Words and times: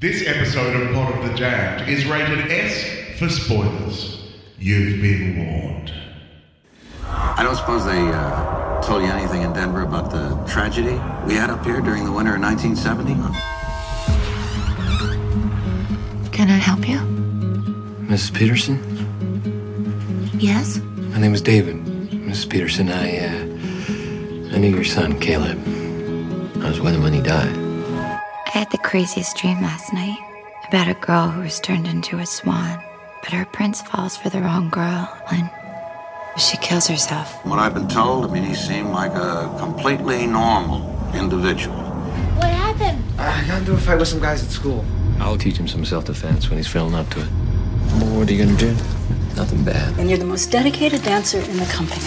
This 0.00 0.26
episode 0.26 0.80
of 0.80 0.94
Pot 0.94 1.12
of 1.14 1.28
the 1.28 1.34
Jammed 1.36 1.86
is 1.86 2.06
rated 2.06 2.50
S 2.50 3.18
for 3.18 3.28
spoilers. 3.28 4.32
You've 4.58 5.02
been 5.02 5.36
warned. 5.36 5.92
I 7.04 7.42
don't 7.42 7.54
suppose 7.54 7.84
they 7.84 8.00
uh, 8.00 8.80
told 8.80 9.02
you 9.02 9.10
anything 9.10 9.42
in 9.42 9.52
Denver 9.52 9.82
about 9.82 10.10
the 10.10 10.42
tragedy 10.50 10.94
we 11.26 11.34
had 11.34 11.50
up 11.50 11.62
here 11.66 11.82
during 11.82 12.06
the 12.06 12.12
winter 12.12 12.36
of 12.36 12.40
1970? 12.40 13.12
Can 16.34 16.48
I 16.48 16.56
help 16.56 16.88
you? 16.88 16.96
Mrs. 18.08 18.32
Peterson? 18.32 18.78
Yes? 20.38 20.78
My 20.78 21.18
name 21.18 21.34
is 21.34 21.42
David. 21.42 21.76
Mrs. 21.76 22.48
Peterson, 22.48 22.88
I, 22.88 23.18
uh, 23.18 24.54
I 24.54 24.58
knew 24.60 24.74
your 24.74 24.82
son, 24.84 25.20
Caleb. 25.20 25.58
I 26.64 26.70
was 26.70 26.80
with 26.80 26.94
him 26.94 27.02
when 27.02 27.12
he 27.12 27.20
died. 27.20 27.59
I 28.52 28.58
had 28.58 28.70
the 28.72 28.78
craziest 28.78 29.36
dream 29.36 29.62
last 29.62 29.92
night 29.92 30.18
about 30.66 30.88
a 30.88 30.94
girl 30.94 31.28
who 31.28 31.42
was 31.42 31.60
turned 31.60 31.86
into 31.86 32.18
a 32.18 32.26
swan, 32.26 32.82
but 33.22 33.32
her 33.32 33.44
prince 33.44 33.80
falls 33.80 34.16
for 34.16 34.28
the 34.28 34.40
wrong 34.40 34.70
girl 34.70 35.08
and 35.30 35.48
she 36.36 36.56
kills 36.56 36.88
herself. 36.88 37.46
What 37.46 37.60
I've 37.60 37.74
been 37.74 37.86
told, 37.86 38.28
I 38.28 38.32
mean, 38.32 38.42
he 38.42 38.56
seemed 38.56 38.88
like 38.88 39.12
a 39.12 39.54
completely 39.56 40.26
normal 40.26 40.82
individual. 41.14 41.76
What 41.76 42.48
happened? 42.50 43.00
I 43.20 43.46
got 43.46 43.60
into 43.60 43.74
a 43.74 43.76
fight 43.76 44.00
with 44.00 44.08
some 44.08 44.18
guys 44.18 44.42
at 44.42 44.50
school. 44.50 44.84
I'll 45.20 45.38
teach 45.38 45.56
him 45.56 45.68
some 45.68 45.84
self-defense 45.84 46.50
when 46.50 46.56
he's 46.58 46.66
feeling 46.66 46.96
up 46.96 47.08
to 47.10 47.20
it. 47.20 47.28
Well, 48.00 48.18
what 48.18 48.28
are 48.28 48.32
you 48.32 48.44
gonna 48.44 48.58
do? 48.58 48.72
Nothing 49.36 49.62
bad. 49.62 49.96
And 49.96 50.10
you're 50.10 50.18
the 50.18 50.24
most 50.24 50.50
dedicated 50.50 51.04
dancer 51.04 51.38
in 51.38 51.56
the 51.56 51.66
company. 51.66 52.04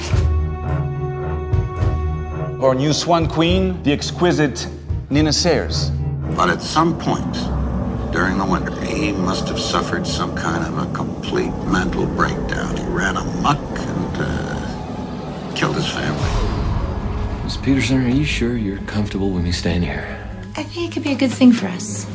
Our 2.62 2.76
new 2.76 2.92
swan 2.92 3.28
queen, 3.28 3.82
the 3.84 3.94
exquisite 3.94 4.68
Nina 5.10 5.32
Sayers. 5.32 5.90
But 6.36 6.50
at 6.50 6.62
some 6.62 6.98
point 6.98 7.34
during 8.12 8.38
the 8.38 8.46
winter, 8.46 8.80
he 8.86 9.12
must 9.12 9.48
have 9.48 9.60
suffered 9.60 10.06
some 10.06 10.36
kind 10.36 10.66
of 10.66 10.78
a 10.78 10.94
complete 10.94 11.54
mental 11.66 12.06
breakdown. 12.06 12.76
He 12.78 12.84
ran 12.86 13.18
amok 13.18 13.60
and 13.60 14.18
uh, 14.18 15.54
killed 15.56 15.76
his 15.76 15.90
family. 15.90 17.44
Miss 17.44 17.58
Peterson, 17.58 18.04
are 18.04 18.10
you 18.10 18.26
sure 18.26 18.56
you're 18.58 18.82
comfortable 18.82 19.32
with 19.32 19.44
me 19.44 19.52
staying 19.52 19.84
here? 19.84 20.20
I 20.56 20.64
think 20.64 20.90
it 20.90 20.94
could 20.94 21.04
be 21.04 21.12
a 21.12 21.16
good 21.16 21.32
thing 21.32 21.52
for 21.52 21.68
us. 21.68 22.06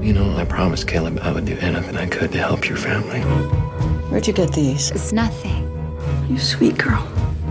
You 0.00 0.12
know, 0.12 0.36
I 0.36 0.44
promised 0.44 0.86
Caleb 0.86 1.18
I 1.22 1.32
would 1.32 1.44
do 1.44 1.56
anything 1.58 1.96
I 1.96 2.06
could 2.06 2.32
to 2.32 2.38
help 2.38 2.68
your 2.68 2.76
family. 2.76 3.20
Where'd 4.10 4.26
you 4.26 4.32
get 4.32 4.52
these? 4.52 4.90
It's 4.90 5.12
nothing. 5.12 5.64
You 6.28 6.38
sweet 6.38 6.76
girl. 6.78 7.02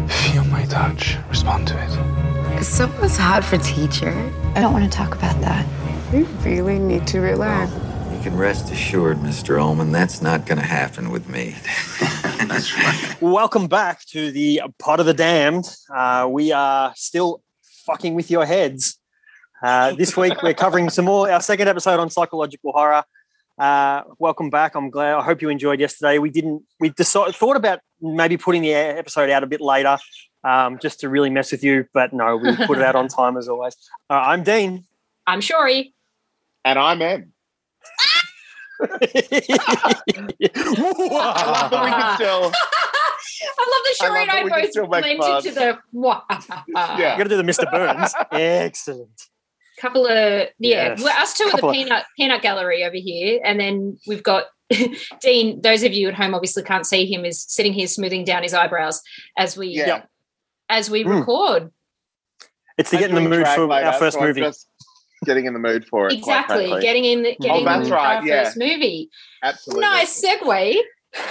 Feel 0.08 0.44
my 0.46 0.66
touch. 0.66 1.18
Respond 1.30 1.68
to 1.70 1.84
it. 1.84 2.23
Is 2.64 2.70
someone's 2.70 3.18
hot 3.18 3.44
for 3.44 3.58
teacher? 3.58 4.14
I 4.56 4.62
don't 4.62 4.72
want 4.72 4.90
to 4.90 4.98
talk 4.98 5.14
about 5.16 5.38
that. 5.42 5.68
You 6.14 6.24
really 6.46 6.80
need 6.80 7.06
to 7.08 7.20
relax. 7.20 7.70
You 8.10 8.22
can 8.24 8.38
rest 8.38 8.72
assured, 8.72 9.18
Mr. 9.18 9.62
Ullman, 9.62 9.92
that's 9.92 10.22
not 10.22 10.46
going 10.46 10.60
to 10.60 10.66
happen 10.66 11.12
with 11.12 11.28
me. 11.28 11.58
that's 12.48 12.74
right. 12.78 13.18
Welcome 13.22 13.68
back 13.68 14.06
to 14.12 14.32
the 14.32 14.62
Pot 14.80 15.02
of 15.02 15.06
the 15.06 15.14
Damned. 15.14 15.76
Uh, 15.94 16.30
we 16.32 16.54
are 16.54 16.94
still 16.96 17.44
fucking 17.86 18.14
with 18.14 18.32
your 18.32 18.46
heads. 18.46 18.98
Uh, 19.62 19.92
this 19.96 20.16
week 20.16 20.42
we're 20.42 20.54
covering 20.54 20.90
some 20.90 21.04
more 21.04 21.30
our 21.30 21.42
second 21.42 21.68
episode 21.68 22.00
on 22.00 22.10
psychological 22.10 22.72
horror. 22.72 23.04
Uh, 23.60 24.04
welcome 24.20 24.50
back. 24.50 24.76
I'm 24.76 24.90
glad. 24.90 25.16
I 25.16 25.22
hope 25.22 25.42
you 25.42 25.50
enjoyed 25.50 25.82
yesterday. 25.82 26.18
We 26.18 26.30
didn't. 26.30 26.64
We 26.80 26.92
decided 26.92 27.36
thought 27.36 27.58
about 27.58 27.82
maybe 28.00 28.38
putting 28.38 28.62
the 28.62 28.74
episode 28.74 29.30
out 29.30 29.44
a 29.44 29.48
bit 29.48 29.60
later, 29.60 29.98
um, 30.44 30.80
just 30.80 31.00
to 31.02 31.10
really 31.10 31.30
mess 31.30 31.52
with 31.52 31.64
you. 31.64 31.86
But 31.94 32.14
no, 32.14 32.38
we 32.38 32.56
put 32.66 32.78
it 32.78 32.84
out 32.84 32.96
on 32.96 33.08
time 33.20 33.38
as 33.38 33.48
always. 33.48 33.76
Uh, 34.10 34.14
I'm 34.14 34.44
Dean. 34.44 34.86
I'm 35.28 35.40
Shori. 35.40 35.94
And 36.66 36.78
I'm 36.80 37.02
Em. 37.02 37.34
I 38.82 38.88
love 41.46 41.72
that 41.72 41.84
we 41.84 41.90
can 41.92 42.16
still. 42.16 42.52
I 43.58 43.66
love 43.70 43.84
that 43.84 43.96
Shori 44.02 44.22
and 44.22 44.32
I, 44.32 44.44
we 44.44 44.50
can 44.50 44.72
still 44.72 44.88
both 44.88 45.02
make 45.02 45.18
blend 45.18 45.46
into 45.46 45.60
the 45.60 45.78
Yeah. 46.68 47.12
You 47.14 47.18
got 47.18 47.24
to 47.24 47.30
do 47.30 47.38
the 47.38 47.44
Mr. 47.44 47.70
Burns. 47.72 48.14
Excellent. 48.32 49.22
couple 49.80 50.06
of 50.06 50.12
yeah. 50.60 50.90
Yes. 50.90 51.04
Well, 51.04 51.18
us 51.22 51.38
two 51.38 51.46
are 51.46 51.48
the 51.48 51.52
Couple 51.52 51.70
of- 51.70 51.76
peanut 51.76 52.06
peanut 52.18 52.42
gallery 52.42 52.84
over 52.84 52.96
here, 52.96 53.40
and 53.44 53.60
then 53.60 53.98
we've 54.08 54.24
got 54.24 54.46
Dean. 55.22 55.62
Those 55.62 55.84
of 55.84 55.94
you 55.94 56.08
at 56.10 56.16
home 56.16 56.34
obviously 56.34 56.64
can't 56.64 56.86
see 56.86 57.06
him 57.06 57.26
is 57.26 57.44
sitting 57.48 57.74
here 57.74 57.88
smoothing 57.88 58.24
down 58.24 58.44
his 58.44 58.54
eyebrows 58.54 59.02
as 59.38 59.58
we 59.58 59.68
Yeah. 59.70 60.04
As 60.74 60.90
we 60.90 61.04
Mm. 61.04 61.20
record. 61.20 61.72
It's 62.78 62.90
to 62.90 62.96
I'm 62.98 63.02
get 63.02 63.10
in 63.12 63.24
the 63.24 63.30
mood 63.30 63.48
for 63.50 63.68
later, 63.68 63.88
our 63.88 63.94
first 63.94 64.18
so 64.18 64.22
movie. 64.26 64.42
just 64.42 64.68
getting 65.26 65.46
in 65.46 65.54
the 65.54 65.60
mood 65.60 65.86
for 65.88 66.08
it. 66.08 66.14
Exactly, 66.14 66.68
getting 66.82 67.06
in 67.06 67.22
the 67.22 67.36
getting 67.40 67.64
that's 67.66 67.88
in 67.88 67.94
right, 67.94 68.16
our 68.18 68.26
yeah. 68.26 68.44
first 68.44 68.58
movie. 68.58 69.10
Absolutely. 69.44 69.82
Nice 69.82 70.22
segue. 70.24 70.76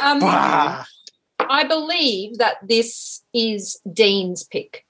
Um, 0.00 0.20
I 0.22 1.64
believe 1.66 2.38
that 2.38 2.56
this 2.62 3.22
is 3.34 3.80
Dean's 3.92 4.44
pick. 4.44 4.84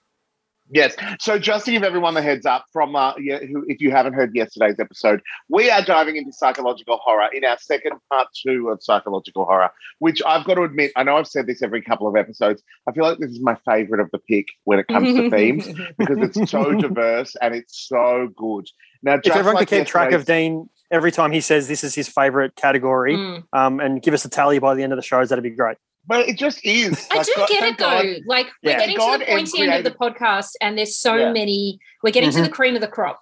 Yes. 0.72 0.96
So 1.20 1.38
just 1.38 1.66
to 1.66 1.70
give 1.70 1.82
everyone 1.82 2.14
the 2.14 2.22
heads 2.22 2.46
up 2.46 2.64
from 2.72 2.96
uh, 2.96 3.12
yeah, 3.18 3.38
who, 3.40 3.64
if 3.68 3.80
you 3.80 3.90
haven't 3.90 4.14
heard 4.14 4.34
yesterday's 4.34 4.80
episode, 4.80 5.20
we 5.48 5.70
are 5.70 5.82
diving 5.82 6.16
into 6.16 6.32
psychological 6.32 6.96
horror 6.96 7.28
in 7.32 7.44
our 7.44 7.58
second 7.58 7.92
part 8.10 8.28
two 8.44 8.70
of 8.70 8.82
psychological 8.82 9.44
horror, 9.44 9.70
which 9.98 10.22
I've 10.26 10.44
got 10.44 10.54
to 10.54 10.62
admit, 10.62 10.92
I 10.96 11.02
know 11.02 11.16
I've 11.16 11.28
said 11.28 11.46
this 11.46 11.62
every 11.62 11.82
couple 11.82 12.08
of 12.08 12.16
episodes. 12.16 12.62
I 12.88 12.92
feel 12.92 13.04
like 13.04 13.18
this 13.18 13.30
is 13.30 13.40
my 13.40 13.56
favorite 13.66 14.00
of 14.00 14.10
the 14.12 14.18
pick 14.18 14.46
when 14.64 14.78
it 14.78 14.86
comes 14.88 15.14
to 15.14 15.30
themes 15.36 15.66
because 15.98 16.18
it's 16.18 16.50
so 16.50 16.72
diverse 16.80 17.36
and 17.42 17.54
it's 17.54 17.86
so 17.88 18.28
good. 18.36 18.66
Now, 19.02 19.14
If 19.14 19.22
just 19.24 19.36
everyone 19.36 19.56
like 19.56 19.68
could 19.68 19.78
keep 19.80 19.86
track 19.86 20.12
of 20.12 20.24
Dean 20.24 20.70
every 20.90 21.12
time 21.12 21.32
he 21.32 21.40
says 21.40 21.68
this 21.68 21.84
is 21.84 21.94
his 21.94 22.08
favorite 22.08 22.54
category, 22.56 23.16
Mm. 23.16 23.44
um, 23.52 23.80
and 23.80 24.00
give 24.02 24.14
us 24.14 24.24
a 24.24 24.28
tally 24.30 24.58
by 24.58 24.74
the 24.74 24.82
end 24.82 24.92
of 24.92 24.96
the 24.96 25.02
shows, 25.02 25.28
that'd 25.28 25.42
be 25.42 25.50
great. 25.50 25.76
But 26.06 26.28
it 26.28 26.36
just 26.36 26.64
is. 26.64 27.06
I 27.10 27.18
Like, 27.18 27.26
do 27.26 27.32
God- 27.36 27.48
get 27.48 27.62
it 27.62 27.78
though. 27.78 27.84
God- 28.02 28.06
Like 28.26 28.46
we're 28.62 28.76
getting 28.76 28.96
God 28.96 29.18
to 29.18 29.24
the 29.24 29.30
pointy 29.30 29.62
end 29.62 29.74
of 29.74 29.84
the 29.84 29.90
podcast, 29.98 30.50
and 30.60 30.76
there's 30.76 30.96
so 30.96 31.14
Yeah. 31.14 31.32
many. 31.32 31.78
We're 32.02 32.10
getting 32.10 32.30
to 32.32 32.38
Mhm. 32.40 32.44
the 32.44 32.50
cream 32.50 32.74
of 32.74 32.80
the 32.80 32.88
crop. 32.88 33.20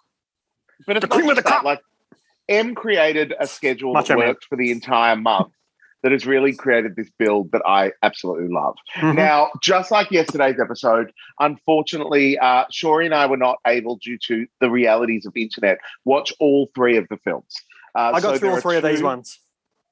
But 0.86 0.96
it's 0.96 1.04
The 1.04 1.08
cream 1.08 1.28
of 1.28 1.36
the 1.36 1.42
just 1.42 1.46
crop. 1.52 1.64
Like 1.64 1.80
M 2.48 2.74
created 2.74 3.34
a 3.38 3.46
schedule 3.46 3.92
Macho 3.92 4.08
that 4.14 4.18
Man. 4.18 4.28
worked 4.28 4.44
for 4.46 4.56
the 4.56 4.70
entire 4.70 5.14
month 5.14 5.52
that 6.02 6.10
has 6.12 6.26
really 6.26 6.54
created 6.54 6.96
this 6.96 7.10
build 7.18 7.52
that 7.52 7.60
I 7.66 7.92
absolutely 8.02 8.48
love. 8.48 8.74
Mhm. 8.96 9.14
Now, 9.16 9.50
just 9.62 9.90
like 9.90 10.10
yesterday's 10.10 10.58
episode, 10.58 11.12
unfortunately, 11.38 12.38
uh, 12.38 12.64
Shori 12.72 13.04
and 13.04 13.14
I 13.14 13.26
were 13.26 13.36
not 13.36 13.58
able, 13.66 13.96
due 13.96 14.16
to 14.26 14.46
the 14.60 14.70
realities 14.70 15.26
of 15.26 15.36
internet, 15.36 15.78
watch 16.06 16.32
all 16.40 16.70
three 16.74 16.96
of 16.96 17.06
the 17.08 17.18
films. 17.18 17.54
Uh, 17.94 18.12
I 18.14 18.20
got 18.20 18.22
so 18.22 18.38
through 18.38 18.48
all 18.50 18.56
are 18.56 18.60
three 18.62 18.76
of 18.78 18.82
these 18.84 19.00
two- 19.00 19.04
ones. 19.04 19.38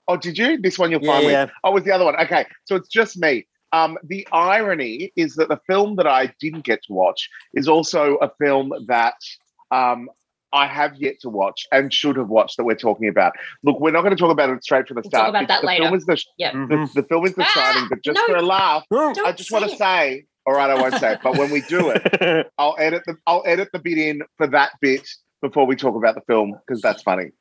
Oh, 0.09 0.17
did 0.17 0.39
you? 0.39 0.59
This 0.59 0.79
one 0.79 0.91
you'll 0.91 1.03
Yeah, 1.05 1.13
find 1.13 1.25
yeah. 1.27 1.45
with. 1.45 1.53
Oh, 1.65 1.71
was 1.73 1.85
the 1.85 1.93
other 1.93 2.05
one? 2.05 2.17
Okay, 2.21 2.47
so 2.65 2.77
it's 2.77 2.89
just 2.89 3.19
me. 3.19 3.47
Um, 3.73 3.99
the 4.03 4.27
irony 4.33 5.13
is 5.17 5.35
that 5.37 5.49
the 5.49 5.61
film 5.67 5.97
that 5.97 6.07
I 6.07 6.33
didn't 6.41 6.65
get 6.65 6.83
to 6.85 6.93
watch 6.95 7.29
is 7.53 7.69
also 7.69 8.17
a 8.17 8.31
film 8.41 8.73
that 8.87 9.15
um, 9.71 10.09
I 10.55 10.67
have 10.67 10.97
yet 10.97 11.21
to 11.21 11.29
watch 11.29 11.67
and 11.71 11.93
should 11.93 12.17
have 12.17 12.29
watched 12.29 12.57
that 12.57 12.65
we're 12.65 12.75
talking 12.77 13.09
about. 13.09 13.35
Look, 13.63 13.79
we're 13.81 13.91
not 13.91 14.01
going 14.01 14.17
to 14.17 14.21
talk 14.21 14.31
about 14.31 14.49
it 14.49 14.65
straight 14.65 14.89
from 14.89 14.95
the 14.95 15.03
We'll 15.03 15.11
start. 15.11 15.27
talk 15.27 15.29
about 15.43 15.49
that 15.49 15.61
the 15.61 15.67
later. 15.67 15.83
Film 15.85 15.95
is 15.95 16.07
the, 16.07 16.25
Yep. 16.39 16.53
The, 16.55 16.91
the 16.95 17.03
film 17.03 17.27
is 17.27 17.35
the 17.35 17.43
Ah, 17.43 17.53
shining, 17.75 17.89
but 17.91 18.03
just 18.03 18.17
no. 18.17 18.27
for 18.27 18.37
a 18.37 18.43
laugh. 18.43 18.85
I 18.91 19.33
just 19.37 19.53
want 19.53 19.69
to 19.71 19.77
say, 19.77 20.25
all 20.47 20.55
right, 20.55 20.71
I 20.71 20.75
won't 20.81 20.95
say 20.95 21.13
it, 21.13 21.21
but 21.23 21.37
when 21.37 21.51
we 21.51 21.61
do 21.69 21.91
it, 21.95 22.51
I'll 22.59 22.77
edit 22.79 23.03
the 23.07 23.17
I'll 23.27 23.43
edit 23.45 23.69
the 23.75 23.79
bit 23.81 23.99
in 23.99 24.23
for 24.39 24.47
that 24.47 24.71
bit 24.81 25.07
before 25.43 25.67
we 25.67 25.77
talk 25.77 25.95
about 25.95 26.15
the 26.15 26.23
film 26.23 26.59
because 26.67 26.81
that's 26.81 27.03
funny. 27.03 27.33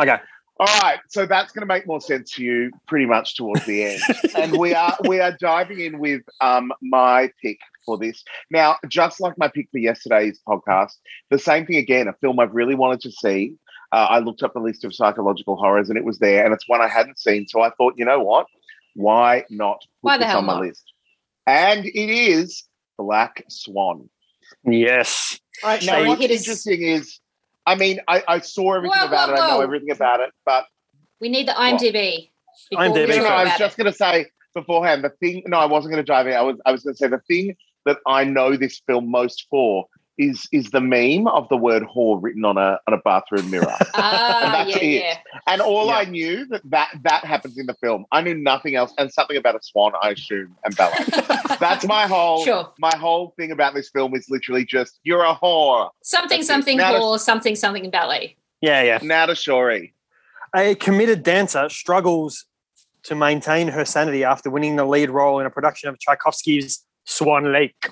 okay. 0.00 0.16
All 0.60 0.66
right, 0.82 1.00
so 1.08 1.26
that's 1.26 1.52
going 1.52 1.62
to 1.62 1.66
make 1.66 1.84
more 1.86 2.00
sense 2.00 2.30
to 2.34 2.44
you 2.44 2.70
pretty 2.86 3.06
much 3.06 3.34
towards 3.36 3.66
the 3.66 3.84
end, 3.84 4.00
and 4.36 4.56
we 4.56 4.72
are 4.72 4.96
we 5.08 5.18
are 5.18 5.36
diving 5.40 5.80
in 5.80 5.98
with 5.98 6.22
um, 6.40 6.72
my 6.80 7.28
pick 7.42 7.58
for 7.84 7.98
this. 7.98 8.22
Now, 8.50 8.76
just 8.88 9.20
like 9.20 9.36
my 9.36 9.48
pick 9.48 9.68
for 9.72 9.78
yesterday's 9.78 10.38
podcast, 10.46 10.92
the 11.30 11.40
same 11.40 11.66
thing 11.66 11.76
again. 11.76 12.06
A 12.06 12.12
film 12.12 12.38
I've 12.38 12.54
really 12.54 12.76
wanted 12.76 13.00
to 13.00 13.10
see. 13.10 13.56
Uh, 13.90 14.06
I 14.10 14.18
looked 14.20 14.44
up 14.44 14.54
the 14.54 14.60
list 14.60 14.84
of 14.84 14.94
psychological 14.94 15.56
horrors, 15.56 15.88
and 15.88 15.98
it 15.98 16.04
was 16.04 16.18
there, 16.20 16.44
and 16.44 16.54
it's 16.54 16.68
one 16.68 16.80
I 16.80 16.88
hadn't 16.88 17.18
seen. 17.18 17.48
So 17.48 17.60
I 17.60 17.70
thought, 17.70 17.94
you 17.96 18.04
know 18.04 18.20
what? 18.20 18.46
Why 18.94 19.44
not 19.50 19.78
put 19.80 19.88
Why 20.02 20.18
the 20.18 20.24
this 20.24 20.30
hell 20.30 20.38
on 20.38 20.46
my 20.46 20.54
not? 20.54 20.62
list? 20.62 20.92
And 21.48 21.84
it 21.84 22.10
is 22.10 22.62
Black 22.96 23.42
Swan. 23.48 24.08
Yes. 24.64 25.40
Right, 25.64 25.82
Shall 25.82 25.96
now, 25.96 26.02
we 26.02 26.08
what's 26.10 26.20
hit 26.22 26.30
us- 26.30 26.38
interesting 26.40 26.82
is, 26.82 27.18
I 27.66 27.74
mean, 27.76 28.00
I, 28.08 28.22
I 28.28 28.40
saw 28.40 28.74
everything 28.74 28.98
Whoa, 29.00 29.06
about 29.06 29.28
whoa, 29.28 29.34
it. 29.34 29.40
I 29.40 29.50
know 29.50 29.60
everything 29.60 29.90
about 29.90 30.20
it, 30.20 30.30
but 30.44 30.66
We 31.20 31.28
need 31.28 31.48
the 31.48 31.52
IMDb. 31.52 32.30
IMDb 32.72 33.08
no, 33.08 33.22
no, 33.22 33.28
I 33.28 33.44
was 33.44 33.58
just 33.58 33.76
going 33.76 33.90
to 33.90 33.96
say 33.96 34.26
beforehand 34.54 35.04
the 35.04 35.10
thing. 35.10 35.42
No, 35.46 35.58
I 35.58 35.66
wasn't 35.66 35.92
going 35.92 36.04
to 36.04 36.06
dive 36.06 36.26
in. 36.26 36.34
I 36.34 36.42
was 36.42 36.56
I 36.66 36.72
was 36.72 36.82
going 36.82 36.94
to 36.94 36.98
say 36.98 37.08
the 37.08 37.20
thing 37.26 37.56
that 37.86 37.98
I 38.06 38.24
know 38.24 38.56
this 38.56 38.80
film 38.86 39.10
most 39.10 39.46
for 39.50 39.86
is 40.16 40.46
is 40.52 40.70
the 40.70 40.80
meme 40.80 41.26
of 41.26 41.48
the 41.48 41.56
word 41.56 41.82
whore 41.84 42.18
written 42.22 42.44
on 42.44 42.56
a 42.56 42.78
on 42.86 42.94
a 42.94 42.98
bathroom 42.98 43.50
mirror. 43.50 43.76
Ah, 43.94 44.44
And 44.44 44.54
that's 44.70 44.82
yeah, 44.82 44.88
it. 44.88 45.02
yeah. 45.04 45.16
and 45.48 45.60
all 45.60 45.86
Yeah. 45.86 45.96
I 45.96 46.04
knew 46.04 46.46
that, 46.46 46.62
that 46.70 46.90
that 47.02 47.24
happens 47.24 47.58
in 47.58 47.66
the 47.66 47.74
film. 47.74 48.04
I 48.12 48.20
knew 48.22 48.34
nothing 48.34 48.74
else, 48.76 48.92
and 48.98 49.12
something 49.12 49.36
about 49.36 49.56
a 49.56 49.60
swan, 49.62 49.92
I 50.02 50.10
assume, 50.10 50.56
and 50.64 50.76
ballet. 50.76 51.04
That's 51.60 51.84
my 51.86 52.06
whole 52.06 52.44
Sure. 52.44 52.72
my 52.78 52.94
whole 52.96 53.34
thing 53.36 53.50
about 53.50 53.74
this 53.74 53.90
film 53.90 54.14
is 54.14 54.26
literally 54.30 54.64
just 54.64 55.00
you're 55.02 55.24
a 55.24 55.34
whore. 55.34 55.90
Something, 56.02 56.38
That's 56.38 56.44
it. 56.48 56.52
something, 56.52 56.76
Now 56.78 56.92
to- 56.92 56.98
or 57.04 57.18
something, 57.18 57.56
something 57.56 57.90
ballet. 57.90 58.36
Yeah, 58.60 58.82
yeah. 58.82 58.98
Now 59.02 59.26
to 59.26 59.32
Shori. 59.32 59.92
A 60.56 60.74
committed 60.76 61.22
dancer 61.24 61.68
struggles 61.68 62.46
to 63.04 63.14
maintain 63.14 63.68
her 63.68 63.84
sanity 63.84 64.22
after 64.24 64.48
winning 64.50 64.76
the 64.76 64.84
lead 64.84 65.10
role 65.10 65.40
in 65.40 65.46
a 65.46 65.50
production 65.50 65.88
of 65.88 65.98
Tchaikovsky's 65.98 66.84
Swan 67.04 67.52
Lake. 67.52 67.88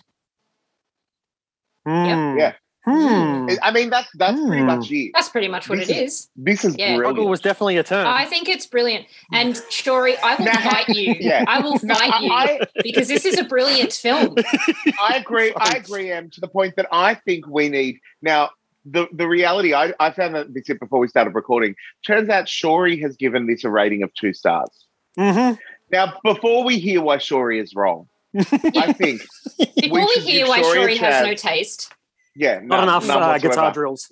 Hmm. 1.84 2.38
Yeah. 2.38 2.52
Hmm. 2.84 3.46
I 3.62 3.70
mean, 3.73 3.90
that's 3.90 4.08
that's 4.17 4.37
pretty 4.40 4.58
Hmm. 4.61 4.67
much 4.67 4.90
it. 4.90 5.12
That's 5.14 5.29
pretty 5.29 5.46
much 5.46 5.69
what 5.69 5.79
This 5.79 5.88
it 5.88 5.96
is- 5.99 6.12
is. 6.12 6.31
This 6.34 6.64
is 6.64 6.76
Yeah. 6.76 6.96
brilliant. 6.96 7.05
Struggle 7.05 7.29
was 7.31 7.40
definitely 7.40 7.76
a 7.76 7.84
term. 7.84 8.06
I 8.08 8.25
think 8.25 8.49
it's 8.49 8.67
brilliant. 8.67 9.06
And 9.32 9.55
Shori, 9.70 10.17
I 10.20 10.34
will 10.34 10.46
fight 10.52 10.88
you. 10.88 11.14
Yeah. 11.20 11.44
I 11.46 11.61
will 11.61 11.79
No, 11.82 11.94
fight 11.94 12.20
you 12.23 12.32
I- 12.32 12.58
because 12.82 13.06
this 13.06 13.25
is 13.25 13.38
a 13.38 13.44
brilliant 13.44 13.93
film. 13.93 14.34
I 15.00 15.17
agree. 15.17 15.52
I 15.56 15.76
agree, 15.76 16.11
Em, 16.11 16.29
to 16.31 16.40
the 16.40 16.49
point 16.49 16.75
that 16.76 16.87
I 16.90 17.14
think 17.14 17.46
we 17.46 17.69
need 17.69 17.99
now. 18.20 18.50
The 18.85 19.06
the 19.12 19.28
reality 19.28 19.75
I, 19.75 19.93
I 20.00 20.11
found 20.11 20.35
that 20.35 20.52
this 20.52 20.64
before 20.81 20.99
we 20.99 21.06
started 21.06 21.37
recording. 21.37 21.76
Turns 22.05 22.28
out 22.28 22.46
Shori 22.46 23.00
has 23.00 23.14
given 23.14 23.46
this 23.46 23.62
a 23.62 23.70
rating 23.70 24.02
of 24.02 24.12
two 24.14 24.32
stars. 24.32 24.87
Mhm. 25.17 25.56
Now, 25.93 26.14
before 26.25 26.64
we 26.64 26.81
hear 26.81 27.00
why 27.00 27.19
Shori 27.19 27.62
is 27.62 27.76
wrong, 27.76 28.08
I 28.37 28.93
think 28.93 29.23
Before 29.76 29.99
we, 30.00 30.06
should 30.14 30.23
hear 30.23 30.40
give 30.46 30.49
why 30.49 30.62
Shori 30.62 30.94
a 30.96 30.99
has 30.99 31.23
no 31.23 31.29
chance. 31.31 31.43
taste. 31.43 31.93
yeah, 32.34 32.55
Not 32.61 32.69
none- 32.76 32.82
enough 32.84 33.06
none 33.06 33.23
uh, 33.23 33.29
whatsoever. 33.29 33.55
guitar 33.55 33.73
drills. 33.73 34.11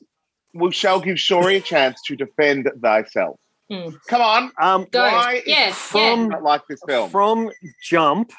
We 0.52 0.72
shall 0.72 1.00
give 1.00 1.17
Shori 1.17 1.56
a 1.56 1.61
chance 1.61 2.00
to 2.06 2.17
defend 2.17 2.69
thyself. 2.82 3.38
Hmm. 3.70 3.90
Come 4.08 4.20
on, 4.20 4.52
Um, 4.61 4.87
Go. 4.90 5.00
why 5.02 5.34
is 5.37 5.43
Yeah, 5.46 5.69
it 5.69 5.75
from- 5.75 6.28
not 6.28 6.43
like 6.43 6.62
this 6.69 6.81
film? 6.87 7.08
from 7.11 7.50
Jump, 7.82 8.32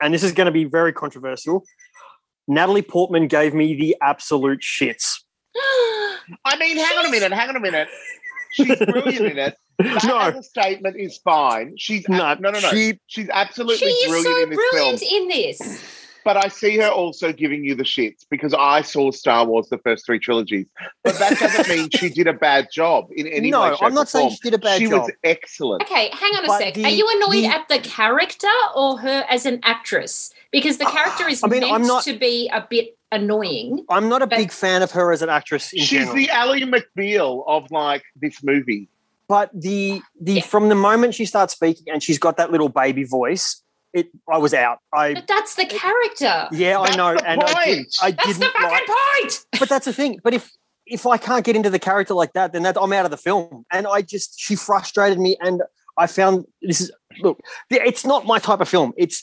and 0.00 0.12
this 0.12 0.22
is 0.22 0.32
going 0.32 0.46
to 0.46 0.52
be 0.52 0.64
very 0.64 0.92
controversial. 0.92 1.64
Natalie 2.46 2.82
Portman 2.82 3.26
gave 3.26 3.54
me 3.54 3.74
the 3.74 3.96
absolute 4.02 4.60
shits. 4.60 5.22
I 5.56 6.56
mean, 6.58 6.76
hang 6.76 6.98
on 6.98 7.06
a 7.06 7.10
minute, 7.10 7.32
hang 7.32 7.48
on 7.48 7.56
a 7.56 7.60
minute. 7.60 7.88
She's 8.54 8.76
brilliant 8.86 9.26
in 9.26 9.38
it. 9.38 9.56
That 9.78 10.04
No. 10.04 10.18
as 10.20 10.34
a 10.36 10.42
statement 10.42 10.96
is 10.98 11.18
fine. 11.18 11.74
She's 11.76 12.08
No, 12.08 12.34
no, 12.34 12.34
no, 12.34 12.50
no, 12.50 12.60
no. 12.60 12.70
she- 12.70 13.00
She's 13.08 13.28
absolutely 13.32 13.78
she 13.78 13.86
is 13.86 14.08
brilliant 14.10 14.36
so 14.36 14.42
in 14.44 14.50
this 14.50 14.56
brilliant 14.70 15.00
film. 15.00 15.22
in 15.22 15.28
this. 15.28 15.84
But 16.24 16.42
I 16.42 16.48
see 16.48 16.78
her 16.78 16.88
also 16.88 17.34
giving 17.34 17.64
you 17.64 17.74
the 17.74 17.82
shits 17.82 18.24
because 18.30 18.54
I 18.54 18.80
saw 18.80 19.10
Star 19.10 19.44
Wars 19.44 19.68
the 19.68 19.76
first 19.76 20.06
three 20.06 20.18
trilogies. 20.18 20.66
But 21.02 21.18
that 21.18 21.38
doesn't 21.38 21.68
mean 21.68 21.90
she 21.90 22.08
did 22.08 22.26
a 22.28 22.32
bad 22.32 22.68
job 22.72 23.08
in 23.14 23.26
any 23.26 23.50
No, 23.50 23.60
way. 23.60 23.70
shape, 23.72 23.82
I'm 23.82 23.92
not 23.92 24.08
saying 24.08 24.30
form. 24.30 24.38
she 24.42 24.50
did 24.50 24.54
a 24.54 24.58
bad 24.58 24.78
She 24.78 24.84
job. 24.86 24.90
She 24.92 24.98
was 25.00 25.10
excellent. 25.22 25.82
Okay, 25.82 26.08
hang 26.14 26.32
on 26.36 26.44
a 26.44 26.46
But 26.48 26.58
sec. 26.60 26.74
the- 26.74 26.84
Are 26.86 26.88
you 26.90 27.06
annoyed 27.16 27.44
the- 27.44 27.46
at 27.48 27.68
the 27.68 27.78
character 27.80 28.48
or 28.74 28.98
her 29.00 29.26
as 29.28 29.44
an 29.44 29.60
actress? 29.64 30.32
Because 30.50 30.78
the 30.78 30.86
character 30.86 31.28
is 31.28 31.42
I 31.44 31.48
mean, 31.48 31.60
meant 31.60 31.72
I'm 31.74 31.86
not- 31.86 32.04
to 32.04 32.14
be 32.18 32.48
a 32.50 32.66
bit 32.70 32.96
annoying. 33.14 33.84
I'm 33.88 34.08
not 34.08 34.22
a 34.22 34.26
big 34.26 34.52
fan 34.52 34.82
of 34.82 34.90
her 34.92 35.12
as 35.12 35.22
an 35.22 35.28
actress 35.28 35.72
in 35.72 35.80
She's 35.80 36.00
general. 36.00 36.14
the 36.16 36.30
Ally 36.30 36.60
McBeal 36.60 37.44
of 37.46 37.70
like 37.70 38.02
this 38.16 38.42
movie. 38.42 38.88
but 39.28 39.50
the 39.54 40.02
the 40.20 40.34
Yeah. 40.34 40.42
from 40.42 40.68
the 40.68 40.74
moment 40.74 41.14
she 41.14 41.24
starts 41.24 41.52
speaking 41.54 41.86
and 41.92 42.02
she's 42.02 42.18
got 42.18 42.36
that 42.36 42.50
little 42.52 42.68
baby 42.68 43.04
voice, 43.04 43.62
it 43.92 44.08
I 44.30 44.38
was 44.38 44.52
out. 44.52 44.78
I 44.92 45.14
But 45.14 45.26
that's 45.26 45.54
the 45.54 45.66
character. 45.66 46.48
yeah, 46.52 46.78
I 46.78 46.84
That's 46.86 46.96
know, 46.96 47.14
the 47.14 47.26
and 47.28 47.42
I, 47.42 47.46
did, 47.46 47.54
point. 47.54 47.96
I 48.02 48.10
That's 48.10 48.26
didn't 48.26 48.40
the 48.40 48.46
fucking 48.50 48.68
like. 48.70 48.86
point. 48.86 49.46
But 49.58 49.68
that's 49.68 49.84
the 49.86 49.92
thing. 49.92 50.20
But 50.22 50.34
if 50.34 50.50
if 50.86 51.06
I 51.06 51.16
can't 51.16 51.44
get 51.46 51.56
into 51.56 51.70
the 51.70 51.78
character 51.78 52.12
like 52.12 52.34
that, 52.34 52.52
then 52.52 52.62
that 52.64 52.76
I'm 52.78 52.92
out 52.92 53.06
of 53.06 53.10
the 53.10 53.16
film. 53.16 53.64
And 53.72 53.86
I 53.86 54.02
just 54.02 54.38
she 54.38 54.54
frustrated 54.56 55.18
me, 55.18 55.36
and 55.40 55.62
I 55.96 56.06
found 56.06 56.44
this 56.60 56.80
is 56.82 56.92
look, 57.22 57.40
it's 57.70 58.04
not 58.04 58.26
my 58.26 58.38
type 58.38 58.60
of 58.60 58.68
film. 58.68 58.92
It's 58.98 59.22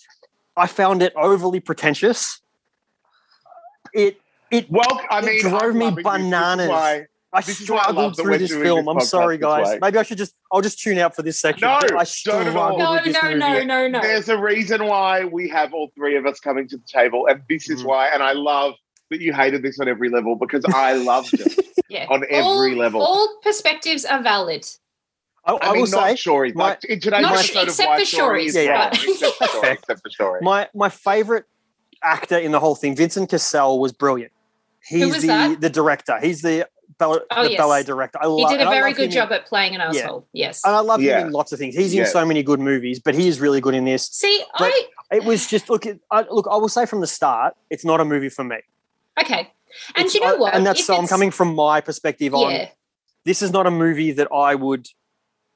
I 0.57 0.65
found 0.67 1.01
it 1.03 1.13
overly 1.15 1.59
pretentious. 1.59 2.40
It 3.93 4.19
it 4.49 4.69
Well, 4.69 5.01
I 5.09 5.19
It 5.19 5.25
mean, 5.25 5.41
drove 5.41 5.75
me 5.75 5.85
loving 5.85 5.95
this. 5.95 5.95
This 5.95 5.97
is 5.99 6.03
bananas. 6.03 6.69
why- 6.69 7.05
I 7.33 7.39
This 7.39 7.61
I 7.61 7.63
struggled 7.63 8.17
through 8.17 8.37
this 8.39 8.51
film. 8.51 8.85
this 8.85 8.93
I'm 8.93 8.99
sorry, 8.99 9.37
guys. 9.37 9.79
Maybe 9.79 9.97
I 9.97 10.03
should 10.03 10.17
just 10.17 10.35
I'll 10.51 10.59
just 10.61 10.79
tune 10.81 10.97
out 10.97 11.15
for 11.15 11.21
this 11.21 11.39
section. 11.39 11.65
No, 11.65 11.77
but 11.79 11.85
I 11.85 11.87
don't 11.87 11.95
at 11.95 11.97
all. 11.99 12.05
struggled 12.05 12.79
No, 12.79 12.91
with 12.91 13.03
this 13.05 13.13
no, 13.15 13.29
movie. 13.29 13.39
no, 13.39 13.63
no, 13.63 13.87
no. 13.87 14.01
There's 14.01 14.27
a 14.27 14.37
reason 14.37 14.85
why 14.85 15.23
we 15.23 15.47
have 15.47 15.73
all 15.73 15.91
three 15.95 16.17
of 16.17 16.25
us 16.25 16.41
coming 16.41 16.67
to 16.67 16.75
the 16.77 16.83
table, 16.91 17.27
and 17.27 17.41
this 17.47 17.69
is 17.69 17.83
Mm. 17.83 17.85
why. 17.87 18.07
And 18.09 18.21
I 18.21 18.33
love 18.33 18.73
that 19.11 19.21
you 19.21 19.31
hated 19.33 19.61
this 19.63 19.79
on 19.79 19.87
every 19.87 20.09
level 20.09 20.35
because 20.35 20.65
I 20.73 20.93
loved 20.93 21.33
it. 21.39 21.53
Yeah. 21.89 22.05
On 22.09 22.23
every 22.29 22.41
all, 22.41 22.75
level. 22.77 23.01
All 23.01 23.39
perspectives 23.43 24.05
are 24.05 24.21
valid. 24.23 24.65
I, 25.45 25.51
I, 25.53 25.57
I 25.61 25.71
mean, 25.73 25.81
will 25.81 25.89
not 25.89 26.07
say 26.17 26.29
Shori. 26.29 26.55
my- 26.55 26.63
like 26.69 26.85
in 26.85 26.99
today's 27.01 27.21
Not 27.21 27.33
episode 27.33 27.63
except 27.63 27.79
of 27.81 27.87
why 27.87 27.97
for 27.97 28.03
Shori 28.05 28.45
is 28.45 28.55
Shori's, 28.55 28.55
wrong, 28.55 28.65
yeah. 28.65 28.87
except 28.93 29.35
for 29.37 29.45
Shori. 29.47 29.71
Except 29.73 30.01
for 30.01 30.09
Shori. 30.09 30.41
my 30.41 30.69
my 30.73 30.87
favorite 30.89 31.45
actor 32.03 32.37
in 32.37 32.51
the 32.51 32.59
whole 32.59 32.75
thing, 32.75 32.95
Vincent 32.95 33.29
Cassel, 33.29 33.79
was 33.79 33.91
brilliant. 33.91 34.31
He's 34.85 35.05
was 35.05 35.21
the 35.21 35.27
that? 35.27 35.61
the 35.61 35.69
director. 35.69 36.19
He's 36.19 36.41
the, 36.41 36.67
ball, 36.97 37.19
Oh, 37.31 37.43
the 37.43 37.51
yes. 37.51 37.57
ballet 37.59 37.83
director. 37.83 38.17
I 38.21 38.25
He 38.25 38.29
love, 38.31 38.51
did 38.51 38.61
a 38.61 38.69
very 38.69 38.93
good 38.93 39.11
job 39.11 39.29
In, 39.29 39.35
at 39.35 39.45
playing 39.45 39.75
an 39.75 39.93
Yeah. 39.93 40.19
Yes. 40.33 40.63
and 40.65 40.75
I 40.75 40.79
love 40.79 41.01
Yeah. 41.01 41.19
him 41.21 41.27
in 41.27 41.33
lots 41.33 41.51
of 41.51 41.59
things. 41.59 41.75
He's 41.75 41.93
Yeah. 41.93 42.01
in 42.03 42.07
so 42.07 42.25
many 42.25 42.41
good 42.43 42.59
movies, 42.59 42.99
but 42.99 43.13
he 43.13 43.27
is 43.27 43.39
really 43.39 43.61
good 43.61 43.75
in 43.75 43.85
this. 43.85 44.07
See, 44.11 44.43
But- 44.57 44.71
I 45.11 45.15
It 45.17 45.23
was 45.25 45.45
just 45.45 45.69
look. 45.69 45.85
It, 45.85 45.99
I, 46.09 46.21
look, 46.31 46.47
I 46.49 46.55
will 46.55 46.69
say 46.69 46.85
from 46.85 47.01
the 47.01 47.07
start, 47.07 47.55
it's 47.69 47.83
not 47.85 47.99
a 47.99 48.05
movie 48.05 48.29
for 48.29 48.43
me. 48.43 48.57
okay. 49.21 49.51
And 49.95 50.05
It's- 50.05 50.15
you 50.15 50.21
know 50.21 50.35
I- 50.35 50.37
what? 50.37 50.53
And 50.55 50.65
that's 50.65 50.79
If 50.81 50.85
so 50.87 50.95
I'm 50.95 51.07
coming 51.07 51.31
from 51.31 51.53
my 51.55 51.79
perspective 51.81 52.33
on. 52.33 52.51
Yeah. 52.51 52.69
This 53.23 53.41
is 53.41 53.51
not 53.51 53.67
a 53.67 53.71
movie 53.71 54.11
that 54.13 54.27
I 54.33 54.55
would. 54.55 54.87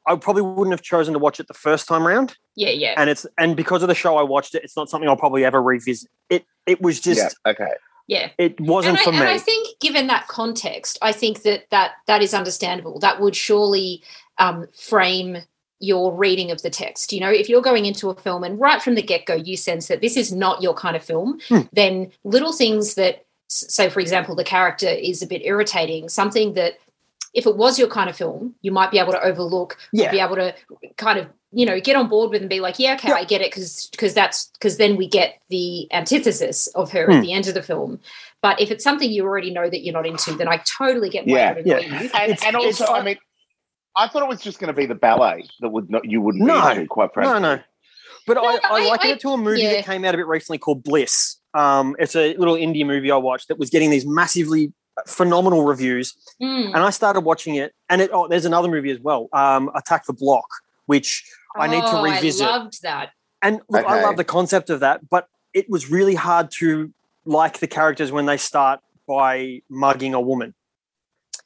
I 0.08 0.16
probably 0.16 0.44
wouldn't 0.44 0.74
have 0.74 0.82
chosen 0.82 1.14
to 1.14 1.20
watch 1.20 1.40
it 1.40 1.48
the 1.48 1.54
first 1.54 1.88
time 1.88 2.06
round, 2.06 2.36
Yeah, 2.56 2.70
yeah. 2.70 2.94
and 2.98 3.10
it's 3.10 3.26
and 3.38 3.56
because 3.56 3.82
of 3.82 3.88
the 3.88 3.96
show 3.96 4.18
I 4.18 4.24
watched 4.24 4.56
it, 4.56 4.64
it's 4.64 4.76
not 4.76 4.90
something 4.90 5.10
I'll 5.10 5.18
probably 5.18 5.44
ever 5.46 5.62
revisit. 5.62 6.10
It 6.30 6.46
it 6.66 6.82
was 6.82 7.00
just 7.00 7.36
yeah. 7.46 7.52
Okay. 7.52 7.72
yeah. 8.08 8.30
it 8.38 8.60
wasn't 8.60 8.98
and 8.98 9.00
I, 9.00 9.04
for 9.04 9.10
and. 9.12 9.24
I 9.30 9.38
think, 9.38 9.80
given 9.80 10.08
that 10.08 10.28
context, 10.28 10.98
I 11.02 11.12
think 11.12 11.42
that 11.44 11.66
that 11.72 11.92
that 12.08 12.22
is 12.22 12.34
understandable. 12.34 13.00
That 13.00 13.20
would 13.20 13.36
surely 13.36 14.04
um, 14.38 14.68
frame 14.74 15.38
your 15.80 16.16
reading 16.16 16.52
of 16.52 16.62
the 16.62 16.70
text. 16.70 17.12
You 17.12 17.20
know, 17.20 17.30
if 17.30 17.50
you're 17.50 17.62
going 17.62 17.86
into 17.86 18.10
a 18.10 18.16
film 18.16 18.44
and 18.44 18.60
right 18.60 18.82
from 18.82 18.96
the 18.96 19.02
get 19.02 19.26
go 19.26 19.36
you 19.36 19.58
sense 19.58 19.88
that 19.88 20.02
this 20.02 20.16
is 20.18 20.32
not 20.32 20.62
your 20.62 20.74
kind 20.74 20.96
of 20.96 21.04
film, 21.04 21.40
Hmm. 21.50 21.62
then 21.74 22.12
little 22.24 22.54
things 22.54 22.96
that, 22.96 23.26
say, 23.50 23.90
for 23.90 24.00
example, 24.00 24.36
the 24.36 24.44
character 24.44 24.88
is 24.88 25.22
a 25.22 25.28
bit 25.28 25.42
irritating. 25.44 26.10
Something 26.10 26.54
that, 26.54 26.78
if 27.36 27.46
it 27.46 27.56
was 27.58 27.78
your 27.78 27.88
kind 27.90 28.10
of 28.10 28.16
film, 28.16 28.56
you 28.62 28.72
might 28.72 28.90
be 28.92 28.98
able 28.98 29.12
to 29.12 29.22
overlook. 29.22 29.78
Yeah. 29.94 30.10
Be 30.12 30.20
able 30.20 30.36
to 30.38 30.56
kind 30.98 31.20
of 31.20 31.28
you 31.52 31.66
know 31.66 31.80
get 31.80 31.96
on 31.96 32.08
board 32.10 32.32
with 32.32 32.42
and 32.42 32.50
be 32.50 32.60
like, 32.60 32.80
yeah, 32.80 32.96
okay, 32.96 33.10
Yeah. 33.10 33.16
I 33.16 33.24
get 33.26 33.42
it 33.42 33.52
because 33.52 33.88
because 33.92 34.14
that's 34.14 34.48
because 34.54 34.78
then 34.78 34.96
we 34.96 35.08
get 35.08 35.36
the 35.50 35.88
antithesis 35.94 36.68
of 36.68 36.92
her 36.92 37.06
Hmm. 37.06 37.12
at 37.12 37.22
the 37.22 37.34
end 37.34 37.48
of 37.48 37.54
the 37.54 37.62
film. 37.64 38.00
But 38.42 38.60
if 38.62 38.72
it's 38.72 38.84
something 38.84 39.10
you 39.12 39.24
already 39.24 39.52
know 39.52 39.70
that 39.70 39.84
you're 39.84 39.94
not 39.94 40.06
into, 40.08 40.34
then 40.36 40.48
I 40.48 40.62
totally 40.78 41.10
get 41.10 41.26
why 41.28 41.34
Yeah, 41.38 41.52
it 41.52 41.56
would 41.58 41.66
annoy 41.68 41.80
yeah. 41.80 41.86
you. 41.88 41.94
And, 42.14 42.32
It's- 42.32 42.44
and 42.46 42.56
it's- 42.56 42.82
also, 42.82 42.94
I 42.94 43.04
mean, 43.04 43.18
I 43.98 44.08
thought 44.08 44.24
it 44.24 44.30
was 44.30 44.42
just 44.42 44.60
going 44.60 44.68
to 44.68 44.74
be 44.74 44.86
the 44.86 44.96
ballet 44.96 45.48
that 45.62 45.70
would 45.70 45.90
not 45.90 46.06
you 46.06 46.22
wouldn't 46.22 46.44
No. 46.46 46.62
be 46.66 46.72
into, 46.82 46.88
quite 46.88 47.14
frankly. 47.14 47.34
No, 47.40 47.56
no. 47.56 47.62
But 48.28 48.38
I, 48.38 48.42
No, 48.42 48.60
I 48.64 48.82
I- 48.82 48.88
liken 48.90 49.10
I- 49.10 49.14
it 49.14 49.20
to 49.22 49.30
a 49.30 49.38
movie 49.38 49.62
yeah. 49.62 49.74
that 49.76 49.86
came 49.86 50.04
out 50.06 50.14
a 50.14 50.18
bit 50.18 50.28
recently 50.28 50.58
called 50.58 50.84
Bliss. 50.84 51.38
Um, 51.54 51.96
it's 52.00 52.16
a 52.16 52.36
little 52.36 52.56
indie 52.56 52.86
movie 52.86 53.10
I 53.12 53.18
watched 53.18 53.48
that 53.48 53.58
was 53.58 53.70
getting 53.70 53.90
these 53.90 54.06
massively 54.06 54.74
phenomenal 55.08 55.64
reviews, 55.64 56.16
Mm. 56.42 56.68
and 56.74 56.78
I 56.78 56.90
started 56.90 57.22
watching 57.22 57.56
it. 57.56 57.74
And 57.90 58.02
it, 58.02 58.10
oh, 58.14 58.28
there's 58.28 58.46
another 58.46 58.68
movie 58.70 58.92
as 58.92 59.00
well, 59.00 59.28
um, 59.34 59.70
Attack 59.76 60.06
the 60.06 60.14
Block, 60.14 60.48
which 60.86 61.30
I 61.58 61.68
need 61.68 61.82
to 61.82 61.98
Oh, 62.00 62.04
revisit. 62.04 62.48
I 62.48 62.58
loved 62.58 62.82
that. 62.84 63.12
and 63.42 63.62
look, 63.70 63.86
I 63.86 64.02
love 64.04 64.18
the 64.18 64.24
concept 64.24 64.70
of 64.70 64.80
that, 64.82 65.08
but 65.10 65.28
it 65.54 65.70
was 65.70 65.90
really 65.90 66.16
hard 66.16 66.52
to 66.60 66.94
like 67.26 67.60
the 67.60 67.68
characters 67.68 68.12
when 68.12 68.26
they 68.26 68.38
start 68.38 68.80
by 69.08 69.62
mugging 69.70 70.14
a 70.14 70.22
woman. 70.22 70.54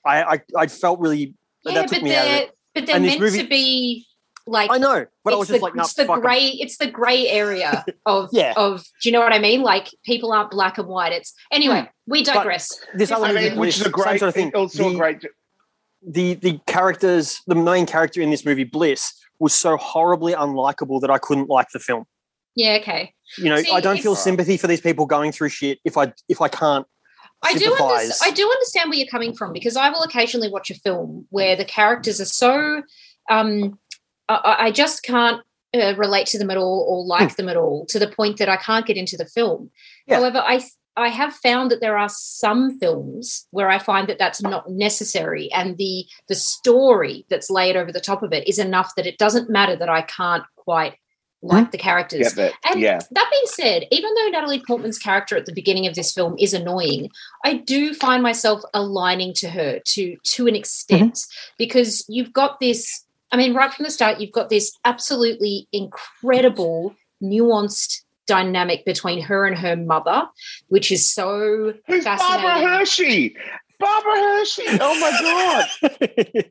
I 0.05 0.23
I, 0.23 0.41
I 0.57 0.67
felt 0.67 0.99
really 0.99 1.33
Yeah, 1.63 1.73
that 1.73 1.81
took 1.89 1.97
but 1.99 2.03
me 2.03 2.15
out 2.15 2.25
of 2.27 2.33
it. 2.33 2.51
but 2.73 2.85
they're 2.85 2.95
And 2.95 3.03
this 3.05 3.11
meant 3.13 3.21
movie- 3.21 3.43
to 3.43 3.47
be 3.49 4.05
like 4.49 4.69
I 4.71 4.77
know, 4.77 5.05
but 5.23 5.33
I 5.33 5.37
was 5.37 5.49
it's 5.49 5.53
just 5.53 5.59
the, 5.61 5.65
like, 5.65 5.75
no, 5.75 5.83
it's 5.83 5.93
the 5.93 6.05
fuck 6.05 6.17
'em. 6.17 6.21
gray 6.21 6.45
it's 6.47 6.77
the 6.77 6.87
gray 6.87 7.27
area 7.27 7.85
of 8.05 8.29
Yeah. 8.31 8.53
of 8.57 8.83
do 9.01 9.09
you 9.09 9.13
know 9.13 9.19
what 9.19 9.33
I 9.33 9.39
mean? 9.39 9.61
Like 9.61 9.87
people 10.05 10.31
aren't 10.33 10.51
black 10.51 10.77
and 10.77 10.87
white. 10.87 11.11
It's 11.13 11.33
anyway, 11.51 11.89
we 12.07 12.23
digress. 12.23 12.69
This 12.95 13.11
other 13.11 13.25
I 13.27 13.33
mean, 13.33 13.57
which 13.57 13.77
is 13.79 13.85
a 13.85 13.89
great, 13.89 14.19
sort 14.19 14.29
of 14.29 14.35
thing. 14.35 14.51
also 14.55 14.87
a 14.87 14.91
The- 14.91 14.97
great. 14.97 15.25
the 16.07 16.33
the 16.35 16.59
characters, 16.67 17.41
the 17.47 17.55
main 17.55 17.85
character 17.85 18.21
in 18.21 18.29
this 18.31 18.45
movie, 18.45 18.63
Bliss, 18.63 19.13
was 19.39 19.53
so 19.53 19.77
horribly 19.77 20.33
unlikable 20.33 21.01
that 21.01 21.09
I 21.11 21.17
couldn't 21.17 21.49
like 21.49 21.67
the 21.73 21.79
film. 21.79 22.05
Yeah, 22.55 22.77
okay. 22.81 23.13
You 23.37 23.45
know, 23.49 23.57
See, 23.61 23.71
I 23.71 23.79
don't 23.79 23.99
feel 24.01 24.15
sympathy 24.15 24.57
for 24.57 24.67
these 24.67 24.81
people 24.81 25.05
going 25.05 25.31
through 25.31 25.49
shit 25.49 25.79
if 25.85 25.97
I 25.97 26.13
if 26.27 26.41
I 26.41 26.47
can't. 26.47 26.85
I 27.41 27.53
do, 27.53 27.59
sympathize. 27.59 28.09
underst- 28.09 28.23
I 28.23 28.31
do 28.31 28.49
understand 28.49 28.89
where 28.89 28.99
you're 28.99 29.07
coming 29.07 29.33
from 29.33 29.53
because 29.53 29.77
I 29.77 29.89
will 29.89 30.03
occasionally 30.03 30.49
watch 30.49 30.69
a 30.71 30.73
film 30.73 31.25
where 31.29 31.55
the 31.55 31.63
characters 31.63 32.19
are 32.19 32.25
so. 32.25 32.81
Um, 33.29 33.77
I- 34.29 34.35
I, 34.35 34.65
I 34.65 34.71
just 34.71 35.03
can't 35.03 35.41
uh, 35.73 35.95
relate 35.97 36.27
to 36.27 36.39
them 36.39 36.49
at 36.49 36.57
all 36.57 36.85
or 36.89 37.05
like 37.05 37.31
hmm. 37.31 37.35
them 37.35 37.49
at 37.49 37.57
all 37.57 37.85
to 37.87 37.99
the 37.99 38.07
point 38.07 38.37
that 38.37 38.49
I 38.49 38.57
can't 38.57 38.85
get 38.85 38.97
into 38.97 39.17
the 39.17 39.25
film. 39.25 39.69
Yeah. 40.07 40.17
However, 40.17 40.39
I 40.45 40.61
I 40.95 41.09
have 41.09 41.33
found 41.33 41.71
that 41.71 41.79
there 41.79 41.97
are 41.97 42.09
some 42.09 42.77
films 42.79 43.47
where 43.51 43.69
I 43.69 43.79
find 43.79 44.07
that 44.09 44.17
that's 44.17 44.41
not 44.41 44.69
necessary, 44.69 45.51
and 45.51 45.77
the 45.77 46.05
the 46.27 46.35
story 46.35 47.25
that's 47.29 47.49
laid 47.49 47.75
over 47.75 47.91
the 47.91 48.01
top 48.01 48.23
of 48.23 48.33
it 48.33 48.47
is 48.47 48.59
enough 48.59 48.95
that 48.95 49.05
it 49.05 49.17
doesn't 49.17 49.49
matter 49.49 49.75
that 49.75 49.89
I 49.89 50.01
can't 50.01 50.43
quite 50.55 50.95
hmm. 51.41 51.49
like 51.49 51.71
the 51.71 51.77
characters. 51.77 52.35
Yeah, 52.35 52.49
but, 52.49 52.71
And 52.71 52.81
yeah. 52.81 52.99
that 53.11 53.29
being 53.31 53.43
said, 53.45 53.83
even 53.91 54.13
though 54.15 54.29
Natalie 54.29 54.63
Portman's 54.65 54.97
character 54.97 55.37
at 55.37 55.45
the 55.45 55.53
beginning 55.53 55.85
of 55.85 55.95
this 55.95 56.11
film 56.11 56.35
is 56.39 56.53
annoying, 56.53 57.11
I 57.45 57.53
do 57.53 57.93
find 57.93 58.23
myself 58.23 58.61
aligning 58.73 59.33
to 59.35 59.49
her 59.49 59.79
to 59.85 60.17
to 60.17 60.47
an 60.47 60.53
mm-hmm. 60.53 60.55
extent 60.55 61.19
because 61.57 62.05
you've 62.09 62.33
got 62.33 62.59
this 62.59 63.05
I 63.31 63.37
mean, 63.37 63.53
right 63.53 63.73
from 63.73 63.83
the 63.85 63.91
start, 63.91 64.19
you've 64.19 64.31
got 64.31 64.49
this 64.49 64.71
absolutely 64.85 65.67
incredible, 65.71 66.95
nuanced 67.23 68.01
dynamic 68.27 68.85
between 68.85 69.21
her 69.23 69.45
and 69.45 69.57
her 69.57 69.75
mother, 69.75 70.27
which 70.67 70.91
is 70.91 71.07
so 71.07 71.73
Who's 71.87 72.03
fascinating. 72.03 72.43
Barbara 72.43 72.77
Hershey? 72.77 73.35
Barbara 73.79 74.11
Hershey. 74.13 74.63
Oh 74.81 74.99
my 74.99 75.11
god. 75.21 75.91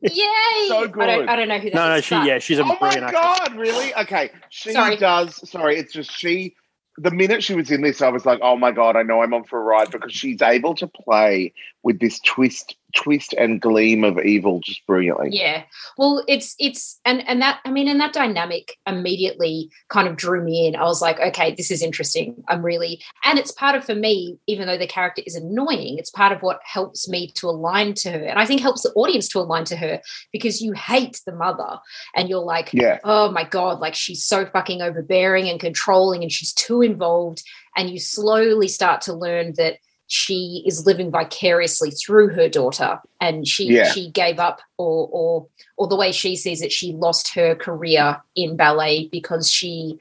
Yay! 0.03 0.69
So 0.69 0.77
I 0.79 0.81
don't, 0.81 0.93
good. 0.93 1.09
I 1.29 1.37
don't 1.37 1.49
know 1.49 1.59
who 1.59 1.71
that 1.71 1.75
No, 1.77 1.89
no, 1.89 1.95
is, 1.97 2.05
she 2.05 2.15
but- 2.15 2.27
yeah, 2.27 2.39
she's 2.39 2.59
a 2.59 2.63
Oh 2.63 2.67
my 2.67 2.77
brilliant 2.79 3.05
actress. 3.05 3.23
god, 3.49 3.57
really? 3.57 3.95
Okay. 3.97 4.31
She 4.51 4.73
Sorry. 4.73 4.97
does 4.97 5.49
sorry, 5.51 5.79
it's 5.79 5.93
just 5.93 6.11
she 6.11 6.55
the 7.01 7.11
minute 7.13 7.45
she 7.45 7.55
was 7.55 7.71
in 7.71 7.81
this, 7.83 8.03
I 8.03 8.09
was 8.09 8.27
like, 8.27 8.41
oh 8.43 8.57
my 8.57 8.73
god, 8.73 8.97
I 8.97 9.03
know 9.03 9.23
I'm 9.23 9.33
on 9.33 9.45
for 9.45 9.61
a 9.61 9.63
ride 9.63 9.91
because 9.93 10.13
she's 10.13 10.43
able 10.43 10.75
to 10.77 10.89
play 10.89 11.53
with 11.83 12.01
this 12.01 12.19
twist, 12.21 12.77
twist 12.97 13.33
and 13.35 13.61
gleam 13.61 14.03
of 14.03 14.19
evil 14.19 14.61
just 14.61 14.85
brilliantly. 14.87 15.31
Yeah. 15.33 15.63
Well, 15.97 16.25
it's 16.27 16.55
it's 16.59 17.01
and 17.05 17.27
and 17.29 17.41
that 17.41 17.61
I 17.65 17.71
mean, 17.71 17.89
and 17.89 18.01
that 18.01 18.13
dynamic 18.13 18.77
immediately 18.87 19.71
kind 19.89 20.09
of 20.09 20.17
drew 20.17 20.43
me 20.43 20.67
in. 20.67 20.77
I 20.77 20.85
was 20.85 21.01
like, 21.01 21.21
okay, 21.21 21.55
this 21.55 21.71
is 21.71 21.83
interesting. 21.83 22.43
I'm 22.49 22.65
really 22.65 23.01
and 23.25 23.39
it's 23.39 23.53
part 23.53 23.77
of 23.77 23.85
for 23.85 23.95
me, 23.95 24.39
even 24.47 24.67
though 24.67 24.79
the 24.79 24.87
character 24.87 25.23
is 25.25 25.37
annoying, 25.37 25.99
it's 25.99 26.11
part 26.11 26.33
of 26.33 26.43
what 26.43 26.61
helps 26.65 27.09
me 27.09 27.31
to 27.37 27.49
align 27.49 27.95
to 27.95 28.11
her. 28.11 28.25
And 28.25 28.39
I 28.39 28.45
think 28.47 28.61
helps 28.61 28.83
the 28.83 28.93
audience 28.95 29.29
to 29.29 29.39
align 29.39 29.65
to 29.67 29.77
her 29.77 30.01
because 30.33 30.61
you 30.61 30.73
hate 30.73 31.21
the 31.27 31.33
mother 31.33 31.79
and 32.17 32.29
you're 32.29 32.41
like, 32.41 32.71
Yeah. 32.73 32.99
oh 33.05 33.31
my 33.31 33.45
God, 33.45 33.79
like 33.81 33.95
she's 33.95 34.25
so 34.25 34.47
fucking 34.47 34.83
overbearing 34.83 35.49
and 35.49 35.61
controlling 35.61 36.23
and 36.23 36.33
she's 36.33 36.53
too 36.53 36.83
involved. 36.83 37.43
And 37.77 37.89
you 37.89 38.01
slowly 38.01 38.67
start 38.67 39.03
to 39.03 39.13
learn 39.13 39.55
that 39.57 39.79
she 40.09 40.63
is 40.67 40.87
living 40.87 41.11
vicariously 41.11 41.91
through 41.91 42.29
her 42.31 42.49
daughter 42.49 42.99
and 43.21 43.47
she 43.47 43.67
Yeah. 43.67 43.93
she 43.93 44.11
gave 44.11 44.39
up 44.39 44.61
or 44.79 45.09
or 45.13 45.47
or 45.77 45.87
the 45.87 45.97
way 45.97 46.11
she 46.13 46.35
sees 46.35 46.63
it 46.63 46.73
she 46.73 46.93
lost 46.93 47.35
her 47.35 47.55
career 47.55 48.21
in 48.35 48.57
ballet 48.57 49.09
because 49.13 49.51
she 49.51 49.99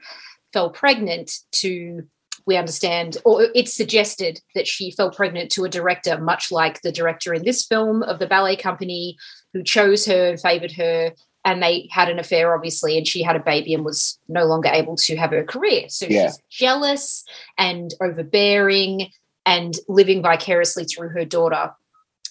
fell 0.52 0.70
pregnant 0.70 1.30
to 1.52 2.02
we 2.46 2.56
understand 2.56 3.18
or 3.26 3.48
it's 3.54 3.74
suggested 3.74 4.40
that 4.54 4.66
she 4.66 4.90
fell 4.90 5.10
pregnant 5.10 5.50
to 5.52 5.64
a 5.64 5.68
director 5.68 6.18
much 6.18 6.50
like 6.50 6.80
the 6.80 6.90
director 6.92 7.34
in 7.34 7.44
this 7.44 7.66
film 7.66 8.02
of 8.02 8.18
the 8.18 8.26
ballet 8.26 8.56
company 8.56 9.16
who 9.52 9.62
chose 9.62 10.06
her 10.06 10.30
and 10.30 10.40
favored 10.40 10.72
her 10.72 11.12
and 11.44 11.62
they 11.62 11.86
had 11.92 12.08
an 12.08 12.18
affair 12.18 12.54
obviously 12.54 12.96
and 12.96 13.06
she 13.06 13.22
had 13.22 13.36
a 13.36 13.40
baby 13.40 13.74
and 13.74 13.84
was 13.84 14.18
no 14.26 14.44
longer 14.46 14.70
able 14.72 14.96
to 14.96 15.16
have 15.16 15.30
her 15.32 15.44
career 15.44 15.84
so 15.90 16.06
Yeah. 16.08 16.28
she's 16.28 16.38
jealous 16.48 17.24
and 17.58 17.92
overbearing 18.00 19.10
and 19.48 19.76
living 19.88 20.20
vicariously 20.20 20.84
through 20.84 21.08
her 21.08 21.24
daughter 21.24 21.72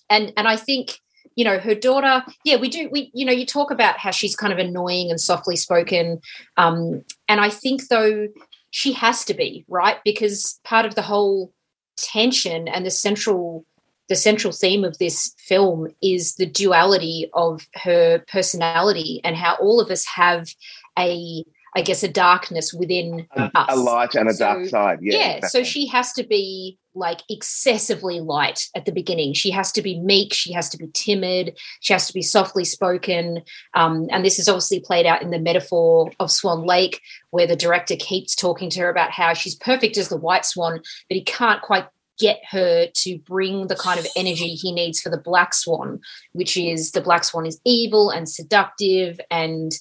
and 0.10 0.32
and 0.38 0.48
i 0.48 0.56
think 0.56 1.00
you 1.36 1.44
know 1.44 1.58
her 1.58 1.74
daughter 1.74 2.24
yeah 2.46 2.56
we 2.56 2.70
do 2.70 2.88
we 2.92 3.10
you 3.14 3.26
know 3.26 3.34
you 3.34 3.46
talk 3.46 3.72
about 3.72 3.98
how 3.98 4.12
she's 4.12 4.36
kind 4.36 4.54
of 4.54 4.60
annoying 4.60 5.10
and 5.10 5.20
softly 5.20 5.56
spoken 5.56 6.22
um 6.58 7.04
and 7.28 7.42
i 7.42 7.50
think 7.50 7.88
though 7.88 8.28
she 8.70 8.94
has 8.94 9.26
to 9.26 9.34
be 9.34 9.66
right 9.68 9.98
because 10.06 10.60
part 10.64 10.86
of 10.86 10.94
the 10.94 11.02
whole 11.02 11.52
tension 11.98 12.68
and 12.68 12.86
the 12.86 12.92
central 12.92 13.66
the 14.10 14.16
central 14.16 14.54
theme 14.54 14.86
of 14.86 14.98
this 15.00 15.34
film 15.40 15.88
is 16.02 16.36
the 16.36 16.46
duality 16.46 17.30
of 17.34 17.68
her 17.74 18.24
personality 18.32 19.20
and 19.24 19.36
how 19.36 19.56
all 19.56 19.82
of 19.82 19.90
us 19.90 20.06
have 20.06 20.54
a 21.00 21.44
i 21.76 21.82
guess 21.82 22.04
a 22.04 22.08
darkness 22.08 22.74
within 22.74 23.28
A, 23.36 23.52
us 23.56 23.66
a 23.70 23.76
light 23.76 24.14
and 24.14 24.30
a 24.30 24.34
dark 24.34 24.68
side. 24.68 25.00
Yeah. 25.02 25.18
yeah, 25.18 25.48
so 25.48 25.64
she 25.64 25.88
has 25.88 26.14
to 26.14 26.24
be 26.24 26.78
like 26.98 27.22
excessively 27.30 28.20
light 28.20 28.68
at 28.76 28.86
the 28.86 28.92
beginning. 28.92 29.34
She 29.34 29.52
has 29.52 29.72
to 29.74 29.82
be 29.82 30.00
meek. 30.00 30.34
She 30.34 30.52
has 30.54 30.70
to 30.70 30.78
be 30.78 30.88
timid. 30.94 31.58
She 31.80 31.94
has 31.94 32.08
to 32.08 32.14
be 32.14 32.22
softly 32.22 32.66
spoken. 32.66 33.44
Um, 33.74 34.08
and 34.12 34.26
this 34.26 34.40
is 34.40 34.50
obviously 34.50 34.80
played 34.80 35.06
out 35.06 35.22
in 35.22 35.32
the 35.32 35.40
metaphor 35.40 36.12
of 36.20 36.32
Swan 36.32 36.66
Lake, 36.66 37.02
where 37.30 37.48
the 37.48 37.56
director 37.56 37.96
keeps 37.96 38.36
talking 38.36 38.70
to 38.72 38.80
her 38.82 38.90
about 38.90 39.12
how 39.12 39.34
she's 39.34 39.56
perfect 39.56 39.98
as 39.98 40.10
the 40.10 40.18
white 40.18 40.46
swan, 40.46 40.82
but 41.08 41.16
he 41.16 41.24
can't 41.24 41.62
quite 41.62 41.88
get 42.20 42.40
her 42.50 42.88
to 42.96 43.20
bring 43.20 43.68
the 43.68 43.76
kind 43.76 44.00
of 44.00 44.08
energy 44.16 44.56
he 44.56 44.72
needs 44.72 45.00
for 45.00 45.10
the 45.10 45.20
black 45.20 45.54
swan, 45.54 46.00
which 46.34 46.58
is 46.58 46.92
the 46.92 47.02
black 47.02 47.24
swan 47.24 47.46
is 47.46 47.62
evil 47.64 48.10
and 48.10 48.28
seductive 48.28 49.20
and 49.30 49.74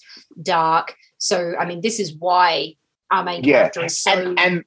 dark. 0.43 0.95
So, 1.19 1.55
I 1.59 1.65
mean, 1.65 1.81
this 1.81 1.99
is 1.99 2.15
why 2.15 2.75
our 3.11 3.25
main 3.25 3.43
Yeah. 3.43 3.61
character 3.71 3.85
is 3.87 3.99
so. 3.99 4.11
and, 4.11 4.39
and 4.39 4.65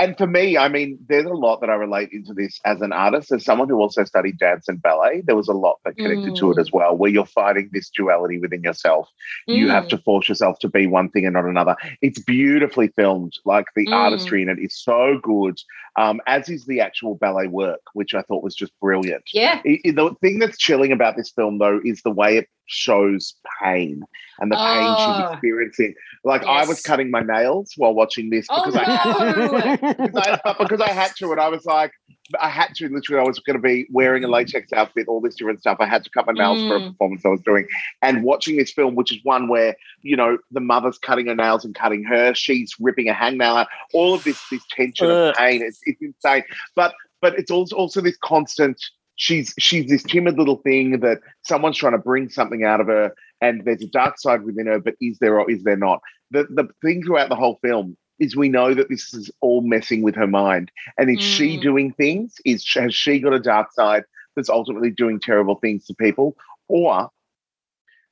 and 0.00 0.16
for 0.18 0.26
me, 0.26 0.56
I 0.56 0.68
mean, 0.68 0.98
there's 1.08 1.26
a 1.26 1.30
lot 1.34 1.60
that 1.60 1.70
I 1.70 1.74
relate 1.74 2.10
into 2.12 2.34
this 2.34 2.60
as 2.64 2.80
an 2.80 2.92
artist, 2.92 3.32
as 3.32 3.44
someone 3.44 3.68
who 3.68 3.76
also 3.76 4.04
studied 4.04 4.38
dance 4.38 4.68
and 4.68 4.82
ballet. 4.82 5.22
There 5.24 5.36
was 5.36 5.48
a 5.48 5.52
lot 5.54 5.78
that 5.84 5.98
connected 5.98 6.34
to 6.36 6.50
it 6.50 6.58
Mm. 6.58 6.60
as 6.60 6.72
well, 6.72 6.96
where 6.96 7.10
you're 7.10 7.26
fighting 7.26 7.70
this 7.72 7.90
duality 7.90 8.38
within 8.38 8.62
yourself. 8.62 9.08
You 9.50 9.68
have 9.70 9.86
Mm. 9.86 9.88
to 9.88 9.98
force 9.98 10.28
yourself 10.28 10.58
to 10.60 10.68
be 10.68 10.86
one 10.86 11.10
thing 11.10 11.26
and 11.26 11.34
not 11.34 11.44
another. 11.44 11.76
It's 12.02 12.20
beautifully 12.22 12.88
filmed. 12.88 13.34
Like 13.44 13.66
the 13.76 13.88
Mm. 13.88 13.92
artistry 13.92 14.42
in 14.42 14.48
it 14.48 14.58
is 14.58 14.76
so 14.82 15.18
good, 15.22 15.58
um, 15.98 16.20
as 16.26 16.48
is 16.48 16.66
the 16.66 16.80
actual 16.80 17.14
ballet 17.16 17.46
work, 17.48 17.80
which 17.94 18.14
I 18.14 18.22
thought 18.22 18.42
was 18.42 18.54
just 18.54 18.72
brilliant. 18.80 19.24
yeah. 19.32 19.60
I- 19.66 19.80
I- 19.86 19.90
the 19.90 20.14
thing 20.20 20.38
that's 20.38 20.56
chilling 20.58 20.92
about 20.92 21.16
this 21.16 21.30
film, 21.30 21.58
though, 21.58 21.80
is 21.84 22.02
the 22.02 22.10
way 22.10 22.36
it 22.38 22.48
shows 22.66 23.34
pain 23.62 24.02
and 24.38 24.52
the 24.52 24.56
pain 24.56 24.62
Oh. 24.86 25.22
she's 25.26 25.32
experiencing. 25.32 25.94
Like 26.24 26.44
I 26.44 26.64
was 26.66 26.80
cutting 26.82 27.10
my 27.10 27.20
nails 27.20 27.72
while 27.76 27.94
watching 27.94 28.30
this 28.30 28.46
Oh 28.48 28.64
because 28.64 28.76
I 28.76 28.84
had 28.84 29.36
no! 29.36 29.76
because 30.06 30.40
I, 30.44 30.54
because 30.58 30.80
I 30.80 30.90
had 30.90 31.10
to, 31.16 31.32
and 31.32 31.40
I 31.40 31.48
was 31.48 31.64
like, 31.64 31.92
I 32.40 32.48
had 32.48 32.74
to. 32.76 32.88
Literally, 32.88 33.20
I 33.20 33.26
was 33.26 33.38
going 33.40 33.56
to 33.56 33.62
be 33.62 33.86
wearing 33.90 34.24
a 34.24 34.28
latex 34.28 34.72
outfit, 34.72 35.08
all 35.08 35.20
this 35.20 35.34
different 35.36 35.60
stuff. 35.60 35.78
I 35.80 35.86
had 35.86 36.04
to 36.04 36.10
cut 36.10 36.26
my 36.26 36.32
nails 36.32 36.60
for 36.62 36.76
a 36.76 36.80
Mm. 36.80 36.90
performance 36.92 37.24
I 37.24 37.28
was 37.28 37.40
doing, 37.40 37.66
and 38.02 38.22
watching 38.22 38.56
this 38.56 38.72
film, 38.72 38.94
which 38.94 39.12
is 39.12 39.18
one 39.24 39.48
where 39.48 39.74
you 40.02 40.16
know 40.16 40.38
the 40.50 40.60
mother's 40.60 40.98
cutting 40.98 41.26
her 41.26 41.34
nails 41.34 41.64
and 41.64 41.74
cutting 41.74 42.04
her, 42.04 42.34
she's 42.34 42.74
ripping 42.78 43.08
a 43.08 43.14
hangnail 43.14 43.60
out. 43.62 43.68
All 43.94 44.14
of 44.14 44.22
this, 44.24 44.38
this 44.50 44.62
tension 44.70 45.10
Ugh. 45.10 45.26
and 45.28 45.36
pain, 45.36 45.62
it's, 45.62 45.80
it's 45.84 46.00
insane. 46.02 46.44
But 46.76 46.94
but 47.20 47.38
it's 47.38 47.50
also 47.50 47.76
also 47.76 48.00
this 48.00 48.16
constant. 48.22 48.80
She's 49.16 49.52
she's 49.58 49.90
this 49.90 50.02
timid 50.02 50.38
little 50.38 50.56
thing 50.58 51.00
that 51.00 51.18
someone's 51.42 51.76
trying 51.76 51.92
to 51.92 51.98
bring 51.98 52.28
something 52.30 52.64
out 52.64 52.80
of 52.80 52.86
her, 52.86 53.12
and 53.42 53.64
there's 53.64 53.82
a 53.82 53.86
dark 53.88 54.18
side 54.18 54.42
within 54.44 54.66
her. 54.66 54.78
But 54.80 54.94
is 55.00 55.18
there 55.18 55.38
or 55.38 55.50
is 55.50 55.62
there 55.62 55.76
not? 55.76 56.00
The 56.30 56.44
the 56.44 56.68
thing 56.82 57.02
throughout 57.02 57.28
the 57.28 57.36
whole 57.36 57.58
film 57.62 57.96
is 58.20 58.36
we 58.36 58.48
know 58.48 58.74
that 58.74 58.88
this 58.88 59.12
is 59.14 59.30
all 59.40 59.62
messing 59.62 60.02
with 60.02 60.14
her 60.14 60.26
mind, 60.28 60.70
and 60.98 61.10
is 61.10 61.20
she 61.22 61.58
Mm. 61.58 61.62
doing 61.62 61.92
things? 61.92 62.36
Is 62.44 62.64
has 62.74 62.94
she 62.94 63.18
got 63.20 63.32
a 63.32 63.40
dark 63.40 63.72
side 63.72 64.04
that's 64.36 64.48
ultimately 64.50 64.90
doing 64.90 65.18
terrible 65.18 65.56
things 65.56 65.86
to 65.86 65.94
people, 65.94 66.36
or 66.68 67.10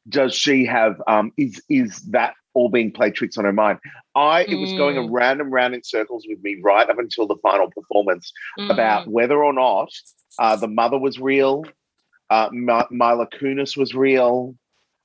does 0.08 0.34
she 0.34 0.64
have 0.64 1.00
um 1.06 1.32
is 1.36 1.62
is 1.68 2.00
that 2.10 2.34
all 2.54 2.70
being 2.70 2.90
played 2.90 3.14
tricks 3.14 3.36
on 3.36 3.44
her 3.44 3.52
mind 3.52 3.78
i 4.14 4.44
it 4.44 4.54
was 4.58 4.72
going 4.72 4.96
Mm. 4.96 5.10
around 5.10 5.40
and 5.40 5.52
round 5.52 5.74
in 5.74 5.82
circles 5.82 6.24
with 6.26 6.42
me 6.42 6.58
right 6.62 6.88
up 6.88 6.98
until 6.98 7.26
the 7.26 7.36
final 7.42 7.70
performance 7.70 8.32
about 8.70 9.04
Mm. 9.04 9.08
whether 9.08 9.44
or 9.44 9.52
not 9.52 9.92
uh, 10.38 10.56
the 10.56 10.66
mother 10.68 10.98
was 10.98 11.18
real 11.20 11.64
uh, 12.30 12.48
Mila 12.52 13.26
Kunis 13.26 13.76
was 13.76 13.94
real. 13.94 14.54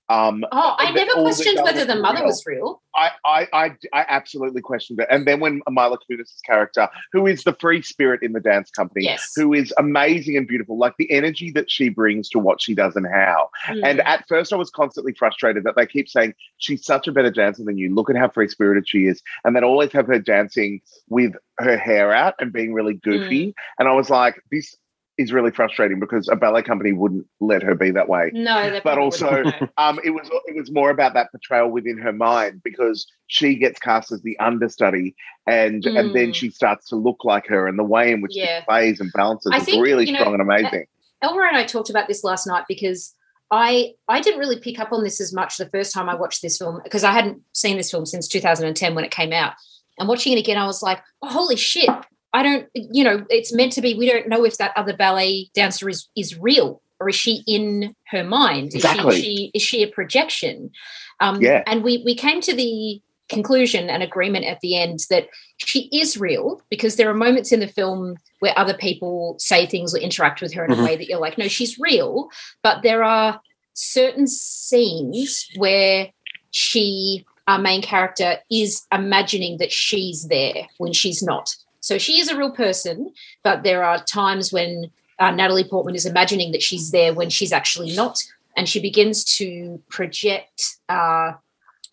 Um, 0.10 0.44
Oh, 0.52 0.76
I 0.78 0.92
never 0.92 1.14
questioned 1.14 1.60
whether 1.64 1.86
the 1.86 1.96
mother 1.96 2.20
real. 2.20 2.26
was 2.28 2.44
real. 2.46 2.82
I, 2.96 3.10
I, 3.26 3.48
I, 3.54 3.72
I 3.94 4.06
absolutely 4.08 4.62
questioned 4.62 5.00
it. 5.00 5.08
And 5.10 5.26
then 5.26 5.40
when 5.40 5.62
Mila 5.70 5.98
Kunis' 5.98 6.40
character, 6.46 6.88
who 7.12 7.26
is 7.26 7.44
the 7.44 7.54
free 7.60 7.82
spirit 7.82 8.22
in 8.22 8.34
the 8.34 8.40
dance 8.40 8.70
company, 8.70 9.06
Yes. 9.06 9.32
who 9.36 9.54
is 9.54 9.74
amazing 9.80 10.38
and 10.38 10.48
beautiful, 10.48 10.78
like 10.78 10.94
the 11.00 11.10
energy 11.12 11.50
that 11.52 11.72
she 11.72 11.90
brings 11.90 12.30
to 12.30 12.40
what 12.40 12.62
she 12.62 12.76
does 12.76 12.96
and 12.96 13.08
how. 13.08 13.50
And 13.68 14.00
Mm. 14.00 14.06
at 14.06 14.28
first, 14.28 14.54
I 14.54 14.58
was 14.58 14.70
constantly 14.70 15.14
frustrated 15.14 15.64
that 15.64 15.76
they 15.76 15.88
keep 15.88 16.08
saying 16.08 16.36
she's 16.58 16.86
such 16.86 17.08
a 17.08 17.12
better 17.12 17.32
dancer 17.32 17.64
than 17.64 17.78
you. 17.78 17.94
Look 17.96 18.10
at 18.10 18.16
how 18.18 18.30
free 18.30 18.48
spirited 18.50 18.88
she 18.88 19.08
is. 19.08 19.22
And 19.44 19.56
then 19.56 19.64
always 19.64 19.92
have 19.94 20.08
her 20.08 20.20
dancing 20.20 20.82
with 21.10 21.34
her 21.60 21.78
hair 21.78 22.14
out 22.14 22.36
and 22.40 22.52
being 22.54 22.74
really 22.74 22.96
goofy. 22.96 23.48
Mm. 23.48 23.54
And 23.80 23.88
I 23.88 23.94
was 23.94 24.10
like, 24.10 24.42
this 24.52 24.76
is 25.18 25.32
really 25.32 25.52
frustrating 25.52 26.00
because 26.00 26.28
a 26.28 26.36
ballet 26.36 26.64
company 26.64 26.92
wouldn't 26.92 27.26
let 27.40 27.62
her 27.62 27.76
be 27.76 27.92
that 27.92 28.10
way 28.10 28.32
no, 28.34 28.80
but 28.84 28.98
also 28.98 29.44
um, 29.78 30.00
it 30.04 30.10
was 30.10 30.28
it 30.48 30.56
was 30.56 30.72
more 30.72 30.90
about 30.90 31.14
that 31.14 31.30
portrayal 31.32 31.70
within 31.70 31.98
her 31.98 32.12
mind 32.12 32.62
because 32.64 33.06
she 33.28 33.56
gets 33.56 33.80
cast 33.80 34.12
as 34.12 34.22
the 34.24 34.38
understudy 34.40 35.16
and 35.46 35.86
and 35.86 36.16
then 36.16 36.30
Mm. 36.30 36.36
she 36.36 36.50
starts 36.50 36.88
to 36.90 36.96
look 36.96 37.24
like 37.24 37.46
her 37.48 37.68
and 37.68 37.78
the 37.78 37.84
way 37.84 38.12
in 38.12 38.22
which 38.22 38.36
Yeah. 38.36 38.62
she 38.62 38.66
plays 38.66 39.00
and 39.00 39.12
balances 39.14 39.52
I 39.54 39.58
is 39.58 39.66
think, 39.66 39.84
really 39.84 40.06
you 40.06 40.14
know, 40.14 40.20
strong 40.20 40.34
and 40.34 40.42
amazing. 40.42 40.86
Elra 41.24 41.48
and 41.48 41.58
I 41.58 41.64
talked 41.64 41.90
about 41.90 42.08
this 42.08 42.24
last 42.24 42.48
night 42.48 42.64
because 42.68 43.14
I 43.52 43.94
I 44.08 44.20
didn't 44.20 44.40
really 44.40 44.60
pick 44.60 44.80
up 44.80 44.92
on 44.92 45.04
this 45.04 45.22
as 45.22 45.32
much 45.34 45.58
the 45.58 45.70
first 45.70 45.94
time 45.94 46.10
I 46.10 46.16
watched 46.16 46.42
this 46.42 46.58
film 46.58 46.82
because 46.84 47.04
I 47.04 47.12
hadn't 47.12 47.42
seen 47.54 47.78
this 47.78 47.92
film 47.92 48.06
since 48.08 48.28
2010 48.28 48.96
when 48.96 49.06
it 49.06 49.12
came 49.12 49.32
out. 49.32 49.54
And 50.00 50.08
watching 50.10 50.34
it 50.34 50.40
again, 50.40 50.58
I 50.58 50.66
was 50.66 50.82
like, 50.82 51.02
oh, 51.22 51.28
holy 51.28 51.56
shit. 51.56 51.88
I 52.34 52.44
don't, 52.44 52.68
you 52.74 53.04
know, 53.04 53.26
it's 53.30 53.54
meant 53.54 53.74
to 53.74 53.82
be. 53.82 53.94
We 53.94 54.10
don't 54.10 54.28
know 54.28 54.44
if 54.44 54.58
that 54.58 54.74
other 54.76 54.96
ballet 54.96 55.50
dancer 55.54 55.88
is 55.90 56.08
is 56.16 56.38
real 56.40 56.82
or 57.00 57.10
is 57.10 57.16
she 57.16 57.44
in 57.48 57.96
her 58.08 58.24
mind? 58.24 58.70
Is 58.70 58.76
Exactly. 58.76 59.16
she, 59.16 59.22
she 59.22 59.52
is 59.54 59.62
she 59.62 59.84
a 59.84 59.88
projection? 59.88 60.72
Um, 61.20 61.42
Yeah. 61.42 61.64
And 61.68 61.84
we 61.84 62.02
we 62.06 62.16
came 62.16 62.42
to 62.42 62.54
the 62.56 63.02
conclusion 63.30 63.90
and 63.90 64.04
agreement 64.04 64.46
at 64.46 64.60
the 64.62 64.76
end 64.78 65.00
that 65.10 65.28
she 65.58 65.90
is 65.94 66.18
real 66.18 66.62
because 66.70 66.98
there 66.98 67.10
are 67.10 67.14
moments 67.14 67.52
in 67.52 67.60
the 67.62 67.68
film 67.68 68.18
where 68.40 68.58
other 68.60 68.74
people 68.74 69.36
say 69.40 69.66
things 69.66 69.94
or 69.96 69.98
interact 69.98 70.42
with 70.42 70.54
her 70.54 70.66
in 70.66 70.72
Mhm. 70.72 70.80
a 70.80 70.84
way 70.84 70.96
that 70.98 71.08
you're 71.08 71.20
like, 71.20 71.38
no, 71.38 71.48
she's 71.48 71.80
real. 71.80 72.30
But 72.64 72.84
there 72.84 73.04
are 73.04 73.40
certain 73.74 74.28
scenes 74.28 75.48
where 75.56 76.10
she, 76.52 77.26
our 77.48 77.60
main 77.60 77.82
character, 77.82 78.38
is 78.52 78.86
imagining 78.92 79.58
that 79.58 79.72
she's 79.72 80.28
there 80.28 80.68
when 80.78 80.94
she's 80.94 81.24
not. 81.24 81.56
So 81.84 81.98
she 81.98 82.20
is 82.22 82.30
a 82.30 82.38
real 82.38 82.52
person, 82.52 83.12
but 83.44 83.64
there 83.64 83.84
are 83.84 84.02
times 84.02 84.54
when 84.54 84.90
uh, 85.20 85.32
Natalie 85.32 85.68
Portman 85.70 85.96
is 85.96 86.06
imagining 86.06 86.54
that 86.54 86.64
she's 86.64 86.92
there 86.92 87.14
when 87.14 87.30
she's 87.30 87.52
actually 87.52 87.94
not, 87.94 88.24
and 88.56 88.70
she 88.70 88.80
begins 88.80 89.26
to 89.38 89.82
project 89.90 90.78
uh, 90.88 91.34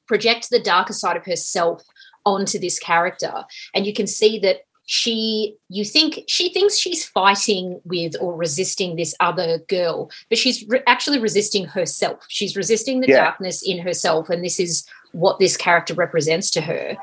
project 0.07 0.49
the 0.51 0.61
darker 0.61 0.93
side 0.93 1.17
of 1.17 1.25
herself 1.25 1.83
onto 2.25 2.57
this 2.59 2.79
character, 2.79 3.45
and 3.75 3.85
you 3.85 3.93
can 3.93 4.07
see 4.07 4.39
that 4.39 4.59
she 4.87 5.57
you 5.69 5.85
think 5.85 6.21
she 6.29 6.53
thinks 6.53 6.77
she's 6.79 7.05
fighting 7.05 7.81
with 7.85 8.15
or 8.21 8.35
resisting 8.35 8.97
this 8.97 9.15
other 9.21 9.59
girl 9.69 10.11
but 10.29 10.37
she's 10.37 10.67
re- 10.67 10.83
actually 10.89 11.21
resisting 11.21 11.65
herself 11.65 12.19
she's 12.29 12.57
resisting 12.57 13.01
the 13.01 13.07
Yeah. 13.07 13.23
darkness 13.23 13.63
in 13.63 13.79
herself 13.79 14.29
and 14.31 14.45
this 14.45 14.59
is 14.59 14.85
what 15.13 15.39
this 15.39 15.57
character 15.57 15.93
represents 15.95 16.51
to 16.51 16.61
her 16.61 16.97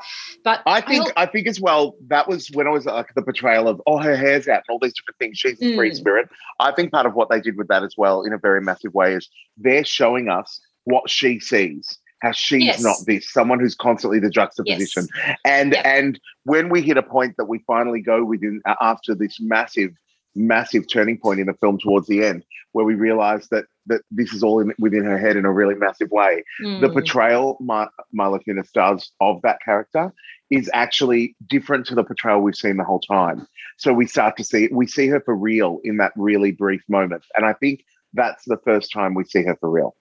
but 0.44 0.62
I 0.66 0.80
think 0.80 1.06
al- 1.06 1.12
I 1.16 1.26
think 1.26 1.46
as 1.46 1.60
well 1.60 1.94
that 2.08 2.28
was 2.28 2.48
when 2.52 2.66
I 2.66 2.70
was 2.70 2.86
like 2.86 3.12
the 3.14 3.22
portrayal 3.22 3.68
of 3.68 3.82
oh 3.86 3.98
her 3.98 4.16
hair's 4.16 4.48
out 4.48 4.62
and 4.68 4.70
all 4.70 4.78
these 4.78 4.94
different 4.94 5.18
things. 5.18 5.38
She's 5.38 5.60
a 5.62 5.74
free 5.76 5.90
Mm. 5.90 5.96
spirit. 5.96 6.28
I 6.60 6.72
think 6.72 6.92
part 6.92 7.06
of 7.06 7.14
what 7.14 7.28
they 7.28 7.40
did 7.40 7.56
with 7.56 7.68
that 7.68 7.82
as 7.82 7.94
well 7.98 8.22
in 8.22 8.32
a 8.32 8.38
very 8.38 8.60
massive 8.60 8.94
way 8.94 9.14
is 9.14 9.28
they're 9.56 9.84
showing 9.84 10.28
us 10.28 10.60
what 10.84 11.10
she 11.10 11.38
sees. 11.40 11.98
How 12.22 12.32
she's 12.32 12.64
Yes. 12.64 12.82
not 12.82 12.96
this, 13.06 13.30
someone 13.30 13.60
who's 13.60 13.74
constantly 13.74 14.18
the 14.20 14.30
juxtaposition. 14.30 15.06
And 15.44 15.74
and 15.76 16.18
when 16.44 16.68
we 16.68 16.82
hit 16.82 16.96
a 16.96 17.02
point 17.02 17.34
that 17.36 17.44
we 17.46 17.58
finally 17.66 18.00
go 18.00 18.24
within 18.24 18.60
after 18.80 19.14
this 19.14 19.38
massive, 19.40 19.90
massive 20.34 20.84
turning 20.90 21.18
point 21.18 21.40
in 21.40 21.46
the 21.46 21.54
film 21.54 21.78
towards 21.78 22.06
the 22.06 22.24
end, 22.24 22.44
where 22.72 22.84
we 22.84 22.94
realize 22.94 23.48
that 23.50 23.66
that 23.88 24.02
this 24.10 24.32
is 24.32 24.42
all 24.42 24.60
in, 24.60 24.72
within 24.78 25.04
her 25.04 25.18
head 25.18 25.36
in 25.36 25.44
a 25.44 25.52
really 25.52 25.74
massive 25.74 26.10
way. 26.10 26.44
The 26.60 26.88
Mm. 26.88 26.92
portrayal 26.92 27.56
Mar- 27.60 27.90
Marla 28.16 28.40
Kunis 28.46 28.70
does 28.72 29.10
of 29.20 29.40
that 29.42 29.58
character 29.64 30.12
is 30.50 30.70
actually 30.72 31.34
different 31.48 31.86
to 31.86 31.94
the 31.94 32.04
portrayal 32.04 32.40
we've 32.40 32.54
seen 32.54 32.76
the 32.76 32.84
whole 32.84 33.00
time. 33.00 33.46
So 33.76 33.92
we 33.92 34.06
start 34.06 34.36
to 34.38 34.44
see 34.44 34.68
we 34.72 34.86
see 34.86 35.08
her 35.08 35.20
for 35.20 35.34
real 35.36 35.80
in 35.84 35.96
that 35.98 36.12
really 36.16 36.52
brief 36.52 36.82
moment, 36.88 37.24
and 37.36 37.44
I 37.44 37.52
think 37.54 37.84
that's 38.14 38.44
the 38.46 38.56
first 38.64 38.92
time 38.92 39.14
we 39.14 39.24
see 39.24 39.42
her 39.44 39.56
for 39.60 39.70
real 39.70 39.94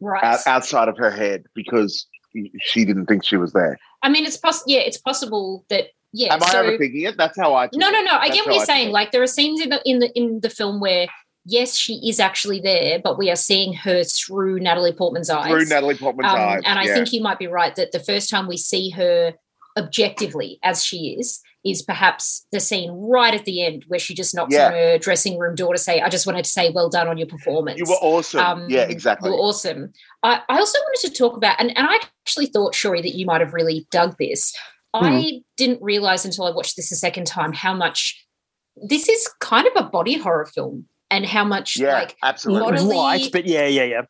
right 0.00 0.24
out, 0.24 0.40
outside 0.46 0.88
of 0.88 0.96
her 0.96 1.10
head 1.10 1.44
because 1.54 2.06
she 2.60 2.84
didn't 2.84 3.06
think 3.06 3.24
she 3.24 3.36
was 3.36 3.52
there. 3.52 3.78
i 4.02 4.08
mean 4.08 4.24
it's 4.24 4.36
possible 4.36 4.64
yeah 4.72 4.80
it's 4.80 4.96
possible 4.98 5.64
that 5.70 5.86
yeah 6.12 6.32
Am 6.34 6.42
I 6.42 6.46
overthinking 6.46 7.06
it? 7.08 7.16
That's 7.18 7.36
how 7.38 7.54
I. 7.54 7.68
no 7.74 7.90
no 7.90 8.00
no 8.02 8.12
i 8.12 8.28
get 8.28 8.46
what 8.46 8.54
you're 8.54 8.60
took 8.60 8.66
saying 8.66 8.90
like 8.92 9.10
there 9.12 9.22
are 9.22 9.26
scenes 9.26 9.60
in 9.60 9.68
the 9.70 9.82
in 9.84 9.98
the 9.98 10.10
in 10.16 10.40
the 10.40 10.50
film 10.50 10.80
where 10.80 11.06
yes 11.48 11.76
she 11.76 11.94
is 12.08 12.20
actually 12.20 12.60
there 12.60 12.98
but 13.02 13.18
we 13.18 13.30
are 13.30 13.36
seeing 13.36 13.72
her 13.72 14.04
through 14.04 14.60
natalie 14.60 14.92
portman's 14.92 15.30
eyes 15.30 15.50
through 15.50 15.64
Natalie 15.64 15.96
Portman's 15.96 16.32
Um, 16.32 16.38
eyes, 16.38 16.62
and 16.64 16.78
I 16.78 16.84
yeah. 16.84 16.94
think 16.94 17.12
you 17.12 17.22
might 17.22 17.38
be 17.38 17.46
right 17.46 17.74
that 17.76 17.92
the 17.92 18.00
first 18.00 18.28
time 18.30 18.46
we 18.46 18.56
see 18.56 18.90
her 18.90 19.34
objectively 19.76 20.58
as 20.62 20.84
she 20.84 21.16
is, 21.18 21.40
is 21.64 21.82
perhaps 21.82 22.46
the 22.52 22.58
scene 22.60 22.90
right 22.90 23.32
at 23.34 23.44
the 23.44 23.64
end 23.64 23.84
where 23.88 24.00
she 24.00 24.14
just 24.14 24.34
knocks 24.34 24.52
Yeah. 24.54 24.66
on 24.66 24.72
her 24.72 24.98
dressing 24.98 25.38
room 25.38 25.54
door 25.54 25.72
to 25.72 25.78
say, 25.78 26.00
I 26.00 26.08
just 26.08 26.26
wanted 26.26 26.44
to 26.44 26.50
say, 26.50 26.70
well 26.70 26.88
done 26.88 27.06
on 27.08 27.16
your 27.16 27.26
performance. 27.28 27.78
you 27.78 27.84
were 27.86 27.94
awesome. 28.00 28.68
yeah, 28.68 28.82
exactly. 28.82 29.30
You 29.30 29.36
were 29.36 29.42
awesome. 29.42 29.92
I, 30.22 30.40
I 30.48 30.58
also 30.58 30.78
wanted 30.80 31.08
to 31.12 31.18
talk 31.18 31.36
about, 31.36 31.60
and, 31.60 31.76
and 31.76 31.86
I 31.86 31.94
actually 32.24 32.46
thought, 32.46 32.74
Shori, 32.74 33.02
that 33.02 33.14
you 33.14 33.26
might 33.26 33.40
have 33.40 33.54
really 33.54 33.86
dug 33.90 34.16
this. 34.18 34.52
Hmm. 34.96 35.04
I 35.04 35.40
didn't 35.56 35.80
realize 35.82 36.24
until 36.24 36.46
I 36.46 36.50
watched 36.50 36.76
this 36.76 36.90
a 36.90 36.96
second 36.96 37.26
time 37.26 37.52
how 37.52 37.74
much 37.74 38.24
this 38.88 39.08
is 39.08 39.28
kind 39.40 39.66
of 39.66 39.72
a 39.76 39.88
body 39.88 40.18
horror 40.18 40.46
film 40.46 40.86
and 41.10 41.24
how 41.26 41.44
much 41.44 41.76
Yeah, 41.78 41.92
like 41.94 42.16
absolutely. 42.22 42.70
bodily- 42.72 42.96
Light, 42.96 43.28
but 43.32 43.46
yeah, 43.46 43.66
yeah, 43.66 43.84
yeah. 43.84 44.02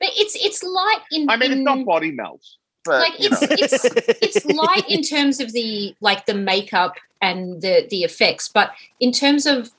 but 0.00 0.10
it's 0.14 0.34
it's 0.36 0.62
light 0.62 1.00
in 1.12 1.28
I 1.30 1.36
mean, 1.36 1.52
it's 1.52 1.60
not 1.60 1.84
body 1.84 2.10
melt, 2.12 2.42
but 2.84 3.00
like 3.00 3.14
it's 3.18 3.40
know. 3.42 3.48
it's 3.50 3.84
it's 4.22 4.44
light 4.46 4.88
in 4.88 5.02
terms 5.02 5.40
of 5.40 5.52
the 5.52 5.94
like 6.00 6.26
the 6.26 6.34
makeup 6.34 6.94
and 7.22 7.62
the 7.62 7.86
the 7.90 8.02
effects 8.04 8.48
but 8.48 8.72
in 9.00 9.10
terms 9.12 9.46
of 9.46 9.70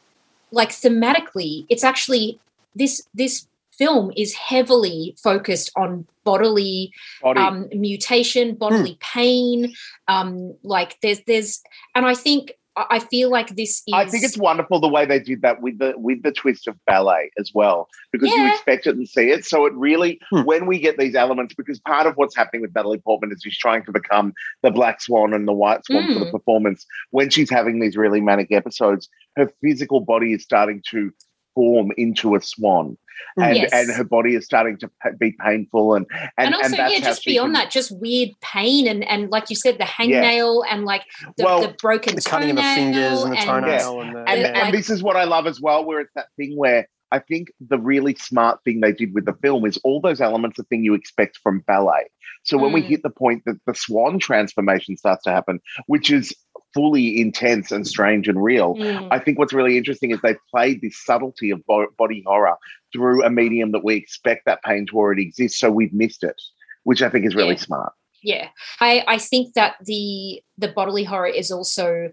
like 0.52 0.70
thematically 0.70 1.66
it's 1.70 1.84
actually 1.84 2.40
this 2.76 3.06
this 3.14 3.48
film 3.78 4.12
is 4.16 4.34
heavily 4.34 5.16
focused 5.22 5.70
on 5.76 6.08
bodily 6.24 6.92
Body. 7.22 7.40
um 7.40 7.68
mutation 7.72 8.56
bodily 8.56 8.98
pain 9.00 9.74
um 10.08 10.56
like 10.64 10.98
there's 11.02 11.20
there's 11.28 11.62
and 11.94 12.06
i 12.06 12.16
think 12.16 12.54
i 12.78 12.86
I 12.96 13.00
feel 13.00 13.30
like 13.30 13.56
this 13.56 13.82
is 13.88 13.94
I 13.94 14.06
think 14.06 14.24
it's 14.24 14.38
wonderful 14.38 14.80
the 14.80 14.88
way 14.88 15.06
they 15.06 15.20
did 15.20 15.42
that 15.42 15.62
with 15.62 15.80
the 15.80 15.94
with 15.98 16.24
the 16.24 16.32
twist 16.32 16.68
of 16.68 16.76
ballet 16.86 17.32
as 17.38 17.52
well, 17.54 17.88
because 18.12 18.32
you 18.32 18.48
expect 18.48 18.88
it 18.88 18.96
and 18.96 19.08
see 19.08 19.30
it. 19.30 19.46
So 19.46 19.66
it 19.66 19.74
really, 19.74 20.20
Hmm. 20.30 20.42
when 20.44 20.66
we 20.66 20.80
get 20.80 20.98
these 20.98 21.16
elements, 21.16 21.54
because 21.56 21.80
part 21.80 22.08
of 22.08 22.16
what's 22.16 22.36
happening 22.36 22.62
with 22.62 22.74
Natalie 22.76 23.00
Portman 23.00 23.32
is 23.32 23.42
she's 23.44 23.58
trying 23.58 23.84
to 23.86 23.92
become 23.92 24.34
the 24.64 24.72
black 24.72 25.02
swan 25.02 25.34
and 25.34 25.48
the 25.48 25.54
white 25.54 25.86
swan 25.86 26.08
for 26.14 26.20
the 26.20 26.26
Mm. 26.26 26.32
performance. 26.32 26.86
When 27.12 27.30
she's 27.30 27.50
having 27.50 27.80
these 27.80 27.98
really 27.98 28.22
manic 28.22 28.52
episodes, 28.52 29.10
her 29.38 29.52
physical 29.62 30.00
body 30.02 30.34
is 30.34 30.44
starting 30.44 30.82
to 30.92 31.12
form 31.54 31.92
into 31.98 32.36
a 32.36 32.42
swan, 32.42 32.98
and 33.38 33.56
Yes. 33.56 33.70
and 33.74 33.90
her 33.96 34.04
body 34.04 34.36
is 34.36 34.46
starting 34.46 34.78
to 34.80 34.90
be 35.20 35.32
painful, 35.44 35.96
and 35.96 36.06
and, 36.12 36.30
and, 36.38 36.56
also 36.56 36.76
that's 36.76 36.94
yeah 36.94 37.00
just 37.00 37.26
beyond 37.26 37.54
can- 37.56 37.64
that 37.64 37.72
just 37.72 37.92
weird 38.00 38.30
pain 38.42 38.88
and 38.88 39.04
and 39.08 39.30
like 39.32 39.50
you 39.50 39.56
said 39.56 39.78
the 39.78 39.84
hangnail 39.86 40.64
and 40.70 40.86
like 40.86 41.04
the, 41.38 41.44
Well, 41.44 41.62
the 41.62 41.76
broken 41.82 42.16
The 42.16 42.22
cutting 42.22 42.52
of 42.52 42.56
the 42.58 42.62
fingers 42.62 43.24
and 43.24 43.34
the 43.34 43.38
toenail 43.38 43.80
toenail 43.80 44.02
and 44.02 44.16
the 44.16 44.20
and, 44.30 44.42
Yeah. 44.42 44.48
and 44.48 44.58
like- 44.58 44.72
this 44.74 44.90
is 44.90 45.04
what 45.04 45.16
I 45.16 45.24
love 45.26 45.48
as 45.48 45.60
well, 45.62 45.84
where 45.86 46.00
it's 46.00 46.14
that 46.16 46.28
thing 46.38 46.56
where 46.58 46.88
I 47.12 47.20
think 47.20 47.50
the 47.62 47.78
really 47.78 48.16
smart 48.16 48.60
thing 48.66 48.82
they 48.82 48.92
did 48.92 49.14
with 49.14 49.26
the 49.26 49.34
film 49.42 49.64
is 49.66 49.78
all 49.84 50.02
those 50.02 50.20
elements 50.20 50.58
of 50.60 50.68
thing 50.68 50.84
you 50.84 50.96
expect 50.96 51.38
from 51.38 51.60
ballet. 51.60 52.08
So 52.44 52.58
when 52.58 52.74
we 52.74 52.82
Mm. 52.82 52.86
hit 52.88 53.04
the 53.04 53.10
point 53.12 53.44
that 53.46 53.58
the 53.68 53.76
swan 53.76 54.18
transformation 54.20 54.98
starts 54.98 55.24
to 55.24 55.32
happen, 55.32 55.60
which 55.86 56.12
is 56.12 56.36
fully 56.74 57.22
intense 57.22 57.72
and 57.72 57.88
strange 57.88 58.28
and 58.28 58.44
real, 58.44 58.76
Mm. 58.76 59.08
I 59.12 59.20
think 59.20 59.38
what's 59.40 59.54
really 59.54 59.78
interesting 59.78 60.12
is 60.12 60.20
they 60.22 60.36
played 60.52 60.82
this 60.82 60.98
subtlety 61.06 61.52
of 61.52 61.66
bo- 61.66 61.88
body 61.98 62.24
horror 62.26 62.56
through 62.96 63.24
a 63.26 63.30
medium 63.30 63.72
that 63.74 63.84
we 63.84 63.96
expect 63.96 64.46
that 64.46 64.64
pain 64.64 64.86
to 64.88 64.96
already 64.98 65.24
exist, 65.24 65.60
so 65.60 65.70
we've 65.70 65.94
missed 65.94 66.24
it, 66.24 66.42
which 66.84 67.02
I 67.02 67.10
think 67.10 67.26
is 67.26 67.36
really 67.36 67.56
Yeah. 67.56 67.68
smart. 67.70 67.94
yeah 68.34 68.48
i 68.80 69.04
i 69.16 69.18
think 69.20 69.54
that 69.54 69.74
the 69.86 70.42
the 70.58 70.70
bodily 70.78 71.04
horror 71.04 71.28
is 71.42 71.52
also 71.52 72.10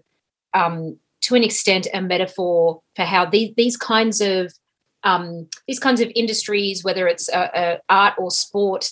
um 0.53 0.75
to 1.21 1.33
an 1.35 1.43
extent 1.43 1.87
a 1.93 2.01
metaphor 2.01 2.81
for 2.95 3.05
how 3.13 3.23
these 3.25 3.51
these 3.61 3.77
kinds 3.77 4.21
of 4.21 4.53
um 5.03 5.47
these 5.67 5.79
kinds 5.79 6.01
of 6.01 6.09
industries 6.21 6.83
whether 6.83 7.07
it's 7.07 7.27
uh, 7.29 7.49
uh, 7.61 7.77
art 7.89 8.13
or 8.19 8.29
sport 8.29 8.83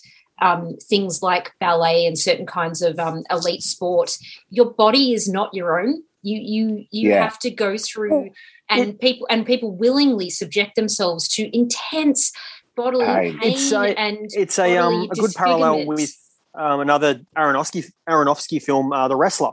um, 0.41 0.75
things 0.89 1.21
like 1.21 1.51
ballet 1.59 2.05
and 2.07 2.17
certain 2.17 2.47
kinds 2.47 2.81
of 2.81 2.97
um, 2.97 3.23
elite 3.29 3.61
sport, 3.61 4.17
your 4.49 4.73
body 4.73 5.13
is 5.13 5.29
not 5.29 5.53
your 5.53 5.79
own. 5.79 6.01
You 6.23 6.39
you 6.39 6.85
you 6.91 7.09
Yeah. 7.09 7.23
have 7.23 7.39
to 7.39 7.49
go 7.51 7.77
through, 7.77 8.29
and 8.69 8.99
people 8.99 9.27
and 9.29 9.45
people 9.45 9.71
willingly 9.71 10.29
subject 10.29 10.75
themselves 10.75 11.27
to 11.29 11.55
intense 11.55 12.31
bodily 12.75 13.05
Pain. 13.05 13.39
pain, 13.39 13.51
It's 13.53 13.71
a- 13.71 13.99
and 13.99 14.17
It's 14.33 14.59
a 14.59 14.77
um 14.77 15.09
a 15.11 15.15
good 15.15 15.33
parallel 15.35 15.85
with 15.85 16.11
um, 16.53 16.81
another 16.81 17.21
Aronofsky 17.37 17.85
Aronofsky 18.09 18.61
film, 18.61 18.91
uh, 18.91 19.07
The 19.07 19.15
Wrestler. 19.15 19.51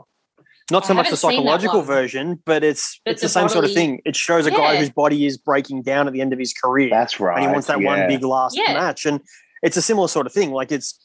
Not 0.71 0.83
I 0.83 0.87
so 0.89 0.93
much 0.93 1.05
the 1.05 1.15
haven't 1.15 1.17
seen 1.17 1.29
that 1.29 1.35
psychological 1.37 1.81
version, 1.81 2.41
but 2.45 2.63
it's 2.63 2.99
But 3.05 3.11
it's 3.13 3.21
the 3.21 3.25
the 3.25 3.29
same 3.33 3.49
sort 3.49 3.65
of 3.65 3.73
thing. 3.73 4.01
It 4.05 4.15
shows 4.15 4.45
a 4.45 4.51
guy 4.51 4.75
whose 4.77 4.89
body 4.91 5.25
is 5.25 5.37
breaking 5.37 5.81
down 5.83 6.05
at 6.07 6.13
the 6.13 6.21
end 6.21 6.31
of 6.33 6.37
his 6.39 6.53
career, 6.53 6.89
That's 6.91 7.19
right. 7.19 7.37
and 7.37 7.45
he 7.47 7.51
wants 7.51 7.67
that 7.67 7.81
one 7.81 8.05
big 8.07 8.23
last 8.23 8.55
Yeah. 8.55 8.73
match. 8.73 9.05
And 9.05 9.21
it's 9.63 9.77
a 9.77 9.81
similar 9.81 10.07
sort 10.07 10.27
of 10.27 10.33
thing. 10.33 10.51
Like 10.51 10.71
it's, 10.71 10.99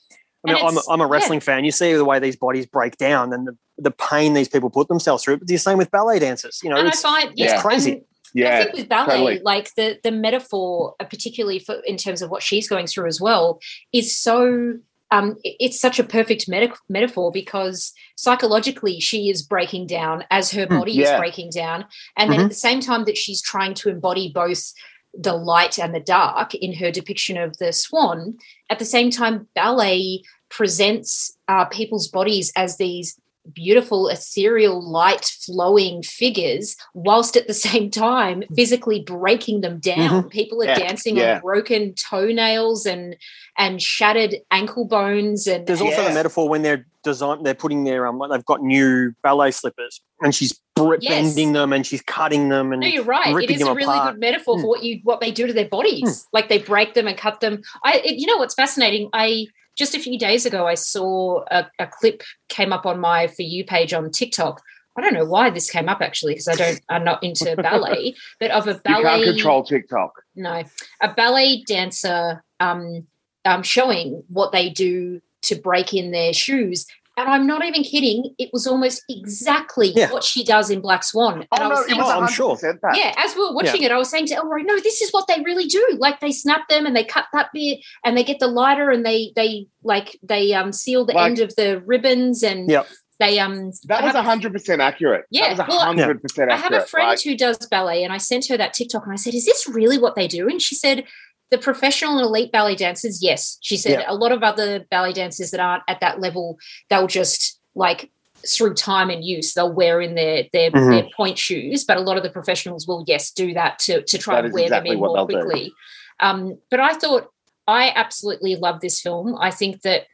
I 0.45 0.49
mean, 0.49 0.57
And 0.57 0.67
I'm, 0.69 0.75
a- 0.75 0.79
it's- 0.79 0.89
I'm 0.89 1.01
a 1.01 1.05
yeah. 1.05 1.11
wrestling 1.11 1.41
fan. 1.41 1.65
You 1.65 1.71
see 1.73 1.93
the 1.95 2.05
way 2.05 2.19
these 2.19 2.37
bodies 2.37 2.67
break 2.67 2.97
down 2.97 3.33
and 3.33 3.47
the, 3.49 3.57
the 3.79 3.91
pain 3.91 4.35
these 4.35 4.49
people 4.49 4.71
put 4.71 4.89
themselves 4.89 5.25
through. 5.25 5.39
But 5.39 5.49
the 5.49 5.57
same 5.57 5.79
with 5.79 5.91
ballet 5.91 6.19
dancers. 6.19 6.61
You 6.63 6.71
know, 6.71 6.77
and 6.77 6.87
I 6.89 6.91
it's, 6.91 7.01
find 7.01 7.29
it's 7.31 7.39
yeah, 7.41 7.61
crazy. 7.63 8.05
and 8.37 8.47
I 8.49 8.63
think 8.65 8.75
with 8.75 8.89
ballet, 8.89 9.11
totally. 9.17 9.39
like 9.41 9.75
the 9.77 9.99
the 10.03 10.11
metaphor, 10.11 10.95
uh, 11.01 11.05
particularly 11.05 11.59
for 11.61 11.77
in 11.87 11.97
terms 11.97 12.21
of 12.23 12.31
what 12.31 12.43
she's 12.43 12.69
going 12.69 12.87
through 12.87 13.07
as 13.07 13.21
well, 13.21 13.61
is 13.93 14.17
so. 14.17 14.75
Um, 15.11 15.37
it's 15.45 15.79
such 15.79 16.01
a 16.01 16.03
perfect 16.05 16.49
meta- 16.49 16.75
metaphor 16.89 17.31
because 17.31 17.93
psychologically 18.17 18.99
she 18.99 19.29
is 19.31 19.43
breaking 19.43 19.87
down 19.87 20.25
as 20.31 20.51
her 20.53 20.67
Hmm, 20.67 20.79
body 20.79 20.93
yeah. 20.93 21.13
is 21.15 21.19
breaking 21.21 21.51
down, 21.51 21.85
and 22.17 22.33
then 22.33 22.41
Mhm. 22.41 22.45
at 22.45 22.49
the 22.49 22.57
same 22.57 22.81
time 22.81 23.05
that 23.05 23.17
she's 23.17 23.41
trying 23.41 23.75
to 23.75 23.91
embody 23.91 24.33
both 24.35 24.73
the 25.19 25.35
light 25.35 25.79
and 25.79 25.95
the 25.95 26.01
dark 26.01 26.55
in 26.55 26.75
her 26.75 26.91
depiction 26.91 27.37
of 27.37 27.57
the 27.59 27.73
swan. 27.73 28.37
At 28.71 28.79
the 28.79 28.85
same 28.85 29.11
time, 29.11 29.49
ballet 29.55 30.23
presents 30.51 31.37
uh, 31.49 31.65
people's 31.67 32.09
bodies 32.09 32.53
as 32.57 32.77
these 32.77 33.19
beautiful 33.53 34.09
ethereal 34.09 34.81
light 34.83 35.25
flowing 35.45 36.03
figures 36.03 36.77
whilst 36.95 37.37
at 37.37 37.47
the 37.47 37.55
same 37.69 37.91
time 37.91 38.43
physically 38.57 39.01
breaking 39.03 39.61
them 39.61 39.79
down 39.79 40.25
Mhm. 40.25 40.31
people 40.31 40.63
are 40.63 40.67
Yeah, 40.67 40.79
dancing 40.79 41.17
yeah. 41.17 41.37
on 41.37 41.41
broken 41.43 41.95
toenails 41.95 42.87
and 42.87 43.17
and 43.59 43.81
shattered 43.83 44.37
ankle 44.51 44.87
bones 44.87 45.47
and 45.47 45.67
There's 45.67 45.81
also 45.81 46.05
the 46.05 46.15
metaphor 46.15 46.49
when 46.49 46.63
they're 46.63 46.87
design 47.03 47.43
they're 47.43 47.55
putting 47.55 47.85
their 47.85 48.07
um 48.07 48.17
like 48.19 48.31
they've 48.31 48.45
got 48.47 48.63
new 48.63 49.13
ballet 49.23 49.51
slippers 49.51 50.01
and 50.23 50.35
she's 50.35 50.59
br- 50.75 50.95
Yes. 51.01 51.11
bending 51.27 51.53
them 51.53 51.73
and 51.75 51.87
she's 51.87 52.01
cutting 52.01 52.49
them 52.49 52.73
and 52.73 52.81
No, 52.81 52.87
you're 52.89 53.05
right. 53.05 53.29
It 53.29 53.35
ripping 53.35 53.57
is 53.57 53.63
a 53.63 53.67
them 53.67 53.77
really 53.77 53.95
apart. 53.95 54.15
good 54.15 54.21
metaphor 54.21 54.57
Hmm. 54.57 54.63
for 54.63 54.69
what 54.69 54.83
you 54.83 55.01
what 55.05 55.21
they 55.21 55.31
do 55.31 55.47
to 55.47 55.53
their 55.53 55.69
bodies. 55.69 56.27
Like 56.33 56.49
they 56.49 56.59
break 56.59 56.95
them 56.95 57.07
and 57.07 57.17
cut 57.19 57.41
them. 57.41 57.63
I, 57.85 58.01
it, 58.05 58.15
you 58.17 58.27
know, 58.27 58.39
what's 58.39 58.55
fascinating? 58.55 59.11
I 59.13 59.47
just 59.77 59.95
a 59.95 60.01
few 60.01 60.19
days 60.19 60.47
ago 60.47 60.67
I 60.67 60.75
saw 60.75 61.45
a, 61.51 61.67
a 61.79 61.87
clip 61.87 62.23
came 62.49 62.73
up 62.73 62.87
on 62.87 63.01
my 63.01 63.27
for 63.27 63.43
you 63.43 63.65
page 63.65 63.93
on 63.93 64.11
TikTok. 64.11 64.61
I 64.97 65.01
don't 65.01 65.15
know 65.15 65.25
why 65.25 65.51
this 65.51 65.71
came 65.71 65.89
up 65.89 66.01
actually 66.01 66.35
because 66.35 66.49
I 66.49 66.55
don't. 66.55 66.81
I'm 66.89 67.05
not 67.05 67.23
into 67.23 67.57
ballet, 67.63 68.15
but 68.39 68.51
of 68.53 68.69
a 68.69 68.75
ballet 68.75 68.99
You 68.99 69.25
can't 69.25 69.25
control 69.25 69.65
TikTok. 69.65 70.23
No, 70.37 70.63
a 71.03 71.13
ballet 71.13 71.63
dancer 71.67 72.45
um, 72.61 73.07
um, 73.45 73.63
showing 73.63 74.23
what 74.29 74.53
they 74.53 74.71
do 74.71 75.21
to 75.43 75.57
break 75.57 75.93
in 75.93 76.11
their 76.11 76.33
shoes. 76.33 76.87
And 77.17 77.29
I'm 77.29 77.47
not 77.47 77.65
even 77.65 77.83
kidding. 77.85 78.35
It 78.39 78.51
was 78.53 78.67
almost 78.67 79.05
exactly 79.09 79.93
Yeah. 79.95 80.11
what 80.13 80.25
she 80.25 80.43
does 80.45 80.69
in 80.71 80.81
Black 80.81 81.05
Swan. 81.05 81.35
And 81.41 81.47
Oh, 81.53 81.57
I 81.57 81.63
no, 81.63 81.69
was 81.71 81.81
it 81.81 81.89
thinking, 81.91 82.05
was 82.05 82.11
I'm 82.13 82.29
sure. 82.29 82.57
100% 82.57 82.81
that. 82.83 82.97
yeah, 82.97 83.15
as 83.17 83.35
we 83.37 83.43
were 83.43 83.55
watching 83.55 83.83
it, 83.83 83.93
I 83.93 83.99
was 83.99 84.09
saying 84.11 84.27
to 84.27 84.35
Elroy, 84.35 84.63
no, 84.63 84.79
this 84.81 85.01
is 85.01 85.11
what 85.13 85.27
they 85.29 85.41
really 85.43 85.67
do. 85.67 85.97
Like 85.99 86.21
they 86.21 86.33
snap 86.33 86.69
them 86.69 86.87
and 86.87 86.97
they 86.97 87.05
cut 87.05 87.27
that 87.33 87.51
bit 87.55 87.79
and 88.05 88.17
they 88.17 88.25
get 88.25 88.41
the 88.41 88.49
lighter 88.49 88.91
and 88.91 89.05
they 89.07 89.33
they 89.37 89.67
like 89.85 90.19
they 90.23 90.53
um 90.55 90.73
seal 90.73 91.05
the 91.05 91.13
Like- 91.15 91.27
end 91.31 91.39
of 91.41 91.55
the 91.57 91.81
ribbons 91.87 92.43
and 92.43 92.69
Yep. 92.69 92.89
they 93.21 93.39
um 93.39 93.71
That 93.85 94.03
I 94.03 94.07
was 94.07 94.15
hundred 94.17 94.53
percent 94.53 94.81
accurate. 94.81 95.25
Yeah, 95.31 95.55
that 95.55 95.69
was 95.69 95.77
well, 95.77 95.87
hundred 95.87 96.21
percent 96.21 96.51
accurate. 96.51 96.51
I 96.51 96.55
accurate. 96.67 96.73
have 96.81 96.83
a 96.83 96.87
friend 96.89 97.09
Like, 97.11 97.23
who 97.23 97.37
does 97.37 97.59
ballet, 97.71 98.03
and 98.03 98.13
I 98.13 98.19
sent 98.19 98.49
her 98.49 98.57
that 98.57 98.75
TikTok, 98.75 99.05
and 99.05 99.13
I 99.13 99.17
said, 99.17 99.35
"Is 99.35 99.45
this 99.47 99.69
really 99.69 99.99
what 99.99 100.17
they 100.17 100.27
do?" 100.27 100.49
And 100.49 100.61
she 100.61 100.75
said, 100.75 101.05
"The 101.51 101.59
professional 101.59 102.19
and 102.19 102.27
elite 102.27 102.53
ballet 102.53 102.75
dancers, 102.77 103.23
yes." 103.23 103.59
She 103.61 103.77
said, 103.77 104.01
Yeah. 104.01 104.05
"A 104.09 104.15
lot 104.15 104.33
of 104.33 104.43
other 104.43 104.81
ballet 104.91 105.13
dancers 105.13 105.51
that 105.51 105.61
aren't 105.61 105.83
at 105.89 106.01
that 106.01 106.21
level, 106.21 106.59
they'll 106.91 107.07
just 107.07 107.59
like 107.75 108.11
through 108.47 108.75
time 108.75 109.09
and 109.09 109.25
use, 109.25 109.55
they'll 109.55 109.73
wear 109.73 110.01
in 110.03 110.15
their 110.17 110.45
their, 110.53 110.71
Mhm. 110.71 110.91
their 110.91 111.09
pointe 111.17 111.39
shoes. 111.39 111.85
But 111.85 111.97
a 111.97 112.01
lot 112.01 112.17
of 112.19 112.23
the 112.23 112.31
professionals 112.31 112.87
will, 112.87 113.05
yes, 113.07 113.31
do 113.31 113.55
that 113.55 113.79
to 113.81 114.03
to 114.03 114.19
try 114.19 114.37
That 114.37 114.45
and 114.47 114.55
wear 114.55 114.65
exactly 114.65 114.91
them 114.91 114.97
in 114.97 115.01
more 115.01 115.27
quickly." 115.27 115.73
Um, 116.21 116.59
but 116.71 116.81
I 116.81 116.93
thought 116.95 117.31
I 117.67 117.91
absolutely 117.95 118.57
love 118.57 118.81
this 118.81 119.01
film. 119.01 119.37
I 119.41 119.51
think 119.51 119.83
that 119.83 120.07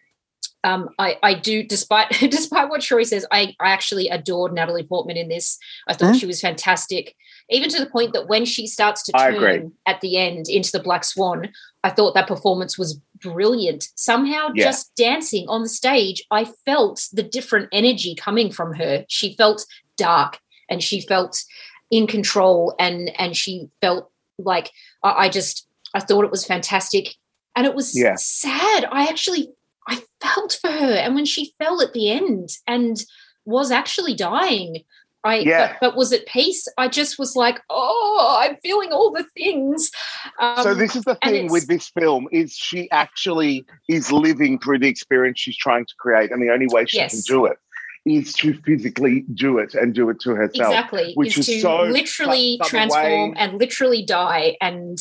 um, 0.63 0.91
I, 0.99 1.17
I 1.23 1.35
do, 1.35 1.63
despite 1.63 2.11
despite 2.31 2.69
what 2.69 2.83
Shori 2.83 3.07
says, 3.07 3.27
I, 3.33 3.57
I 3.61 3.71
actually 3.71 4.09
adored 4.09 4.53
Natalie 4.53 4.83
Portman 4.85 5.17
in 5.17 5.29
this. 5.29 5.59
I 5.89 5.95
thought 5.95 6.15
Mhm. 6.15 6.21
she 6.21 6.27
was 6.27 6.41
fantastic, 6.41 7.17
even 7.51 7.69
to 7.71 7.79
the 7.81 7.91
point 7.91 8.13
that 8.13 8.29
when 8.29 8.45
she 8.45 8.67
starts 8.67 9.03
to 9.05 9.13
turn 9.13 9.73
at 9.87 10.01
the 10.01 10.17
end 10.17 10.47
into 10.49 10.71
the 10.73 10.83
Black 10.83 11.05
Swan, 11.05 11.49
I 11.85 11.91
thought 11.91 12.15
that 12.15 12.29
performance 12.29 12.79
was 12.79 13.01
brilliant. 13.21 13.89
Somehow, 13.97 14.49
Yeah. 14.55 14.65
just 14.67 14.95
dancing 14.97 15.47
on 15.49 15.63
the 15.63 15.69
stage, 15.69 16.23
I 16.31 16.45
felt 16.65 17.09
the 17.13 17.23
different 17.23 17.69
energy 17.73 18.15
coming 18.15 18.51
from 18.51 18.75
her. 18.75 19.05
She 19.09 19.35
felt 19.35 19.67
dark, 19.97 20.39
and 20.69 20.83
she 20.83 21.01
felt 21.01 21.43
in 21.91 22.07
control, 22.07 22.75
and 22.79 23.11
and 23.19 23.37
she 23.37 23.69
felt 23.81 24.11
like 24.39 24.71
I, 25.03 25.11
I 25.25 25.29
just 25.29 25.67
I 25.95 26.01
thought 26.01 26.25
it 26.25 26.31
was 26.31 26.47
fantastic, 26.47 27.17
and 27.57 27.67
it 27.67 27.75
was 27.75 27.99
Yeah. 27.99 28.15
sad. 28.17 28.87
I 28.93 29.05
actually 29.07 29.51
I 29.89 30.03
felt 30.21 30.59
for 30.61 30.71
her, 30.71 30.93
and 30.95 31.15
when 31.15 31.25
she 31.25 31.53
fell 31.59 31.83
at 31.83 31.93
the 31.95 32.11
end 32.11 32.51
and 32.67 33.03
was 33.45 33.71
actually 33.73 34.15
dying, 34.15 34.85
I 35.25 35.39
Yeah. 35.41 35.73
but, 35.81 35.91
but 35.91 35.97
was 35.97 36.13
at 36.13 36.27
peace. 36.27 36.67
I 36.79 36.89
just 36.89 37.19
was 37.19 37.37
like, 37.37 37.61
oh, 37.69 38.39
I'm 38.43 38.57
feeling 38.63 38.91
all 38.93 39.11
the 39.11 39.25
things. 39.37 39.91
Um, 40.39 40.63
so 40.63 40.75
this 40.75 40.97
is 40.97 41.05
the 41.05 41.17
thing 41.17 41.51
with 41.51 41.67
this 41.67 41.89
film 41.91 42.27
is 42.33 42.55
she 42.57 42.91
actually 42.91 43.65
is 43.89 44.11
living 44.11 44.59
through 44.59 44.79
the 44.79 44.89
experience 44.89 45.39
she's 45.41 45.57
trying 45.57 45.85
to 45.85 45.95
create, 45.99 46.31
and 46.31 46.43
the 46.43 46.51
only 46.51 46.67
way 46.69 46.87
she 46.87 46.97
Yes. 46.99 47.13
can 47.13 47.21
do 47.35 47.47
it 47.47 47.59
is 48.07 48.33
to 48.33 48.55
physically 48.65 49.27
do 49.35 49.59
it 49.59 49.75
and 49.75 49.95
do 49.95 50.09
it 50.09 50.19
to 50.21 50.31
herself. 50.31 50.73
exactly 50.73 51.13
which 51.17 51.37
is 51.37 51.47
is 51.49 51.57
to 51.57 51.61
so 51.61 51.83
literally 51.83 52.59
transform 52.65 53.35
and 53.37 53.59
literally 53.59 54.03
die 54.03 54.57
and 54.63 54.97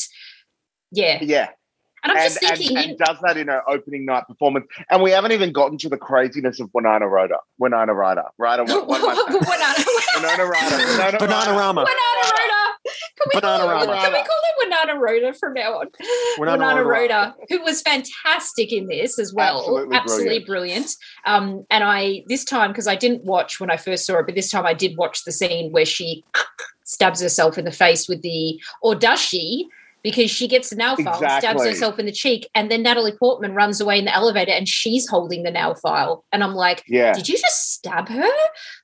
yeah. 0.91 1.19
Yeah. 1.21 1.49
And 2.03 2.11
I'm 2.11 2.17
and, 2.17 2.25
just 2.27 2.39
thinking, 2.39 2.77
and, 2.77 2.89
and 2.91 2.97
does 2.97 3.17
that 3.23 3.37
in 3.37 3.47
her 3.47 3.61
opening 3.69 4.05
night 4.05 4.25
performance. 4.27 4.67
And 4.89 5.01
we 5.01 5.11
haven't 5.11 5.31
even 5.31 5.51
gotten 5.51 5.77
to 5.79 5.89
the 5.89 5.97
craziness 5.97 6.59
of 6.59 6.69
Winona 6.73 7.07
Ryder. 7.07 7.37
Winona 7.57 7.93
Ryder. 7.93 8.23
Ryder. 8.37 8.63
What, 8.65 8.87
what 8.87 9.01
am 9.01 9.09
I 9.09 9.15
saying? 9.15 9.89
Winona 10.15 10.45
Ryder. 10.49 10.77
Winona 10.77 11.17
Bananarama. 11.17 11.85
Banana 11.85 12.21
Rhoda. 12.23 12.69
Can 13.19 13.27
we, 13.33 13.41
call, 13.41 13.59
Bananarama. 13.59 14.01
can 14.01 14.13
we 14.13 14.19
call 14.19 14.39
it 14.43 14.69
Winona 14.69 14.99
Rhoda 14.99 15.33
from 15.33 15.53
now 15.53 15.79
on? 15.79 15.87
Winona 16.37 16.57
Winona 16.57 16.83
Ryder. 16.83 17.33
Who 17.49 17.61
was 17.61 17.81
fantastic 17.81 18.71
in 18.71 18.87
this 18.87 19.19
as 19.19 19.33
well. 19.33 19.59
Absolutely 19.59 19.97
Absolutely 19.97 20.39
brilliant. 20.45 20.91
Um, 21.25 21.65
and 21.69 21.83
I, 21.83 22.23
this 22.27 22.45
time, 22.45 22.71
because 22.71 22.87
I 22.87 22.95
didn't 22.95 23.25
watch 23.25 23.59
when 23.59 23.69
I 23.69 23.77
first 23.77 24.05
saw 24.05 24.19
it, 24.19 24.25
but 24.25 24.35
this 24.35 24.49
time 24.49 24.65
I 24.65 24.73
did 24.73 24.97
watch 24.97 25.25
the 25.25 25.31
scene 25.31 25.71
where 25.71 25.85
she 25.85 26.23
stabs 26.85 27.21
herself 27.21 27.57
in 27.57 27.65
the 27.65 27.71
face 27.71 28.07
with 28.07 28.21
the, 28.21 28.59
or 28.81 28.95
does 28.95 29.19
she? 29.19 29.67
Because 30.03 30.31
she 30.31 30.47
gets 30.47 30.69
the 30.69 30.75
nail 30.77 30.95
file, 30.95 31.15
stabs 31.17 31.63
herself 31.63 31.99
in 31.99 32.05
the 32.05 32.11
cheek, 32.11 32.49
and 32.55 32.71
then 32.71 32.83
Natalie 32.83 33.11
Portman 33.17 33.53
runs 33.53 33.81
away 33.81 33.99
in 33.99 34.05
the 34.05 34.15
elevator 34.15 34.51
and 34.51 34.67
she's 34.67 35.07
holding 35.07 35.43
the 35.43 35.51
nail 35.51 35.75
file. 35.75 36.23
And 36.31 36.43
I'm 36.43 36.55
like, 36.55 36.83
Yeah. 36.87 37.13
did 37.13 37.27
you 37.27 37.37
just 37.37 37.73
stab 37.73 38.07
her? 38.07 38.29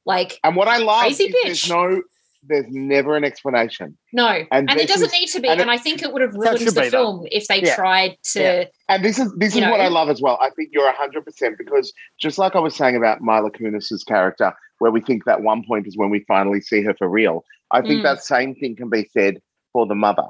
Like, 0.05 0.39
And 0.43 0.55
what 0.55 0.67
I 0.67 0.77
love 0.77 1.01
Crazy 1.01 1.23
is 1.25 1.33
there's 1.43 1.69
no, 1.69 2.01
there's 2.47 2.65
never 2.69 3.15
an 3.15 3.23
explanation. 3.23 3.97
no. 4.13 4.27
And 4.51 4.69
And, 4.69 4.79
it 4.79 4.87
doesn't 4.87 5.07
is- 5.07 5.13
need 5.13 5.27
to 5.27 5.39
be. 5.39 5.47
and 5.47 5.61
And, 5.61 5.69
it- 5.69 5.73
I 5.73 5.77
think 5.77 6.03
it 6.03 6.11
would 6.11 6.21
have 6.21 6.33
ruined 6.33 6.67
the 6.67 6.83
film 6.91 7.25
if 7.31 7.47
they 7.47 7.61
Yeah. 7.61 7.75
tried 7.75 8.17
to. 8.33 8.41
Yeah. 8.41 8.63
And 8.89 9.03
this 9.03 9.17
is 9.17 9.33
this 9.37 9.55
is 9.55 9.61
You 9.61 9.69
what? 9.69 9.79
I 9.81 9.87
love 9.87 10.09
as 10.09 10.21
well. 10.21 10.37
I 10.41 10.49
think 10.51 10.69
you're 10.73 10.91
hundred 10.91 11.25
percent 11.25 11.57
because 11.57 11.91
just 12.19 12.37
like 12.37 12.55
I 12.55 12.59
was 12.59 12.75
saying 12.75 12.95
about 12.95 13.21
Mila 13.21 13.49
Kunis's 13.51 14.03
character, 14.03 14.53
where 14.79 14.91
we 14.91 15.01
think 15.01 15.23
that 15.25 15.41
one 15.41 15.63
point 15.65 15.87
is 15.87 15.97
when 15.97 16.09
we 16.09 16.19
finally 16.27 16.61
see 16.61 16.81
her 16.83 16.93
for 16.93 17.07
real. 17.09 17.43
I 17.71 17.81
think 17.81 18.01
Mm. 18.01 18.03
that 18.03 18.23
same 18.23 18.53
thing 18.53 18.75
can 18.75 18.89
be 18.89 19.09
said 19.11 19.41
for 19.73 19.87
the 19.87 19.95
mother. 19.95 20.27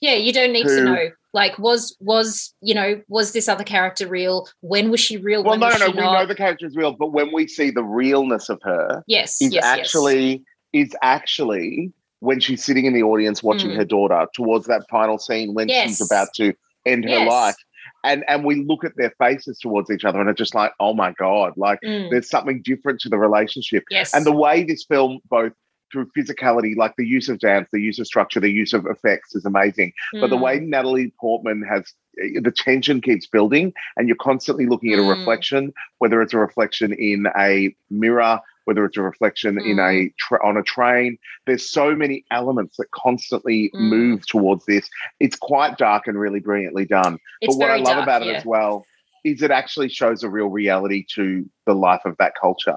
Yeah, 0.00 0.14
you 0.14 0.32
don't 0.32 0.52
need 0.52 0.66
who- 0.66 0.76
to 0.76 0.84
know. 0.84 1.10
Like, 1.34 1.58
was 1.58 1.94
was 2.00 2.54
you 2.62 2.74
know 2.74 3.02
was 3.08 3.32
this 3.32 3.48
other 3.48 3.62
character 3.64 4.08
real? 4.08 4.48
When 4.60 4.90
was 4.90 4.98
she 4.98 5.18
real? 5.18 5.42
Well, 5.44 5.58
when 5.58 5.60
no, 5.60 5.76
no, 5.76 5.90
we 5.90 6.00
not? 6.00 6.20
know 6.20 6.26
the 6.26 6.34
character 6.34 6.66
is 6.66 6.74
real, 6.74 6.92
but 6.92 7.12
when 7.12 7.32
we 7.34 7.46
see 7.46 7.70
the 7.70 7.82
realness 7.84 8.48
of 8.48 8.60
her, 8.62 9.02
yes, 9.06 9.40
is 9.42 9.52
yes, 9.52 9.62
actually 9.64 10.42
is 10.72 10.94
actually 11.02 11.92
when 12.20 12.40
she's 12.40 12.64
sitting 12.64 12.86
in 12.86 12.94
the 12.94 13.02
audience 13.02 13.42
watching 13.42 13.70
Mm. 13.70 13.76
her 13.76 13.84
daughter 13.84 14.26
towards 14.34 14.66
that 14.66 14.82
final 14.90 15.18
scene 15.18 15.54
when 15.54 15.68
Yes. 15.68 15.88
she's 15.88 16.00
about 16.10 16.28
to 16.36 16.52
end 16.86 17.04
her 17.08 17.24
life. 17.26 17.56
And 18.04 18.24
and 18.28 18.44
we 18.44 18.64
look 18.64 18.84
at 18.84 18.92
their 18.96 19.12
faces 19.18 19.58
towards 19.58 19.90
each 19.90 20.04
other 20.04 20.20
and 20.20 20.28
it's 20.30 20.38
just 20.38 20.54
like, 20.54 20.72
oh 20.80 20.94
my 20.94 21.12
God, 21.12 21.52
like. 21.56 21.78
Mm, 21.84 22.10
there's 22.10 22.28
something 22.30 22.62
different 22.62 23.00
to 23.00 23.08
the 23.08 23.18
relationship. 23.18 23.84
yes. 23.90 24.14
And 24.14 24.24
the 24.24 24.32
way 24.32 24.64
this 24.64 24.84
film 24.84 25.18
both 25.30 25.52
through 25.92 26.10
physicality, 26.16 26.76
like 26.76 26.94
the 26.96 27.06
use 27.06 27.28
of 27.28 27.38
dance, 27.38 27.68
the 27.72 27.80
use 27.80 27.98
of 27.98 28.06
structure, 28.06 28.40
the 28.40 28.50
use 28.50 28.72
of 28.72 28.86
effects 28.86 29.34
is 29.34 29.44
amazing. 29.44 29.92
But 30.20 30.30
the 30.30 30.36
Mm, 30.36 30.40
way 30.42 30.58
Natalie 30.60 31.12
Portman 31.20 31.62
has 31.62 31.92
eh, 32.22 32.40
the 32.42 32.50
tension 32.50 33.00
keeps 33.00 33.26
building, 33.26 33.72
and 33.96 34.08
you're 34.08 34.16
constantly 34.16 34.66
looking 34.66 34.92
at 34.92 34.98
a 34.98 35.02
Mm. 35.02 35.08
reflection, 35.18 35.72
whether 35.98 36.20
it's 36.22 36.34
a 36.34 36.38
reflection 36.38 36.92
in 36.92 37.26
a 37.36 37.74
mirror, 37.90 38.40
whether 38.64 38.84
it's 38.84 38.96
a 38.98 39.02
reflection 39.02 39.58
in 39.58 39.78
Mm. 39.78 40.08
a 40.08 40.12
tra- 40.18 40.46
on 40.46 40.56
a 40.56 40.62
train. 40.62 41.16
There's 41.46 41.70
so 41.70 41.94
many 41.94 42.24
elements 42.30 42.76
that 42.76 42.90
constantly 42.90 43.70
Mm. 43.74 43.78
move 43.90 44.26
towards 44.26 44.66
this. 44.66 44.88
It's 45.20 45.36
quite 45.36 45.78
dark 45.78 46.06
and 46.06 46.18
really 46.18 46.40
brilliantly 46.40 46.84
done. 46.84 47.18
it's 47.40 47.54
but 47.54 47.60
what 47.60 47.70
I 47.70 47.76
love 47.76 47.96
dark, 47.96 48.02
about 48.04 48.22
it 48.22 48.36
as 48.36 48.44
well 48.44 48.84
is 49.24 49.42
it 49.42 49.50
actually 49.50 49.88
shows 49.88 50.22
a 50.22 50.28
real 50.28 50.48
reality 50.48 51.04
to 51.14 51.48
the 51.66 51.74
life 51.74 52.02
of 52.04 52.16
that 52.18 52.34
culture 52.40 52.76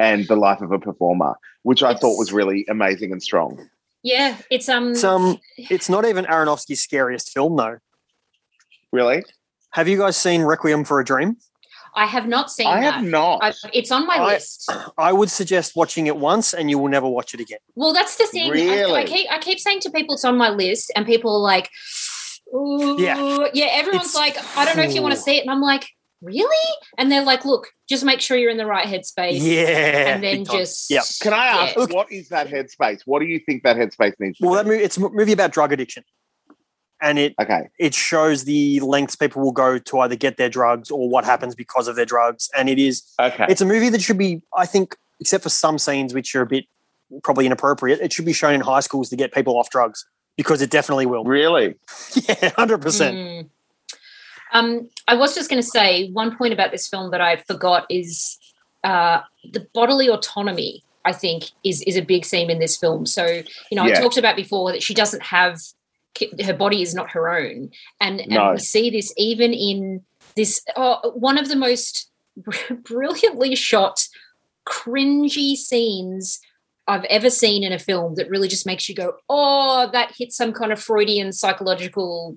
and 0.00 0.26
the 0.26 0.36
life 0.36 0.62
of 0.62 0.72
a 0.72 0.78
performer, 0.78 1.34
which 1.62 1.82
I 1.82 1.94
thought 1.94 2.16
was 2.18 2.32
really 2.32 2.64
amazing 2.68 3.12
and 3.12 3.22
strong. 3.22 3.68
Yeah, 4.02 4.36
it's 4.50 4.68
um. 4.68 4.92
It's 4.92 5.04
um, 5.04 5.38
it's 5.58 5.88
not 5.88 6.04
even 6.06 6.24
Aronofsky's 6.24 6.80
scariest 6.80 7.30
film 7.30 7.56
though. 7.56 7.78
Really? 8.92 9.22
Have 9.72 9.86
you 9.86 9.98
guys 9.98 10.16
seen 10.16 10.42
Requiem 10.42 10.84
for 10.84 10.98
a 11.00 11.04
Dream? 11.04 11.36
I 11.94 12.06
have 12.06 12.26
not 12.28 12.50
seen 12.52 12.66
it. 12.66 12.70
I 12.70 12.80
that. 12.82 12.94
have 12.94 13.04
not. 13.04 13.40
I, 13.42 13.52
it's 13.72 13.90
on 13.90 14.06
my 14.06 14.14
I- 14.16 14.32
list. 14.34 14.70
I 14.98 15.12
would 15.12 15.30
suggest 15.30 15.76
watching 15.76 16.06
it 16.06 16.16
once, 16.16 16.54
and 16.54 16.70
you 16.70 16.78
will 16.78 16.88
never 16.88 17.08
watch 17.08 17.34
it 17.34 17.40
again. 17.40 17.58
Well, 17.74 17.92
that's 17.92 18.16
the 18.16 18.26
thing. 18.26 18.50
I, 18.50 18.54
Really? 18.54 19.00
I 19.02 19.04
keep 19.04 19.26
I 19.30 19.38
keep 19.38 19.58
saying 19.60 19.80
to 19.80 19.90
people 19.90 20.14
it's 20.14 20.24
on 20.24 20.36
my 20.36 20.48
list, 20.50 20.90
and 20.96 21.04
people 21.04 21.32
are 21.36 21.40
like, 21.40 21.68
Ooh, 22.54 22.96
Yeah. 22.98 23.46
yeah. 23.52 23.66
Everyone's 23.72 24.14
It's- 24.14 24.14
like, 24.14 24.36
I 24.56 24.64
don't 24.64 24.76
know 24.76 24.82
if 24.82 24.94
you 24.94 25.02
want 25.02 25.14
to 25.14 25.20
see 25.20 25.36
it, 25.38 25.42
and 25.42 25.50
I'm 25.50 25.60
like, 25.60 25.86
really? 26.22 26.74
And 26.98 27.10
they're 27.10 27.24
like, 27.24 27.44
look, 27.44 27.68
just 27.88 28.04
make 28.04 28.20
sure 28.20 28.36
you're 28.36 28.50
in 28.50 28.56
the 28.58 28.66
right 28.66 28.86
headspace. 28.86 29.38
Yeah, 29.40 30.14
and 30.14 30.22
then 30.22 30.44
just 30.44 30.90
Yep. 30.90 31.04
Can 31.22 31.32
I 31.32 31.46
ask, 31.46 31.76
Yeah. 31.76 31.86
what 31.90 32.10
is 32.12 32.28
that 32.28 32.48
headspace? 32.48 33.00
What 33.06 33.20
do 33.20 33.26
you 33.26 33.38
think 33.40 33.62
that 33.62 33.76
headspace 33.76 34.14
needs 34.18 34.38
Well, 34.40 34.54
that 34.54 34.66
movie, 34.66 34.82
it's 34.82 34.96
a 34.96 35.08
movie 35.08 35.32
about 35.32 35.52
drug 35.52 35.72
addiction. 35.72 36.04
and 37.02 37.18
it 37.18 37.34
Okay. 37.40 37.68
it 37.78 37.94
shows 37.94 38.44
the 38.44 38.78
lengths 38.80 39.16
people 39.16 39.40
will 39.40 39.52
go 39.52 39.78
to 39.78 39.98
either 40.00 40.16
get 40.16 40.36
their 40.36 40.50
drugs 40.50 40.90
or 40.90 41.08
what 41.08 41.24
happens 41.24 41.54
because 41.54 41.88
of 41.88 41.96
their 41.96 42.04
drugs. 42.04 42.50
And 42.54 42.68
it 42.68 42.78
is 42.78 43.02
Okay. 43.18 43.46
it's 43.48 43.62
a 43.62 43.66
movie 43.66 43.88
that 43.88 44.02
should 44.02 44.18
be, 44.18 44.42
I 44.54 44.66
think, 44.66 44.94
except 45.18 45.42
for 45.42 45.48
some 45.48 45.78
scenes 45.78 46.12
which 46.12 46.34
are 46.34 46.42
a 46.42 46.46
bit 46.46 46.66
probably 47.22 47.46
inappropriate, 47.46 48.00
it 48.00 48.12
should 48.12 48.26
be 48.26 48.32
shown 48.34 48.52
in 48.54 48.60
high 48.60 48.80
schools 48.80 49.08
to 49.08 49.16
get 49.16 49.32
people 49.32 49.56
off 49.58 49.70
drugs 49.70 50.04
because 50.36 50.60
it 50.62 50.68
definitely 50.70 51.06
will. 51.06 51.24
Really? 51.24 51.74
Yeah, 52.28 52.50
hundred 52.56 52.78
percent. 52.82 53.16
Mm. 53.16 53.48
Um, 54.52 54.88
I 55.08 55.14
was 55.14 55.34
just 55.34 55.50
going 55.50 55.62
to 55.62 55.68
say 55.68 56.10
one 56.10 56.36
point 56.36 56.52
about 56.52 56.70
this 56.70 56.88
film 56.88 57.10
that 57.10 57.20
I 57.20 57.36
forgot 57.36 57.86
is 57.88 58.38
uh, 58.84 59.20
the 59.52 59.66
bodily 59.74 60.08
autonomy. 60.08 60.82
I 61.02 61.12
think 61.14 61.50
is 61.64 61.80
is 61.82 61.96
a 61.96 62.02
big 62.02 62.26
theme 62.26 62.50
in 62.50 62.58
this 62.58 62.76
film. 62.76 63.06
So 63.06 63.24
you 63.24 63.44
know, 63.72 63.84
I 63.84 63.92
talked 63.92 64.18
about 64.18 64.36
before 64.36 64.70
that 64.72 64.82
she 64.82 64.92
doesn't 64.92 65.22
have 65.22 65.58
her 66.44 66.52
body 66.52 66.82
is 66.82 66.94
not 66.94 67.10
her 67.12 67.30
own, 67.30 67.70
and 68.00 68.20
No. 68.26 68.42
and 68.42 68.52
we 68.52 68.58
see 68.58 68.90
this 68.90 69.12
even 69.16 69.54
in 69.54 70.04
this 70.36 70.62
oh, 70.76 71.12
one 71.14 71.38
of 71.38 71.48
the 71.48 71.56
most 71.56 72.10
brilliantly 72.82 73.54
shot, 73.56 74.06
cringy 74.66 75.56
scenes 75.56 76.40
I've 76.86 77.04
ever 77.04 77.30
seen 77.30 77.62
in 77.64 77.72
a 77.72 77.78
film 77.78 78.16
that 78.16 78.28
really 78.28 78.48
just 78.48 78.66
makes 78.66 78.88
you 78.88 78.94
go, 78.94 79.14
oh, 79.28 79.88
that 79.92 80.12
hit 80.16 80.32
some 80.32 80.52
kind 80.52 80.72
of 80.72 80.82
Freudian 80.82 81.32
psychological 81.32 82.36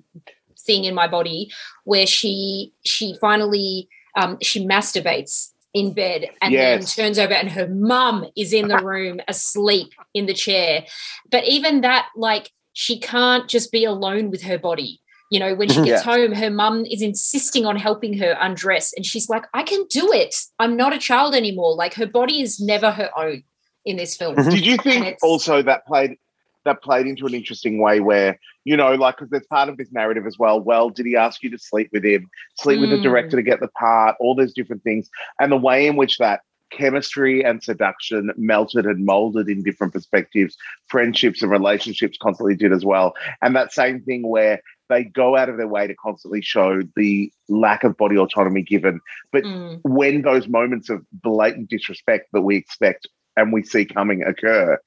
thing 0.66 0.84
in 0.84 0.94
my 0.94 1.08
body, 1.08 1.50
where 1.84 2.06
she 2.06 2.72
she 2.84 3.16
finally 3.20 3.88
um, 4.16 4.38
she 4.42 4.64
masturbates 4.66 5.50
in 5.74 5.92
bed 5.92 6.30
and 6.40 6.52
Yes. 6.54 6.94
then 6.94 7.06
turns 7.06 7.18
over 7.18 7.34
and 7.34 7.48
her 7.50 7.66
mum 7.68 8.24
is 8.36 8.52
in 8.52 8.68
the 8.68 8.78
room 8.84 9.20
asleep 9.28 9.92
in 10.14 10.26
the 10.26 10.34
chair. 10.34 10.84
But 11.30 11.44
even 11.48 11.80
that, 11.80 12.06
like, 12.16 12.52
she 12.74 12.98
can't 13.00 13.48
just 13.48 13.72
be 13.72 13.84
alone 13.84 14.30
with 14.30 14.42
her 14.42 14.56
body. 14.58 15.00
You 15.30 15.40
know, 15.40 15.54
when 15.56 15.68
she 15.68 15.74
gets 15.82 16.04
Yeah. 16.06 16.14
home, 16.14 16.32
her 16.32 16.50
mum 16.50 16.84
is 16.86 17.02
insisting 17.02 17.66
on 17.66 17.76
helping 17.76 18.16
her 18.18 18.36
undress. 18.40 18.92
And 18.94 19.04
she's 19.04 19.28
like, 19.28 19.46
I 19.52 19.64
can 19.64 19.84
do 19.90 20.12
it. 20.12 20.34
I'm 20.60 20.76
not 20.76 20.92
a 20.92 20.98
child 20.98 21.34
anymore. 21.34 21.74
Like, 21.74 21.94
her 21.94 22.06
body 22.06 22.40
is 22.40 22.60
never 22.60 22.92
her 22.92 23.10
own 23.18 23.42
in 23.84 23.96
this 23.96 24.16
film. 24.16 24.36
Did 24.36 24.64
you 24.64 24.76
think 24.76 25.18
also 25.22 25.60
that 25.62 25.86
played 25.86 26.16
that 26.64 26.82
played 26.82 27.06
into 27.06 27.26
an 27.26 27.34
interesting 27.34 27.80
way 27.80 28.00
where 28.00 28.38
you 28.64 28.76
know, 28.78 28.94
like, 28.94 29.16
because 29.16 29.30
there's 29.30 29.46
part 29.46 29.68
of 29.68 29.76
this 29.76 29.92
narrative 29.92 30.26
as 30.26 30.38
well. 30.38 30.58
Well, 30.60 30.88
did 30.88 31.04
he 31.06 31.16
ask 31.16 31.42
you 31.42 31.50
to 31.50 31.58
sleep 31.58 31.90
with 31.92 32.04
him, 32.04 32.30
sleep 32.58 32.80
with 32.80 32.90
the 32.90 32.96
Mm. 32.96 33.02
director 33.02 33.36
to 33.36 33.42
get 33.42 33.60
the 33.60 33.68
part, 33.68 34.16
all 34.18 34.34
those 34.34 34.54
different 34.54 34.82
things, 34.82 35.10
and 35.38 35.52
the 35.52 35.56
way 35.56 35.86
in 35.86 35.96
which 35.96 36.16
that 36.18 36.40
chemistry 36.70 37.44
and 37.44 37.62
seduction 37.62 38.32
melted 38.36 38.86
and 38.86 39.04
molded 39.04 39.48
in 39.48 39.62
different 39.62 39.92
perspectives, 39.92 40.56
friendships 40.88 41.42
and 41.42 41.50
relationships 41.50 42.18
constantly 42.20 42.56
did 42.56 42.72
as 42.72 42.84
well. 42.84 43.14
And 43.42 43.54
that 43.54 43.72
same 43.72 44.00
thing 44.00 44.26
where 44.26 44.60
they 44.88 45.04
go 45.04 45.36
out 45.36 45.48
of 45.48 45.56
their 45.56 45.68
way 45.68 45.86
to 45.86 45.94
constantly 45.94 46.40
show 46.40 46.80
the 46.96 47.30
lack 47.48 47.84
of 47.84 47.96
body 47.96 48.16
autonomy 48.16 48.62
given, 48.62 49.00
but 49.30 49.44
Mm. 49.44 49.80
when 49.82 50.22
those 50.22 50.48
moments 50.48 50.88
of 50.88 51.04
blatant 51.12 51.68
disrespect 51.68 52.28
that 52.32 52.42
we 52.42 52.56
expect 52.56 53.06
and 53.36 53.52
we 53.52 53.62
see 53.62 53.84
coming 53.84 54.22
occur, 54.22 54.78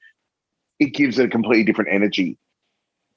it 0.80 0.94
gives 0.94 1.18
it 1.18 1.26
a 1.26 1.28
completely 1.28 1.64
different 1.64 1.90
energy. 1.92 2.38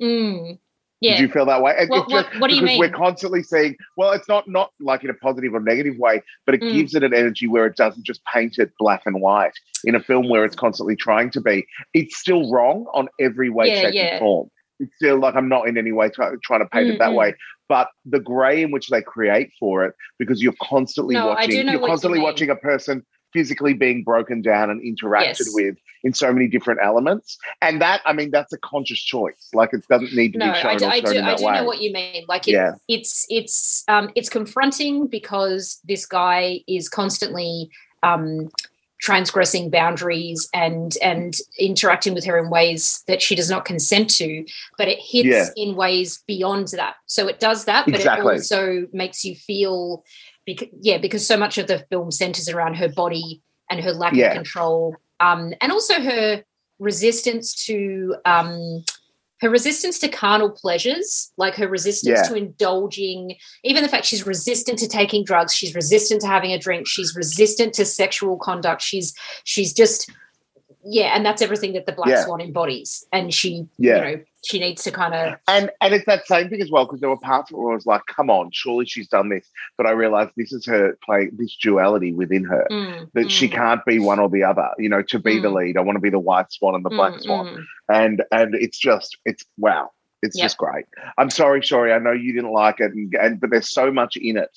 Mm. 0.02 0.58
Yeah. 1.00 1.14
Did 1.14 1.22
you 1.22 1.30
feel 1.30 1.46
that 1.48 1.64
way? 1.64 1.74
What- 1.88 2.04
it's 2.04 2.14
what- 2.14 2.40
what 2.40 2.50
do 2.50 2.56
you 2.56 2.62
because 2.62 2.78
We're 2.78 2.90
constantly 2.90 3.42
seeing. 3.42 3.76
Well, 3.98 4.12
it's 4.12 4.28
not 4.28 4.48
not 4.48 4.72
like 4.80 5.04
in 5.04 5.10
a 5.10 5.16
positive 5.16 5.54
or 5.56 5.60
negative 5.60 5.98
way, 5.98 6.22
but 6.46 6.54
it 6.56 6.62
Mm. 6.62 6.74
gives 6.74 6.94
it 6.96 7.04
an 7.04 7.14
energy 7.14 7.48
where 7.48 7.66
it 7.66 7.76
doesn't 7.76 8.06
just 8.06 8.24
paint 8.26 8.60
it 8.60 8.72
black 8.78 9.02
and 9.06 9.20
white 9.20 9.54
in 9.84 9.96
a 9.96 10.00
film 10.00 10.30
where 10.30 10.46
it's 10.46 10.56
constantly 10.56 10.96
trying 10.96 11.32
to 11.32 11.42
be. 11.42 11.66
It's 11.96 12.18
still 12.18 12.52
wrong 12.52 12.86
on 12.94 13.10
every 13.20 13.50
way, 13.50 13.70
Yeah, 13.70 13.82
shape, 13.82 13.94
yeah. 13.96 14.02
and 14.14 14.20
form. 14.20 14.52
It's 14.80 14.96
still 14.96 15.18
like 15.18 15.36
I'm 15.36 15.50
not 15.50 15.68
in 15.68 15.78
any 15.78 15.92
way 15.92 16.10
try, 16.10 16.32
trying 16.44 16.60
to 16.62 16.68
paint 16.68 16.90
it 16.90 17.00
that 17.00 17.14
way, 17.14 17.34
but 17.68 17.90
the 18.06 18.20
grey 18.20 18.62
in 18.62 18.70
which 18.72 18.90
they 18.90 19.02
create 19.02 19.52
for 19.60 19.86
it, 19.86 19.96
because 20.20 20.42
you're 20.42 20.56
constantly 20.62 21.16
No, 21.16 21.28
watching, 21.28 21.56
you're 21.56 21.66
what 21.66 21.72
you 21.82 21.88
constantly 21.88 22.20
watching 22.20 22.50
a 22.52 22.56
person 22.56 23.06
physically 23.34 23.74
being 23.74 24.04
broken 24.04 24.42
down 24.42 24.70
and 24.70 24.82
interacted 24.82 25.40
Yes. 25.40 25.50
with 25.54 25.76
in 26.04 26.14
so 26.14 26.34
many 26.34 26.48
different 26.48 26.80
elements, 26.84 27.38
and 27.62 27.80
that 27.82 28.02
I 28.06 28.14
mean 28.14 28.32
that's 28.32 28.52
a 28.54 28.58
conscious 28.58 29.00
choice. 29.00 29.50
Like 29.54 29.74
it 29.74 29.88
doesn't 29.88 30.14
need 30.16 30.34
to 30.34 30.40
no, 30.40 30.52
be 30.54 30.60
shown 30.60 30.72
I 30.72 30.76
do, 30.78 30.86
or 30.86 30.90
I 30.90 31.00
do, 31.00 31.20
I 31.22 31.36
do 31.36 31.46
way. 31.46 31.54
know 31.54 31.64
what 31.64 31.82
you 31.82 31.94
mean. 31.94 32.26
Like 32.28 32.48
it, 32.48 32.54
Yeah. 32.54 32.74
it's 32.88 33.26
it's 33.30 33.84
um, 33.88 34.10
it's 34.16 34.30
confronting 34.30 35.08
because 35.08 35.80
this 35.84 36.06
guy 36.06 36.62
is 36.68 36.90
constantly 36.90 37.70
um, 38.04 38.50
transgressing 39.00 39.70
boundaries 39.70 40.48
and 40.54 40.96
and 41.02 41.36
interacting 41.60 42.14
with 42.14 42.24
her 42.26 42.38
in 42.38 42.50
ways 42.50 43.04
that 43.08 43.22
she 43.22 43.36
does 43.36 43.50
not 43.50 43.66
consent 43.66 44.10
to. 44.12 44.46
But 44.78 44.88
it 44.88 45.00
hits 45.00 45.28
Yeah. 45.28 45.48
in 45.56 45.76
ways 45.76 46.24
beyond 46.28 46.70
that. 46.70 46.96
So 47.08 47.28
it 47.28 47.40
does 47.40 47.66
that, 47.66 47.86
but 47.86 47.96
Exactly. 47.96 48.36
it 48.36 48.38
also 48.38 48.88
makes 48.94 49.26
you 49.26 49.36
feel, 49.36 50.04
because, 50.46 50.70
yeah, 50.80 50.98
because 50.98 51.26
so 51.26 51.38
much 51.38 51.58
of 51.58 51.68
the 51.68 51.80
film 51.90 52.12
centers 52.12 52.50
around 52.50 52.76
her 52.76 52.90
body 52.90 53.42
and 53.70 53.80
her 53.82 53.94
lack 53.94 54.14
Yeah. 54.14 54.28
of 54.28 54.34
control, 54.34 54.96
um, 55.20 55.54
and 55.62 55.72
also 55.72 56.02
her 56.02 56.44
resistance 56.80 57.54
to 57.66 58.16
um, 58.26 58.84
her 59.42 59.50
resistance 59.50 59.98
to 60.00 60.08
carnal 60.08 60.52
pleasures, 60.52 61.32
like 61.38 61.56
her 61.56 61.68
resistance 61.68 62.20
Yeah. 62.24 62.28
to 62.30 62.36
indulging, 62.36 63.36
even 63.64 63.82
the 63.82 63.90
fact 63.90 64.06
she's 64.06 64.26
resistant 64.26 64.78
to 64.80 64.88
taking 64.88 65.24
drugs, 65.24 65.54
she's 65.54 65.74
resistant 65.74 66.22
to 66.22 66.28
having 66.28 66.52
a 66.54 66.60
drink, 66.60 66.88
she's 66.88 67.16
resistant 67.16 67.74
to 67.74 67.86
sexual 67.86 68.38
conduct. 68.38 68.82
She's 68.82 69.14
she's 69.44 69.74
just 69.74 70.10
yeah, 70.84 71.16
and 71.16 71.26
that's 71.26 71.42
everything 71.42 71.74
that 71.74 71.86
the 71.86 71.92
Black 71.92 72.10
Yeah. 72.10 72.24
Swan 72.26 72.42
embodies. 72.42 73.06
And 73.12 73.34
she, 73.34 73.68
Yeah. 73.78 73.96
you 73.96 74.02
know, 74.18 74.24
she 74.44 74.60
needs 74.60 74.84
to 74.84 74.92
kind 74.92 75.14
of 75.14 75.36
And 75.48 75.70
and 75.82 75.94
it's 75.94 76.06
that 76.06 76.26
same 76.26 76.50
thing 76.50 76.62
as 76.62 76.72
well 76.72 76.86
because 76.86 77.00
there 77.00 77.10
were 77.10 77.18
parts 77.18 77.52
where 77.52 77.72
I 77.72 77.76
was 77.76 77.86
like, 77.86 78.02
"Come 78.08 78.30
on, 78.30 78.50
surely 78.52 78.86
she's 78.86 79.08
done 79.08 79.30
this," 79.30 79.48
but 79.78 79.86
I 79.86 79.92
realized 79.92 80.32
this 80.36 80.52
is 80.52 80.66
her 80.66 80.98
play 81.04 81.30
this 81.34 81.56
duality 81.62 82.14
within 82.14 82.44
her 82.46 82.68
mm, 82.72 83.12
that 83.14 83.30
she 83.32 83.48
can't 83.48 83.86
be 83.86 84.00
one 84.00 84.20
or 84.20 84.30
the 84.30 84.44
other. 84.44 84.70
You 84.80 84.90
know, 84.90 85.04
to 85.04 85.20
be 85.20 85.38
the 85.40 85.50
Mm. 85.50 85.56
lead, 85.56 85.78
I 85.78 85.82
want 85.82 85.98
to 85.98 86.02
be 86.02 86.10
the 86.10 86.20
white 86.20 86.52
swan 86.52 86.76
and 86.76 86.84
the 86.84 86.90
black 86.90 87.20
swan, 87.22 87.68
and 87.90 88.24
and 88.32 88.56
it's 88.56 88.80
just 88.80 89.18
it's 89.26 89.46
wow, 89.58 89.92
it's 90.24 90.38
Yep. 90.38 90.44
just 90.44 90.58
great. 90.58 90.86
I'm 91.20 91.30
sorry, 91.30 91.64
sorry, 91.64 91.94
I 91.94 92.00
know 92.00 92.14
you 92.14 92.34
didn't 92.34 92.52
like 92.54 92.80
it, 92.80 92.92
and, 92.94 93.14
and 93.16 93.40
but 93.40 93.52
there's 93.52 93.70
so 93.72 93.92
much 93.92 94.16
in 94.18 94.38
it 94.38 94.50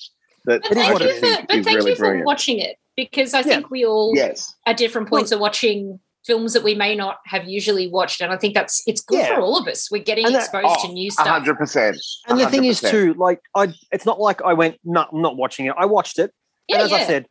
that 0.45 0.61
But 0.67 0.77
I 0.77 0.85
thank 0.95 1.01
you 1.03 1.19
for 1.19 1.27
but 1.27 1.47
thank 1.49 1.65
really 1.67 1.91
you 1.91 1.95
for 1.95 2.01
brilliant. 2.03 2.25
watching 2.25 2.59
it 2.59 2.77
because 2.95 3.33
I 3.33 3.39
Yeah. 3.39 3.43
think 3.57 3.69
we 3.69 3.85
all 3.85 4.13
Yes, 4.15 4.53
at 4.65 4.77
different 4.77 5.09
points 5.09 5.31
are 5.31 5.39
watching 5.39 5.99
films 6.25 6.53
that 6.53 6.63
we 6.63 6.73
may 6.75 6.95
not 6.95 7.17
have 7.25 7.45
usually 7.45 7.87
watched. 7.87 8.21
And 8.21 8.31
I 8.33 8.37
think 8.37 8.53
that's 8.53 8.81
it's 8.87 9.01
good 9.01 9.19
Yeah. 9.19 9.35
for 9.35 9.41
all 9.41 9.57
of 9.57 9.67
us. 9.67 9.89
We're 9.91 10.03
getting 10.03 10.25
And 10.25 10.35
that- 10.35 10.43
exposed 10.43 10.79
to 10.81 10.87
Oh, 10.87 10.91
new 10.91 11.07
a 11.09 11.11
stuff. 11.11 11.27
hundred 11.27 11.57
percent. 11.57 11.97
And 12.27 12.39
the 12.39 12.47
thing 12.49 12.65
is 12.65 12.81
too, 12.81 13.13
like 13.15 13.39
I, 13.55 13.73
it's 13.91 14.05
not 14.05 14.19
like 14.19 14.41
I 14.41 14.53
went, 14.53 14.77
no, 14.83 15.05
I'm 15.11 15.21
not 15.21 15.37
watching 15.37 15.65
it. 15.67 15.73
I 15.77 15.85
watched 15.85 16.19
it, 16.19 16.31
Yeah, 16.67 16.77
and 16.77 16.85
as 16.85 16.91
I 16.93 17.03
said, 17.03 17.27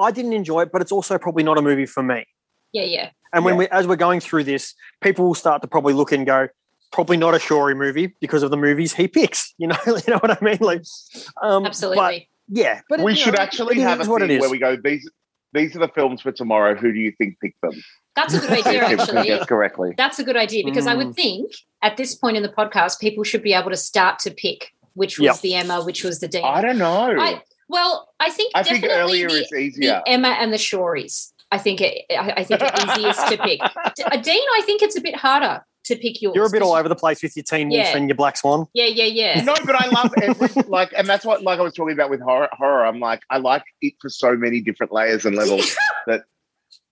I 0.00 0.10
didn't 0.10 0.32
enjoy 0.32 0.62
it, 0.62 0.70
but 0.72 0.80
it's 0.82 0.92
also 0.92 1.18
probably 1.18 1.42
not 1.42 1.58
a 1.58 1.62
movie 1.62 1.86
for 1.86 2.02
me. 2.02 2.24
Yeah, 2.72 2.84
yeah. 2.84 3.10
And 3.32 3.44
when 3.44 3.54
Yeah. 3.54 3.58
we, 3.60 3.68
as 3.68 3.86
we're 3.86 3.96
going 3.96 4.20
through 4.20 4.44
this, 4.44 4.74
people 5.02 5.24
will 5.26 5.34
start 5.34 5.62
to 5.62 5.68
probably 5.68 5.92
look 5.94 6.12
and 6.12 6.24
go, 6.26 6.48
probably 6.92 7.16
not 7.16 7.34
a 7.34 7.38
Shori 7.38 7.76
movie 7.76 8.14
because 8.20 8.42
of 8.42 8.50
the 8.50 8.56
movies 8.56 8.92
he 8.94 9.08
picks. 9.08 9.52
You 9.58 9.68
know, 9.68 9.76
you 9.86 10.02
know 10.08 10.18
what 10.18 10.30
I 10.30 10.38
mean? 10.44 10.58
Like, 10.60 10.82
um, 11.42 11.64
Absolutely. 11.66 12.28
But 12.48 12.56
yeah, 12.58 12.80
but 12.88 13.00
we 13.00 13.12
you 13.12 13.16
should 13.18 13.34
know, 13.34 13.42
actually 13.42 13.76
it 13.76 13.78
is 13.78 13.84
have 13.84 14.06
a 14.06 14.10
what 14.10 14.22
it 14.22 14.28
thing 14.28 14.40
where 14.40 14.50
we 14.50 14.58
go 14.58 14.76
these. 14.76 15.08
These 15.52 15.76
are 15.76 15.80
the 15.80 15.88
films 15.88 16.20
for 16.22 16.32
tomorrow. 16.32 16.74
Who 16.74 16.92
do 16.92 16.98
you 16.98 17.12
think 17.18 17.38
picked 17.40 17.60
them? 17.60 17.72
That's 18.16 18.34
a 18.34 18.40
good 18.40 18.50
idea, 18.66 18.84
actually. 19.00 19.24
guess 19.26 19.46
correctly. 19.46 19.94
That's 19.96 20.18
a 20.18 20.24
good 20.24 20.36
idea 20.36 20.64
because 20.64 20.86
I 20.86 20.94
Mm. 20.94 20.98
would 21.06 21.14
think 21.14 21.52
at 21.82 21.96
this 21.96 22.14
point 22.14 22.36
in 22.36 22.42
the 22.42 22.48
podcast, 22.50 23.00
people 23.00 23.24
should 23.24 23.42
be 23.42 23.52
able 23.54 23.70
to 23.70 23.76
start 23.76 24.18
to 24.20 24.30
pick 24.30 24.72
which 24.94 25.18
was 25.18 25.24
Yep. 25.24 25.40
the 25.40 25.54
Emma, 25.54 25.82
which 25.82 26.04
was 26.04 26.20
the 26.20 26.28
Dean. 26.28 26.44
I 26.44 26.60
don't 26.60 26.76
know. 26.76 27.16
I, 27.18 27.42
well, 27.68 28.10
I 28.20 28.28
think 28.28 28.52
I 28.54 28.62
think 28.62 28.82
definitely 28.82 29.24
earlier 29.24 29.28
the, 29.30 29.40
is 29.42 29.52
easier. 29.54 30.02
the 30.04 30.10
Emma 30.10 30.28
and 30.28 30.52
the 30.52 30.58
Shories. 30.58 31.32
I 31.50 31.56
think 31.56 31.80
it. 31.80 32.04
I, 32.10 32.32
I 32.38 32.44
think 32.44 32.60
it's 32.62 32.98
easiest 32.98 33.26
to 33.28 33.38
pick. 33.38 33.60
D- 33.96 34.02
uh, 34.04 34.16
Dean, 34.18 34.42
I 34.54 34.60
think 34.66 34.82
it's 34.82 34.96
a 34.96 35.00
bit 35.00 35.16
harder 35.16 35.64
to 35.84 35.96
pick 35.96 36.22
yours. 36.22 36.34
You're 36.34 36.46
a 36.46 36.50
bit 36.50 36.62
all 36.62 36.74
over 36.74 36.88
the 36.88 36.94
place 36.96 37.22
with 37.22 37.36
your 37.36 37.42
Teen 37.44 37.68
Wolf 37.68 37.78
Yeah. 37.86 37.96
and 37.96 38.08
your 38.08 38.16
Black 38.16 38.36
Swan. 38.36 38.66
Yeah, 38.74 38.86
yeah, 38.86 39.04
yeah. 39.04 39.42
no, 39.42 39.54
but 39.64 39.74
I 39.74 39.88
love 39.88 40.12
every 40.22 40.62
like, 40.68 40.92
and 40.96 41.06
that's 41.08 41.24
what 41.24 41.42
like 41.42 41.58
I 41.58 41.62
was 41.62 41.74
talking 41.74 41.92
about 41.94 42.10
with 42.10 42.20
horror. 42.20 42.48
Horror, 42.52 42.86
I'm 42.86 43.00
like, 43.00 43.22
I 43.30 43.38
like 43.38 43.64
it 43.80 43.94
for 44.00 44.08
so 44.08 44.36
many 44.36 44.60
different 44.60 44.92
layers 44.92 45.24
and 45.24 45.36
levels 45.36 45.76
that. 46.06 46.22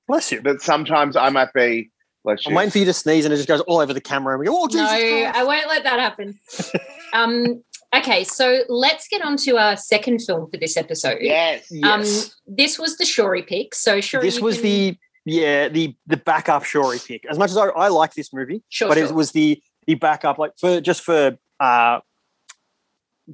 Bless 0.08 0.32
you. 0.32 0.40
that 0.40 0.60
sometimes 0.60 1.14
I 1.14 1.28
might 1.30 1.52
be. 1.52 1.90
Bless 2.24 2.44
you. 2.44 2.50
I'm 2.50 2.56
waiting 2.56 2.70
for 2.72 2.78
you 2.78 2.84
to 2.86 2.92
sneeze 2.92 3.24
and 3.24 3.32
it 3.32 3.36
just 3.36 3.48
goes 3.48 3.60
all 3.62 3.78
over 3.78 3.94
the 3.94 4.00
camera 4.00 4.34
and 4.34 4.40
we 4.40 4.46
go, 4.46 4.60
oh, 4.60 4.66
Jesus 4.66 4.90
no, 4.90 4.98
Christ. 4.98 5.36
I 5.38 5.44
won't 5.44 5.68
let 5.68 5.84
that 5.84 6.00
happen. 6.00 6.38
um, 7.14 7.62
okay, 7.94 8.24
so 8.24 8.62
let's 8.68 9.06
get 9.08 9.22
on 9.22 9.36
to 9.38 9.56
our 9.56 9.76
second 9.76 10.18
film 10.20 10.50
for 10.50 10.56
this 10.56 10.76
episode. 10.76 11.18
Yes. 11.20 11.70
Um, 11.84 12.00
Yes. 12.00 12.34
this 12.46 12.78
was 12.78 12.96
the 12.98 13.04
Shori 13.04 13.46
pick. 13.46 13.74
So 13.74 13.98
Shori, 13.98 14.20
this 14.22 14.40
was 14.40 14.56
can- 14.56 14.64
the 14.64 14.96
yeah 15.30 15.68
the 15.68 15.94
the 16.06 16.16
backup 16.16 16.64
Shori 16.64 17.04
pick. 17.06 17.24
As 17.26 17.38
much 17.38 17.50
as 17.50 17.56
I, 17.56 17.66
I 17.66 17.88
like 17.88 18.14
this 18.14 18.32
movie, 18.32 18.62
Sure, 18.68 18.88
but 18.88 18.98
it 18.98 19.12
was 19.12 19.32
the 19.32 19.62
the 19.86 19.94
backup. 19.94 20.38
Like 20.38 20.52
for 20.58 20.80
just 20.80 21.02
for 21.02 21.38
uh, 21.60 22.00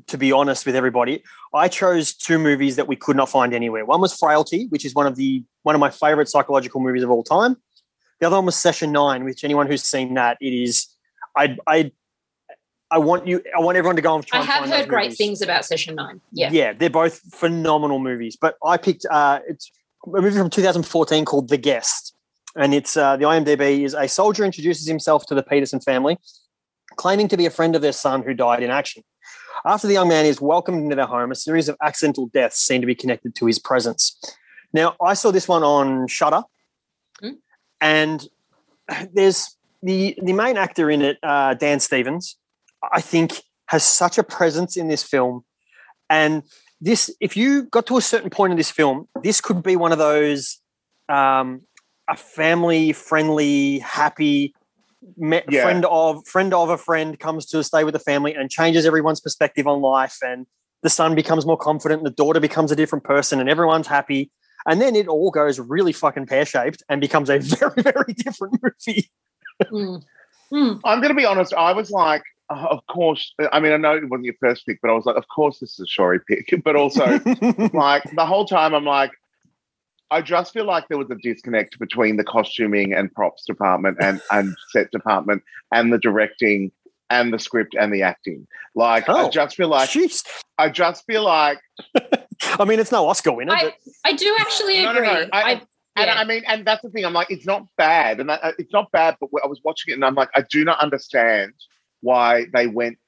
to 0.07 0.19
be 0.19 0.33
honest 0.33 0.67
with 0.67 0.77
everybody, 0.77 1.23
I 1.55 1.69
chose 1.69 2.15
two 2.15 2.39
movies 2.39 2.77
that 2.77 2.89
we 2.89 2.97
could 2.97 3.17
not 3.17 3.29
find 3.29 3.55
anywhere. 3.55 3.85
One 3.85 4.01
was 4.01 4.13
Frailty, 4.13 4.67
which 4.69 4.85
is 4.85 4.95
one 4.95 5.07
of 5.07 5.17
the 5.17 5.43
one 5.63 5.75
of 5.75 5.81
my 5.81 5.91
favorite 5.91 6.29
psychological 6.29 6.81
movies 6.81 7.03
of 7.03 7.11
all 7.11 7.23
time. 7.23 7.57
The 8.21 8.27
other 8.27 8.37
one 8.37 8.47
was 8.47 8.57
Session 8.57 8.93
Nine, 8.93 9.25
which 9.25 9.45
anyone 9.45 9.67
who's 9.67 9.83
seen 9.83 10.15
that, 10.15 10.39
it 10.41 10.53
is 10.53 10.87
I 11.37 11.57
I 11.67 11.93
I 12.91 12.99
want 12.99 13.27
you. 13.27 13.43
I 13.57 13.61
want 13.61 13.77
everyone 13.77 13.97
to 13.97 14.03
go 14.03 14.15
and 14.15 14.27
try 14.27 14.41
I 14.41 14.43
have 14.43 14.69
heard 14.69 14.89
great 14.89 15.07
movies. 15.07 15.19
things 15.19 15.43
about 15.43 15.65
Session 15.65 15.95
Nine. 15.97 16.21
Yeah. 16.33 16.51
Yeah, 16.53 16.73
they're 16.73 16.91
both 16.91 17.19
phenomenal 17.35 17.99
movies. 17.99 18.37
But 18.41 18.57
I 18.65 18.77
picked 18.77 19.07
uh, 19.11 19.41
it's 19.49 19.71
a 20.15 20.21
movie 20.21 20.37
from 20.39 20.51
2014 20.51 21.25
called 21.25 21.49
The 21.49 21.57
Guest, 21.57 22.15
and 22.55 22.73
it's 22.75 22.97
uh, 22.97 23.17
the 23.17 23.25
IMDb 23.25 23.85
is 23.85 23.95
a 23.95 24.09
soldier 24.09 24.45
introduces 24.45 24.87
himself 24.87 25.27
to 25.27 25.35
the 25.35 25.43
Peterson 25.43 25.81
family, 25.81 26.19
claiming 26.97 27.29
to 27.29 27.37
be 27.37 27.47
a 27.47 27.51
friend 27.51 27.75
of 27.75 27.83
their 27.83 27.93
son 27.93 28.23
who 28.23 28.35
died 28.35 28.63
in 28.63 28.71
action. 28.71 29.03
After 29.65 29.87
the 29.87 29.95
young 29.95 30.09
man 30.09 30.27
is 30.27 30.41
welcomed 30.41 30.83
into 30.83 30.95
their 30.97 31.07
home, 31.07 31.33
a 31.33 31.35
series 31.35 31.69
of 31.69 31.77
accidental 31.83 32.27
deaths 32.29 32.59
seem 32.61 32.81
to 32.81 32.87
be 32.87 32.95
connected 32.95 33.35
to 33.37 33.47
his 33.47 33.59
presence. 33.59 34.17
Now, 34.73 34.95
I 35.03 35.15
saw 35.15 35.31
this 35.31 35.49
one 35.49 35.63
on 35.63 36.07
Shutter, 36.07 36.43
Hmm. 37.21 37.31
and 37.81 38.29
there's 39.13 39.57
the 39.83 40.17
the 40.23 40.33
main 40.33 40.57
actor 40.57 40.91
in 40.91 41.03
it, 41.03 41.19
uh, 41.23 41.55
Dan 41.55 41.81
Stevens. 41.81 42.37
I 42.93 43.01
think 43.01 43.43
has 43.67 43.83
such 43.83 44.17
a 44.19 44.23
presence 44.23 44.77
in 44.77 44.89
this 44.89 45.03
film, 45.03 45.45
and 46.09 46.45
this 46.81 47.15
if 47.21 47.37
you 47.37 47.65
got 47.65 47.87
to 47.87 47.97
a 47.97 48.03
certain 48.03 48.31
point 48.31 48.51
in 48.53 48.57
this 48.57 48.71
film, 48.71 49.09
this 49.23 49.41
could 49.41 49.63
be 49.63 49.77
one 49.77 49.93
of 49.93 49.99
those 49.99 50.61
um, 51.09 51.63
a 52.09 52.17
family 52.17 52.93
friendly, 52.93 53.79
happy 53.81 54.55
me- 55.17 55.43
Yeah. 55.49 55.63
friend 55.63 55.85
of 55.87 56.27
friend 56.27 56.53
of 56.55 56.69
a 56.71 56.79
friend 56.79 57.19
comes 57.19 57.47
to 57.47 57.63
stay 57.63 57.85
with 57.85 57.93
the 57.95 58.01
family 58.01 58.35
and 58.35 58.51
changes 58.51 58.85
everyone's 58.87 59.21
perspective 59.21 59.67
on 59.67 59.81
life, 59.81 60.19
and 60.23 60.47
the 60.83 60.91
son 60.91 61.15
becomes 61.15 61.47
more 61.47 61.57
confident, 61.57 62.01
and 62.01 62.07
the 62.07 62.15
daughter 62.15 62.41
becomes 62.41 62.71
a 62.73 62.77
different 62.77 63.05
person, 63.05 63.41
and 63.41 63.49
everyone's 63.49 63.87
happy. 63.87 64.31
And 64.69 64.81
then 64.81 64.97
it 64.97 65.07
all 65.07 65.31
goes 65.31 65.61
really 65.61 65.93
fucking 65.93 66.27
pear 66.27 66.45
shaped 66.45 66.83
and 66.89 67.01
becomes 67.01 67.31
a 67.31 67.39
very, 67.41 67.83
very 67.83 68.13
different 68.15 68.59
movie. 68.63 69.11
Mm. 69.63 70.03
Mm. 70.53 70.81
I'm 70.85 70.99
going 71.01 71.11
to 71.11 71.15
be 71.17 71.25
honest. 71.25 71.55
I 71.55 71.73
was 71.73 71.91
like, 71.91 72.23
oh, 72.51 72.67
of 72.71 72.87
course. 72.87 73.33
I 73.53 73.61
mean, 73.61 73.73
I 73.73 73.77
know 73.77 73.97
it 73.97 74.09
wasn't 74.09 74.27
your 74.27 74.35
first 74.41 74.67
pick, 74.67 74.81
but 74.83 74.91
I 74.91 74.95
was 74.95 75.07
like, 75.07 75.17
of 75.17 75.27
course, 75.29 75.59
this 75.59 75.79
is 75.79 75.81
a 75.81 75.87
Shory 76.01 76.21
pick. 76.27 76.49
But 76.65 76.77
also, 76.77 77.05
like 77.73 78.05
the 78.15 78.27
whole 78.27 78.45
time, 78.47 78.75
I'm 78.75 78.85
like, 78.85 79.13
I 80.11 80.23
just 80.23 80.53
feel 80.53 80.65
like 80.65 80.87
there 80.89 80.99
was 80.99 81.11
a 81.11 81.17
disconnect 81.17 81.79
between 81.79 82.17
the 82.17 82.25
costuming 82.25 82.93
and 82.93 83.13
props 83.13 83.45
department 83.45 83.99
and 84.01 84.21
and 84.31 84.55
set 84.73 84.91
department 84.93 85.43
and 85.73 85.93
the 85.93 85.99
directing 85.99 86.71
and 87.11 87.33
the 87.33 87.39
script 87.39 87.75
and 87.79 87.93
the 87.95 88.03
acting. 88.03 88.47
Like, 88.75 89.09
I 89.09 89.23
Oh, 89.25 89.31
just 89.31 89.57
feel 89.57 89.69
like 89.69 89.89
Jeez. 89.91 90.25
I 90.59 90.69
just 90.71 91.05
feel 91.07 91.23
like 91.25 91.59
I 92.59 92.65
mean, 92.65 92.79
it's 92.81 92.93
no 92.93 93.07
Oscar 93.09 93.33
winner, 93.33 93.53
I, 93.53 93.65
but 93.65 93.75
I 94.05 94.13
do 94.13 94.37
actually 94.39 94.83
No, 94.83 94.93
no, 94.93 94.99
agree. 95.03 95.09
no. 95.25 95.29
I- 95.33 95.63
And 95.99 96.09
yeah. 96.09 96.15
I 96.21 96.25
mean, 96.25 96.43
and 96.47 96.67
that's 96.67 96.83
the 96.83 96.91
thing. 96.91 97.05
I'm 97.07 97.15
like, 97.15 97.31
it's 97.31 97.47
not 97.47 97.67
bad, 97.79 98.21
and 98.21 98.29
that, 98.29 98.41
uh, 98.45 98.53
it's 98.59 98.71
not 98.73 98.93
bad. 98.93 99.17
But 99.19 99.31
I 99.43 99.47
was 99.47 99.61
watching 99.65 99.93
it, 99.93 99.95
and 99.95 100.05
I'm 100.05 100.15
like, 100.15 100.29
I 100.35 100.43
do 100.51 100.63
not 100.63 100.79
understand 100.81 101.55
why 102.01 102.47
they 102.53 102.67
went 102.67 102.99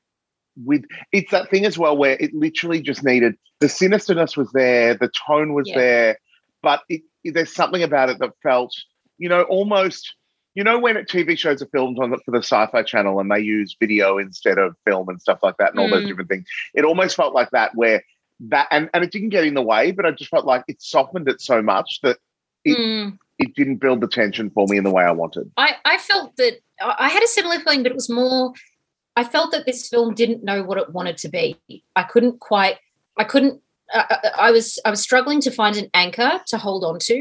with. 0.65 0.85
It's 1.13 1.31
that 1.31 1.51
thing 1.51 1.65
as 1.65 1.79
well, 1.79 1.97
where 1.97 2.17
it 2.19 2.35
literally 2.35 2.81
just 2.81 3.05
needed 3.05 3.37
the 3.61 3.67
sinisterness 3.67 4.37
was 4.37 4.51
there, 4.53 4.95
the 4.95 5.11
tone 5.27 5.53
was 5.53 5.69
Yeah. 5.69 5.79
there, 5.79 6.19
but 6.63 6.83
it, 6.89 7.03
it- 7.25 7.35
there's 7.35 7.53
something 7.53 7.83
about 7.83 8.09
it 8.09 8.19
that 8.21 8.31
felt, 8.43 8.73
you 9.19 9.29
know, 9.29 9.43
almost. 9.43 10.15
You 10.55 10.65
know 10.65 10.79
when 10.81 10.97
TV 11.05 11.39
shows 11.39 11.63
are 11.63 11.67
filmed 11.67 12.01
on 12.01 12.11
the, 12.11 12.19
for 12.25 12.33
the 12.33 12.39
Sci-Fi 12.39 12.83
Channel 12.83 13.21
and 13.21 13.31
they 13.31 13.39
use 13.39 13.77
video 13.79 14.19
instead 14.19 14.59
of 14.59 14.75
film 14.85 15.09
and 15.09 15.21
stuff 15.21 15.39
like 15.41 15.57
that, 15.59 15.71
and 15.71 15.79
all 15.79 15.89
those 15.89 16.03
Mm. 16.05 16.09
different 16.09 16.29
things. 16.31 16.47
It 16.75 16.85
almost 16.85 17.15
felt 17.15 17.33
like 17.33 17.51
that, 17.51 17.77
where 17.77 18.03
that 18.49 18.67
and, 18.73 18.91
and 18.93 19.05
it 19.05 19.13
didn't 19.13 19.29
get 19.29 19.45
in 19.45 19.55
the 19.55 19.63
way, 19.63 19.93
but 19.93 20.05
I 20.05 20.11
just 20.11 20.31
felt 20.31 20.47
like 20.47 20.65
it 20.67 20.83
softened 20.83 21.29
it 21.29 21.41
so 21.41 21.63
much 21.63 22.01
that 22.03 22.19
it, 22.65 22.77
Mm. 22.77 23.19
it 23.39 23.55
didn't 23.55 23.77
build 23.77 24.01
the 24.01 24.09
tension 24.09 24.51
for 24.51 24.67
me 24.67 24.79
in 24.79 24.83
the 24.85 24.91
way 24.91 25.05
I 25.05 25.13
wanted. 25.13 25.49
I, 25.57 25.75
I 25.85 25.99
felt 25.99 26.37
that 26.39 26.59
I 26.81 27.09
had 27.09 27.23
a 27.23 27.29
similar 27.29 27.61
feeling, 27.61 27.85
but 27.85 27.93
it 27.93 27.95
was 27.97 28.11
more. 28.11 28.53
I 29.21 29.25
felt 29.25 29.51
that 29.53 29.67
this 29.67 29.89
film 29.89 30.15
didn't 30.15 30.45
know 30.49 30.61
what 30.63 30.79
it 30.79 30.91
wanted 30.97 31.17
to 31.19 31.29
be. 31.29 31.45
I 32.01 32.03
couldn't 32.13 32.37
quite. 32.51 32.77
I 33.17 33.25
couldn't. 33.25 33.61
Uh, 33.93 34.05
I- 34.11 34.31
I 34.47 34.51
was. 34.57 34.79
I 34.87 34.91
was 34.91 35.01
struggling 35.09 35.41
to 35.47 35.51
find 35.61 35.77
an 35.77 35.89
anchor 36.05 36.33
to 36.51 36.57
hold 36.67 36.83
on 36.85 36.99
to, 37.09 37.17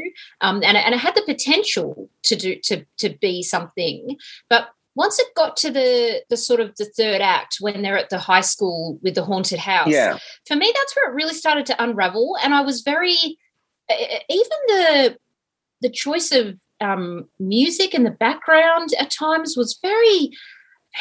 um, 0.45 0.57
and 0.67 0.75
and 0.77 0.93
it 0.95 0.99
had 0.99 1.15
the 1.15 1.23
potential 1.33 2.09
to 2.23 2.35
do 2.35 2.55
to 2.67 2.75
to 3.01 3.09
be 3.27 3.43
something, 3.43 4.17
but. 4.49 4.63
Once 5.05 5.19
it 5.19 5.27
got 5.35 5.55
to 5.63 5.69
the 5.69 6.23
the 6.31 6.35
sort 6.47 6.59
of 6.59 6.69
the 6.79 6.85
third 6.97 7.21
act 7.21 7.57
when 7.59 7.83
they're 7.83 7.99
at 8.03 8.09
the 8.09 8.17
high 8.17 8.41
school 8.53 8.97
with 9.03 9.13
the 9.13 9.23
haunted 9.23 9.59
house, 9.59 9.89
Yeah. 9.89 10.17
for 10.47 10.55
me 10.55 10.73
that's 10.75 10.95
where 10.95 11.07
it 11.11 11.13
really 11.13 11.35
started 11.35 11.67
to 11.67 11.75
unravel 11.83 12.35
and 12.43 12.51
i 12.55 12.61
was 12.61 12.81
very 12.81 13.15
even 14.39 14.59
the 14.73 15.17
the 15.83 15.89
choice 16.03 16.31
of 16.31 16.45
um, 16.81 17.29
music 17.39 17.93
in 17.93 18.03
the 18.05 18.17
background 18.25 18.89
at 18.99 19.11
times 19.11 19.55
was 19.55 19.77
very 19.83 20.31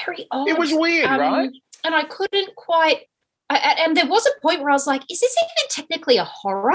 very 0.05 0.27
odd 0.31 0.49
It 0.49 0.59
was 0.59 0.73
weird, 0.73 1.07
Um, 1.07 1.21
right? 1.21 1.51
and 1.85 1.95
i 1.95 2.05
couldn't 2.05 2.55
quite 2.57 3.03
I, 3.49 3.77
and 3.85 3.97
there 3.97 4.07
was 4.07 4.27
a 4.27 4.41
point 4.41 4.61
where 4.61 4.71
i 4.71 4.73
was 4.75 4.87
like 4.89 5.03
is 5.11 5.21
this 5.21 5.37
even 5.39 5.69
technically 5.71 6.17
a 6.17 6.25
horror? 6.25 6.73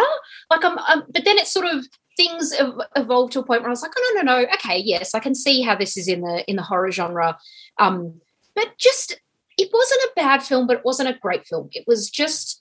Like 0.49 0.63
i'm, 0.63 0.77
i 0.79 1.01
but 1.09 1.25
then 1.25 1.37
it 1.37 1.47
sort 1.47 1.65
of 1.65 1.85
things 2.17 2.53
evolved 2.95 3.33
to 3.33 3.39
a 3.39 3.43
point 3.45 3.61
where 3.61 3.69
i 3.69 3.71
was 3.71 3.81
like 3.81 3.91
oh 3.97 4.13
no 4.15 4.21
no 4.21 4.39
no 4.39 4.45
okay 4.53 4.77
yes 4.77 5.13
i 5.13 5.19
can 5.19 5.35
see 5.35 5.61
how 5.61 5.75
this 5.75 5.97
is 5.97 6.07
in 6.07 6.21
the 6.21 6.43
in 6.49 6.55
the 6.55 6.63
horror 6.63 6.91
genre. 6.91 7.37
Um 7.77 8.21
but 8.55 8.77
just 8.77 9.19
it 9.57 9.69
wasn't 9.73 10.01
a 10.03 10.11
bad 10.15 10.43
film 10.43 10.65
but 10.67 10.77
it 10.77 10.85
wasn't 10.85 11.09
a 11.09 11.19
great 11.19 11.45
film. 11.45 11.69
It 11.73 11.85
was 11.87 12.09
just 12.09 12.60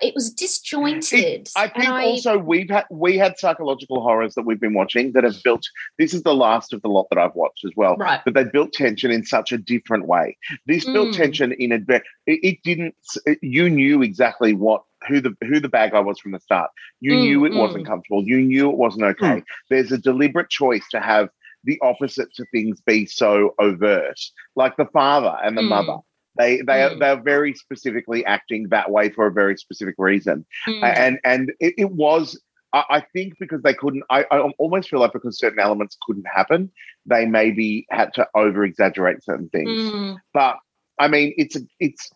it 0.00 0.14
was 0.14 0.30
disjointed 0.32 1.48
I 1.56 1.68
think 1.68 1.88
and 1.88 2.04
also 2.04 2.38
we've 2.38 2.70
had 2.70 2.84
we 2.90 3.18
had 3.18 3.38
psychological 3.38 4.00
horrors 4.00 4.34
that 4.34 4.46
we've 4.46 4.60
been 4.60 4.74
watching 4.74 5.12
that 5.12 5.24
have 5.24 5.42
built. 5.42 5.64
This 5.98 6.14
is 6.14 6.22
the 6.22 6.34
last 6.34 6.72
of 6.72 6.80
the 6.82 6.88
lot 6.88 7.08
that 7.10 7.18
I've 7.18 7.34
watched 7.34 7.64
as 7.64 7.72
well. 7.76 7.96
Right. 7.96 8.20
But 8.24 8.34
they 8.34 8.44
built 8.44 8.72
tension 8.72 9.10
in 9.10 9.24
such 9.24 9.52
a 9.52 9.58
different 9.58 10.06
way. 10.06 10.36
This 10.66 10.84
built 10.84 11.08
Mm. 11.10 11.16
tension 11.16 11.52
in 11.52 11.72
a. 11.72 11.78
ve- 11.78 12.00
It, 12.26 12.40
it 12.42 12.58
didn't. 12.62 12.94
It, 13.26 13.38
you 13.42 13.68
knew 13.68 14.02
exactly 14.02 14.54
what 14.54 14.82
who 15.08 15.20
the 15.20 15.36
who 15.42 15.60
the 15.60 15.68
bad 15.68 15.92
guy 15.92 16.00
was 16.00 16.18
from 16.20 16.32
the 16.32 16.40
start. 16.40 16.70
You 17.00 17.12
Mm, 17.12 17.20
knew 17.20 17.44
it 17.44 17.52
mm. 17.52 17.58
wasn't 17.58 17.86
comfortable. 17.86 18.22
You 18.24 18.40
knew 18.40 18.70
it 18.70 18.76
wasn't 18.76 19.04
okay. 19.04 19.42
There's 19.68 19.92
a 19.92 19.98
deliberate 19.98 20.48
choice 20.48 20.84
to 20.92 21.00
have 21.00 21.28
the 21.64 21.78
opposite 21.82 22.32
to 22.34 22.44
things 22.52 22.80
be 22.80 23.06
so 23.06 23.54
overt, 23.60 24.18
like 24.56 24.76
the 24.76 24.86
father 24.86 25.36
and 25.44 25.56
the 25.56 25.62
Mm. 25.62 25.68
mother. 25.68 25.96
They 26.38 26.56
they 26.58 26.88
Mm. 26.88 26.98
they're 26.98 27.20
very 27.22 27.54
specifically 27.54 28.24
acting 28.24 28.68
that 28.70 28.90
way 28.90 29.10
for 29.10 29.26
a 29.26 29.32
very 29.32 29.56
specific 29.56 29.94
reason 29.98 30.44
Mm. 30.66 30.82
and 30.82 31.20
and 31.24 31.52
it, 31.60 31.74
it 31.78 31.90
was 31.92 32.40
I, 32.74 33.04
think 33.12 33.34
because 33.38 33.60
they 33.62 33.74
couldn't 33.74 34.02
I, 34.08 34.24
I 34.30 34.38
almost 34.58 34.88
feel 34.88 35.00
like 35.00 35.12
because 35.12 35.38
certain 35.38 35.58
elements 35.60 35.98
couldn't 36.06 36.26
happen 36.26 36.70
they 37.04 37.26
maybe 37.26 37.84
had 37.90 38.14
to 38.14 38.26
over 38.34 38.64
exaggerate 38.64 39.22
certain 39.22 39.50
things 39.50 39.68
Mm. 39.68 40.16
but 40.32 40.56
i 40.98 41.06
mean 41.08 41.34
it's 41.36 41.54
a 41.56 41.60
it's 41.80 42.10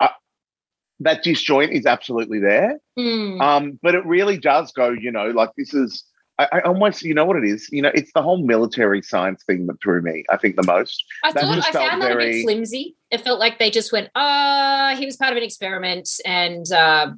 uh, 0.00 0.08
that 1.00 1.22
disjoint 1.22 1.70
is 1.72 1.86
absolutely 1.86 2.40
there 2.40 2.78
Mm. 2.98 3.40
um 3.40 3.78
but 3.82 3.94
it 3.94 4.04
really 4.04 4.36
does 4.36 4.72
go 4.72 4.90
you 4.90 5.12
know 5.12 5.30
like 5.30 5.50
this 5.56 5.72
is 5.72 6.02
I, 6.38 6.48
I 6.52 6.60
almost 6.60 7.02
you 7.02 7.14
know 7.14 7.24
what 7.24 7.36
it 7.36 7.44
is 7.44 7.68
you 7.72 7.82
know 7.82 7.90
it's 7.94 8.12
the 8.14 8.22
whole 8.22 8.38
military 8.44 9.02
science 9.02 9.42
thing 9.44 9.66
that 9.66 9.80
threw 9.82 10.00
me 10.02 10.24
i 10.30 10.36
think 10.36 10.56
the 10.56 10.62
most 10.66 11.04
I 11.24 11.32
that 11.32 11.40
thought 11.42 11.68
I 11.68 11.72
found 11.72 12.02
that 12.02 12.12
a 12.12 12.16
bit 12.16 12.42
flimsy. 12.42 12.96
It 13.10 13.22
felt 13.22 13.40
like 13.40 13.58
they 13.58 13.70
just 13.70 13.90
went, 13.90 14.10
"Ah, 14.14 14.94
he 14.98 15.06
was 15.06 15.16
part 15.16 15.30
of 15.32 15.38
an 15.38 15.42
experiment," 15.42 16.08
and 16.26 16.70
uh, 16.70 17.12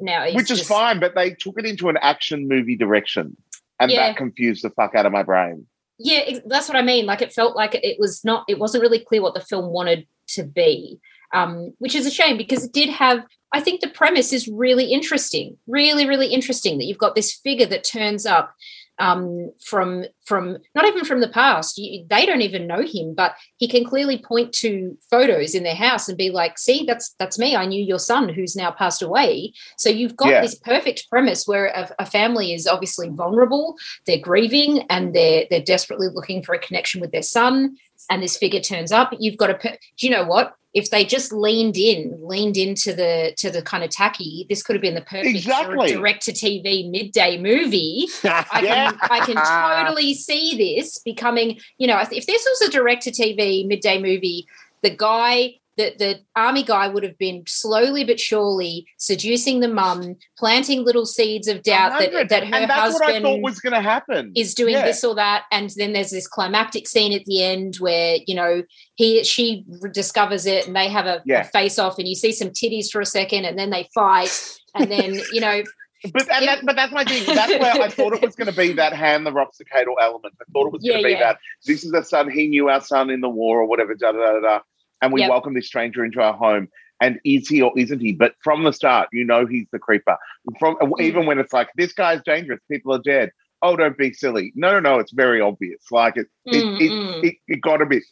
now 0.00 0.24
he's 0.24 0.34
which 0.34 0.50
is 0.50 0.58
just- 0.58 0.68
fine 0.68 0.98
but 1.00 1.14
they 1.14 1.30
took 1.30 1.58
it 1.58 1.64
into 1.64 1.88
an 1.88 1.96
action 2.02 2.48
movie 2.48 2.76
direction 2.76 3.36
and 3.78 3.90
Yeah. 3.90 4.08
that 4.08 4.16
confused 4.16 4.64
the 4.64 4.70
fuck 4.70 4.94
out 4.96 5.06
of 5.06 5.12
my 5.12 5.22
brain 5.22 5.66
Yeah, 5.98 6.20
ex- 6.26 6.40
that's 6.46 6.68
what 6.68 6.76
I 6.76 6.82
mean. 6.82 7.06
Like 7.06 7.22
it 7.22 7.32
felt 7.32 7.54
like 7.54 7.74
it 7.76 7.98
was 8.00 8.24
not. 8.24 8.44
It 8.48 8.58
wasn't 8.58 8.82
really 8.82 8.98
clear 8.98 9.22
what 9.22 9.34
the 9.34 9.40
film 9.40 9.72
wanted 9.72 10.06
to 10.36 10.42
be, 10.42 10.98
um, 11.32 11.72
which 11.78 11.94
is 11.94 12.06
a 12.06 12.10
shame 12.10 12.36
because 12.36 12.64
it 12.64 12.72
did 12.72 12.88
have. 12.88 13.24
I 13.54 13.60
think 13.60 13.80
the 13.82 13.88
premise 13.88 14.32
is 14.32 14.48
really 14.48 14.86
interesting, 14.86 15.58
really, 15.66 16.06
really 16.06 16.28
interesting. 16.28 16.78
That 16.78 16.84
you've 16.84 16.98
got 16.98 17.14
this 17.14 17.34
figure 17.34 17.66
that 17.66 17.84
turns 17.84 18.24
up 18.24 18.54
um, 18.98 19.50
from 19.60 20.04
from 20.24 20.58
not 20.74 20.86
even 20.86 21.04
from 21.04 21.20
the 21.20 21.28
past. 21.28 21.76
You, 21.76 22.06
they 22.08 22.24
don't 22.24 22.42
even 22.42 22.66
know 22.66 22.82
him, 22.82 23.14
but 23.14 23.34
he 23.56 23.66
can 23.66 23.84
clearly 23.84 24.18
point 24.18 24.52
to 24.54 24.96
photos 25.10 25.54
in 25.54 25.64
their 25.64 25.74
house 25.74 26.08
and 26.08 26.16
be 26.16 26.30
like, 26.30 26.58
"See, 26.58 26.84
that's 26.86 27.14
that's 27.18 27.38
me. 27.38 27.56
I 27.56 27.66
knew 27.66 27.82
your 27.82 27.98
son, 27.98 28.28
who's 28.28 28.54
now 28.56 28.70
passed 28.70 29.02
away." 29.02 29.52
So 29.76 29.88
you've 29.90 30.16
got 30.16 30.30
Yeah. 30.30 30.40
this 30.42 30.54
perfect 30.54 31.10
premise 31.10 31.46
where 31.46 31.66
a, 31.66 31.90
a 31.98 32.06
family 32.06 32.54
is 32.54 32.66
obviously 32.66 33.08
vulnerable, 33.08 33.76
they're 34.06 34.18
grieving, 34.18 34.86
and 34.88 35.14
they're 35.14 35.44
they're 35.50 35.62
desperately 35.62 36.08
looking 36.08 36.42
for 36.42 36.54
a 36.54 36.58
connection 36.58 37.00
with 37.00 37.12
their 37.12 37.22
son. 37.22 37.76
And 38.10 38.22
this 38.22 38.36
figure 38.36 38.60
turns 38.60 38.92
up. 38.92 39.12
You've 39.18 39.36
got 39.36 39.48
to. 39.48 39.54
Per- 39.54 39.78
Do 39.96 40.06
you 40.06 40.10
know 40.10 40.24
what? 40.24 40.54
If 40.74 40.88
they 40.90 41.04
just 41.04 41.32
leaned 41.34 41.76
in, 41.76 42.18
leaned 42.22 42.56
into 42.56 42.94
the 42.94 43.34
to 43.36 43.50
the 43.50 43.60
kind 43.60 43.84
of 43.84 43.90
tacky, 43.90 44.46
this 44.48 44.62
could 44.62 44.74
have 44.74 44.80
been 44.82 44.94
the 44.94 45.02
perfect 45.02 45.36
Exactly. 45.36 45.92
direct 45.92 46.22
to 46.24 46.32
TV 46.32 46.90
midday 46.90 47.36
movie. 47.38 48.06
I 48.24 48.60
can 48.62 48.98
I 49.10 49.20
can 49.20 49.36
totally 49.86 50.14
see 50.14 50.56
this 50.56 50.98
becoming, 50.98 51.58
you 51.76 51.86
know, 51.86 51.98
if 52.00 52.26
this 52.26 52.46
was 52.48 52.68
a 52.68 52.70
direct 52.70 53.02
to 53.02 53.10
TV 53.10 53.66
midday 53.66 54.00
movie, 54.00 54.46
the 54.80 54.90
guy 54.90 55.56
that 55.78 55.98
the 55.98 56.20
army 56.36 56.62
guy 56.62 56.86
would 56.88 57.02
have 57.02 57.16
been 57.18 57.42
slowly 57.46 58.04
but 58.04 58.20
surely 58.20 58.86
seducing 58.98 59.60
the 59.60 59.68
mum, 59.68 60.16
planting 60.38 60.84
little 60.84 61.06
seeds 61.06 61.48
of 61.48 61.62
doubt 61.62 61.98
that, 61.98 62.12
100. 62.12 62.28
that 62.28 62.46
her 62.46 62.54
and 62.54 62.70
that's 62.70 62.92
what 62.94 63.02
I 63.02 63.06
husband 63.06 63.24
thought 63.24 63.40
was 63.42 63.58
going 63.60 63.72
to 63.72 63.80
happen. 63.80 64.32
is 64.36 64.54
doing 64.54 64.74
Yeah. 64.74 64.84
this 64.84 65.02
or 65.02 65.14
that 65.14 65.44
and 65.50 65.70
then 65.76 65.92
there's 65.92 66.10
this 66.10 66.26
climactic 66.28 66.86
scene 66.86 67.12
at 67.12 67.24
the 67.24 67.42
end 67.42 67.76
where 67.76 68.18
you 68.26 68.34
know 68.34 68.62
he 68.94 69.24
she 69.24 69.64
discovers 69.92 70.44
it 70.46 70.66
and 70.66 70.76
they 70.76 70.88
have 70.88 71.06
a, 71.06 71.22
Yeah. 71.24 71.44
face 71.44 71.78
off 71.78 71.98
and 71.98 72.06
you 72.06 72.14
see 72.14 72.32
some 72.32 72.48
titties 72.50 72.90
for 72.90 73.00
a 73.00 73.06
second 73.06 73.44
and 73.46 73.58
then 73.58 73.70
they 73.70 73.88
fight 73.94 74.30
and 74.74 74.90
then 74.90 75.20
you 75.32 75.40
know 75.40 75.62
But 76.12 76.28
and 76.32 76.48
that, 76.48 76.66
but 76.66 76.74
that's 76.74 76.92
my 76.92 77.04
thing. 77.04 77.24
That's 77.32 77.52
where 77.60 77.80
I 77.80 77.88
thought 77.88 78.12
it 78.12 78.22
was 78.22 78.34
going 78.34 78.50
to 78.50 78.56
be 78.58 78.72
that 78.72 78.92
hand 78.92 79.24
the 79.24 79.30
roxicatal 79.30 79.94
element. 80.00 80.34
I 80.40 80.44
thought 80.52 80.66
it 80.66 80.72
was 80.72 80.82
going 80.82 80.96
Yeah, 80.96 80.96
to 80.96 81.02
be 81.04 81.10
yeah. 81.12 81.18
that 81.20 81.38
this 81.64 81.84
is 81.84 81.92
the 81.92 82.02
son 82.02 82.28
he 82.28 82.48
knew 82.48 82.68
our 82.68 82.80
son 82.80 83.08
in 83.08 83.20
the 83.20 83.28
war 83.28 83.60
or 83.60 83.66
whatever. 83.66 83.94
Da 83.94 84.10
da 84.10 84.18
da 84.18 84.40
da. 84.40 84.60
And 85.02 85.12
we 85.12 85.20
Yep. 85.20 85.30
welcome 85.30 85.54
this 85.54 85.66
stranger 85.66 86.04
into 86.04 86.22
our 86.22 86.34
home. 86.34 86.68
And 87.00 87.20
is 87.24 87.48
he 87.48 87.60
or 87.62 87.72
isn't 87.76 88.00
he? 88.00 88.12
But 88.12 88.34
from 88.42 88.64
the 88.64 88.72
start, 88.72 89.08
you 89.12 89.24
know 89.24 89.44
he's 89.46 89.66
the 89.72 89.80
creeper. 89.80 90.16
From 90.60 90.76
Mm. 90.76 91.00
even 91.02 91.26
when 91.26 91.38
it's 91.38 91.52
like 91.52 91.68
this 91.76 91.92
guy's 91.92 92.22
dangerous, 92.22 92.60
people 92.70 92.94
are 92.94 93.02
dead. 93.02 93.30
Oh, 93.62 93.76
don't 93.76 93.98
be 93.98 94.12
silly. 94.12 94.52
No, 94.54 94.72
no, 94.72 94.80
no. 94.80 94.98
It's 95.00 95.12
very 95.12 95.40
obvious. 95.40 95.82
Like 95.90 96.16
it, 96.16 96.28
it, 96.50 96.64
Mm, 96.64 96.78
it, 96.80 96.92
mm. 96.92 97.24
it, 97.24 97.34
it 97.48 97.60
got 97.60 97.82
a 97.82 97.86
bit 97.86 98.04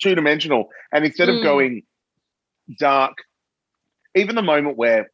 two 0.00 0.14
dimensional. 0.14 0.68
And 0.92 1.04
instead 1.04 1.28
Mm. 1.28 1.36
of 1.36 1.42
going 1.42 1.82
dark, 2.78 3.16
even 4.14 4.36
the 4.36 4.42
moment 4.42 4.76
where 4.76 5.10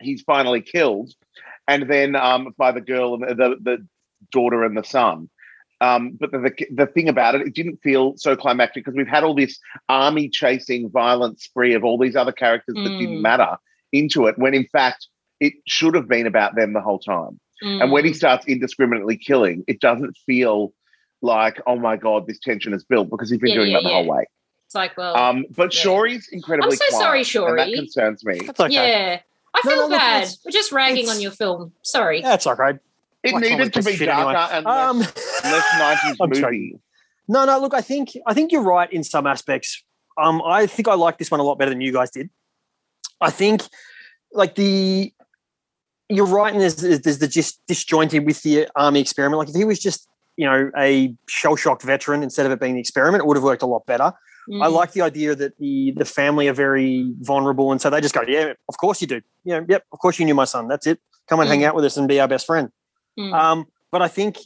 he's 0.00 0.22
finally 0.22 0.62
killed, 0.62 1.12
and 1.68 1.90
then 1.90 2.16
um, 2.16 2.54
by 2.56 2.72
the 2.72 2.80
girl 2.80 3.14
and 3.14 3.22
the, 3.38 3.56
the 3.60 3.86
daughter 4.32 4.64
and 4.64 4.76
the 4.76 4.84
son. 4.84 5.28
Um, 5.82 6.18
but 6.20 6.30
the, 6.30 6.38
the 6.38 6.66
the 6.74 6.86
thing 6.86 7.08
about 7.08 7.34
it, 7.34 7.40
it 7.42 7.54
didn't 7.54 7.78
feel 7.82 8.14
so 8.16 8.36
climactic 8.36 8.84
because 8.84 8.96
we've 8.96 9.08
had 9.08 9.24
all 9.24 9.34
this 9.34 9.58
army 9.88 10.28
chasing 10.28 10.90
violent 10.90 11.40
spree 11.40 11.72
of 11.74 11.84
all 11.84 11.96
these 11.98 12.16
other 12.16 12.32
characters 12.32 12.74
that 12.76 12.98
didn't 12.98 13.18
Mm. 13.18 13.22
matter 13.22 13.56
into 13.92 14.26
it, 14.26 14.38
when 14.38 14.52
in 14.54 14.66
fact 14.66 15.06
it 15.40 15.54
should 15.66 15.94
have 15.94 16.06
been 16.06 16.26
about 16.26 16.54
them 16.54 16.74
the 16.74 16.80
whole 16.82 16.98
time. 16.98 17.40
And 17.62 17.90
when 17.92 18.04
he 18.04 18.10
Mm. 18.10 18.16
starts 18.16 18.46
indiscriminately 18.46 19.16
killing, 19.16 19.64
it 19.68 19.80
doesn't 19.80 20.16
feel 20.26 20.72
like, 21.22 21.60
oh 21.66 21.76
my 21.76 21.96
god, 21.96 22.26
this 22.26 22.38
tension 22.38 22.72
is 22.74 22.84
built 22.84 23.08
because 23.10 23.30
he's 23.30 23.38
been 23.40 23.50
Yeah, 23.50 23.56
doing 23.56 23.70
yeah, 23.70 23.78
that 23.78 23.84
the 23.84 23.94
whole 23.94 24.06
way. 24.06 24.24
it's 24.66 24.74
like 24.74 24.96
well 24.98 25.16
Um, 25.16 25.46
but 25.56 25.74
yeah. 25.74 25.80
Shory's 25.80 26.28
incredibly 26.30 26.72
I'm 26.72 26.76
so 26.76 26.98
sorry, 26.98 27.24
quiet, 27.24 27.48
and 27.48 27.58
that 27.58 27.72
concerns 27.74 28.24
me. 28.24 28.38
That's 28.46 28.60
okay. 28.60 28.72
yeah 28.74 29.20
I 29.54 29.60
No, 29.64 29.70
feel 29.70 29.88
no, 29.88 29.96
bad 29.96 30.28
we're 30.44 30.50
just 30.52 30.72
ragging 30.72 31.08
on 31.08 31.20
your 31.20 31.30
film 31.32 31.72
sorry 31.82 32.20
That's 32.20 32.46
okay. 32.46 32.78
It 33.22 33.34
Like 33.34 33.42
needed 33.42 33.72
to 33.74 33.82
be 33.82 33.96
darker 33.98 34.36
anyway. 34.36 34.48
and 34.52 34.64
less, 34.64 34.88
Um, 34.88 34.98
less 35.00 35.66
90s 36.14 36.16
movie. 36.20 36.40
joking. 36.40 36.80
No, 37.28 37.44
no. 37.44 37.58
Look, 37.60 37.74
I 37.74 37.80
think 37.82 38.16
I 38.26 38.34
think 38.34 38.50
you're 38.52 38.62
right 38.62 38.90
in 38.92 39.04
some 39.04 39.26
aspects. 39.26 39.82
Um, 40.20 40.42
I 40.44 40.66
think 40.66 40.88
I 40.88 40.94
like 40.94 41.18
this 41.18 41.30
one 41.30 41.38
a 41.40 41.42
lot 41.42 41.58
better 41.58 41.70
than 41.70 41.80
you 41.80 41.92
guys 41.92 42.10
did. 42.10 42.30
I 43.20 43.30
think, 43.30 43.62
like 44.32 44.54
the, 44.54 45.12
you're 46.08 46.26
right, 46.26 46.52
and 46.52 46.60
there's 46.60 46.76
there's, 46.76 47.00
there's 47.00 47.18
the 47.18 47.28
just 47.28 47.60
disjointed 47.68 48.24
with 48.26 48.42
the 48.42 48.68
army 48.74 49.00
experiment. 49.00 49.38
Like 49.38 49.48
if 49.50 49.54
he 49.54 49.64
was 49.64 49.78
just 49.78 50.08
you 50.36 50.46
know 50.46 50.70
a 50.78 51.14
shell 51.28 51.56
shocked 51.56 51.82
veteran 51.82 52.22
instead 52.22 52.46
of 52.46 52.52
it 52.52 52.58
being 52.60 52.74
the 52.74 52.80
experiment, 52.80 53.22
it 53.22 53.26
would 53.26 53.36
have 53.36 53.44
worked 53.44 53.62
a 53.62 53.66
lot 53.66 53.84
better. 53.86 54.12
I 54.50 54.66
Mm. 54.66 54.72
like 54.72 54.92
the 54.92 55.02
idea 55.02 55.34
that 55.36 55.58
the 55.58 55.92
the 55.96 56.04
family 56.06 56.48
are 56.48 56.54
very 56.54 57.12
vulnerable, 57.20 57.70
and 57.70 57.80
so 57.80 57.90
they 57.90 58.00
just 58.00 58.14
go, 58.14 58.22
"Yeah, 58.26 58.54
of 58.68 58.78
course 58.78 59.00
you 59.00 59.06
do. 59.06 59.20
Yeah, 59.44 59.60
yep, 59.68 59.84
of 59.92 59.98
course 60.00 60.18
you 60.18 60.24
knew 60.24 60.34
my 60.34 60.46
son. 60.46 60.66
That's 60.66 60.86
it. 60.88 60.98
Come 61.28 61.38
and 61.40 61.48
hang 61.48 61.60
Mm. 61.60 61.66
out 61.66 61.74
with 61.76 61.84
us 61.84 61.96
and 61.96 62.08
be 62.08 62.18
our 62.18 62.26
best 62.26 62.46
friend." 62.46 62.70
Mm. 63.18 63.32
Um, 63.34 63.66
but 63.90 64.02
I 64.02 64.08
think 64.08 64.38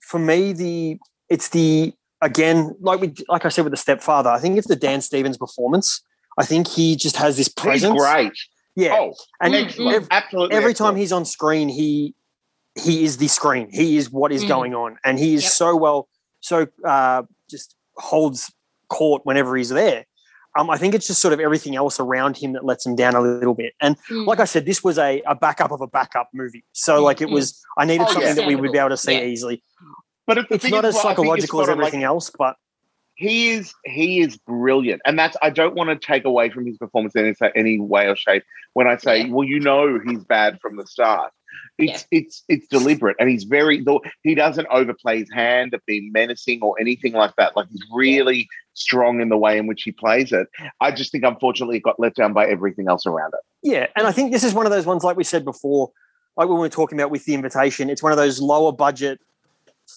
for 0.00 0.18
me, 0.18 0.52
the 0.52 0.98
it's 1.28 1.48
the 1.48 1.92
again, 2.22 2.74
like 2.80 3.00
we 3.00 3.14
like 3.28 3.44
I 3.44 3.48
said 3.48 3.64
with 3.64 3.72
the 3.72 3.76
stepfather, 3.76 4.30
I 4.30 4.38
think 4.38 4.58
it's 4.58 4.68
the 4.68 4.76
Dan 4.76 5.00
Stevens 5.00 5.36
performance. 5.38 6.02
I 6.38 6.44
think 6.44 6.68
he 6.68 6.96
just 6.96 7.16
has 7.16 7.36
this 7.36 7.46
He's 7.48 7.54
presence. 7.54 7.98
great. 7.98 8.32
Yeah. 8.76 8.96
Oh, 8.98 9.14
and 9.40 9.52
Mm, 9.54 9.64
excellent. 9.64 9.96
ev- 9.96 10.08
Absolutely. 10.10 10.56
every 10.56 10.74
time 10.74 10.96
he's 10.96 11.12
on 11.12 11.24
screen, 11.24 11.68
he 11.68 12.14
he 12.76 13.04
is 13.04 13.16
the 13.16 13.26
screen. 13.28 13.68
He 13.72 13.96
is 13.96 14.10
what 14.10 14.30
is 14.32 14.44
Mm. 14.44 14.48
going 14.48 14.74
on, 14.74 14.98
and 15.04 15.18
he 15.18 15.34
is 15.34 15.42
Yep. 15.42 15.52
so 15.52 15.76
well, 15.76 16.08
so 16.40 16.66
uh, 16.84 17.22
just 17.50 17.74
holds 17.96 18.52
court 18.88 19.22
whenever 19.24 19.56
he's 19.56 19.68
there. 19.70 20.04
Um, 20.58 20.68
I 20.70 20.76
think 20.78 20.94
it's 20.94 21.06
just 21.06 21.20
sort 21.20 21.32
of 21.32 21.40
everything 21.40 21.76
else 21.76 22.00
around 22.00 22.36
him 22.36 22.52
that 22.54 22.64
lets 22.64 22.84
him 22.84 22.96
down 22.96 23.14
a 23.14 23.20
little 23.20 23.54
bit. 23.54 23.72
And 23.80 23.96
Mm. 24.08 24.26
like 24.26 24.40
I 24.40 24.44
said, 24.44 24.66
this 24.66 24.82
was 24.82 24.98
a, 24.98 25.22
a 25.26 25.34
backup 25.34 25.70
of 25.70 25.80
a 25.80 25.86
backup 25.86 26.28
movie. 26.34 26.64
So 26.72 27.00
Mm, 27.00 27.04
like 27.04 27.20
it 27.20 27.28
mm. 27.28 27.32
was, 27.32 27.60
I 27.78 27.84
needed 27.84 28.06
Oh, 28.08 28.12
something 28.12 28.28
yeah. 28.28 28.34
that 28.34 28.46
we 28.46 28.56
would 28.56 28.72
be 28.72 28.78
able 28.78 28.88
to 28.90 28.96
see 28.96 29.12
Yeah. 29.14 29.24
easily. 29.24 29.62
but 30.26 30.38
it's, 30.38 30.48
the 30.48 30.54
It's 30.56 30.64
thing 30.64 30.72
not 30.72 30.84
is, 30.84 30.94
as 30.96 31.04
well, 31.04 31.06
I 31.12 31.14
think 31.14 31.38
it's 31.38 31.46
psychological 31.46 31.60
as 31.60 31.66
spot 31.66 31.72
on, 31.72 31.78
like, 31.78 31.86
everything 31.88 32.04
else, 32.04 32.30
but 32.36 32.56
he 33.16 33.50
is 33.50 33.74
he 33.84 34.20
is 34.20 34.38
brilliant 34.38 35.02
and 35.04 35.18
that's 35.18 35.36
i 35.42 35.50
don't 35.50 35.74
want 35.74 35.90
to 35.90 36.06
take 36.06 36.24
away 36.24 36.48
from 36.48 36.64
his 36.64 36.78
performance 36.78 37.14
in 37.14 37.26
any, 37.26 37.50
any 37.54 37.78
way 37.78 38.06
or 38.08 38.16
shape 38.16 38.42
when 38.72 38.86
i 38.86 38.96
say 38.96 39.24
Yeah. 39.24 39.32
well 39.32 39.46
you 39.46 39.60
know 39.60 39.98
he's 40.02 40.24
bad 40.24 40.58
from 40.62 40.76
the 40.76 40.86
start 40.86 41.30
it's 41.80 42.06
it's 42.10 42.44
it's 42.48 42.66
deliberate 42.68 43.16
and 43.18 43.28
he's 43.28 43.44
very 43.44 43.80
though 43.82 44.00
he 44.22 44.34
doesn't 44.34 44.66
overplay 44.70 45.18
his 45.18 45.30
hand 45.32 45.74
of 45.74 45.80
being 45.86 46.10
menacing 46.12 46.60
or 46.62 46.74
anything 46.80 47.12
like 47.12 47.34
that. 47.36 47.56
Like 47.56 47.68
he's 47.70 47.84
really 47.92 48.48
strong 48.74 49.20
in 49.20 49.28
the 49.28 49.36
way 49.36 49.58
in 49.58 49.66
which 49.66 49.82
he 49.82 49.92
plays 49.92 50.32
it. 50.32 50.46
I 50.80 50.90
just 50.92 51.12
think 51.12 51.24
unfortunately 51.24 51.76
it 51.78 51.82
got 51.82 51.98
let 51.98 52.14
down 52.14 52.32
by 52.32 52.46
everything 52.46 52.88
else 52.88 53.06
around 53.06 53.32
it. 53.34 53.40
Yeah, 53.62 53.86
and 53.96 54.06
I 54.06 54.12
think 54.12 54.32
this 54.32 54.44
is 54.44 54.54
one 54.54 54.66
of 54.66 54.72
those 54.72 54.86
ones, 54.86 55.04
like 55.04 55.16
we 55.16 55.24
said 55.24 55.44
before, 55.44 55.90
like 56.36 56.48
when 56.48 56.56
we 56.56 56.62
were 56.62 56.68
talking 56.68 56.98
about 56.98 57.10
with 57.10 57.24
the 57.24 57.34
invitation, 57.34 57.90
it's 57.90 58.02
one 58.02 58.12
of 58.12 58.18
those 58.18 58.40
lower 58.40 58.72
budget 58.72 59.20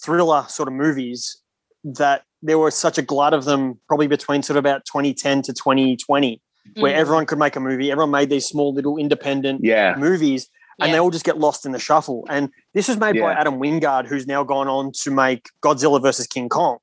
thriller 0.04 0.46
sort 0.50 0.68
of 0.68 0.74
movies 0.74 1.38
that 1.84 2.24
there 2.42 2.58
was 2.58 2.76
such 2.76 2.98
a 2.98 3.02
glut 3.02 3.34
of 3.34 3.46
them, 3.46 3.80
probably 3.88 4.08
between 4.08 4.42
sort 4.44 4.58
of 4.58 4.62
about 4.62 4.86
2010 4.86 5.44
to 5.44 5.54
2020, 5.54 6.42
where 6.78 6.94
Mm. 6.94 6.98
everyone 6.98 7.26
could 7.26 7.40
make 7.40 7.56
a 7.56 7.60
movie. 7.60 7.92
Everyone 7.92 8.12
made 8.12 8.30
these 8.30 8.46
small 8.46 8.74
little 8.74 8.98
independent 8.98 9.64
yeah. 9.64 9.96
movies, 9.98 10.50
and 10.80 10.88
Yeah. 10.90 10.94
they 10.94 11.00
all 11.00 11.12
just 11.12 11.26
get 11.26 11.38
lost 11.38 11.66
in 11.66 11.72
the 11.72 11.80
shuffle. 11.80 12.26
And 12.30 12.50
this 12.74 12.88
was 12.88 12.98
made 12.98 13.20
by 13.20 13.34
Adam 13.34 13.60
Wingard, 13.60 14.08
who's 14.08 14.26
now 14.28 14.44
gone 14.44 14.68
on 14.68 14.92
to 15.02 15.12
make 15.12 15.50
Godzilla 15.64 16.02
versus 16.02 16.28
King 16.28 16.50
Kong. 16.50 16.78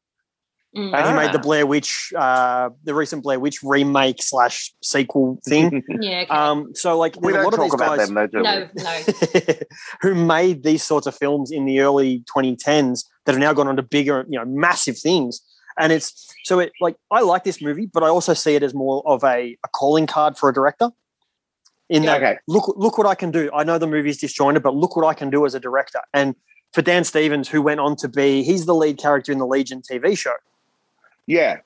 Mm. 0.76 0.94
And 0.96 1.08
he 1.08 1.12
made 1.14 1.32
the 1.32 1.38
Ah. 1.38 1.42
Blair 1.42 1.66
Witch, 1.66 2.12
uh, 2.16 2.70
the 2.84 2.94
recent 2.94 3.24
Blair 3.24 3.40
Witch 3.40 3.60
remake 3.64 4.22
slash 4.22 4.72
sequel 4.82 5.40
thing. 5.44 5.82
yeah 6.00 6.20
okay. 6.20 6.26
Um, 6.28 6.72
so 6.74 6.96
like 6.96 7.16
we 7.20 7.32
don't 7.32 7.42
lot 7.42 7.54
of 7.54 7.58
talk 7.58 7.64
these 7.66 7.74
about 7.74 7.98
guys 7.98 8.06
them 8.08 8.14
though 8.14 8.26
do 8.28 8.38
we? 8.38 8.42
no 8.44 8.68
no 8.76 9.54
who 10.02 10.14
made 10.14 10.62
these 10.62 10.84
sorts 10.84 11.08
of 11.08 11.16
films 11.16 11.50
in 11.50 11.64
the 11.64 11.80
early 11.80 12.22
2010s 12.32 13.04
that 13.26 13.32
have 13.32 13.40
now 13.40 13.52
gone 13.52 13.66
on 13.66 13.74
to 13.76 13.82
bigger, 13.82 14.24
you 14.28 14.38
know, 14.38 14.44
massive 14.44 14.96
things. 14.96 15.40
And 15.76 15.92
it's 15.92 16.32
so 16.44 16.60
it 16.60 16.70
like 16.80 16.94
I 17.10 17.20
like 17.22 17.42
this 17.42 17.60
movie, 17.60 17.86
but 17.86 18.04
I 18.04 18.08
also 18.08 18.32
see 18.34 18.54
it 18.54 18.62
as 18.62 18.72
more 18.72 19.02
of 19.06 19.24
a, 19.24 19.56
a 19.64 19.68
calling 19.72 20.06
card 20.06 20.38
for 20.38 20.48
a 20.48 20.52
director. 20.54 20.90
In 21.90 22.04
that, 22.04 22.22
Okay. 22.22 22.38
look, 22.46 22.72
look 22.76 22.96
what 22.98 23.06
I 23.06 23.14
can 23.14 23.30
do. 23.30 23.50
I 23.52 23.64
know 23.64 23.76
the 23.76 23.86
movie's 23.86 24.18
disjointed, 24.18 24.62
but 24.62 24.74
look 24.74 24.96
what 24.96 25.04
I 25.06 25.12
can 25.14 25.28
do 25.28 25.44
as 25.44 25.54
a 25.54 25.60
director. 25.60 26.00
And 26.14 26.34
for 26.72 26.82
Dan 26.82 27.02
Stevens, 27.04 27.48
who 27.48 27.60
went 27.60 27.80
on 27.80 27.96
to 27.96 28.08
be, 28.08 28.42
he's 28.44 28.64
the 28.66 28.74
lead 28.74 28.96
character 28.98 29.32
in 29.32 29.38
the 29.38 29.46
Legion 29.46 29.82
TV 29.82 30.16
show. 30.16 30.34
yeah 31.26 31.58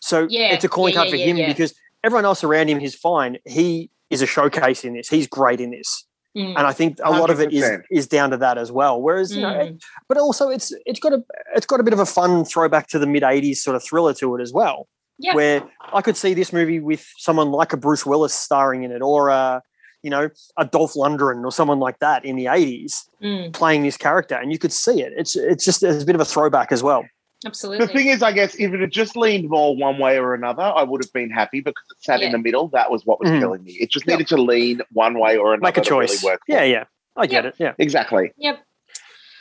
So 0.00 0.26
Yeah, 0.30 0.52
it's 0.54 0.64
a 0.64 0.68
calling 0.68 0.92
yeah, 0.94 0.96
card 0.98 1.06
yeah, 1.08 1.12
for 1.12 1.16
yeah, 1.16 1.24
him 1.26 1.36
yeah. 1.38 1.48
because 1.48 1.74
everyone 2.04 2.24
else 2.24 2.44
around 2.44 2.68
him 2.68 2.80
is 2.80 2.94
fine. 2.94 3.38
He 3.44 3.90
is 4.10 4.22
a 4.22 4.26
showcase 4.26 4.84
in 4.84 4.94
this. 4.94 5.08
He's 5.08 5.26
great 5.26 5.60
in 5.60 5.70
this. 5.72 6.04
Mm. 6.36 6.54
And 6.56 6.66
I 6.66 6.72
think 6.72 6.98
a 7.02 7.10
lot 7.10 7.30
of 7.30 7.40
it 7.40 7.52
is 7.52 7.64
is 7.90 8.06
down 8.08 8.30
to 8.30 8.36
that 8.38 8.58
as 8.58 8.70
well. 8.72 9.00
Whereas, 9.00 9.34
you 9.34 9.42
know, 9.42 9.52
Mm. 9.54 9.80
but 10.08 10.18
also 10.18 10.50
it's 10.50 10.72
it's 10.84 10.98
got 11.00 11.12
a 11.12 11.22
it's 11.56 11.66
got 11.66 11.78
a 11.78 11.82
bit 11.84 11.92
of 11.92 12.00
a 12.00 12.06
fun 12.06 12.44
throwback 12.44 12.88
to 12.88 12.98
the 12.98 13.06
mid 13.06 13.22
'80s 13.22 13.56
sort 13.58 13.76
of 13.76 13.84
thriller 13.84 14.12
to 14.14 14.34
it 14.36 14.42
as 14.42 14.52
well. 14.52 14.88
Yeah. 15.18 15.34
Where 15.34 15.62
I 15.92 16.02
could 16.02 16.16
see 16.16 16.34
this 16.34 16.52
movie 16.52 16.80
with 16.80 17.06
someone 17.18 17.52
like 17.52 17.72
a 17.72 17.76
Bruce 17.76 18.04
Willis 18.04 18.34
starring 18.34 18.82
in 18.82 18.90
it, 18.90 19.00
or 19.00 19.28
a 19.28 19.62
you 20.02 20.10
know 20.10 20.28
a 20.56 20.64
Dolph 20.64 20.94
Lundgren 20.94 21.44
or 21.44 21.52
someone 21.52 21.78
like 21.78 21.98
that 22.00 22.24
in 22.24 22.36
the 22.36 22.46
'80s 22.46 23.08
Mm. 23.22 23.52
playing 23.52 23.82
this 23.84 23.96
character, 23.96 24.34
and 24.34 24.50
you 24.52 24.58
could 24.58 24.72
see 24.72 25.00
it. 25.02 25.12
It's 25.16 25.36
it's 25.36 25.64
just 25.64 25.82
it's 25.82 26.02
a 26.02 26.06
bit 26.06 26.14
of 26.16 26.20
a 26.20 26.24
throwback 26.24 26.72
as 26.72 26.82
well. 26.82 27.04
absolutely 27.46 27.86
The 27.86 27.92
thing 27.92 28.08
is, 28.08 28.22
I 28.22 28.32
guess 28.32 28.54
if 28.56 28.72
it 28.72 28.80
had 28.80 28.90
just 28.90 29.16
leaned 29.16 29.48
more 29.50 29.76
one 29.76 29.98
way 29.98 30.18
or 30.18 30.34
another, 30.34 30.62
I 30.62 30.82
would 30.82 31.02
have 31.04 31.12
been 31.12 31.30
happy 31.30 31.60
because 31.60 31.84
it 31.92 32.02
sat 32.02 32.20
in 32.22 32.32
the 32.32 32.38
middle. 32.38 32.68
That 32.68 32.90
was 32.90 33.04
what 33.06 33.20
was 33.20 33.30
Mhm. 33.30 33.38
killing 33.40 33.62
me. 33.64 33.72
It 33.72 33.90
just 33.90 34.06
needed 34.06 34.26
to 34.28 34.36
lean 34.36 34.80
one 34.92 35.18
way 35.18 35.36
or 35.36 35.52
another. 35.54 35.62
Make 35.68 35.76
a 35.78 35.82
to 35.82 35.94
really 35.94 36.06
choice. 36.08 36.24
work 36.24 36.40
yeah, 36.48 36.62
it. 36.62 36.70
yeah, 36.70 36.84
I 37.16 37.26
get 37.26 37.44
Yep. 37.44 37.54
it. 37.54 37.60
Yeah, 37.62 37.72
exactly. 37.78 38.32
yep 38.36 38.60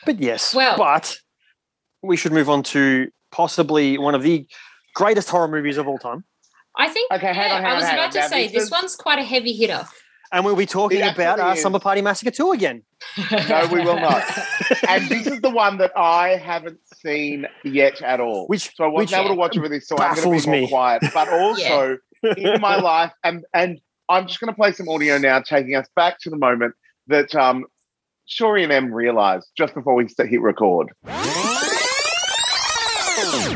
but 0.05 0.19
yes, 0.19 0.53
Well- 0.53 0.77
but 0.77 1.17
we 2.03 2.15
should 2.17 2.33
move 2.33 2.49
on 2.49 2.61
to 2.63 3.09
possibly 3.31 3.97
one 3.97 4.15
of 4.15 4.21
the 4.21 4.45
greatest 4.93 5.29
horror 5.29 5.47
movies 5.47 5.77
of 5.77 5.87
all 5.87 5.97
time. 5.97 6.23
I 6.77 6.89
think 6.89 7.11
Okay, 7.11 7.33
hang 7.33 7.51
on, 7.51 7.61
hang 7.61 7.71
I 7.71 7.75
was 7.75 7.83
on, 7.83 7.89
hang 7.89 7.99
about 7.99 8.15
on. 8.17 8.21
to 8.23 8.29
say 8.29 8.47
this 8.47 8.63
this 8.63 8.71
one's 8.71 8.95
quite 8.95 9.19
a 9.19 9.23
heavy 9.23 9.53
hitter 9.53 9.85
And 10.31 10.43
we'll 10.43 10.55
be 10.55 10.65
talking 10.65 10.99
It 11.01 11.13
about 11.13 11.37
actually 11.39 11.53
is. 11.53 11.61
Slumber 11.61 11.79
Party 11.79 12.01
Massacre 12.01 12.31
2 12.31 12.51
again. 12.51 12.81
No, 13.49 13.67
we 13.71 13.81
will 13.81 13.99
not. 13.99 14.23
and 14.87 15.07
this 15.07 15.27
is 15.27 15.39
the 15.41 15.49
one 15.51 15.77
that 15.77 15.91
I 15.95 16.29
haven't 16.37 16.79
seen 17.03 17.45
yet 17.63 18.01
at 18.01 18.19
all. 18.19 18.47
Which- 18.47 18.71
so 18.75 18.85
I 18.85 18.87
wasn't 18.87 19.11
which 19.11 19.19
able 19.19 19.29
to 19.35 19.39
watch 19.39 19.55
it 19.55 19.59
with 19.59 19.71
this, 19.71 19.87
so 19.87 19.97
I'm 19.99 20.15
going 20.15 20.39
to 20.39 20.45
be 20.45 20.51
more 20.51 20.61
me. 20.61 20.67
quiet. 20.67 21.03
But 21.13 21.29
also 21.41 21.97
in 22.37 22.59
my 22.61 22.77
life, 22.77 23.11
and 23.23 23.45
and 23.53 23.79
I'm 24.09 24.25
just 24.27 24.39
going 24.39 24.47
to 24.51 24.55
play 24.55 24.71
some 24.71 24.89
audio 24.89 25.17
now, 25.17 25.41
taking 25.41 25.75
us 25.75 25.87
back 25.95 26.19
to 26.21 26.29
the 26.31 26.37
moment 26.37 26.73
that 27.07 27.35
um, 27.35 27.65
Shori 28.27 28.63
and 28.63 28.71
Em 28.71 28.93
realised 28.93 29.47
just 29.57 29.73
before 29.75 29.93
we 29.95 30.07
hit 30.17 30.41
record. 30.41 30.91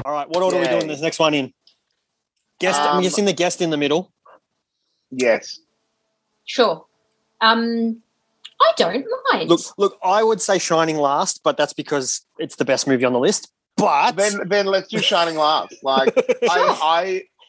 All 0.05 0.11
right, 0.13 0.27
what 0.29 0.43
order 0.43 0.57
are 0.57 0.61
we 0.61 0.67
doing 0.67 0.87
this 0.87 1.01
next 1.01 1.19
one 1.19 1.33
in? 1.33 1.53
Guest. 2.59 2.79
I'm 2.79 2.97
Um, 2.97 3.03
guessing 3.03 3.25
the 3.25 3.33
guest 3.33 3.61
in 3.61 3.69
the 3.69 3.77
middle. 3.77 4.11
Yes. 5.11 5.59
Sure. 6.45 6.85
Um, 7.41 8.01
I 8.59 8.71
don't 8.77 9.05
mind. 9.31 9.49
Look, 9.49 9.59
look. 9.77 9.97
I 10.03 10.23
would 10.23 10.41
say 10.41 10.57
Shining 10.57 10.97
last, 10.97 11.41
but 11.43 11.57
that's 11.57 11.73
because 11.73 12.25
it's 12.39 12.55
the 12.55 12.65
best 12.65 12.87
movie 12.87 13.05
on 13.05 13.13
the 13.13 13.19
list. 13.19 13.51
But 13.75 14.13
Then 14.15 14.47
then 14.47 14.65
let's 14.65 14.87
do 14.87 14.97
Shining 14.99 15.35
last. 15.35 15.75
Like 15.83 16.13
I, 16.49 16.79
I 16.81 17.03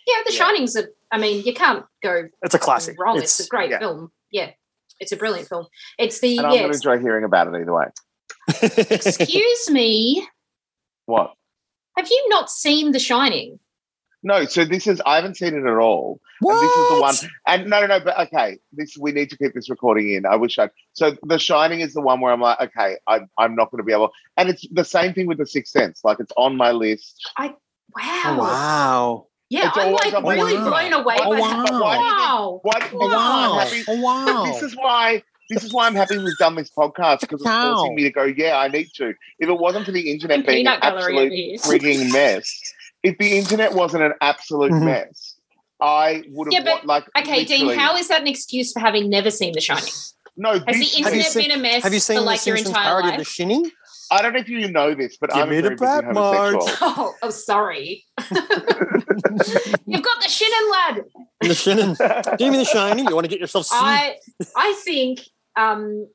yeah, 0.07 0.15
The 0.27 0.33
yeah. 0.33 0.39
Shining's 0.39 0.77
a. 0.77 0.85
I 1.11 1.19
mean, 1.19 1.43
you 1.45 1.55
can't 1.55 1.87
go 2.03 2.29
it's 2.43 2.55
a 2.55 2.59
classic. 2.59 3.01
wrong. 3.01 3.17
It's, 3.17 3.41
a 3.41 3.49
great 3.49 3.71
yeah. 3.71 3.79
film. 3.79 4.13
Yeah, 4.31 4.51
it's 5.01 5.11
a 5.13 5.17
brilliant 5.17 5.49
film. 5.49 5.67
It's 5.99 6.21
the 6.21 6.37
and 6.37 6.47
I'm 6.47 6.53
going 6.53 6.71
to 6.71 6.75
enjoy 6.77 6.99
hearing 6.99 7.25
about 7.25 7.47
it 7.47 7.55
either 7.59 7.73
way. 7.73 7.87
Excuse 8.91 9.71
me. 9.71 10.29
What? 11.07 11.33
Have 11.99 12.09
you 12.09 12.27
not 12.29 12.49
seen 12.49 12.93
The 12.93 12.99
Shining? 13.01 13.59
No, 14.23 14.45
so 14.47 14.65
this 14.65 14.87
is 14.87 15.01
I 15.07 15.17
haven't 15.17 15.37
seen 15.37 15.55
it 15.55 15.65
at 15.67 15.77
all. 15.79 16.21
And 16.41 16.57
this 16.61 16.71
is 16.77 16.89
the 16.91 17.01
one. 17.01 17.15
And 17.47 17.69
no, 17.71 17.81
no, 17.81 17.87
no. 17.87 18.01
But 18.01 18.19
okay, 18.27 18.59
this 18.73 18.97
we 18.99 19.11
need 19.13 19.31
to 19.31 19.37
keep 19.37 19.53
this 19.55 19.69
recording 19.69 20.13
in. 20.13 20.27
I 20.27 20.37
wish 20.37 20.59
I'd 20.59 20.71
So 20.93 21.17
The 21.25 21.39
Shining 21.39 21.81
is 21.81 21.95
the 21.95 22.01
one 22.01 22.21
where 22.21 22.33
I'm 22.33 22.41
like, 22.41 22.61
okay, 22.61 22.97
I'm 23.07 23.29
I'm 23.37 23.55
not 23.57 23.71
going 23.73 23.79
to 23.79 23.85
be 23.85 23.93
able. 23.93 24.11
And 24.37 24.49
it's 24.49 24.65
the 24.71 24.85
same 24.85 25.13
thing 25.13 25.27
with 25.27 25.39
The 25.39 25.47
Sixth 25.47 25.73
Sense. 25.73 26.01
Like 26.05 26.19
it's 26.21 26.33
on 26.37 26.57
my 26.57 26.71
list. 26.73 27.29
I 27.37 27.49
oh, 27.49 27.57
Wow. 27.97 28.23
Oh, 28.27 28.39
wow. 28.39 29.27
Yeah, 29.51 29.69
It's 29.69 29.79
I'm 29.79 29.93
like 29.93 30.13
really 30.37 30.53
list. 30.55 30.65
blown 30.65 30.93
away 30.93 31.17
Oh, 31.21 31.31
by 31.33 31.39
wow. 31.41 32.61
that. 32.63 32.69
Why 32.69 32.79
do 32.79 32.85
you 32.85 32.91
think- 32.91 33.03
oh, 33.03 33.09
Wow. 33.09 33.09
What? 33.09 33.11
This 33.11 33.13
is 33.13 33.17
why 33.17 33.17
wow. 33.17 33.59
I'm 33.59 33.67
happy. 33.67 33.85
Oh, 33.89 34.01
wow. 34.03 34.45
This 34.45 34.63
is 34.63 34.77
why. 34.77 35.23
This 35.51 35.65
is 35.65 35.73
why 35.73 35.87
I'm 35.87 35.95
happy 35.95 36.19
we've 36.19 36.37
done 36.39 36.55
this 36.57 36.71
podcast 36.71 37.21
because 37.21 37.41
it's 37.41 37.45
Wow. 37.47 37.77
forcing 37.77 37.95
me 37.95 38.03
to 38.05 38.11
go. 38.11 38.25
Yeah, 38.25 38.59
I 38.59 38.69
need 38.69 38.89
to. 38.97 39.15
If 39.39 39.49
it 39.49 39.59
wasn't 39.59 39.87
for 39.87 39.93
the 39.93 40.11
internet 40.11 40.45
being 40.47 40.67
an 40.67 40.81
Peanut 40.81 40.83
gallery 40.83 41.15
over 41.17 41.25
absolute 41.25 41.33
here. 41.33 41.59
frigging 41.59 42.13
mess, 42.13 42.73
if 43.03 43.17
the 43.19 43.39
internet 43.39 43.73
wasn't 43.75 44.03
an 44.03 44.13
absolute 44.21 44.73
Mhm. 44.73 44.83
mess, 44.85 45.35
I 45.81 46.25
would 46.31 46.53
have 46.53 46.65
Yeah, 46.67 46.75
but- 46.77 46.87
like. 46.87 47.05
Okay, 47.17 47.45
Dean, 47.45 47.71
how 47.79 47.97
is 47.97 48.09
that 48.09 48.21
an 48.21 48.27
excuse 48.27 48.73
for 48.73 48.81
having 48.81 49.09
never 49.09 49.31
seen 49.31 49.53
The 49.55 49.61
Shining? 49.61 49.85
No, 50.37 50.53
Has 50.53 50.63
this, 50.67 50.67
the 50.67 50.75
Have 50.75 50.83
you 50.85 50.99
internet 51.21 51.27
seen- 51.33 51.49
been 51.49 51.59
a 51.59 51.63
mess 51.63 51.83
Have 51.83 51.95
you 51.95 52.01
seen 52.01 52.19
for 52.19 52.23
like 52.25 52.41
the 52.43 52.51
your 52.51 52.57
Simpsons 52.59 52.77
entire 52.77 52.89
parody 52.91 53.09
life? 53.09 53.19
of 53.19 53.25
The 53.27 53.31
Shining? 53.31 53.71
I 54.11 54.23
don't 54.23 54.33
know 54.33 54.39
if 54.39 54.49
you 54.49 54.71
know 54.71 54.95
this, 54.95 55.17
but 55.21 55.31
Give 55.31 55.43
I'm 55.43 55.51
me 55.51 55.59
a 55.59 55.63
the 55.63 55.69
very 55.69 55.75
busy 55.77 55.85
Brad 55.85 56.15
Marge. 56.15 56.53
homosexual. 56.55 56.93
Oh, 56.99 57.15
oh, 57.23 57.31
sorry. 57.31 58.05
You've 59.87 60.03
got 60.03 60.21
the 60.23 60.29
Shinnin 60.29 60.71
lad. 60.71 61.05
The 61.41 61.55
Shining. 61.55 61.95
Give 62.39 62.51
me 62.53 62.59
The 62.59 62.65
Shining. 62.65 63.07
You 63.09 63.15
want 63.15 63.25
to 63.25 63.29
get 63.29 63.41
yourself 63.41 63.67
sued? 63.67 63.79
I 63.81 64.17
I 64.57 64.73
think 64.85 65.21
um 65.59 66.07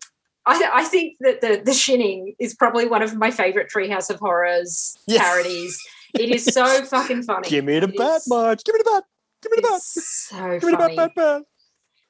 I, 0.46 0.70
I 0.74 0.84
think 0.84 1.16
that 1.22 1.42
the 1.42 1.62
the 1.64 1.74
Shinning 1.74 2.36
is 2.40 2.54
probably 2.54 2.86
one 2.88 3.02
of 3.02 3.16
my 3.16 3.32
favorite 3.32 3.70
Treehouse 3.74 4.10
of 4.10 4.20
Horrors 4.20 4.98
Yes. 5.08 5.22
parodies. 5.22 5.80
It 6.16 6.30
is 6.30 6.46
so 6.46 6.84
fucking 6.86 7.24
funny. 7.24 7.50
Give 7.50 7.64
me 7.66 7.80
the 7.80 7.88
It 7.88 7.98
bat 7.98 8.18
is- 8.18 8.28
Marge. 8.28 8.64
Give 8.64 8.74
me 8.76 8.80
the 8.84 8.92
bat. 8.92 9.04
Give 9.42 9.52
me 9.52 9.56
the 9.58 9.62
bat. 9.62 9.76
it's 9.76 10.28
so 10.30 10.38
Give 10.60 10.64
me 10.64 10.72
the 10.72 10.78
bat, 10.78 10.96
bat, 10.96 11.12
bat. 11.16 11.42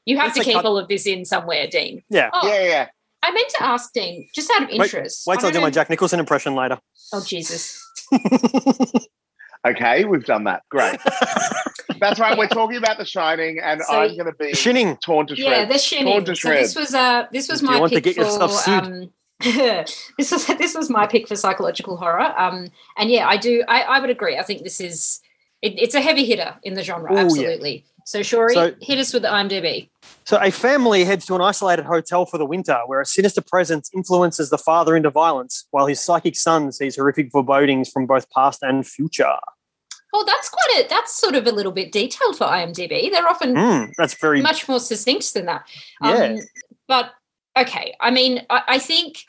You 0.05 0.17
have 0.17 0.27
It's 0.27 0.35
to 0.37 0.41
a 0.41 0.43
keep 0.43 0.53
cut- 0.55 0.65
all 0.65 0.77
of 0.77 0.87
this 0.87 1.05
in 1.07 1.25
somewhere, 1.25 1.67
Dean. 1.67 2.01
Yeah. 2.09 2.29
Oh, 2.33 2.47
Yeah, 2.47 2.63
yeah. 2.67 2.87
I 3.23 3.31
meant 3.31 3.49
to 3.49 3.63
ask 3.63 3.93
Dean, 3.93 4.27
just 4.35 4.51
out 4.51 4.63
of 4.63 4.69
interest. 4.69 5.25
wait 5.27 5.39
till 5.39 5.47
I 5.47 5.51
do 5.51 5.53
don't 5.55 5.63
my 5.63 5.69
Jack 5.69 5.89
Nicholson 5.89 6.19
impression 6.19 6.55
later. 6.55 6.77
Oh 7.13 7.23
Jesus! 7.23 7.79
Okay, 9.65 10.03
we've 10.03 10.25
done 10.25 10.43
that. 10.43 10.63
Great. 10.69 10.99
That's 12.03 12.19
right. 12.19 12.37
We're 12.37 12.47
talking 12.59 12.77
about 12.77 12.97
The 12.97 13.05
Shining, 13.05 13.59
and 13.59 13.81
So- 13.81 13.93
I'm 14.01 14.15
going 14.17 14.25
to 14.31 14.33
be 14.37 14.53
Shining. 14.53 14.97
torn 14.97 15.27
to 15.27 15.35
shreds. 15.35 15.49
Yeah, 15.49 15.65
the 15.65 15.73
Torn 15.73 15.79
Shinning. 15.79 16.25
to 16.25 16.35
So 16.35 16.49
this 16.49 16.75
was 16.75 16.93
uh 16.93 17.27
this 17.31 17.47
was 17.49 17.59
Do 17.61 17.65
you 17.67 17.71
my 17.71 17.79
want 17.79 17.91
to 17.91 17.95
pick 17.97 18.03
get 18.03 18.17
yourself 18.17 18.51
for 18.51 18.57
sued? 18.57 18.83
um 18.83 19.09
this 20.17 20.31
was 20.31 20.45
this 20.47 20.73
was 20.75 20.89
my 20.89 21.05
pick 21.07 21.27
for 21.27 21.35
psychological 21.35 21.97
horror. 21.97 22.33
Um 22.37 22.69
and 22.97 23.09
yeah, 23.09 23.27
I 23.27 23.37
do 23.37 23.63
I, 23.67 23.81
I 23.81 23.99
would 23.99 24.09
agree. 24.09 24.37
I 24.37 24.43
think 24.43 24.63
this 24.63 24.79
is 24.79 25.19
it, 25.61 25.73
it's 25.79 25.95
a 25.95 26.01
heavy 26.01 26.25
hitter 26.25 26.55
in 26.63 26.73
the 26.73 26.83
genre, 26.83 27.11
Ooh, 27.11 27.15
yeah. 27.15 27.21
absolutely. 27.23 27.85
So 28.05 28.19
Shori, 28.19 28.51
So- 28.53 28.75
hit 28.81 28.99
us 28.99 29.13
with 29.13 29.23
the 29.23 29.29
IMDb. 29.29 29.89
So, 30.25 30.37
a 30.41 30.51
family 30.51 31.03
heads 31.05 31.25
to 31.27 31.35
an 31.35 31.41
isolated 31.41 31.85
hotel 31.85 32.25
for 32.25 32.37
the 32.37 32.45
winter 32.45 32.77
where 32.85 32.99
a 33.01 33.05
sinister 33.05 33.41
presence 33.41 33.89
influences 33.93 34.49
the 34.49 34.57
father 34.57 34.95
into 34.95 35.09
violence, 35.09 35.65
while 35.71 35.85
his 35.85 35.99
psychic 36.01 36.35
son 36.37 36.71
sees 36.71 36.95
horrific 36.97 37.29
forebodings 37.31 37.89
from 37.89 38.05
both 38.05 38.29
past 38.31 38.59
and 38.61 38.85
future. 38.87 39.35
Oh, 40.15 40.23
that's 40.25 40.49
quite 40.49 40.85
a 40.85 40.87
that's 40.87 41.13
sort 41.13 41.35
of 41.35 41.47
a 41.47 41.51
little 41.51 41.71
bit 41.71 41.91
detailed 41.91 42.37
for 42.37 42.45
IMDb. 42.45 43.09
They're 43.11 43.27
often 43.27 43.55
Mm, 43.55 43.91
that's 43.97 44.13
very. 44.13 44.41
much 44.41 44.67
more 44.69 44.79
succinct 44.79 45.33
than 45.33 45.45
that. 45.47 45.65
Yeah. 46.03 46.35
Um, 46.35 46.39
but 46.87 47.11
okay, 47.57 47.95
I 47.99 48.11
mean, 48.11 48.45
I, 48.49 48.61
I 48.67 48.79
think, 48.79 49.23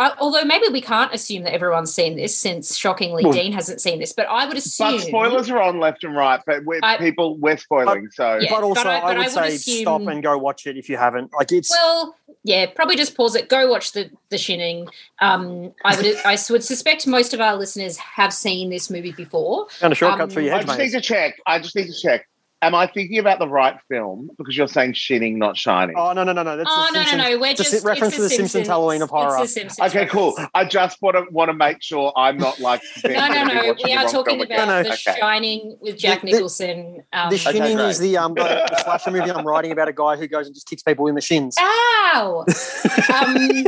I, 0.00 0.14
although 0.20 0.44
maybe 0.44 0.68
we 0.68 0.80
can't 0.80 1.12
assume 1.12 1.42
that 1.42 1.52
everyone's 1.52 1.92
seen 1.92 2.16
this, 2.16 2.36
since 2.38 2.76
shockingly 2.76 3.24
Well- 3.24 3.32
Dean 3.32 3.52
hasn't 3.52 3.80
seen 3.80 3.98
this. 3.98 4.12
But 4.12 4.28
I 4.28 4.46
would 4.46 4.56
assume. 4.56 4.92
But 4.92 5.00
spoilers 5.00 5.50
are 5.50 5.60
on 5.60 5.80
left 5.80 6.04
and 6.04 6.14
right. 6.14 6.40
But 6.46 6.64
we're, 6.64 6.80
I- 6.82 6.98
people, 6.98 7.36
we're 7.36 7.56
spoiling. 7.56 8.08
So 8.12 8.38
Yeah, 8.40 8.50
but 8.50 8.62
also, 8.62 8.84
but 8.84 8.86
I- 8.86 8.98
I, 8.98 9.04
would 9.08 9.16
I 9.16 9.20
would 9.22 9.30
say 9.30 9.54
assume- 9.56 9.82
stop 9.82 10.00
and 10.02 10.22
go 10.22 10.38
watch 10.38 10.66
it 10.66 10.76
if 10.76 10.88
you 10.88 10.96
haven't. 10.96 11.32
Like 11.32 11.50
it's 11.50 11.70
Well, 11.70 12.14
yeah, 12.44 12.66
probably 12.66 12.94
just 12.96 13.16
pause 13.16 13.34
it. 13.34 13.48
Go 13.48 13.68
watch 13.68 13.92
the 13.92 14.08
the 14.30 14.38
Shinning. 14.38 14.88
Um, 15.18 15.72
I 15.84 15.96
would 15.96 16.16
I 16.24 16.38
would 16.50 16.62
suspect 16.62 17.06
most 17.06 17.34
of 17.34 17.40
our 17.40 17.56
listeners 17.56 17.96
have 17.96 18.32
seen 18.32 18.70
this 18.70 18.90
movie 18.90 19.12
before. 19.12 19.68
found 19.70 19.92
a 19.92 19.96
shortcut 19.96 20.20
um, 20.20 20.30
through 20.30 20.44
your 20.44 20.54
I 20.54 20.58
head, 20.58 20.66
just 20.66 20.78
need 20.78 20.90
to 20.92 21.00
check. 21.00 21.38
I 21.46 21.58
just 21.58 21.74
need 21.74 21.86
to 21.88 21.92
check. 22.00 22.28
Am 22.60 22.74
I 22.74 22.88
thinking 22.88 23.18
about 23.18 23.38
the 23.38 23.46
right 23.46 23.76
film? 23.88 24.30
Because 24.36 24.56
you're 24.56 24.66
saying 24.66 24.94
shitting, 24.94 25.36
not 25.36 25.56
shining. 25.56 25.94
Oh 25.96 26.12
no 26.12 26.24
no 26.24 26.32
no 26.32 26.42
no! 26.42 26.56
That's 26.56 26.68
oh 26.68 26.88
no 26.92 26.98
no 27.00 27.06
Simpsons. 27.06 27.30
no! 27.30 27.38
We're 27.38 27.46
It's 27.52 27.60
a 27.60 27.62
just 27.62 27.82
si- 27.82 27.86
reference 27.86 28.14
it's 28.14 28.16
to 28.16 28.22
the 28.22 28.30
Simpsons 28.30 28.66
Halloween 28.66 29.00
of 29.00 29.10
horror. 29.10 29.36
It's 29.40 29.54
the 29.54 29.60
Simpsons 29.60 29.88
Okay, 29.94 30.06
cool. 30.06 30.34
I 30.54 30.64
just 30.64 31.00
want 31.00 31.16
to 31.16 31.24
want 31.30 31.50
to 31.50 31.52
make 31.52 31.80
sure 31.82 32.12
I'm 32.16 32.36
not 32.36 32.58
like. 32.58 32.82
No, 33.04 33.28
no, 33.28 33.44
no. 33.44 33.74
We 33.84 33.94
are 33.94 34.08
talking 34.08 34.42
about 34.42 34.48
No, 34.58 34.64
no. 34.66 34.82
The 34.82 34.88
Okay. 34.92 35.16
Shining 35.20 35.76
with 35.80 35.98
Jack 35.98 36.22
The- 36.22 36.26
the- 36.26 36.32
Nicholson. 36.32 37.04
Um, 37.12 37.30
The 37.30 37.38
Shining 37.38 37.76
great. 37.76 37.88
is 37.90 38.00
the 38.00 38.16
um 38.16 38.34
the, 38.34 38.42
the 38.42 38.82
slasher 38.82 39.12
movie 39.12 39.30
I'm 39.30 39.46
writing 39.46 39.70
about 39.70 39.86
a 39.86 39.92
guy 39.92 40.16
who 40.16 40.26
goes 40.26 40.46
and 40.46 40.54
just 40.54 40.68
kicks 40.68 40.82
people 40.82 41.06
in 41.06 41.14
the 41.14 41.20
shins. 41.20 41.54
Ow! 41.60 42.44
um, 43.24 43.64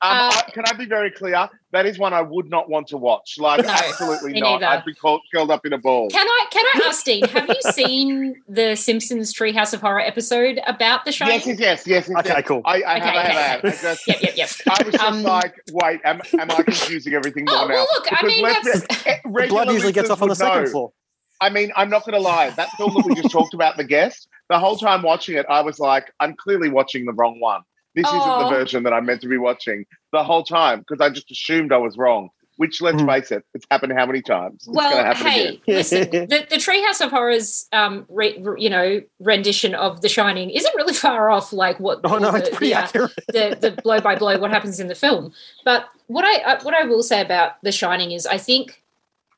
Um, 0.00 0.10
Uh, 0.16 0.30
I, 0.46 0.50
can 0.52 0.64
I 0.66 0.72
be 0.74 0.84
very 0.86 1.10
clear? 1.10 1.48
That 1.72 1.84
is 1.84 1.98
one 1.98 2.12
I 2.14 2.22
would 2.22 2.48
not 2.48 2.70
want 2.70 2.86
to 2.88 2.96
watch. 2.96 3.34
Like, 3.38 3.64
No, 3.64 3.70
absolutely 3.72 4.32
me 4.34 4.40
not. 4.40 4.60
neither. 4.60 4.66
I'd 4.66 4.84
be 4.84 4.94
called, 4.94 5.22
curled 5.34 5.50
up 5.50 5.66
in 5.66 5.72
a 5.72 5.78
ball. 5.78 6.08
can 6.08 6.24
I 6.26 6.46
can 6.52 6.64
I 6.64 6.86
ask 6.86 7.04
Dean? 7.04 7.24
Have 7.28 7.48
you 7.48 7.60
seen 7.72 8.40
the 8.48 8.76
Simpsons 8.76 9.34
Treehouse 9.34 9.74
of 9.74 9.80
Horror 9.80 10.00
episode 10.00 10.60
about 10.68 11.04
The 11.04 11.10
Shining? 11.12 11.34
yes, 11.44 11.46
yes, 11.46 11.58
yes, 11.58 11.86
yes. 11.86 12.08
yes, 12.08 12.18
Okay, 12.20 12.28
yes. 12.38 12.46
cool. 12.46 12.62
I, 12.64 12.82
I 12.82 12.96
Okay, 12.96 13.06
have, 13.06 13.14
I 13.16 13.22
have, 13.22 13.36
I 13.36 13.40
have. 13.40 13.64
I 13.64 13.70
just, 13.82 14.06
Yep, 14.06 14.22
yep, 14.22 14.36
yep. 14.36 14.48
I 14.70 14.82
was 14.84 14.92
just 14.94 15.04
Um, 15.04 15.22
like, 15.24 15.54
wait, 15.72 16.00
am, 16.04 16.20
am 16.38 16.50
I 16.52 16.62
confusing 16.62 17.14
everything 17.14 17.44
more 17.46 17.56
Oh, 17.56 17.66
now? 17.66 17.74
well, 17.74 17.86
look, 17.94 18.06
I 18.12 18.16
Because 18.22 18.26
mean, 18.28 18.42
that's- 18.44 18.80
be- 19.04 19.10
eh, 19.10 19.16
The 19.24 19.46
blood 19.48 19.70
usually 19.72 19.92
gets 19.92 20.10
off 20.10 20.22
on 20.22 20.28
the 20.28 20.32
would 20.32 20.38
second 20.38 20.64
know. 20.64 20.70
floor. 20.70 20.92
I 21.40 21.50
mean, 21.50 21.70
I'm 21.76 21.88
not 21.90 22.04
going 22.04 22.14
to 22.14 22.20
lie. 22.20 22.50
That 22.50 22.68
film 22.76 22.94
that 22.94 23.04
we 23.04 23.14
just 23.14 23.30
talked 23.30 23.54
about, 23.54 23.76
The 23.76 23.84
Guest, 23.84 24.28
the 24.48 24.58
whole 24.58 24.76
time 24.76 25.02
watching 25.02 25.36
it, 25.36 25.46
I 25.48 25.60
was 25.62 25.78
like, 25.78 26.12
I'm 26.18 26.34
clearly 26.36 26.68
watching 26.68 27.04
the 27.04 27.12
wrong 27.12 27.38
one. 27.40 27.62
This 27.94 28.06
isn't 28.06 28.20
Oh. 28.22 28.44
the 28.44 28.50
version 28.54 28.82
that 28.84 28.92
I'm 28.92 29.06
meant 29.06 29.20
to 29.22 29.28
be 29.28 29.38
watching 29.38 29.84
the 30.12 30.22
whole 30.22 30.42
time 30.44 30.80
because 30.80 31.00
I 31.00 31.10
just 31.10 31.30
assumed 31.30 31.72
I 31.72 31.78
was 31.78 31.96
wrong. 31.96 32.30
Which, 32.56 32.82
let's 32.82 33.00
Hmm. 33.00 33.06
face 33.06 33.30
it, 33.30 33.44
it's 33.54 33.64
happened 33.70 33.92
how 33.96 34.04
many 34.04 34.20
times? 34.20 34.66
It's 34.66 34.76
well, 34.76 34.90
going 34.90 35.04
to 35.04 35.14
happen 35.14 35.26
hey, 35.30 35.46
again. 35.46 35.60
listen, 35.68 36.10
the, 36.10 36.44
the 36.50 36.56
Treehouse 36.56 37.00
of 37.00 37.12
Horrors, 37.12 37.68
um, 37.72 38.04
re, 38.08 38.36
re- 38.40 38.60
you 38.60 38.68
know, 38.68 39.00
rendition 39.20 39.76
of 39.76 40.00
The 40.02 40.08
Shining 40.08 40.50
isn't 40.50 40.74
really 40.74 40.92
far 41.06 41.30
off, 41.30 41.52
like 41.52 41.78
what 41.78 42.00
Oh 42.02 42.18
no, 42.18 42.32
the, 42.32 42.38
it's 42.38 42.48
pretty 42.50 42.72
the, 42.72 43.04
uh, 43.04 43.08
the 43.28 43.58
the 43.60 43.80
blow 43.82 44.00
by 44.00 44.16
blow 44.16 44.36
what 44.40 44.50
happens 44.50 44.80
in 44.80 44.88
the 44.88 44.96
film. 44.96 45.32
But 45.64 45.88
what 46.08 46.24
I 46.24 46.40
uh, 46.54 46.60
what 46.64 46.74
I 46.74 46.82
will 46.82 47.04
say 47.04 47.20
about 47.20 47.62
The 47.62 47.70
Shining 47.70 48.10
is 48.10 48.26
I 48.26 48.38
think 48.38 48.82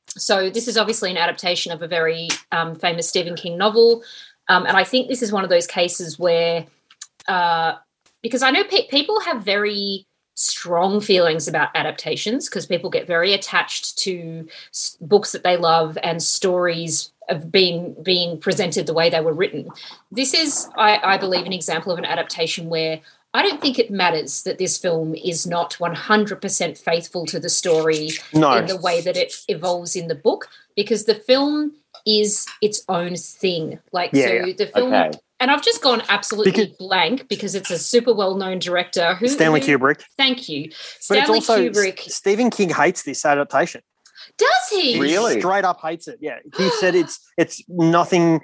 so. 0.07 0.49
This 0.49 0.67
is 0.67 0.75
obviously 0.75 1.11
an 1.11 1.17
adaptation 1.17 1.71
of 1.71 1.83
a 1.83 1.87
very 1.87 2.27
um, 2.51 2.73
famous 2.73 3.07
Stephen 3.07 3.35
King 3.35 3.55
novel, 3.55 4.01
um, 4.49 4.65
and 4.65 4.75
I 4.75 4.83
think 4.83 5.09
this 5.09 5.21
is 5.21 5.31
one 5.31 5.43
of 5.43 5.51
those 5.51 5.67
cases 5.67 6.17
where 6.17 6.65
uh, 7.27 7.75
because 8.21 8.41
I 8.43 8.51
know 8.51 8.63
pe- 8.63 8.87
people 8.87 9.19
have 9.21 9.43
very 9.43 10.05
strong 10.35 11.01
feelings 11.01 11.47
about 11.47 11.69
adaptations 11.75 12.47
because 12.49 12.65
people 12.65 12.89
get 12.89 13.05
very 13.05 13.33
attached 13.33 13.97
to 13.99 14.47
s- 14.73 14.97
books 15.01 15.31
that 15.33 15.43
they 15.43 15.57
love 15.57 15.97
and 16.03 16.21
stories 16.23 17.11
of 17.29 17.51
being 17.51 17.95
being 18.01 18.39
presented 18.39 18.87
the 18.87 18.93
way 18.93 19.09
they 19.09 19.21
were 19.21 19.33
written. 19.33 19.69
This 20.11 20.33
is, 20.33 20.67
I, 20.77 20.99
I 21.03 21.17
believe, 21.17 21.45
an 21.45 21.53
example 21.53 21.91
of 21.91 21.99
an 21.99 22.05
adaptation 22.05 22.69
where 22.69 23.01
I 23.33 23.41
don't 23.43 23.61
think 23.61 23.79
it 23.79 23.89
matters 23.91 24.43
that 24.43 24.57
this 24.57 24.77
film 24.77 25.15
is 25.15 25.47
not 25.47 25.77
100% 25.79 26.77
faithful 26.77 27.25
to 27.27 27.39
the 27.39 27.49
story 27.49 28.09
No. 28.33 28.53
in 28.57 28.65
the 28.65 28.75
way 28.75 28.99
that 29.01 29.15
it 29.15 29.33
evolves 29.47 29.95
in 29.95 30.07
the 30.09 30.15
book 30.15 30.49
because 30.75 31.05
the 31.05 31.15
film 31.15 31.73
is 32.05 32.45
its 32.61 32.83
own 32.89 33.15
thing. 33.15 33.79
Like, 33.93 34.09
Yeah, 34.11 34.45
so 34.47 34.53
the 34.57 34.67
film, 34.67 34.93
Okay. 34.93 35.17
And 35.41 35.51
I've 35.51 35.61
just 35.61 35.81
gone 35.81 36.01
absolutely 36.07 36.51
Because- 36.53 36.77
blank 36.77 37.27
because 37.27 37.53
it's 37.55 37.69
a 37.69 37.77
super 37.77 38.13
well 38.13 38.35
known 38.35 38.59
director 38.59 39.15
who 39.15 39.27
Stanley 39.27 39.59
who- 39.59 39.77
Kubrick. 39.77 40.01
Thank 40.17 40.47
you. 40.47 40.69
But 40.69 40.75
Stanley 41.17 41.39
it's 41.39 41.49
also 41.49 41.69
Kubrick. 41.69 41.99
Stephen 41.99 42.49
King 42.49 42.69
hates 42.69 43.03
this 43.03 43.25
adaptation. 43.25 43.81
Does 44.37 44.49
he? 44.71 44.93
He 44.93 44.99
Really? 45.01 45.39
straight 45.39 45.65
up 45.65 45.81
hates 45.81 46.07
it. 46.07 46.19
Yeah, 46.21 46.37
he 46.57 46.69
said 46.79 46.95
it's 46.95 47.19
it's 47.37 47.61
nothing, 47.67 48.39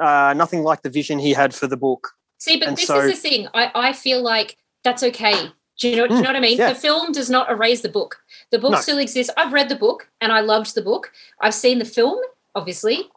uh, 0.00 0.32
nothing 0.36 0.62
like 0.62 0.80
the 0.82 0.90
vision 0.90 1.18
he 1.18 1.32
had 1.34 1.54
for 1.54 1.66
the 1.66 1.76
book. 1.76 2.12
See, 2.38 2.56
but 2.58 2.68
And 2.68 2.76
this 2.78 2.86
so- 2.86 3.00
is 3.00 3.10
the 3.20 3.28
thing. 3.28 3.48
I, 3.52 3.70
I 3.74 3.92
feel 3.92 4.22
like 4.22 4.56
that's 4.84 5.02
okay. 5.02 5.50
Do 5.78 5.90
you 5.90 5.96
know, 5.96 6.06
do 6.06 6.14
you 6.14 6.22
know 6.22 6.28
what 6.30 6.36
I 6.36 6.40
mean? 6.40 6.56
yeah. 6.56 6.72
The 6.72 6.78
film 6.78 7.12
does 7.12 7.28
not 7.28 7.50
erase 7.50 7.82
the 7.82 7.90
book. 7.90 8.16
The 8.50 8.58
book 8.58 8.72
No. 8.72 8.80
still 8.80 8.96
exists. 8.98 9.30
I've 9.36 9.52
read 9.52 9.68
the 9.68 9.76
book 9.76 10.08
and 10.22 10.32
I 10.32 10.40
loved 10.40 10.74
the 10.74 10.80
book. 10.80 11.12
I've 11.42 11.52
seen 11.54 11.78
the 11.78 11.84
film, 11.84 12.18
obviously. 12.54 13.10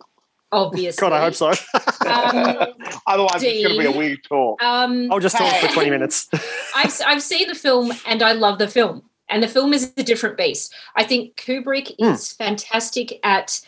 Obviously. 0.52 1.00
God, 1.02 1.14
I 1.14 1.22
hope 1.22 1.36
so. 1.36 1.52
Um, 2.10 2.68
Otherwise, 3.06 3.44
it's 3.44 3.68
going 3.68 3.76
to 3.76 3.80
be 3.80 3.86
a 3.86 3.98
weird 3.98 4.24
talk. 4.24 4.64
um, 4.64 5.12
I'll 5.12 5.20
just 5.20 5.38
talk 5.38 5.54
for 5.62 5.68
20 5.68 5.90
minutes. 5.92 6.28
I've, 6.76 6.94
I've 7.06 7.22
seen 7.22 7.48
the 7.48 7.56
film 7.56 7.92
and 8.08 8.24
I 8.24 8.32
love 8.32 8.58
the 8.58 8.68
film. 8.68 9.04
And 9.30 9.44
the 9.44 9.48
film 9.48 9.74
is 9.74 9.94
a 9.96 10.02
different 10.04 10.38
beast. 10.38 10.74
I 10.96 11.04
think 11.04 11.36
Kubrick 11.36 11.94
Hmm. 12.00 12.14
is 12.14 12.32
fantastic 12.34 13.20
at 13.24 13.62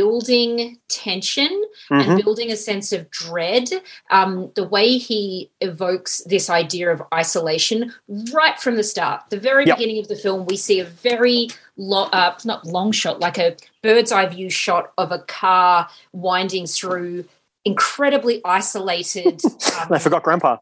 building 0.00 0.78
tension 0.88 1.48
Mhm. 1.90 2.00
and 2.06 2.22
building 2.22 2.50
a 2.52 2.56
sense 2.56 2.92
of 2.92 3.10
dread. 3.10 3.68
Um, 4.10 4.50
the 4.54 4.64
way 4.64 4.98
he 4.98 5.50
evokes 5.62 6.18
this 6.26 6.50
idea 6.50 6.92
of 6.92 7.00
isolation 7.14 7.94
right 8.30 8.58
from 8.60 8.76
the 8.76 8.82
start, 8.82 9.22
the 9.30 9.38
very 9.40 9.64
Yep. 9.64 9.78
beginning 9.78 9.98
of 10.02 10.08
the 10.08 10.16
film, 10.16 10.44
we 10.44 10.56
see 10.58 10.80
a 10.80 10.84
very 10.84 11.48
lo- 11.78 12.10
uh, 12.12 12.34
not 12.44 12.66
long 12.66 12.92
shot, 12.92 13.20
like 13.20 13.38
a 13.38 13.56
bird's 13.82 14.12
eye 14.12 14.26
view 14.26 14.50
shot 14.50 14.92
of 14.98 15.12
a 15.12 15.20
car 15.20 15.88
winding 16.12 16.66
through 16.66 17.24
incredibly 17.64 18.42
isolated. 18.44 19.40
Um, 19.44 19.50
I 19.96 19.98
forgot 19.98 20.22
Grandpa. 20.22 20.58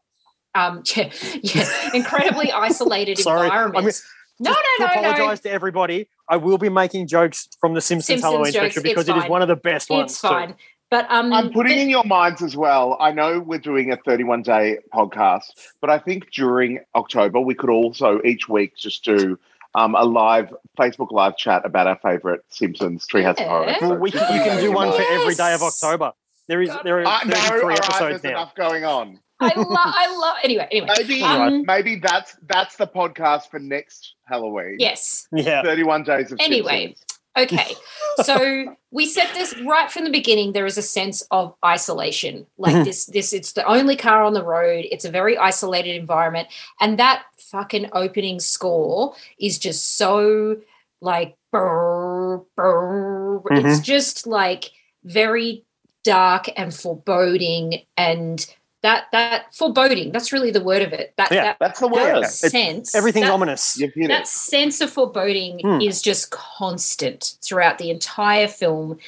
um, 0.55 0.81
yeah, 0.95 1.09
yeah, 1.43 1.69
incredibly 1.93 2.53
isolated 2.53 3.17
Sorry. 3.29 3.41
I 3.41 3.45
environment. 3.47 3.85
mean, 3.85 3.93
no, 4.39 4.53
to 4.53 4.59
no, 4.79 4.85
no, 4.85 4.93
no. 4.93 4.99
apologize 5.01 5.39
to 5.41 5.51
everybody. 5.51 6.07
I 6.27 6.37
will 6.37 6.57
be 6.57 6.69
making 6.69 7.07
jokes 7.07 7.47
from 7.59 7.73
the 7.73 7.81
Simpsons, 7.81 8.05
Simpsons 8.21 8.23
Halloween 8.23 8.53
jokes, 8.53 8.73
special 8.75 8.83
because 8.83 9.07
it's 9.07 9.09
it 9.09 9.17
is 9.17 9.23
fine. 9.23 9.31
one 9.31 9.41
of 9.41 9.47
the 9.47 9.55
best 9.55 9.89
ones. 9.89 10.11
It's 10.11 10.21
too. 10.21 10.27
fine. 10.27 10.55
But 10.91 11.09
um, 11.09 11.33
I'm 11.33 11.51
putting 11.51 11.73
but- 11.73 11.81
in 11.81 11.89
your 11.89 12.03
minds 12.03 12.41
as 12.41 12.55
well. 12.55 12.97
I 12.99 13.11
know 13.11 13.39
we're 13.39 13.59
doing 13.59 13.91
a 13.91 13.97
31 13.97 14.43
day 14.43 14.77
podcast, 14.93 15.45
but 15.81 15.89
I 15.89 15.97
think 15.99 16.31
during 16.31 16.79
October 16.95 17.39
we 17.39 17.55
could 17.55 17.69
also 17.69 18.21
each 18.23 18.47
week 18.47 18.75
just 18.77 19.03
do 19.03 19.37
um, 19.73 19.95
a 19.95 20.03
live 20.05 20.53
Facebook 20.79 21.11
live 21.11 21.37
chat 21.37 21.65
about 21.65 21.87
our 21.87 21.97
favorite 22.01 22.41
Simpsons 22.49 23.05
Treehouse 23.07 23.39
Yeah. 23.39 23.47
Horror. 23.49 23.75
Well, 23.81 23.97
we 23.99 24.11
can, 24.11 24.21
you 24.35 24.41
can 24.43 24.61
do 24.61 24.71
one 24.71 24.91
for 24.91 25.01
every 25.11 25.35
day 25.35 25.53
of 25.53 25.61
October. 25.63 26.13
There 26.47 26.61
is 26.61 26.69
there 26.83 26.99
are 27.01 27.05
Uh, 27.07 27.19
no, 27.25 27.35
33 27.35 27.61
all 27.61 27.67
right, 27.69 27.79
episodes 27.79 28.21
there's 28.21 28.23
now. 28.23 28.29
enough 28.29 28.55
going 28.55 28.85
on. 28.85 29.19
I 29.45 29.59
love, 29.59 29.69
I 29.77 30.17
love. 30.17 30.35
Anyway, 30.43 30.67
anyway. 30.71 30.87
Maybe, 30.97 31.21
Um, 31.23 31.63
maybe 31.65 31.95
that's 31.97 32.35
that's 32.47 32.75
the 32.77 32.87
podcast 32.87 33.49
for 33.49 33.59
next 33.59 34.15
Halloween. 34.25 34.77
yes. 34.79 35.27
Yeah. 35.31 35.61
31 35.63 36.03
days 36.03 36.31
of 36.31 36.39
Anyway. 36.41 36.87
Simpsons. 36.87 37.01
Okay. 37.37 37.75
So 38.23 38.77
we 38.91 39.05
said 39.05 39.27
this 39.33 39.53
right 39.65 39.91
from 39.91 40.05
the 40.05 40.09
beginning. 40.09 40.53
There 40.53 40.65
is 40.65 40.77
a 40.77 40.81
sense 40.81 41.21
of 41.31 41.53
isolation. 41.65 42.47
Like 42.57 42.85
this, 42.85 43.07
this, 43.07 43.33
it's 43.33 43.51
the 43.51 43.65
only 43.65 43.97
car 43.97 44.23
on 44.23 44.33
the 44.33 44.43
road. 44.43 44.85
It's 44.89 45.03
a 45.03 45.11
very 45.11 45.37
isolated 45.37 45.97
environment. 45.97 46.47
And 46.79 46.97
that 46.97 47.23
fucking 47.37 47.89
opening 47.91 48.39
score 48.39 49.15
is 49.37 49.59
just 49.59 49.97
so 49.97 50.57
like 51.01 51.35
brr, 51.51 52.37
brr. 52.55 53.41
it's 53.51 53.81
just 53.81 54.25
like 54.25 54.71
very 55.03 55.65
dark 56.05 56.47
and 56.55 56.73
foreboding 56.73 57.81
and 57.97 58.47
that 58.85 59.05
that 59.11 59.53
foreboding 59.53 60.11
that's 60.11 60.31
really 60.31 60.51
the 60.51 60.61
word 60.63 60.83
of 60.83 60.93
it 60.93 61.11
that 61.17 61.31
Yeah, 61.31 61.43
that, 61.43 61.57
That's 61.59 61.79
the 61.79 61.87
that 61.89 61.93
word. 61.95 62.17
It's- 62.17 62.39
sense 62.39 62.93
Everything's 62.93 63.25
that- 63.25 63.33
ominous. 63.33 63.73
That 63.73 63.91
it. 63.95 64.27
sense 64.27 64.79
of 64.79 64.91
foreboding 64.91 65.59
Hmm. 65.63 65.81
is 65.81 66.01
just 66.03 66.29
constant 66.29 67.33
throughout 67.41 67.79
the 67.79 67.89
entire 67.89 68.47
film. 68.47 68.99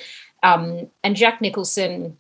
Um, 0.42 0.90
and 1.04 1.16
Jack 1.16 1.42
Nicholson, 1.42 2.18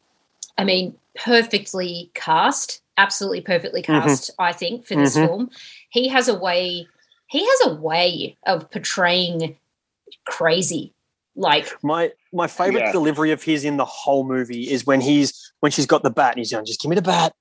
I 0.57 0.63
mean, 0.65 0.95
perfectly 1.15 2.11
cast, 2.13 2.81
absolutely 2.97 3.41
perfectly 3.41 3.81
Mhm. 3.81 3.85
cast, 4.03 4.29
I 4.37 4.53
think, 4.53 4.85
for 4.85 4.93
this 4.95 5.17
Mhm. 5.17 5.25
film. 5.27 5.51
He 5.89 6.09
has 6.09 6.27
a 6.27 6.35
way, 6.35 6.87
he 7.27 7.39
has 7.43 7.59
a 7.65 7.73
way 7.73 8.37
of 8.45 8.69
portraying 8.69 9.57
crazy. 10.25 10.93
Like, 11.35 11.71
My 11.83 12.11
my 12.33 12.45
favorite 12.47 12.81
Yeah. 12.81 12.91
delivery 12.91 13.31
of 13.31 13.41
his 13.43 13.63
in 13.65 13.77
the 13.77 13.85
whole 13.85 14.23
movie 14.23 14.69
is 14.69 14.85
when 14.85 15.01
he's 15.01 15.51
when 15.59 15.71
she's 15.71 15.85
got 15.87 16.03
the 16.03 16.09
bat 16.11 16.31
and 16.33 16.39
he's 16.39 16.51
going, 16.51 16.65
just 16.65 16.81
give 16.81 16.89
me 16.89 16.95
the 16.95 17.01
bat, 17.01 17.33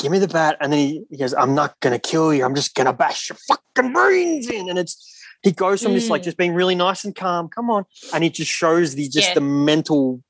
give 0.00 0.10
me 0.10 0.18
the 0.18 0.28
bat, 0.28 0.56
and 0.60 0.72
then 0.72 0.78
he, 0.78 1.04
he 1.10 1.16
goes, 1.16 1.34
I'm 1.34 1.54
not 1.54 1.78
gonna 1.80 1.98
kill 1.98 2.32
you, 2.34 2.44
I'm 2.44 2.54
just 2.54 2.74
gonna 2.74 2.92
bash 2.92 3.28
your 3.28 3.36
fucking 3.48 3.92
brains 3.92 4.48
in, 4.48 4.68
and 4.68 4.78
it's 4.78 5.06
he 5.42 5.52
goes 5.52 5.82
from 5.82 5.94
this 5.94 6.10
like 6.10 6.22
Mm. 6.22 6.24
just 6.24 6.36
being 6.36 6.54
really 6.54 6.74
nice 6.74 7.04
and 7.04 7.14
calm, 7.14 7.48
come 7.48 7.70
on, 7.70 7.84
and 8.12 8.24
he 8.24 8.30
just 8.30 8.50
shows 8.50 8.94
the 8.94 9.08
just 9.08 9.28
Yeah. 9.28 9.34
the 9.34 9.40
mental 9.40 10.22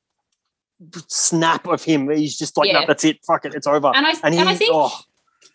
snap 1.08 1.66
of 1.66 1.82
him. 1.84 2.10
He's 2.10 2.38
just 2.38 2.56
like, 2.56 2.72
no, 2.72 2.84
that's 2.86 3.04
it, 3.04 3.18
fuck 3.26 3.44
it, 3.44 3.54
it's 3.54 3.66
over. 3.66 3.92
and 3.94 4.06
I, 4.06 4.12
And 4.22 4.34
and, 4.34 4.48
I 4.48 4.54
think 4.54 4.72
oh. 4.74 4.92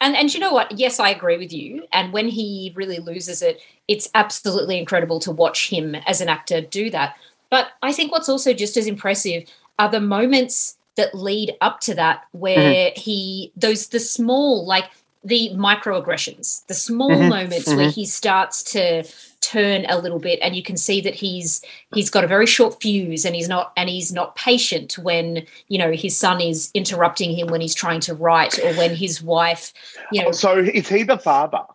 And 0.01 0.15
and 0.15 0.33
you 0.33 0.41
know 0.41 0.51
what? 0.51 0.77
Yes, 0.77 0.99
I 0.99 1.09
agree 1.09 1.37
with 1.37 1.53
you. 1.53 1.85
And 1.93 2.11
when 2.11 2.27
he 2.27 2.73
really 2.75 2.99
loses 2.99 3.41
it, 3.41 3.61
it's 3.87 4.09
absolutely 4.13 4.77
incredible 4.77 5.19
to 5.21 5.31
watch 5.31 5.69
him 5.69 5.95
as 5.95 6.19
an 6.19 6.27
actor 6.27 6.59
do 6.59 6.89
that. 6.89 7.15
But 7.49 7.67
I 7.81 7.93
think 7.93 8.11
what's 8.11 8.27
also 8.27 8.53
just 8.53 8.75
as 8.75 8.87
impressive 8.87 9.45
are 9.79 9.89
the 9.89 10.01
moments 10.01 10.75
that 10.97 11.15
lead 11.15 11.55
up 11.61 11.79
to 11.81 11.95
that 11.95 12.23
where 12.31 12.91
he 12.95 13.51
those 13.55 13.87
the 13.89 13.99
small 13.99 14.65
like 14.65 14.85
the 15.23 15.49
microaggressions, 15.55 16.65
the 16.67 16.75
small 16.75 17.09
Mhm, 17.09 17.29
moments 17.29 17.75
where 17.75 17.87
mhm. 17.87 17.93
he 17.93 18.05
starts 18.05 18.61
to 18.63 19.03
turn 19.41 19.85
a 19.89 19.97
little 19.99 20.19
bit 20.19 20.39
and 20.41 20.55
you 20.55 20.63
can 20.63 20.77
see 20.77 21.01
that 21.01 21.15
he's 21.15 21.61
he's 21.91 22.09
got 22.09 22.23
a 22.23 22.27
very 22.27 22.45
short 22.47 22.81
fuse 22.81 23.25
and 23.25 23.35
he's 23.35 23.47
not 23.49 23.71
and 23.77 23.89
he's 23.89 24.11
not 24.13 24.35
patient 24.35 24.97
when 24.99 25.45
you 25.67 25.77
know 25.77 25.91
his 25.91 26.17
son 26.17 26.41
is 26.41 26.71
interrupting 26.73 27.35
him 27.35 27.49
when 27.49 27.61
he's 27.61 27.75
trying 27.75 27.99
to 27.99 28.13
write 28.15 28.57
or 28.59 28.73
when 28.73 28.95
his 28.95 29.21
wife 29.21 29.73
you 30.09 30.21
know 30.23 30.29
Oh, 30.29 30.31
so 30.31 30.57
is 30.57 30.87
he 30.89 31.03
the 31.03 31.17
father? 31.17 31.65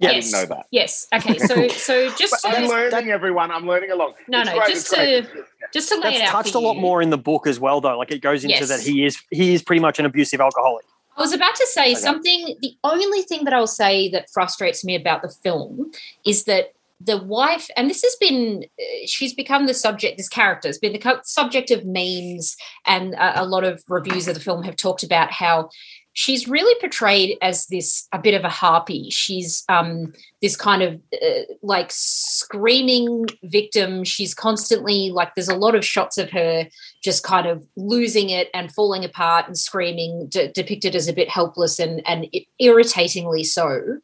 I 0.00 0.12
yes 0.12 0.30
didn't 0.30 0.48
know 0.50 0.56
that. 0.56 0.66
yes 0.70 1.06
okay 1.12 1.38
so 1.50 1.68
so 1.68 2.08
just 2.16 2.46
I'm 2.46 2.62
to, 2.62 2.68
learning, 2.68 3.10
everyone. 3.10 3.50
I'm 3.50 3.66
learning 3.66 3.90
along. 3.90 4.14
No, 4.28 4.40
It's 4.40 4.50
no, 4.50 4.56
great, 4.56 4.68
just 4.68 4.92
it's 4.92 4.94
great. 4.94 5.32
to- 5.32 5.44
just 5.72 5.88
to 5.90 5.96
lay 5.96 6.14
it 6.14 6.18
That's 6.20 6.30
out 6.30 6.32
touched 6.32 6.52
for 6.52 6.58
a 6.58 6.60
lot 6.62 6.76
you. 6.76 6.80
more 6.80 7.02
in 7.02 7.10
the 7.10 7.18
book 7.18 7.46
as 7.46 7.60
well, 7.60 7.80
though. 7.80 7.98
Like 7.98 8.10
it 8.10 8.20
goes 8.20 8.42
into 8.44 8.56
Yes. 8.56 8.68
that 8.68 8.80
he 8.80 9.04
is 9.04 9.20
he 9.30 9.52
is 9.54 9.62
pretty 9.62 9.80
much 9.80 9.98
an 9.98 10.06
abusive 10.06 10.40
alcoholic. 10.40 10.84
I 11.16 11.20
was 11.20 11.32
about 11.34 11.56
to 11.56 11.66
say 11.66 11.90
Okay. 11.92 11.94
something. 11.96 12.56
The 12.62 12.74
only 12.84 13.22
thing 13.22 13.44
that 13.44 13.52
I'll 13.52 13.66
say 13.66 14.08
that 14.10 14.30
frustrates 14.30 14.84
me 14.84 14.94
about 14.94 15.20
the 15.22 15.28
film 15.28 15.90
is 16.24 16.44
that 16.44 16.72
the 17.00 17.18
wife, 17.18 17.68
and 17.76 17.88
this 17.90 18.02
has 18.02 18.16
been, 18.20 18.64
uh, 18.80 18.82
she's 19.06 19.32
become 19.34 19.66
the 19.66 19.74
subject, 19.74 20.16
this 20.16 20.28
character 20.28 20.68
has 20.68 20.78
been 20.78 20.92
the 20.92 21.20
subject 21.24 21.70
of 21.70 21.84
memes, 21.84 22.56
and 22.86 23.14
a, 23.14 23.42
a 23.42 23.44
lot 23.44 23.62
of 23.64 23.84
reviews 23.88 24.26
of 24.26 24.34
the 24.34 24.40
film 24.40 24.62
have 24.64 24.74
talked 24.76 25.02
about 25.04 25.30
how 25.30 25.70
she's 26.18 26.48
really 26.48 26.74
portrayed 26.80 27.38
as 27.40 27.66
this 27.66 28.08
a 28.12 28.18
bit 28.18 28.34
of 28.34 28.42
a 28.42 28.48
harpy. 28.48 29.08
She's 29.08 29.62
um, 29.68 30.12
this 30.42 30.56
kind 30.56 30.82
of 30.82 31.00
uh, 31.14 31.42
like 31.62 31.92
screaming 31.92 33.26
victim. 33.44 34.02
She's 34.02 34.34
constantly 34.34 35.12
like, 35.12 35.36
there's 35.36 35.48
a 35.48 35.54
lot 35.54 35.76
of 35.76 35.84
shots 35.84 36.18
of 36.18 36.28
her 36.30 36.66
just 37.04 37.22
kind 37.22 37.46
of 37.46 37.64
losing 37.76 38.30
it 38.30 38.48
and 38.52 38.74
falling 38.74 39.04
apart 39.04 39.46
and 39.46 39.56
screaming, 39.56 40.26
de- 40.28 40.50
depicted 40.50 40.96
as 40.96 41.06
a 41.06 41.12
bit 41.12 41.28
helpless 41.28 41.78
and 41.78 42.02
and 42.04 42.26
irritatingly 42.58 43.44
so, 43.44 44.00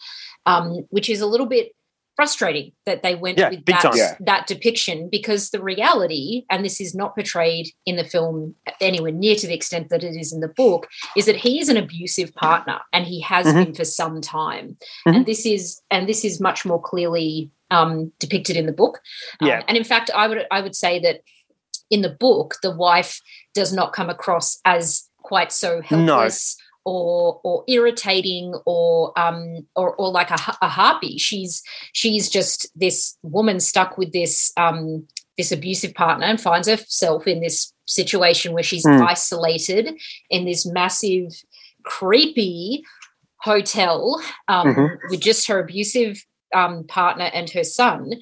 um, 0.46 0.86
which 0.90 1.10
is 1.10 1.20
a 1.20 1.26
little 1.26 1.46
bit 1.46 1.72
frustrating 2.16 2.72
that 2.86 3.02
they 3.02 3.14
went 3.14 3.38
Yeah, 3.38 3.50
with 3.50 3.64
that. 3.66 3.92
Yeah. 3.96 4.16
that 4.20 4.46
depiction 4.46 5.08
because 5.10 5.50
the 5.50 5.62
reality, 5.62 6.44
and 6.50 6.64
this 6.64 6.80
is 6.80 6.94
not 6.94 7.14
portrayed 7.14 7.68
in 7.86 7.96
the 7.96 8.04
film 8.04 8.54
anywhere 8.80 9.12
near 9.12 9.34
to 9.36 9.46
the 9.46 9.54
extent 9.54 9.88
that 9.90 10.04
it 10.04 10.14
is 10.16 10.32
in 10.32 10.40
the 10.40 10.48
book, 10.48 10.86
is 11.16 11.26
that 11.26 11.36
he 11.36 11.60
is 11.60 11.68
an 11.68 11.76
abusive 11.76 12.32
partner 12.34 12.78
and 12.92 13.06
he 13.06 13.20
has 13.20 13.46
Mhm. 13.46 13.64
been 13.64 13.74
for 13.74 13.84
some 13.84 14.20
time, 14.20 14.76
Mhm. 15.06 15.16
and 15.16 15.26
this 15.26 15.44
is 15.46 15.80
and 15.90 16.08
this 16.08 16.24
is 16.24 16.40
much 16.40 16.64
more 16.64 16.80
clearly 16.80 17.50
um, 17.70 18.12
depicted 18.20 18.56
in 18.56 18.66
the 18.66 18.72
book. 18.72 19.00
Um, 19.40 19.48
Yeah. 19.48 19.62
and 19.66 19.76
in 19.76 19.84
fact, 19.84 20.10
I 20.14 20.28
would 20.28 20.46
I 20.50 20.60
would 20.60 20.76
say 20.76 21.00
that 21.00 21.22
in 21.90 22.02
the 22.02 22.10
book, 22.10 22.56
the 22.62 22.70
wife 22.70 23.20
does 23.54 23.72
not 23.72 23.92
come 23.92 24.08
across 24.10 24.60
as 24.64 25.08
quite 25.22 25.50
so 25.50 25.80
No. 25.90 26.16
helpless 26.16 26.56
or 26.84 27.40
or 27.44 27.64
irritating 27.68 28.54
or 28.66 29.18
um 29.18 29.66
or 29.74 29.94
or 29.96 30.10
like 30.10 30.30
a, 30.30 30.38
a 30.62 30.68
harpy. 30.68 31.18
She's 31.18 31.62
she's 31.92 32.28
just 32.28 32.66
this 32.74 33.16
woman 33.22 33.60
stuck 33.60 33.96
with 33.98 34.12
this 34.12 34.52
um 34.56 35.06
this 35.36 35.50
abusive 35.50 35.94
partner 35.94 36.26
and 36.26 36.40
finds 36.40 36.68
herself 36.68 37.26
in 37.26 37.40
this 37.40 37.72
situation 37.86 38.52
where 38.52 38.62
she's 38.62 38.84
Hmm. 38.86 39.02
isolated 39.02 39.98
in 40.30 40.44
this 40.44 40.64
massive 40.64 41.26
creepy 41.82 42.82
hotel 43.38 44.22
um, 44.48 44.66
Mhm. 44.74 44.98
with 45.10 45.20
just 45.20 45.48
her 45.48 45.58
abusive 45.58 46.24
um, 46.54 46.84
partner 46.86 47.24
and 47.34 47.50
her 47.50 47.64
son 47.64 48.12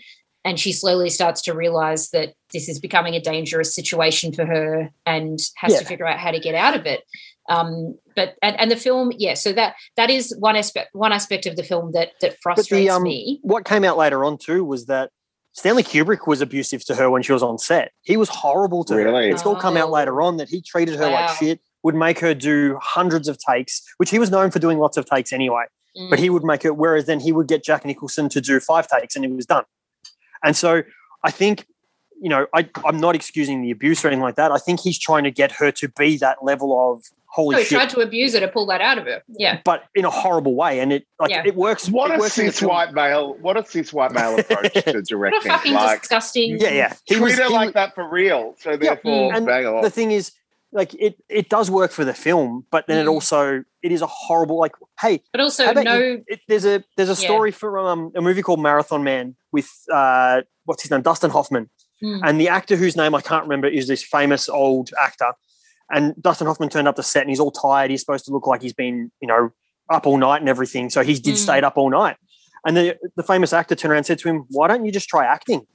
and 0.44 0.58
she 0.58 0.72
slowly 0.72 1.08
starts 1.08 1.42
to 1.42 1.54
realize 1.54 2.10
that 2.10 2.34
this 2.52 2.68
is 2.68 2.80
becoming 2.80 3.14
a 3.14 3.20
dangerous 3.20 3.72
situation 3.74 4.32
for 4.32 4.44
her 4.44 4.90
and 5.06 5.38
has 5.56 5.74
to 5.78 5.84
figure 5.84 6.06
out 6.06 6.18
how 6.18 6.32
to 6.32 6.40
get 6.40 6.54
out 6.56 6.74
of 6.74 6.86
it 6.86 7.02
um 7.48 7.96
but 8.16 8.36
and, 8.42 8.58
and 8.60 8.70
the 8.70 8.76
film 8.76 9.12
yeah 9.16 9.34
so 9.34 9.52
that 9.52 9.74
that 9.96 10.10
is 10.10 10.34
one 10.38 10.56
aspect 10.56 10.90
one 10.94 11.12
aspect 11.12 11.46
of 11.46 11.56
the 11.56 11.62
film 11.62 11.92
that 11.92 12.10
that 12.20 12.36
frustrates 12.42 12.90
um, 12.92 13.02
me 13.02 13.38
What 13.42 13.64
came 13.64 13.84
out 13.84 13.96
later 13.96 14.24
on 14.24 14.38
too 14.38 14.64
was 14.64 14.86
that 14.86 15.10
Stanley 15.54 15.82
Kubrick 15.82 16.26
was 16.26 16.40
abusive 16.40 16.82
to 16.86 16.94
her 16.94 17.10
when 17.10 17.22
she 17.22 17.32
was 17.32 17.42
on 17.42 17.58
set. 17.58 17.92
He 18.02 18.16
was 18.16 18.30
horrible 18.30 18.84
to 18.84 18.94
her. 18.94 19.04
Really? 19.04 19.28
It's 19.28 19.44
all 19.44 19.54
come 19.54 19.76
out 19.76 19.88
Oh. 19.88 19.92
later 19.92 20.22
on 20.22 20.38
that 20.38 20.48
he 20.48 20.62
treated 20.62 20.94
her 20.96 21.10
Wow. 21.10 21.26
like 21.26 21.36
shit, 21.36 21.60
would 21.82 21.94
make 21.94 22.20
her 22.20 22.32
do 22.32 22.78
hundreds 22.80 23.28
of 23.28 23.36
takes, 23.38 23.82
which 23.98 24.08
he 24.08 24.18
was 24.18 24.30
known 24.30 24.50
for 24.50 24.60
doing 24.60 24.78
lots 24.78 24.96
of 24.96 25.04
takes 25.04 25.30
anyway. 25.30 25.64
Mm. 25.94 26.08
But 26.08 26.20
he 26.20 26.30
would 26.30 26.42
make 26.42 26.64
it, 26.64 26.78
whereas 26.78 27.04
then 27.04 27.20
he 27.20 27.32
would 27.32 27.48
get 27.48 27.62
Jack 27.62 27.84
Nicholson 27.84 28.30
to 28.30 28.40
do 28.40 28.60
five 28.60 28.88
takes 28.88 29.14
and 29.14 29.26
it 29.26 29.30
was 29.30 29.44
done. 29.44 29.64
And 30.42 30.56
so 30.56 30.84
I 31.22 31.30
think 31.30 31.66
you 32.22 32.28
know, 32.28 32.46
I, 32.54 32.68
I'm 32.84 32.98
not 32.98 33.16
excusing 33.16 33.62
the 33.62 33.72
abuse 33.72 34.04
or 34.04 34.08
anything 34.08 34.22
like 34.22 34.36
that. 34.36 34.52
I 34.52 34.58
think 34.58 34.78
he's 34.78 34.96
trying 34.96 35.24
to 35.24 35.30
get 35.32 35.50
her 35.50 35.72
to 35.72 35.88
be 35.88 36.16
that 36.18 36.44
level 36.44 36.92
of 36.92 37.04
holy 37.32 37.56
Oh, 37.56 37.58
he 37.60 37.64
shit, 37.64 37.76
tried 37.78 37.90
to 37.90 38.00
abuse 38.00 38.34
her 38.34 38.40
to 38.40 38.48
pull 38.48 38.66
that 38.66 38.80
out 38.80 38.98
of 38.98 39.04
her. 39.06 39.22
Yeah. 39.28 39.60
but 39.64 39.84
in 39.94 40.04
a 40.04 40.10
horrible 40.10 40.54
way, 40.54 40.80
and 40.80 40.92
it 40.92 41.06
like 41.18 41.30
Yeah. 41.30 41.42
it 41.46 41.56
works. 41.56 41.88
What 41.88 42.10
it 42.10 42.16
a 42.16 42.20
works 42.20 42.34
cis 42.34 42.60
white 42.62 42.92
male! 42.92 43.34
What 43.40 43.56
a 43.56 43.64
cis 43.64 43.92
white 43.92 44.12
male 44.12 44.38
approach 44.38 44.72
to 44.74 44.80
directing. 44.82 44.92
What 44.92 45.00
a 45.00 45.02
directing. 45.06 45.50
fucking 45.50 45.74
Like, 45.74 46.00
disgusting. 46.02 46.58
Yeah, 46.60 46.70
yeah. 46.70 46.92
He 47.06 47.14
treat 47.14 47.24
was- 47.24 47.38
her 47.38 47.48
he 47.48 47.52
like 47.54 47.74
that 47.74 47.94
for 47.94 48.08
real. 48.08 48.54
So 48.58 48.76
therefore, 48.76 49.34
and 49.34 49.46
bang 49.46 49.66
off. 49.66 49.82
the 49.82 49.90
thing 49.90 50.10
is, 50.12 50.32
like 50.72 50.94
it, 50.94 51.16
it 51.28 51.48
does 51.48 51.70
work 51.70 51.90
for 51.90 52.04
the 52.04 52.14
film, 52.14 52.66
but 52.70 52.86
then 52.86 52.98
it 52.98 53.06
Mm. 53.08 53.12
also 53.14 53.64
it 53.82 53.92
is 53.92 54.00
a 54.02 54.06
horrible 54.06 54.58
like. 54.58 54.72
Hey, 55.00 55.20
But 55.32 55.40
also, 55.40 55.64
how 55.64 55.72
about 55.72 55.84
no. 55.84 55.98
you- 55.98 56.24
it, 56.28 56.40
there's 56.48 56.64
a 56.64 56.84
there's 56.96 57.08
a 57.08 57.12
Yeah. 57.20 57.28
story 57.28 57.50
for 57.50 57.78
um, 57.78 58.12
a 58.14 58.20
movie 58.20 58.42
called 58.42 58.60
Marathon 58.60 59.02
Man 59.04 59.36
with 59.52 59.68
uh, 59.92 60.42
what's 60.64 60.82
his 60.82 60.90
name, 60.90 61.02
Dustin 61.02 61.30
Hoffman, 61.30 61.68
Mm. 62.02 62.20
and 62.24 62.40
the 62.40 62.48
actor 62.48 62.74
whose 62.76 62.96
name 62.96 63.14
I 63.14 63.20
can't 63.20 63.44
remember 63.44 63.68
is 63.68 63.86
this 63.88 64.02
famous 64.02 64.48
old 64.48 64.90
actor. 65.00 65.32
And 65.92 66.14
Dustin 66.22 66.46
Hoffman 66.46 66.70
turned 66.70 66.88
up 66.88 66.96
to 66.96 67.02
set 67.02 67.20
and 67.22 67.30
he's 67.30 67.38
all 67.40 67.50
tired. 67.50 67.90
He's 67.90 68.00
supposed 68.00 68.24
to 68.24 68.32
look 68.32 68.46
like 68.46 68.62
he's 68.62 68.72
been, 68.72 69.12
you 69.20 69.28
know, 69.28 69.50
up 69.90 70.06
all 70.06 70.16
night 70.16 70.40
and 70.40 70.48
everything. 70.48 70.88
So 70.90 71.02
he 71.02 71.14
did 71.14 71.34
Mm. 71.34 71.38
stayed 71.38 71.64
up 71.64 71.76
all 71.76 71.90
night. 71.90 72.16
And 72.66 72.76
the 72.76 72.96
the 73.16 73.22
famous 73.22 73.52
actor 73.52 73.74
turned 73.74 73.90
around 73.90 73.98
and 73.98 74.06
said 74.06 74.18
to 74.20 74.28
him, 74.28 74.44
"Why 74.50 74.68
don't 74.68 74.84
you 74.84 74.92
just 74.92 75.08
try 75.08 75.26
acting?" 75.26 75.66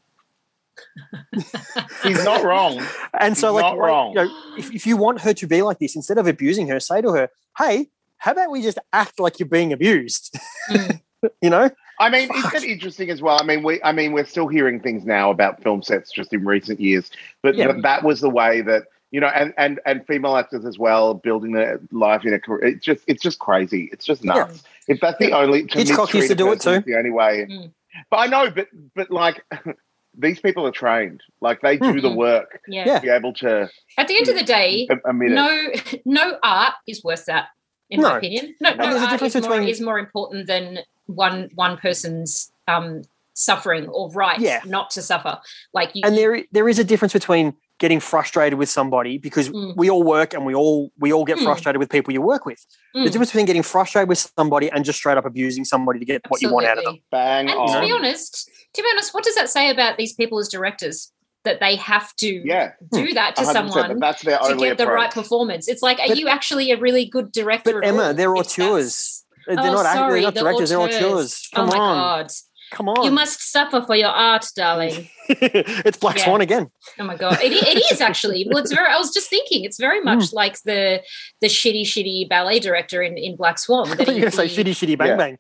He's 2.04 2.24
not 2.24 2.44
wrong. 2.44 2.82
And 3.20 3.38
so, 3.38 3.54
He's 3.56 3.62
like, 3.64 3.74
not 3.76 3.78
wrong. 3.78 4.10
you 4.12 4.16
know, 4.16 4.30
if, 4.58 4.74
if 4.74 4.88
you 4.88 4.96
want 4.98 5.22
her 5.22 5.34
to 5.34 5.48
be 5.48 5.62
like 5.62 5.80
this, 5.80 5.96
instead 5.96 6.18
of 6.18 6.28
abusing 6.28 6.68
her, 6.70 6.80
say 6.80 7.02
to 7.02 7.12
her, 7.14 7.30
"Hey, 7.58 7.90
how 8.18 8.32
about 8.32 8.52
we 8.52 8.62
just 8.62 8.78
act 8.94 9.20
like 9.20 9.40
you're 9.40 9.48
being 9.50 9.74
abused?" 9.74 10.38
Mm. 10.70 11.00
you 11.42 11.50
know? 11.50 11.70
I 12.00 12.10
mean, 12.12 12.30
isn't 12.36 12.56
it 12.64 12.70
interesting 12.70 13.10
as 13.10 13.22
well? 13.22 13.40
I 13.42 13.44
mean, 13.46 13.64
we, 13.64 13.82
I 13.84 13.92
mean, 13.94 14.12
we're 14.12 14.26
still 14.26 14.48
hearing 14.48 14.80
things 14.82 15.04
now 15.06 15.32
about 15.32 15.64
film 15.64 15.82
sets 15.82 16.12
just 16.12 16.32
in 16.34 16.46
recent 16.46 16.80
years, 16.82 17.10
but 17.42 17.56
Yeah. 17.56 17.68
that, 17.68 17.82
that 17.84 18.04
was 18.04 18.20
the 18.22 18.30
way 18.30 18.62
that 18.62 18.84
you 19.12 19.20
know, 19.22 19.28
and 19.28 19.54
and 19.58 19.80
and 19.86 20.06
female 20.06 20.36
actors 20.36 20.66
as 20.66 20.78
well, 20.78 21.14
building 21.14 21.54
their 21.54 21.80
life 21.92 22.26
in 22.26 22.34
a 22.34 22.40
career. 22.40 22.66
It's 22.66 22.86
just, 22.86 23.04
it's 23.08 23.22
just 23.22 23.40
crazy. 23.40 23.90
It's 23.92 24.06
just 24.06 24.24
nuts. 24.24 24.64
If 24.88 25.00
that's 25.00 25.18
the 25.20 25.32
only 25.34 25.66
to 25.68 25.78
Hitchcock 25.80 26.14
used 26.14 26.28
to 26.30 26.36
do 26.36 26.52
it 26.52 26.62
too. 26.62 26.80
The 26.82 26.96
only 26.96 27.12
way. 27.12 27.48
Mm. 27.50 27.72
But 28.10 28.18
I 28.18 28.28
know, 28.28 28.52
but 28.52 28.68
but 28.96 29.12
like. 29.12 29.44
These 30.20 30.40
people 30.40 30.66
are 30.66 30.72
trained, 30.72 31.22
like 31.42 31.62
they 31.62 31.78
do 31.78 32.02
the 32.02 32.10
Mhm. 32.10 32.16
work 32.16 32.60
Yeah. 32.68 32.86
Yeah. 32.88 32.96
to 32.96 33.02
be 33.04 33.10
able 33.10 33.34
to 33.34 33.70
At 34.00 34.08
the 34.08 34.18
end 34.18 34.28
of 34.28 34.36
the 34.36 34.44
day, 34.44 34.88
a- 34.90 35.10
admit 35.10 35.30
no, 35.30 35.68
no 36.06 36.40
art 36.42 36.74
is 36.88 37.04
worth 37.04 37.26
that, 37.26 37.50
in 37.92 38.02
my 38.02 38.18
opinion. 38.18 38.56
No, 38.60 38.70
And 38.70 38.80
no 38.80 38.84
there's 38.86 38.96
a 38.96 39.00
art 39.02 39.12
difference 39.12 39.36
is 39.36 39.48
more, 39.48 39.62
is 39.62 39.80
more 39.80 40.00
important 40.00 40.48
than 40.48 40.80
one 41.06 41.52
one 41.54 41.78
person's 41.78 42.52
um, 42.68 43.04
suffering 43.36 43.88
or 43.90 44.10
right 44.10 44.40
Yeah. 44.40 44.62
not 44.66 44.90
to 44.92 45.04
suffer. 45.04 45.38
Like 45.72 45.92
you, 45.94 46.02
And 46.04 46.18
there 46.18 46.46
there 46.52 46.68
is 46.68 46.80
a 46.80 46.84
difference 46.84 47.14
between 47.14 47.54
getting 47.80 48.00
frustrated 48.00 48.58
with 48.58 48.70
somebody 48.70 49.18
because 49.18 49.50
Mm. 49.50 49.76
we 49.76 49.90
all 49.90 50.02
work 50.04 50.34
and 50.34 50.46
we 50.46 50.56
all 50.56 50.92
we 51.00 51.14
all 51.14 51.24
get 51.26 51.38
Mm. 51.38 51.44
frustrated 51.44 51.80
with 51.80 51.90
people 51.90 52.12
you 52.12 52.22
work 52.22 52.46
with. 52.46 52.66
The 52.94 53.02
Mm. 53.02 53.04
difference 53.12 53.30
between 53.30 53.46
getting 53.46 53.64
frustrated 53.64 54.10
with 54.10 54.18
somebody 54.38 54.70
and 54.72 54.84
just 54.84 54.98
straight 54.98 55.18
up 55.18 55.26
abusing 55.26 55.64
somebody 55.66 56.00
to 56.00 56.06
get 56.06 56.22
what 56.30 56.42
you 56.42 56.52
want 56.52 56.66
out 56.66 56.78
of 56.80 56.84
them. 56.84 56.94
Absolutely. 56.96 57.04
bang 57.12 57.50
And 57.50 57.60
on. 57.60 57.82
to 57.82 57.88
be 57.88 57.92
honest, 57.92 58.50
to 58.74 58.82
be 58.82 58.88
honest, 58.94 59.14
what 59.14 59.24
does 59.24 59.36
that 59.36 59.50
say 59.50 59.70
about 59.70 59.98
these 59.98 60.14
people 60.14 60.40
as 60.40 60.48
directors? 60.48 61.12
That 61.44 61.60
they 61.62 61.76
have 61.78 62.14
to 62.18 62.28
yeah, 62.46 62.72
do 62.92 63.14
that 63.14 63.36
to 63.38 63.44
100%, 63.44 63.54
someone 63.72 63.88
but 63.88 64.00
that's 64.02 64.22
their 64.24 64.38
to 64.40 64.44
only 64.52 64.68
get 64.70 64.78
the 64.80 64.88
right 64.88 65.12
performance. 65.12 65.70
It's 65.70 65.82
like, 65.82 65.98
are 66.00 66.08
But- 66.10 66.18
you 66.18 66.28
actually 66.28 66.72
a 66.72 66.78
really 66.78 67.06
good 67.06 67.32
director? 67.32 67.74
But 67.80 67.88
Emma, 67.88 68.08
all? 68.08 68.14
they're 68.14 68.34
If 68.36 68.40
auteurs. 68.40 69.24
They're 69.48 69.58
Oh, 69.58 69.72
not 69.72 69.86
act- 69.86 69.96
sorry, 69.96 70.14
they're 70.16 70.22
not 70.24 70.34
the 70.34 70.40
directors, 70.42 70.70
they're 70.72 70.80
auteurs. 70.80 71.04
auteurs. 71.04 71.50
Oh 71.54 71.56
Come 71.56 71.70
my 71.70 71.78
on. 71.78 71.98
god! 71.98 72.32
Come 72.72 72.90
on. 72.90 73.04
You 73.06 73.12
must 73.12 73.50
suffer 73.52 73.82
for 73.82 73.96
your 73.96 74.10
art, 74.10 74.46
darling. 74.56 75.10
it's 75.30 75.98
Black 75.98 76.18
Yeah. 76.18 76.26
Swan 76.26 76.42
again. 76.42 76.68
Oh 77.00 77.04
my 77.06 77.16
god, 77.16 77.40
it, 77.42 77.52
it 77.54 77.92
is 77.92 78.02
actually. 78.02 78.46
Well, 78.50 78.58
it's 78.62 78.74
very. 78.74 78.88
I 78.92 78.98
was 78.98 79.14
just 79.14 79.30
thinking, 79.30 79.64
it's 79.64 79.80
very 79.80 80.00
Hmm. 80.00 80.06
much 80.06 80.34
like 80.34 80.62
the 80.64 81.02
the 81.42 81.48
shitty, 81.48 81.84
shitty 81.84 82.28
ballet 82.30 82.60
director 82.60 83.02
in, 83.02 83.18
in 83.18 83.36
Black 83.38 83.58
Swan. 83.60 83.88
I 83.92 83.96
thought 83.96 84.08
you 84.08 84.14
were 84.16 84.20
going 84.20 84.32
to 84.32 84.32
say 84.32 84.48
shitty, 84.48 84.72
shitty, 84.72 84.98
bang, 84.98 85.08
Yeah. 85.10 85.16
bang. 85.16 85.38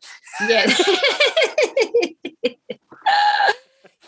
Yeah. 0.47 0.65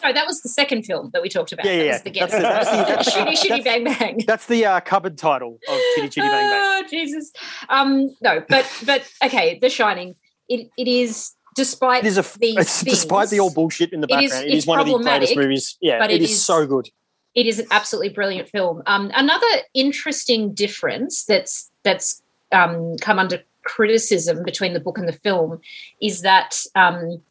no, 0.03 0.13
that 0.13 0.25
was 0.25 0.41
the 0.41 0.49
second 0.49 0.83
film 0.83 1.09
that 1.13 1.21
we 1.21 1.27
talked 1.29 1.51
about. 1.51 1.65
Yeah, 1.65 1.73
yeah, 1.73 1.77
that 1.77 1.85
yeah. 1.85 1.93
was 1.93 2.03
the 2.03 2.09
guest. 2.11 2.31
That's 2.31 2.69
the- 2.69 2.77
that's 2.77 3.05
the- 3.05 3.11
shitty, 3.19 3.33
shitty, 3.59 3.63
bang, 3.65 3.83
bang. 3.83 4.23
That's 4.25 4.45
the 4.45 4.65
uh, 4.65 4.79
cupboard 4.79 5.17
title 5.17 5.59
of 5.67 5.79
Chitty 5.95 6.09
Chitty 6.09 6.27
Bang 6.27 6.49
Bang. 6.49 6.61
Oh, 6.61 6.83
Jesus. 6.89 7.31
Um, 7.67 8.15
no, 8.21 8.41
but 8.47 8.65
but 8.85 9.03
okay, 9.25 9.59
The 9.61 9.69
Shining. 9.69 10.15
It 10.47 10.69
it 10.77 10.87
is 10.87 11.31
despite 11.55 12.03
It 12.05 12.07
is 12.07 12.17
a 12.17 12.25
these 12.39 12.57
it's, 12.57 12.83
despite 12.83 13.25
the 13.29 13.37
things, 13.37 13.39
old 13.41 13.55
bullshit 13.55 13.91
in 13.93 14.01
the 14.01 14.07
it 14.09 14.23
is- 14.23 14.31
background. 14.31 14.47
It 14.51 14.57
is, 14.57 14.67
one 14.67 14.79
of 14.79 14.85
the 14.87 14.97
greatest 14.97 15.35
movies. 15.35 15.77
Yeah, 15.81 15.99
but 15.99 16.11
it 16.11 16.21
is, 16.21 16.31
is- 16.31 16.45
so 16.45 16.65
good. 16.65 16.89
it 17.35 17.45
is 17.47 17.59
an 17.59 17.67
absolutely 17.71 18.09
brilliant 18.09 18.49
film. 18.49 18.81
Um, 18.85 19.11
another 19.15 19.47
interesting 19.73 20.53
difference 20.53 21.25
that's 21.25 21.69
that's 21.83 22.21
um, 22.51 22.97
come 23.01 23.19
under 23.19 23.41
criticism 23.63 24.43
between 24.43 24.73
the 24.73 24.79
book 24.79 24.97
and 24.97 25.07
the 25.07 25.13
film 25.13 25.59
is 26.01 26.21
that 26.21 26.63
um, 26.75 27.21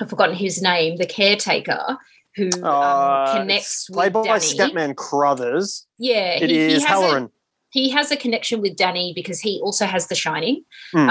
I've 0.00 0.10
forgotten 0.10 0.34
his 0.36 0.60
name, 0.60 0.96
the 0.96 1.06
caretaker 1.06 1.96
who 2.34 2.50
um, 2.56 2.64
Uh, 2.64 3.32
connects 3.38 3.88
Played 3.88 4.14
with 4.14 4.26
by 4.26 4.38
Scatman 4.38 4.94
Crothers. 4.96 5.86
Yeah, 5.98 6.34
It 6.38 6.50
is 6.50 6.74
has 6.74 6.84
a- 6.84 6.86
Halloran. 6.88 7.30
he 7.70 7.88
has 7.90 8.10
a 8.10 8.16
connection 8.16 8.60
with 8.60 8.76
Danny 8.76 9.12
because 9.14 9.40
he 9.40 9.58
also 9.62 9.86
has 9.86 10.08
The 10.08 10.14
Shining. 10.14 10.64
Hmm. 10.92 11.08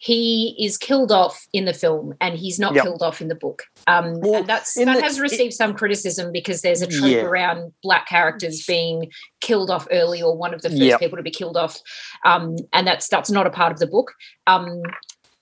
He 0.00 0.54
is 0.58 0.78
killed 0.78 1.10
off 1.10 1.46
in 1.52 1.64
the 1.64 1.72
film, 1.74 2.14
and 2.20 2.38
he's 2.38 2.58
not 2.58 2.72
Yep. 2.74 2.84
killed 2.84 3.02
off 3.02 3.20
in 3.20 3.26
the 3.26 3.34
book. 3.34 3.64
Um, 3.88 4.20
Well, 4.20 4.36
and 4.36 4.46
that's 4.46 4.74
that 4.74 4.84
the- 4.84 5.02
has 5.02 5.18
received 5.18 5.54
some 5.54 5.74
criticism 5.74 6.30
because 6.30 6.62
there's 6.62 6.82
a 6.82 6.86
trope 6.86 7.10
Yeah. 7.10 7.22
around 7.22 7.72
black 7.82 8.08
characters 8.08 8.64
being 8.66 9.10
killed 9.40 9.70
off 9.70 9.88
early, 9.90 10.22
or 10.22 10.36
one 10.36 10.54
of 10.54 10.62
the 10.62 10.70
first 10.70 10.80
Yep. 10.80 11.00
people 11.00 11.16
to 11.16 11.22
be 11.22 11.32
killed 11.32 11.56
off, 11.56 11.80
um, 12.24 12.56
and 12.72 12.86
that's 12.86 13.08
that's 13.08 13.30
not 13.30 13.46
a 13.46 13.50
part 13.50 13.72
of 13.72 13.80
the 13.80 13.86
book. 13.88 14.12
Um, 14.46 14.82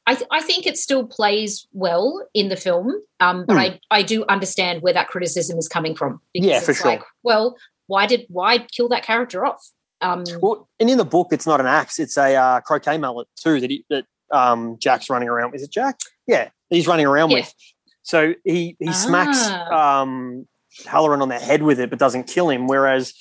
I, 0.06 0.14
th- 0.14 0.28
I 0.30 0.40
think 0.40 0.66
it 0.66 0.78
still 0.78 1.04
plays 1.04 1.66
well 1.72 2.26
in 2.32 2.48
the 2.48 2.56
film, 2.56 2.94
um, 3.20 3.44
but 3.46 3.54
Hmm. 3.54 3.58
I, 3.58 3.80
I 3.90 4.02
do 4.02 4.24
understand 4.28 4.80
where 4.80 4.92
that 4.92 5.08
criticism 5.08 5.58
is 5.58 5.68
coming 5.68 5.94
from. 5.96 6.20
Yeah, 6.32 6.60
for 6.60 6.70
it's 6.70 6.80
sure. 6.80 6.92
Like, 6.92 7.02
well, 7.24 7.56
why 7.88 8.06
did 8.06 8.24
why 8.28 8.58
kill 8.58 8.88
that 8.90 9.02
character 9.02 9.44
off? 9.44 9.68
Um, 10.00 10.24
Well, 10.40 10.68
and 10.78 10.88
in 10.88 10.96
the 10.98 11.04
book, 11.04 11.28
it's 11.32 11.46
not 11.46 11.60
an 11.60 11.66
axe; 11.66 11.98
it's 11.98 12.16
a 12.16 12.34
uh, 12.36 12.60
croquet 12.60 12.98
mallet 12.98 13.26
too 13.36 13.60
that 13.60 13.70
he, 13.70 13.84
that 13.90 14.04
um, 14.32 14.78
Jack's 14.78 15.08
running 15.10 15.28
around. 15.28 15.54
Is 15.54 15.62
it 15.62 15.70
Jack? 15.70 15.98
Yeah, 16.26 16.48
he's 16.70 16.86
running 16.86 17.06
around 17.06 17.30
Yeah. 17.30 17.38
with. 17.38 17.54
So 18.02 18.34
he 18.44 18.76
he 18.78 18.92
smacks 18.92 19.38
Ah. 19.40 20.02
um, 20.02 20.46
Halloran 20.86 21.22
on 21.22 21.28
the 21.28 21.38
head 21.38 21.62
with 21.62 21.80
it, 21.80 21.90
but 21.90 21.98
doesn't 21.98 22.24
kill 22.28 22.50
him. 22.50 22.66
Whereas, 22.68 23.14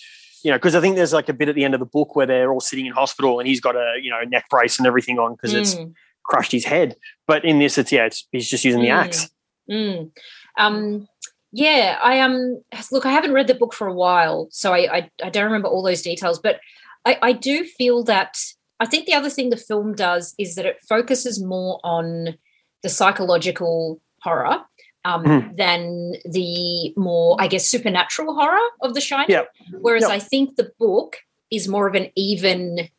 you 0.44 0.52
know, 0.52 0.58
because 0.58 0.76
I 0.76 0.82
think 0.82 0.96
there's 0.96 1.14
like 1.14 1.30
a 1.30 1.34
bit 1.34 1.50
at 1.50 1.56
the 1.56 1.64
end 1.64 1.74
of 1.74 1.80
the 1.80 1.86
book 1.86 2.16
where 2.16 2.26
they're 2.28 2.52
all 2.52 2.60
sitting 2.62 2.86
in 2.86 2.92
hospital 2.92 3.40
and 3.40 3.48
he's 3.48 3.62
got 3.62 3.76
a 3.76 3.96
you 4.02 4.10
know 4.12 4.22
neck 4.24 4.46
brace 4.50 4.78
and 4.78 4.86
everything 4.86 5.18
on 5.18 5.34
because 5.34 5.54
it's 5.54 5.76
mm. 5.76 5.94
crushed 6.24 6.52
his 6.52 6.66
head. 6.66 6.96
But 7.28 7.46
in 7.46 7.60
this, 7.60 7.78
it's 7.78 7.92
yeah, 7.92 8.06
it's, 8.06 8.28
he's 8.32 8.50
just 8.50 8.64
using 8.66 8.82
the 8.82 8.90
Mm. 8.90 9.04
axe. 9.04 9.30
Mm. 9.72 10.12
Um, 10.58 11.08
yeah, 11.52 11.98
I 12.04 12.20
um 12.20 12.62
look. 12.92 13.06
I 13.06 13.12
haven't 13.12 13.34
read 13.34 13.48
the 13.48 13.56
book 13.56 13.74
for 13.74 13.88
a 13.88 13.94
while, 13.94 14.48
so 14.52 14.74
I 14.74 14.98
I, 14.98 15.10
I 15.24 15.30
don't 15.30 15.46
remember 15.46 15.68
all 15.70 15.82
those 15.82 16.02
details. 16.02 16.38
But 16.38 16.60
I, 17.06 17.18
I 17.22 17.32
do 17.32 17.64
feel 17.64 18.04
that 18.04 18.38
I 18.80 18.86
think 18.86 19.06
the 19.06 19.14
other 19.14 19.30
thing 19.30 19.50
the 19.50 19.58
film 19.58 19.96
does 19.96 20.36
is 20.38 20.56
that 20.56 20.66
it 20.66 20.80
focuses 20.88 21.42
more 21.42 21.80
on 21.84 22.38
the 22.84 22.90
psychological 22.90 24.02
horror 24.22 24.60
um, 25.06 25.24
Mhm. 25.24 25.56
than 25.56 26.14
the 26.26 26.92
more, 26.98 27.38
I 27.40 27.48
guess, 27.48 27.68
supernatural 27.68 28.34
horror 28.34 28.68
of 28.82 28.96
The 28.96 29.02
Shining. 29.02 29.30
Yep. 29.30 29.50
Whereas 29.82 30.02
Yep. 30.04 30.12
I 30.12 30.20
think 30.20 30.56
the 30.56 30.72
book 30.80 31.18
is 31.52 31.68
more 31.68 31.88
of 31.88 31.94
an 31.96 32.10
even. 32.16 32.90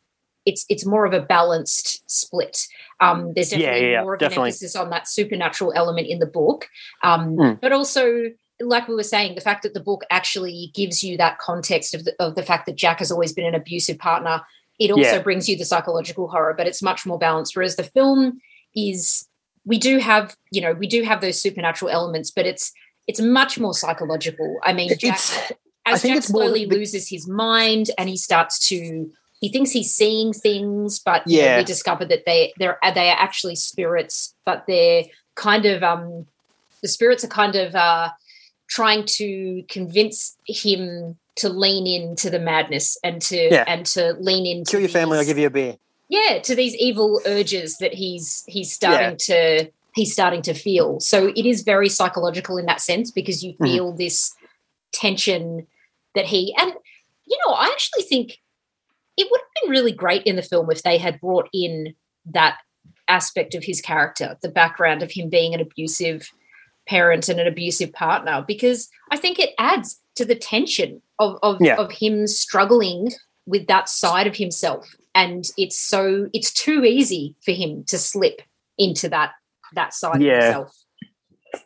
It's 0.45 0.65
it's 0.69 0.85
more 0.85 1.05
of 1.05 1.11
a 1.11 1.19
balanced 1.19 2.09
split. 2.09 2.65
Um, 3.01 3.33
there's 3.35 3.49
definitely 3.49 3.81
yeah, 3.87 3.91
yeah, 3.91 4.03
more 4.03 4.13
of 4.13 4.21
definitely. 4.21 4.43
an 4.43 4.53
emphasis 4.53 4.75
on 4.77 4.89
that 4.91 5.09
supernatural 5.09 5.73
element 5.75 6.07
in 6.07 6.19
the 6.19 6.25
book, 6.25 6.69
um, 7.03 7.35
Mm. 7.35 7.59
but 7.61 7.73
also 7.73 8.31
like 8.59 8.87
we 8.87 8.95
were 8.95 9.03
saying, 9.03 9.35
the 9.35 9.41
fact 9.41 9.61
that 9.61 9.75
the 9.75 9.79
book 9.79 10.03
actually 10.09 10.71
gives 10.73 11.03
you 11.03 11.15
that 11.17 11.37
context 11.37 11.93
of 11.93 12.05
the, 12.05 12.15
of 12.19 12.33
the 12.33 12.41
fact 12.41 12.65
that 12.65 12.75
Jack 12.75 12.97
has 12.99 13.11
always 13.11 13.31
been 13.31 13.45
an 13.45 13.53
abusive 13.53 13.99
partner. 13.99 14.41
It 14.79 14.91
also 14.91 15.01
Yeah. 15.01 15.19
brings 15.19 15.49
you 15.49 15.57
the 15.57 15.65
psychological 15.65 16.27
horror, 16.27 16.53
but 16.55 16.67
it's 16.67 16.81
much 16.81 17.05
more 17.05 17.17
balanced. 17.17 17.55
Whereas 17.55 17.75
the 17.75 17.83
film 17.83 18.39
is, 18.75 19.27
we 19.65 19.77
do 19.77 19.97
have, 19.97 20.35
you 20.51 20.61
know, 20.61 20.73
we 20.73 20.87
do 20.87 21.03
have 21.03 21.21
those 21.21 21.39
supernatural 21.39 21.89
elements, 21.91 22.31
but 22.31 22.45
it's 22.45 22.71
it's 23.07 23.21
much 23.21 23.57
more 23.57 23.73
psychological. 23.73 24.59
I 24.63 24.73
mean, 24.73 24.89
Jack, 24.99 25.19
I 25.85 25.93
as 25.93 26.01
think 26.01 26.15
Jack 26.21 26.29
more 26.29 26.43
slowly 26.43 26.65
loses 26.65 27.07
his 27.09 27.25
mind 27.27 27.89
and 27.97 28.09
he 28.09 28.17
starts 28.17 28.59
to 28.69 29.09
he 29.39 29.49
thinks 29.49 29.71
he's 29.71 29.93
seeing 29.93 30.33
things 30.33 30.99
but 30.99 31.25
you 31.27 31.37
know, 31.39 31.45
Yeah. 31.45 31.57
we 31.59 31.63
discover 31.63 32.03
that 32.05 32.25
they 32.25 32.53
they're 32.59 32.77
they 32.93 33.09
are 33.09 33.17
actually 33.17 33.55
spirits 33.55 34.35
but 34.45 34.65
they're 34.67 35.03
kind 35.35 35.65
of 35.65 35.83
um 35.83 36.25
the 36.81 36.87
spirits 36.89 37.23
are 37.23 37.27
kind 37.29 37.55
of 37.55 37.73
uh 37.75 38.09
trying 38.67 39.05
to 39.05 39.63
convince 39.69 40.37
him 40.45 41.17
to 41.35 41.49
lean 41.49 41.85
into 41.87 42.29
the 42.29 42.39
madness 42.39 42.97
and 43.03 43.21
to 43.21 43.37
Yeah. 43.51 43.63
and 43.67 43.85
to 43.87 44.13
lean 44.19 44.45
into 44.45 44.71
kill 44.71 44.79
your 44.79 44.89
family. 44.89 45.17
I'll 45.17 45.25
give 45.25 45.37
you 45.37 45.47
a 45.47 45.51
beer. 45.51 45.77
yeah 46.09 46.39
to 46.39 46.55
these 46.55 46.75
evil 46.75 47.21
urges 47.25 47.77
that 47.77 47.93
he's 47.93 48.43
he's 48.47 48.73
starting 48.73 49.17
to 49.17 49.69
he's 49.95 50.11
starting 50.13 50.41
to 50.43 50.53
feel 50.53 50.99
so 50.99 51.27
it 51.27 51.45
is 51.45 51.61
very 51.63 51.89
psychological 51.89 52.57
in 52.57 52.65
that 52.65 52.81
sense 52.81 53.11
because 53.11 53.43
you 53.43 53.53
Mhm. 53.53 53.65
feel 53.65 53.91
this 53.93 54.33
tension 54.93 55.67
that 56.15 56.25
he 56.25 56.53
and 56.57 56.73
you 57.29 57.37
know, 57.45 57.53
I 57.53 57.65
actually 57.73 58.03
think 58.03 58.37
it 59.17 59.27
would 59.29 59.41
have 59.41 59.63
been 59.63 59.71
really 59.71 59.91
great 59.91 60.23
in 60.23 60.37
the 60.37 60.41
film 60.41 60.71
if 60.71 60.81
they 60.83 60.97
had 60.97 61.19
brought 61.19 61.49
in 61.53 61.93
that 62.25 62.57
aspect 63.09 63.53
of 63.53 63.65
his 63.65 63.81
character, 63.81 64.37
the 64.41 64.47
background 64.49 65.03
of 65.03 65.11
him 65.11 65.29
being 65.29 65.53
an 65.53 65.59
abusive 65.59 66.31
parent 66.87 67.29
and 67.29 67.39
an 67.39 67.47
abusive 67.47 67.91
partner, 67.93 68.43
because 68.47 68.89
I 69.11 69.17
think 69.17 69.39
it 69.39 69.51
adds 69.59 69.99
to 70.15 70.25
the 70.25 70.35
tension 70.35 71.01
of 71.19 71.37
of, 71.43 71.57
Yeah. 71.61 71.75
of 71.77 71.91
him 71.91 72.27
struggling 72.27 73.11
with 73.45 73.67
that 73.67 73.89
side 73.89 74.27
of 74.27 74.35
himself. 74.35 74.87
And 75.15 75.45
it's 75.57 75.79
so 75.79 76.29
it's 76.33 76.51
too 76.51 76.83
easy 76.83 77.35
for 77.43 77.51
him 77.51 77.83
to 77.85 77.97
slip 77.97 78.41
into 78.77 79.09
that 79.09 79.31
that 79.73 79.93
side 79.93 80.21
Yeah. 80.21 80.33
of 80.37 80.43
himself. 80.43 80.75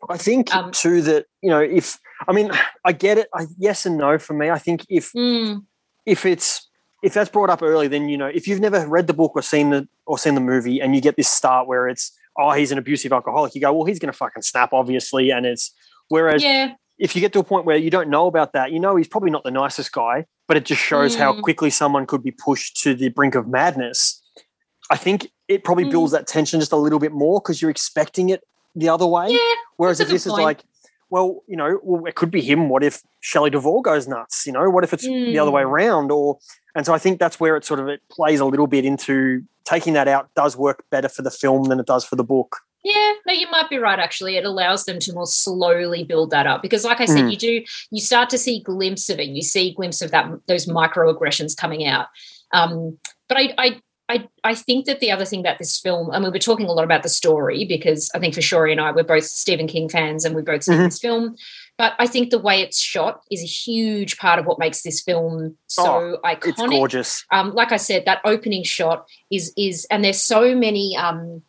I 0.09 0.17
think 0.17 0.53
Um, 0.55 0.72
too 0.72 1.01
that 1.03 1.26
you 1.41 1.49
know 1.49 1.59
if 1.61 1.99
I 2.28 2.34
mean 2.34 2.51
I 2.86 2.91
get 2.93 3.17
it. 3.17 3.28
I, 3.34 3.47
yes 3.57 3.86
and 3.86 3.97
no 3.97 4.17
for 4.19 4.34
me. 4.34 4.49
I 4.49 4.59
think 4.59 4.86
if 4.89 5.11
Mm, 5.13 5.65
if 6.05 6.26
it's 6.26 6.67
if 7.03 7.13
that's 7.15 7.32
brought 7.32 7.49
up 7.49 7.61
early, 7.63 7.88
then 7.88 8.09
you 8.09 8.17
know 8.17 8.28
if 8.28 8.47
you've 8.47 8.59
never 8.61 8.88
read 8.88 9.07
the 9.07 9.13
book 9.13 9.32
or 9.36 9.41
seen 9.41 9.72
the 9.72 9.88
or 10.05 10.17
seen 10.17 10.36
the 10.36 10.41
movie, 10.41 10.80
and 10.82 10.95
you 10.95 11.01
get 11.01 11.15
this 11.17 11.28
start 11.30 11.67
where 11.67 11.88
it's 11.88 12.11
oh 12.38 12.52
he's 12.52 12.72
an 12.72 12.78
abusive 12.78 13.12
alcoholic, 13.14 13.54
you 13.56 13.62
go 13.62 13.74
well 13.74 13.86
he's 13.86 14.00
going 14.00 14.12
to 14.12 14.18
fucking 14.18 14.44
snap 14.44 14.74
obviously, 14.74 15.32
and 15.32 15.46
it's 15.46 15.72
whereas 16.10 16.44
yeah, 16.44 16.74
if 16.98 17.16
you 17.16 17.22
get 17.22 17.34
to 17.34 17.40
a 17.40 17.44
point 17.44 17.66
where 17.66 17.78
you 17.78 17.90
don't 17.90 18.10
know 18.10 18.28
about 18.28 18.54
that, 18.54 18.72
you 18.72 18.80
know 18.80 18.96
he's 18.96 19.08
probably 19.08 19.32
not 19.32 19.44
the 19.44 19.52
nicest 19.52 19.92
guy, 19.92 20.26
but 20.48 20.58
it 20.58 20.66
just 20.66 20.82
shows 20.82 21.16
how 21.16 21.34
Mm. 21.34 21.42
quickly 21.42 21.70
someone 21.70 22.06
could 22.06 22.24
be 22.24 22.32
pushed 22.32 22.82
to 22.84 22.94
the 22.94 23.10
brink 23.10 23.36
of 23.36 23.48
madness. 23.48 24.22
I 24.90 24.98
think 24.98 25.32
it 25.48 25.64
probably 25.64 25.86
Mm. 25.86 25.92
builds 25.92 26.12
that 26.12 26.28
tension 26.28 26.60
just 26.60 26.72
a 26.72 26.78
little 26.78 27.00
bit 27.00 27.12
more 27.12 27.40
because 27.40 27.62
you're 27.62 27.72
expecting 27.72 28.30
it 28.30 28.44
the 28.76 28.90
other 28.90 29.06
way. 29.08 29.30
yeah. 29.30 29.38
Whereas 29.78 30.00
if 30.00 30.10
this 30.10 30.26
is 30.26 30.34
like, 30.34 30.64
well, 31.12 31.43
you 31.47 31.55
know, 31.57 31.80
well, 31.84 32.05
it 32.05 32.16
could 32.16 32.32
be 32.32 32.41
him. 32.41 32.70
What 32.70 32.84
if 32.84 33.03
Shelley 33.20 33.51
Duvall 33.51 33.82
goes 33.82 34.07
nuts? 34.07 34.47
You 34.47 34.53
know, 34.53 34.68
what 34.70 34.84
if 34.84 34.93
it's 34.93 35.03
the 35.03 35.38
other 35.38 35.51
way 35.51 35.62
Mm. 35.62 35.68
around? 35.68 36.12
Or 36.12 36.39
and 36.74 36.86
so 36.86 36.93
I 36.93 36.97
think 36.97 37.20
that's 37.20 37.39
where 37.39 37.55
it 37.57 37.66
sort 37.66 37.80
of 37.80 37.88
it 37.89 38.01
plays 38.09 38.39
a 38.39 38.45
little 38.45 38.66
bit 38.68 38.86
into 38.86 39.43
taking 39.66 39.93
that 39.93 40.07
out 40.07 40.30
does 40.36 40.57
work 40.57 40.84
better 40.89 41.07
for 41.09 41.22
the 41.22 41.30
film 41.30 41.66
than 41.66 41.80
it 41.80 41.86
does 41.86 42.03
for 42.03 42.16
the 42.16 42.24
book. 42.24 42.57
Yeah, 42.84 43.12
no, 43.28 43.34
you 43.34 43.47
might 43.51 43.70
be 43.70 43.78
right. 43.78 43.99
Actually, 43.99 44.38
it 44.38 44.45
allows 44.45 44.86
them 44.86 44.97
to 45.01 45.14
more 45.14 45.28
slowly 45.28 46.03
build 46.03 46.32
that 46.32 46.47
up 46.47 46.64
because, 46.64 46.84
like 46.84 46.99
I 46.99 47.05
said, 47.05 47.26
Mm. 47.26 47.32
you 47.32 47.38
do 47.38 47.64
you 47.91 48.01
start 48.01 48.30
to 48.32 48.39
see 48.39 48.59
glimpse 48.62 49.07
of 49.09 49.20
it. 49.20 49.28
You 49.28 49.43
see 49.43 49.74
glimpse 49.74 50.01
of 50.01 50.09
that 50.12 50.26
those 50.47 50.66
microaggressions 50.66 51.55
coming 51.55 51.86
out. 51.86 52.07
Um, 52.53 52.97
but 53.28 53.38
I, 53.38 53.53
I, 53.57 53.82
I, 54.12 54.28
I 54.43 54.55
think 54.55 54.86
that 54.88 54.99
the 54.99 55.09
other 55.12 55.24
thing 55.26 55.39
about 55.39 55.57
this 55.57 55.80
film, 55.80 56.12
I 56.12 56.20
mean, 56.20 56.32
we're 56.32 56.39
talking 56.39 56.66
a 56.66 56.72
lot 56.74 56.84
about 56.84 57.01
the 57.03 57.09
story 57.09 57.64
because 57.66 58.12
I 58.14 58.20
think 58.20 58.34
for 58.34 58.41
Shori 58.41 58.72
and 58.72 58.82
I, 58.82 58.91
we're 58.91 59.03
both 59.03 59.24
Stephen 59.24 59.68
King 59.68 59.88
fans 59.88 60.26
and 60.26 60.36
we've 60.36 60.45
both 60.45 60.64
seen 60.64 60.76
Mhm. 60.80 60.86
this 60.86 60.99
film. 60.99 61.36
But 61.78 61.93
I 61.97 62.07
think 62.07 62.30
the 62.30 62.38
way 62.39 62.62
it's 62.62 62.80
shot 62.80 63.22
is 63.32 63.41
a 63.41 63.45
huge 63.47 64.18
part 64.18 64.38
of 64.38 64.45
what 64.45 64.59
makes 64.59 64.82
this 64.84 65.01
film 65.01 65.57
so 65.68 66.18
Oh, 66.24 66.28
iconic 66.28 66.47
It's 66.47 66.62
gorgeous. 66.62 67.26
um, 67.32 67.53
like 67.53 67.72
I 67.72 67.78
said, 67.78 68.03
that 68.05 68.20
opening 68.26 68.64
shot 68.64 69.05
is 69.32 69.53
is, 69.57 69.86
and 69.89 70.03
there's 70.03 70.22
so 70.22 70.53
many 70.55 70.95
um, 70.97 71.41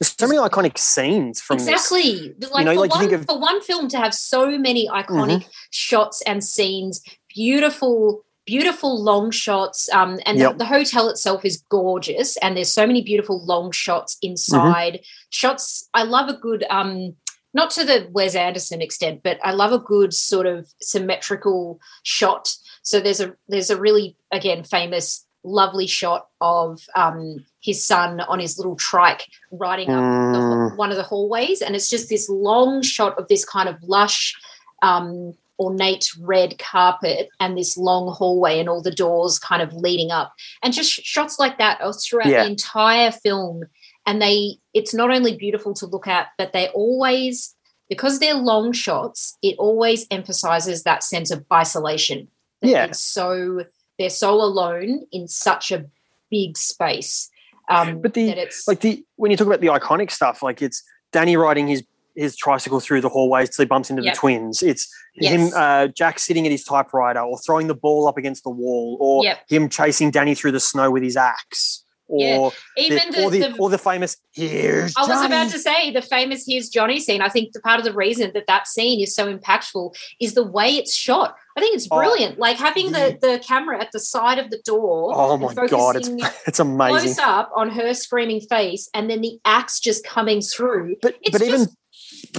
There's 0.00 0.14
so 0.18 0.26
many 0.26 0.38
iconic 0.40 0.76
scenes 0.78 1.40
from 1.40 1.58
this. 1.58 1.68
exactly 1.68 2.34
like, 2.50 2.64
know, 2.66 2.74
for, 2.74 2.80
like 2.80 2.90
you 2.90 2.98
one, 2.98 3.00
think 3.00 3.12
of- 3.12 3.26
for 3.26 3.38
one 3.38 3.60
film 3.62 3.88
to 3.88 3.98
have 3.98 4.12
so 4.14 4.58
many 4.58 4.88
iconic 4.88 5.46
shots 5.70 6.22
and 6.26 6.42
scenes, 6.42 7.02
beautiful. 7.34 8.24
Beautiful 8.50 8.92
long 9.10 9.30
shots, 9.30 9.88
um, 9.98 10.18
and 10.26 10.36
Yep. 10.38 10.52
the, 10.52 10.58
the 10.58 10.64
hotel 10.76 11.08
itself 11.08 11.44
is 11.44 11.62
gorgeous. 11.68 12.36
And 12.38 12.56
there's 12.56 12.72
so 12.80 12.84
many 12.86 13.00
beautiful 13.02 13.44
long 13.52 13.70
shots 13.70 14.16
inside. 14.22 14.94
Shots. 15.30 15.88
I 15.94 16.02
love 16.02 16.28
a 16.28 16.34
good, 16.46 16.64
um, 16.68 17.14
not 17.54 17.70
to 17.76 17.84
the 17.84 18.08
Wes 18.10 18.34
Anderson 18.34 18.80
extent, 18.82 19.20
but 19.22 19.38
I 19.44 19.52
love 19.52 19.72
a 19.72 19.78
good 19.78 20.12
sort 20.12 20.46
of 20.46 20.58
symmetrical 20.80 21.78
shot. 22.02 22.44
So 22.82 22.98
there's 22.98 23.20
a 23.20 23.28
there's 23.48 23.70
a 23.70 23.78
really 23.86 24.16
again 24.32 24.64
famous 24.64 25.24
lovely 25.44 25.86
shot 25.86 26.22
of 26.40 26.80
um, 26.96 27.44
his 27.62 27.78
son 27.86 28.20
on 28.20 28.38
his 28.40 28.58
little 28.58 28.76
trike 28.76 29.26
riding 29.52 29.88
up 29.90 30.02
the, 30.34 30.38
Mm. 30.40 30.76
one 30.76 30.90
of 30.90 30.96
the 30.96 31.02
hallways, 31.12 31.62
and 31.62 31.74
it's 31.76 31.88
just 31.88 32.08
this 32.08 32.28
long 32.28 32.82
shot 32.82 33.16
of 33.18 33.28
this 33.28 33.44
kind 33.44 33.68
of 33.68 33.76
lush, 33.82 34.34
um, 34.82 35.34
ornate 35.60 36.10
red 36.18 36.58
carpet 36.58 37.28
and 37.38 37.56
this 37.56 37.76
long 37.76 38.12
hallway 38.14 38.58
and 38.58 38.68
all 38.68 38.82
the 38.82 38.90
doors 38.90 39.38
kind 39.38 39.60
of 39.62 39.72
leading 39.74 40.10
up, 40.10 40.32
and 40.62 40.72
just 40.72 40.90
shots 40.90 41.38
like 41.38 41.58
that 41.58 41.78
throughout 42.02 42.26
Yeah. 42.28 42.42
the 42.44 42.50
entire 42.50 43.12
film. 43.12 43.64
And 44.06 44.20
they, 44.22 44.56
it's 44.72 44.94
not 44.94 45.10
only 45.10 45.36
beautiful 45.36 45.74
to 45.74 45.86
look 45.86 46.06
at, 46.08 46.28
but 46.38 46.52
they 46.54 46.68
always, 46.68 47.54
because 47.90 48.18
they're 48.18 48.34
long 48.34 48.72
shots, 48.72 49.36
it 49.42 49.56
always 49.58 50.06
emphasizes 50.10 50.82
that 50.84 51.04
sense 51.04 51.30
of 51.30 51.44
isolation. 51.52 52.28
That 52.62 52.68
Yeah. 52.68 52.84
it's 52.86 53.02
so 53.02 53.64
they're 53.98 54.08
so 54.08 54.32
alone 54.40 55.02
in 55.12 55.28
such 55.28 55.70
a 55.70 55.84
big 56.30 56.56
space. 56.56 57.28
Um, 57.68 58.00
But 58.00 58.14
the- 58.14 58.28
that 58.28 58.38
it's 58.38 58.66
Like 58.66 58.80
the 58.80 59.04
when 59.16 59.30
you 59.30 59.36
talk 59.36 59.46
about 59.46 59.60
the 59.60 59.66
iconic 59.66 60.10
stuff, 60.10 60.42
like 60.42 60.62
it's 60.62 60.82
Danny 61.12 61.36
riding 61.36 61.68
his 61.68 61.82
his 62.20 62.36
tricycle 62.36 62.80
through 62.80 63.00
the 63.00 63.08
hallways 63.08 63.50
till 63.50 63.64
he 63.64 63.66
bumps 63.66 63.90
into 63.90 64.02
Yep. 64.02 64.14
the 64.14 64.18
twins. 64.18 64.62
It's 64.62 64.88
Yes. 65.14 65.32
him, 65.32 65.50
uh, 65.56 65.86
Jack 65.88 66.18
sitting 66.20 66.46
at 66.46 66.52
his 66.52 66.62
typewriter, 66.64 67.20
or 67.20 67.38
throwing 67.38 67.66
the 67.66 67.74
ball 67.74 68.06
up 68.06 68.16
against 68.16 68.44
the 68.44 68.50
wall, 68.50 68.96
or 69.00 69.24
Yep. 69.24 69.38
him 69.48 69.68
chasing 69.68 70.10
Danny 70.10 70.34
through 70.34 70.52
the 70.52 70.60
snow 70.60 70.90
with 70.90 71.02
his 71.02 71.16
axe, 71.16 71.82
Yeah. 72.08 72.38
or 72.38 72.52
even 72.76 73.10
the, 73.10 73.24
or 73.24 73.30
the, 73.30 73.40
the, 73.40 73.48
the 73.50 73.56
or 73.58 73.70
the 73.70 73.78
famous 73.78 74.16
"Here's 74.32 74.94
I 74.96 75.00
was 75.00 75.08
Johnny." 75.08 75.26
about 75.26 75.50
to 75.50 75.58
say 75.58 75.90
the 75.92 76.02
famous 76.02 76.44
"Here's 76.46 76.68
Johnny" 76.68 77.00
scene. 77.00 77.22
I 77.22 77.28
think 77.28 77.52
the 77.52 77.60
part 77.60 77.78
of 77.80 77.84
the 77.84 77.92
reason 77.92 78.30
that 78.34 78.46
that 78.46 78.66
scene 78.68 79.00
is 79.00 79.14
so 79.14 79.32
impactful 79.32 79.94
is 80.20 80.34
the 80.34 80.44
way 80.44 80.70
it's 80.76 80.94
shot. 80.94 81.34
I 81.56 81.60
think 81.60 81.74
it's 81.74 81.88
Oh. 81.90 81.96
brilliant. 81.98 82.38
like 82.38 82.56
having 82.56 82.92
the 82.92 83.18
the 83.20 83.40
camera 83.46 83.80
at 83.80 83.90
the 83.92 83.98
side 84.00 84.38
of 84.38 84.50
the 84.50 84.58
door. 84.64 85.12
Oh 85.14 85.36
my 85.36 85.54
god, 85.66 85.96
it's 85.96 86.08
it's 86.46 86.60
amazing. 86.60 87.14
Close 87.14 87.18
up 87.18 87.50
on 87.56 87.70
her 87.70 87.94
screaming 87.94 88.40
face, 88.42 88.88
and 88.94 89.10
then 89.10 89.20
the 89.22 89.38
axe 89.44 89.80
just 89.80 90.04
coming 90.04 90.40
through. 90.40 90.96
But 91.02 91.16
It's 91.22 91.32
but 91.32 91.42
even 91.42 91.66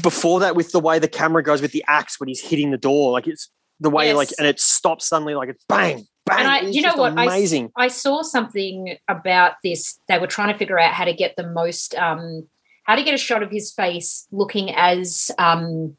before 0.01 0.39
that, 0.41 0.55
with 0.55 0.71
the 0.71 0.79
way 0.79 0.99
the 0.99 1.07
camera 1.07 1.43
goes 1.43 1.61
with 1.61 1.71
the 1.71 1.83
axe 1.87 2.19
when 2.19 2.27
he's 2.29 2.41
hitting 2.41 2.71
the 2.71 2.77
door, 2.77 3.11
like 3.11 3.27
it's 3.27 3.49
the 3.79 3.89
way 3.89 4.07
Yes. 4.07 4.15
like 4.15 4.29
and 4.37 4.47
it 4.47 4.59
stops 4.59 5.07
suddenly, 5.07 5.35
like 5.35 5.49
it's 5.49 5.63
bang 5.67 6.05
bang. 6.25 6.39
And 6.39 6.47
I, 6.47 6.59
you 6.69 6.81
know 6.81 6.95
what? 6.95 7.17
I 7.17 7.25
Amazing. 7.25 7.71
I, 7.75 7.87
saw 7.87 8.21
something 8.21 8.97
about 9.07 9.53
this. 9.63 9.99
They 10.07 10.17
were 10.19 10.27
trying 10.27 10.51
to 10.51 10.57
figure 10.57 10.79
out 10.79 10.93
how 10.93 11.05
to 11.05 11.13
get 11.13 11.35
the 11.35 11.47
most, 11.47 11.95
um, 11.95 12.47
how 12.83 12.95
to 12.95 13.03
get 13.03 13.13
a 13.13 13.17
shot 13.17 13.43
of 13.43 13.51
his 13.51 13.71
face 13.71 14.27
looking 14.31 14.73
as, 14.75 15.31
um, 15.37 15.95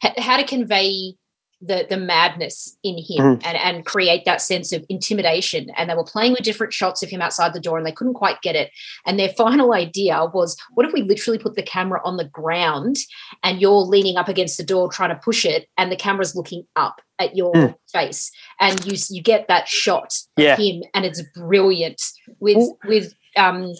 how 0.00 0.36
to 0.36 0.44
convey 0.44 1.14
the 1.62 1.86
the 1.88 1.96
madness 1.96 2.76
in 2.82 2.98
him 2.98 3.38
Mhm. 3.38 3.42
and 3.46 3.56
and 3.56 3.86
create 3.86 4.24
that 4.26 4.42
sense 4.42 4.72
of 4.72 4.84
intimidation. 4.90 5.70
And 5.76 5.88
they 5.88 5.94
were 5.94 6.04
playing 6.04 6.32
with 6.32 6.42
different 6.42 6.74
shots 6.74 7.02
of 7.02 7.08
him 7.08 7.22
outside 7.22 7.54
the 7.54 7.60
door, 7.60 7.78
and 7.78 7.86
they 7.86 7.92
couldn't 7.92 8.14
quite 8.14 8.42
get 8.42 8.54
it. 8.56 8.70
And 9.06 9.18
their 9.18 9.30
final 9.30 9.72
idea 9.72 10.22
was, 10.34 10.54
what 10.74 10.84
if 10.86 10.92
we 10.92 11.02
literally 11.02 11.38
put 11.38 11.54
the 11.54 11.62
camera 11.62 12.00
on 12.04 12.18
the 12.18 12.24
ground, 12.28 12.96
and 13.42 13.60
you're 13.60 13.72
leaning 13.80 14.16
up 14.18 14.28
against 14.28 14.58
the 14.58 14.64
door 14.64 14.90
trying 14.92 15.10
to 15.10 15.20
push 15.24 15.46
it, 15.46 15.66
and 15.78 15.90
the 15.90 15.96
camera's 15.96 16.36
looking 16.36 16.64
up 16.76 17.00
at 17.18 17.34
your 17.34 17.54
Mm. 17.54 17.74
face, 17.90 18.30
and 18.60 18.84
you 18.84 18.98
you 19.08 19.22
get 19.22 19.48
that 19.48 19.66
shot 19.66 20.12
of 20.38 20.58
him, 20.58 20.82
and 20.92 21.06
it's 21.06 21.22
brilliant 21.34 22.02
with 22.38 22.56
Well- 22.58 22.78
with 22.86 23.14
um, 23.36 23.72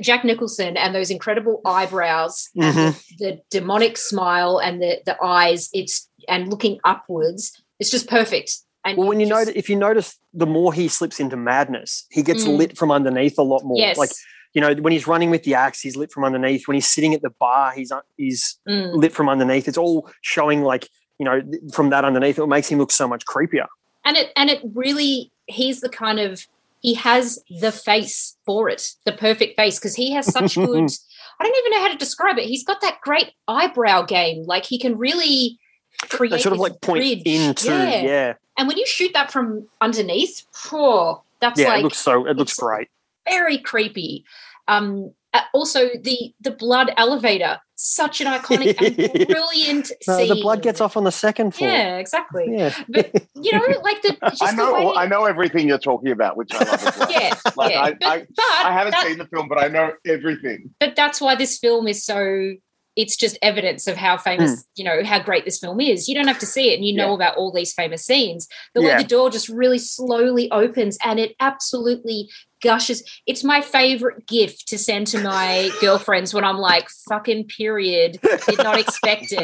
Jack 0.00 0.24
Nicholson 0.24 0.76
and 0.76 0.94
those 0.94 1.10
incredible 1.10 1.60
eyebrows, 1.66 2.48
Mhm. 2.56 2.94
the, 3.18 3.24
the 3.26 3.40
demonic 3.50 3.98
smile, 3.98 4.58
and 4.58 4.80
the 4.80 5.00
the 5.04 5.16
eyes. 5.22 5.68
It's 5.72 6.08
and 6.30 6.48
looking 6.48 6.78
upwards. 6.84 7.52
It's 7.78 7.90
just 7.90 8.08
perfect. 8.08 8.58
And 8.84 8.96
Well, 8.96 9.08
when 9.08 9.20
you 9.20 9.26
just- 9.26 9.38
notice, 9.38 9.54
if 9.56 9.68
you 9.68 9.76
notice, 9.76 10.18
the 10.32 10.46
more 10.46 10.72
he 10.72 10.88
slips 10.88 11.20
into 11.20 11.36
madness, 11.36 12.06
he 12.10 12.22
gets 12.22 12.44
Mm. 12.44 12.56
lit 12.56 12.78
from 12.78 12.90
underneath 12.90 13.38
a 13.38 13.42
lot 13.42 13.62
more. 13.64 13.76
yes, 13.78 13.98
Like 13.98 14.10
you 14.52 14.60
know, 14.60 14.74
when 14.74 14.92
he's 14.92 15.06
running 15.06 15.30
with 15.30 15.44
the 15.44 15.54
axe, 15.54 15.80
he's 15.80 15.94
lit 15.96 16.10
from 16.10 16.24
underneath. 16.24 16.66
When 16.66 16.74
he's 16.74 16.90
sitting 16.90 17.14
at 17.14 17.22
the 17.22 17.30
bar, 17.30 17.72
he's 17.72 17.92
uh, 17.92 18.00
he's 18.16 18.58
Mm. 18.68 18.94
lit 18.96 19.12
from 19.12 19.28
underneath. 19.28 19.68
It's 19.68 19.78
all 19.78 20.08
showing 20.22 20.62
like 20.62 20.88
you 21.18 21.24
know 21.26 21.40
from 21.72 21.90
that 21.90 22.04
underneath. 22.04 22.38
It 22.38 22.46
makes 22.46 22.68
him 22.68 22.78
look 22.78 22.90
so 22.92 23.06
much 23.06 23.24
creepier. 23.26 23.66
and 24.04 24.16
it 24.16 24.32
and 24.34 24.48
it 24.48 24.60
really 24.74 25.30
he's 25.46 25.80
the 25.82 25.88
kind 25.90 26.18
of 26.18 26.46
he 26.80 26.94
has 26.94 27.38
the 27.60 27.70
face 27.70 28.38
for 28.46 28.70
it 28.70 28.94
the 29.04 29.12
perfect 29.12 29.54
face 29.56 29.78
because 29.78 29.94
he 29.94 30.10
has 30.12 30.24
such 30.32 30.54
good 30.66 30.88
i 31.38 31.44
don't 31.44 31.56
even 31.58 31.70
know 31.72 31.80
how 31.80 31.88
to 31.92 31.98
describe 31.98 32.38
it 32.38 32.46
he's 32.46 32.64
got 32.64 32.80
that 32.80 32.98
great 33.02 33.32
eyebrow 33.46 34.00
game 34.00 34.42
like 34.46 34.64
he 34.64 34.78
can 34.78 34.96
really 34.96 35.58
create 36.08 36.30
They 36.30 36.38
sort 36.38 36.52
of 36.54 36.58
like 36.60 36.80
point 36.80 37.00
bridge. 37.02 37.22
into 37.26 37.66
yeah, 37.70 38.02
yeah. 38.02 38.32
and 38.58 38.68
when 38.68 38.76
you 38.78 38.86
shoot 38.86 39.12
that 39.12 39.30
from 39.30 39.68
underneath 39.80 40.44
oh 40.72 41.22
that's 41.40 41.58
it 41.60 41.68
like 41.68 41.82
looks 41.82 41.98
so 41.98 42.26
it 42.26 42.36
looks 42.36 42.54
great. 42.54 42.88
very 43.28 43.58
creepy 43.58 44.24
um 44.68 45.12
uh, 45.32 45.40
also 45.54 45.88
the 46.02 46.34
the 46.40 46.50
blood 46.50 46.92
elevator 46.96 47.58
such 47.76 48.20
an 48.20 48.26
iconic 48.26 48.76
and 48.84 49.28
brilliant 49.28 49.90
No, 50.06 50.16
scene 50.18 50.28
the 50.28 50.34
blood 50.34 50.60
gets 50.62 50.80
off 50.82 50.96
on 50.96 51.04
the 51.04 51.12
second 51.12 51.54
floor. 51.54 51.70
yeah 51.70 51.96
exactly 51.96 52.46
Yeah. 52.50 52.74
but 52.88 53.10
you 53.36 53.52
know 53.52 53.64
like 53.82 54.02
the 54.02 54.16
just 54.28 54.42
I 54.42 54.50
the 54.50 54.56
know. 54.56 54.72
way- 54.88 54.94
I 54.96 55.06
know 55.06 55.24
everything 55.24 55.66
you're 55.68 55.78
talking 55.78 56.10
about, 56.10 56.36
which 56.36 56.52
I 56.52 56.58
love 56.64 56.84
as 56.86 56.98
well. 56.98 57.10
yeah, 57.10 57.34
Like, 57.56 57.72
yeah. 57.72 57.80
I- 57.82 57.92
but, 57.92 58.06
I- 58.06 58.26
but 58.36 58.44
I 58.66 58.72
haven't 58.72 58.90
that- 58.92 59.06
seen 59.06 59.18
the 59.18 59.26
film, 59.28 59.48
but 59.48 59.58
I 59.62 59.68
know 59.68 59.92
everything. 60.06 60.74
but 60.78 60.94
that's 60.94 61.20
why 61.22 61.36
this 61.36 61.58
film 61.58 61.86
is 61.88 62.04
so 62.04 62.52
it's 63.00 63.16
just 63.16 63.38
evidence 63.42 63.86
of 63.86 63.96
how 63.96 64.16
famous, 64.16 64.64
you 64.76 64.84
know, 64.84 65.02
how 65.04 65.18
great 65.18 65.44
this 65.44 65.58
film 65.58 65.80
is. 65.80 66.08
You 66.08 66.14
don't 66.14 66.28
have 66.28 66.38
to 66.40 66.46
see 66.46 66.70
it 66.70 66.74
and 66.76 66.84
you 66.84 66.94
know 66.94 67.08
Yeah. 67.08 67.14
about 67.14 67.36
all 67.36 67.50
these 67.52 67.72
famous 67.72 68.04
scenes. 68.04 68.46
The 68.74 68.82
Yeah. 68.82 68.88
way 68.96 69.02
the 69.02 69.08
door 69.08 69.30
just 69.30 69.48
really 69.48 69.78
slowly 69.78 70.50
opens 70.50 70.98
and 71.04 71.18
it 71.18 71.34
absolutely 71.40 72.28
gushes. 72.62 73.02
It's 73.26 73.42
my 73.42 73.62
favorite 73.62 74.26
gift 74.26 74.68
to 74.68 74.76
send 74.76 75.06
to 75.08 75.18
my 75.22 75.70
girlfriends 75.80 76.34
when 76.34 76.44
I'm 76.44 76.58
like, 76.58 76.88
fucking 77.08 77.48
period. 77.56 78.18
Did 78.46 78.58
not 78.58 78.78
expect 78.78 79.32
it. 79.32 79.38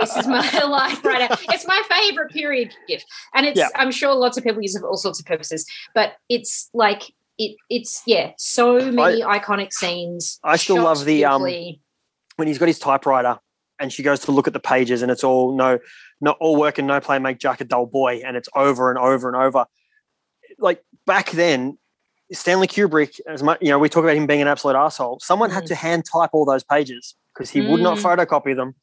This 0.00 0.16
is 0.16 0.26
my 0.26 0.62
life 0.64 1.04
right 1.04 1.28
now. 1.28 1.36
It's 1.50 1.66
my 1.66 1.82
favorite 1.90 2.30
period 2.30 2.72
gift. 2.88 3.04
And 3.34 3.44
it's 3.46 3.58
Yeah. 3.58 3.68
I'm 3.76 3.90
sure 3.90 4.14
lots 4.14 4.38
of 4.38 4.44
people 4.44 4.62
use 4.62 4.74
it 4.74 4.80
for 4.80 4.88
all 4.88 4.96
sorts 4.96 5.20
of 5.20 5.26
purposes, 5.26 5.66
but 5.94 6.14
it's 6.30 6.70
like 6.72 7.02
it 7.38 7.56
it's 7.70 8.02
yeah, 8.06 8.32
so 8.36 8.90
many 8.92 9.22
iconic 9.22 9.72
scenes. 9.72 10.38
I 10.44 10.56
still 10.56 10.82
love 10.82 11.04
the, 11.04 11.24
um. 11.24 11.42
When 12.42 12.48
he's 12.48 12.58
got 12.58 12.66
his 12.66 12.80
typewriter 12.80 13.38
and 13.78 13.92
she 13.92 14.02
goes 14.02 14.18
to 14.18 14.32
look 14.32 14.48
at 14.48 14.52
the 14.52 14.58
pages 14.58 15.00
and 15.00 15.12
it's 15.12 15.22
all 15.22 15.54
no 15.56 15.78
not 16.20 16.36
all 16.40 16.56
work 16.56 16.76
and 16.78 16.88
no 16.88 17.00
play 17.00 17.20
make 17.20 17.38
Jack 17.38 17.60
a 17.60 17.64
dull 17.64 17.86
boy 17.86 18.20
and 18.26 18.36
it's 18.36 18.48
over 18.56 18.90
and 18.90 18.98
over 18.98 19.28
and 19.28 19.36
over. 19.36 19.64
Like 20.58 20.82
back 21.06 21.30
then, 21.30 21.78
Stanley 22.32 22.66
Kubrick, 22.66 23.20
as 23.28 23.44
much 23.44 23.58
you 23.60 23.68
know, 23.68 23.78
we 23.78 23.88
talk 23.88 24.02
about 24.02 24.16
him 24.16 24.26
being 24.26 24.42
an 24.42 24.48
absolute 24.48 24.74
asshole. 24.74 25.20
Someone 25.20 25.50
had 25.50 25.66
to 25.66 25.76
hand 25.76 26.04
type 26.12 26.30
all 26.32 26.44
those 26.44 26.64
pages 26.64 27.14
because 27.32 27.48
he 27.48 27.60
would 27.60 27.80
not 27.80 27.98
Mm. 27.98 28.02
photocopy 28.26 28.56
them. 28.56 28.74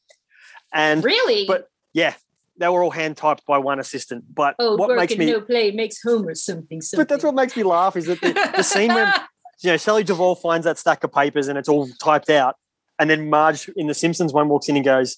And 0.73 1.03
Really? 1.03 1.45
but 1.45 1.67
yeah, 1.91 2.13
they 2.57 2.69
were 2.69 2.81
all 2.81 2.91
hand 2.91 3.17
typed 3.17 3.45
by 3.45 3.57
one 3.57 3.77
assistant. 3.81 4.23
But 4.33 4.55
oh, 4.59 4.77
what 4.77 4.87
work 4.87 4.99
makes 4.99 5.11
and 5.11 5.19
me 5.19 5.31
no 5.33 5.41
play 5.41 5.71
makes 5.71 6.01
Homer 6.01 6.33
something 6.33 6.79
something. 6.81 7.01
but 7.01 7.09
that's 7.09 7.25
what 7.25 7.35
makes 7.35 7.57
me 7.57 7.63
laugh 7.63 7.97
is 7.97 8.05
that 8.05 8.21
the, 8.21 8.31
the 8.55 8.63
scene 8.63 8.93
where 8.93 9.13
you 9.61 9.71
know 9.71 9.77
Shelley 9.77 10.05
Duvall 10.05 10.35
finds 10.35 10.63
that 10.63 10.77
stack 10.77 11.03
of 11.03 11.11
papers 11.11 11.49
and 11.49 11.57
it's 11.57 11.67
all 11.67 11.89
typed 12.01 12.29
out, 12.29 12.55
and 12.99 13.09
then 13.09 13.29
Marge 13.29 13.69
in 13.75 13.87
the 13.87 13.93
Simpsons 13.93 14.33
one 14.33 14.49
walks 14.49 14.69
in 14.69 14.75
and 14.75 14.85
goes, 14.85 15.17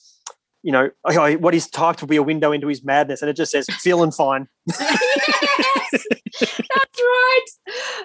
you 0.63 0.71
know, 0.71 0.91
"Oh, 1.03 1.33
what 1.37 1.53
he's 1.53 1.69
typed 1.69 2.01
will 2.01 2.07
be 2.07 2.17
a 2.17 2.23
window 2.23 2.51
into 2.51 2.67
his 2.67 2.83
madness, 2.83 3.21
and 3.21 3.29
it 3.29 3.35
just 3.35 3.51
says 3.51 3.65
feeling 3.79 4.11
fine. 4.11 4.47
That's 4.67 4.85
right. 6.99 7.45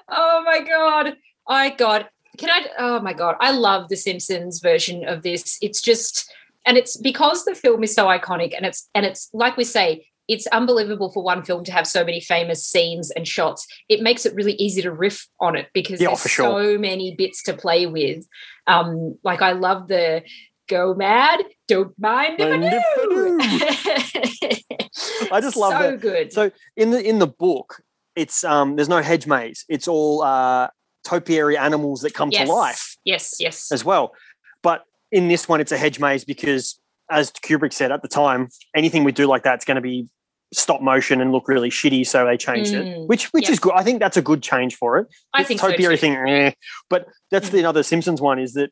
Oh 0.09 0.43
my 0.45 0.61
god. 0.61 1.17
I 1.49 1.71
God. 1.71 2.09
Can 2.39 2.51
I 2.51 2.67
oh 2.79 3.01
my 3.01 3.13
god. 3.13 3.37
I 3.41 3.51
love 3.53 3.89
the 3.89 3.97
Simpsons 3.97 4.61
version 4.61 5.07
of 5.07 5.23
this. 5.23 5.59
It's 5.61 5.81
just 5.81 6.33
and 6.67 6.77
it's 6.77 6.97
because 6.97 7.45
the 7.45 7.55
film 7.55 7.85
is 7.85 7.95
so 7.95 8.07
iconic 8.07 8.55
and 8.57 8.67
it's 8.67 8.89
and 8.95 9.07
it's 9.07 9.31
like 9.33 9.57
we 9.57 9.65
say 9.65 10.07
it's 10.29 10.47
unbelievable 10.49 11.11
for 11.13 11.23
one 11.23 11.43
film 11.43 11.63
to 11.65 11.73
have 11.73 11.87
so 11.87 12.05
many 12.05 12.21
famous 12.21 12.67
scenes 12.67 13.11
and 13.13 13.27
shots. 13.29 13.67
It 13.89 14.03
makes 14.03 14.27
it 14.27 14.35
really 14.35 14.55
easy 14.55 14.83
to 14.83 14.91
riff 14.91 15.27
on 15.41 15.57
it 15.57 15.69
because 15.73 16.01
Yeah, 16.01 16.09
there's 16.09 16.21
sure. 16.23 16.75
so 16.75 16.79
many 16.79 17.15
bits 17.15 17.43
to 17.45 17.53
play 17.55 17.87
with. 17.87 18.27
Um, 18.67 19.19
like 19.23 19.43
I 19.43 19.53
love 19.53 19.89
the 19.89 20.23
go 20.69 20.95
mad, 20.95 21.45
don't 21.69 21.97
mind 21.99 22.37
if 22.41 22.49
Mind 22.51 22.65
if 22.65 22.83
I 24.43 24.49
do. 24.49 25.29
I 25.33 25.41
just 25.41 25.57
love 25.57 25.73
so 25.81 25.91
that. 25.93 26.01
good. 26.01 26.33
So 26.33 26.51
in 26.77 26.91
the 26.91 27.01
in 27.03 27.19
the 27.21 27.27
book, 27.29 27.83
it's 28.17 28.43
um 28.45 28.77
there's 28.77 28.89
no 28.89 29.03
hedge 29.03 29.27
maze. 29.27 29.65
It's 29.69 29.87
all 29.87 30.23
uh 30.23 30.69
topiary 31.05 31.57
animals 31.57 32.01
that 32.01 32.15
come 32.15 32.31
yes. 32.33 32.49
to 32.49 32.53
life 32.53 32.97
Yes, 33.05 33.37
yes. 33.39 33.71
as 33.71 33.85
well. 33.85 34.13
But 34.63 34.83
in 35.13 35.29
this 35.29 35.49
one, 35.49 35.61
it's 35.61 35.71
a 35.71 35.79
hedge 35.79 36.01
maze 36.01 36.25
because, 36.25 36.81
as 37.09 37.31
Kubrick 37.31 37.73
said 37.73 37.93
at 37.93 38.03
the 38.03 38.09
time, 38.09 38.49
anything 38.75 39.05
we 39.05 39.13
do 39.13 39.27
like 39.27 39.45
that's 39.45 39.65
going 39.65 39.77
to 39.77 39.81
be 39.81 40.09
stop 40.53 40.81
motion 40.81 41.21
and 41.21 41.33
look 41.33 41.49
really 41.49 41.71
shitty. 41.71 42.07
So 42.07 42.25
they 42.25 42.37
changed 42.37 42.73
it, 42.73 42.85
Mm, 42.85 43.07
which 43.09 43.27
which 43.33 43.45
yeah. 43.47 43.53
is 43.53 43.59
good. 43.61 43.73
I 43.75 43.83
think 43.83 44.01
that's 44.01 44.17
a 44.17 44.23
good 44.23 44.43
change 44.43 44.77
for 44.77 44.99
it. 44.99 45.07
I 45.35 45.43
The 45.43 45.49
think 45.49 45.61
so 45.61 45.73
too. 45.73 45.97
thing, 45.97 46.15
eh. 46.15 46.53
but 46.89 47.07
that's 47.31 47.49
the 47.51 47.59
another 47.59 47.83
Simpsons 47.83 48.21
one 48.21 48.39
is 48.39 48.55
that 48.55 48.71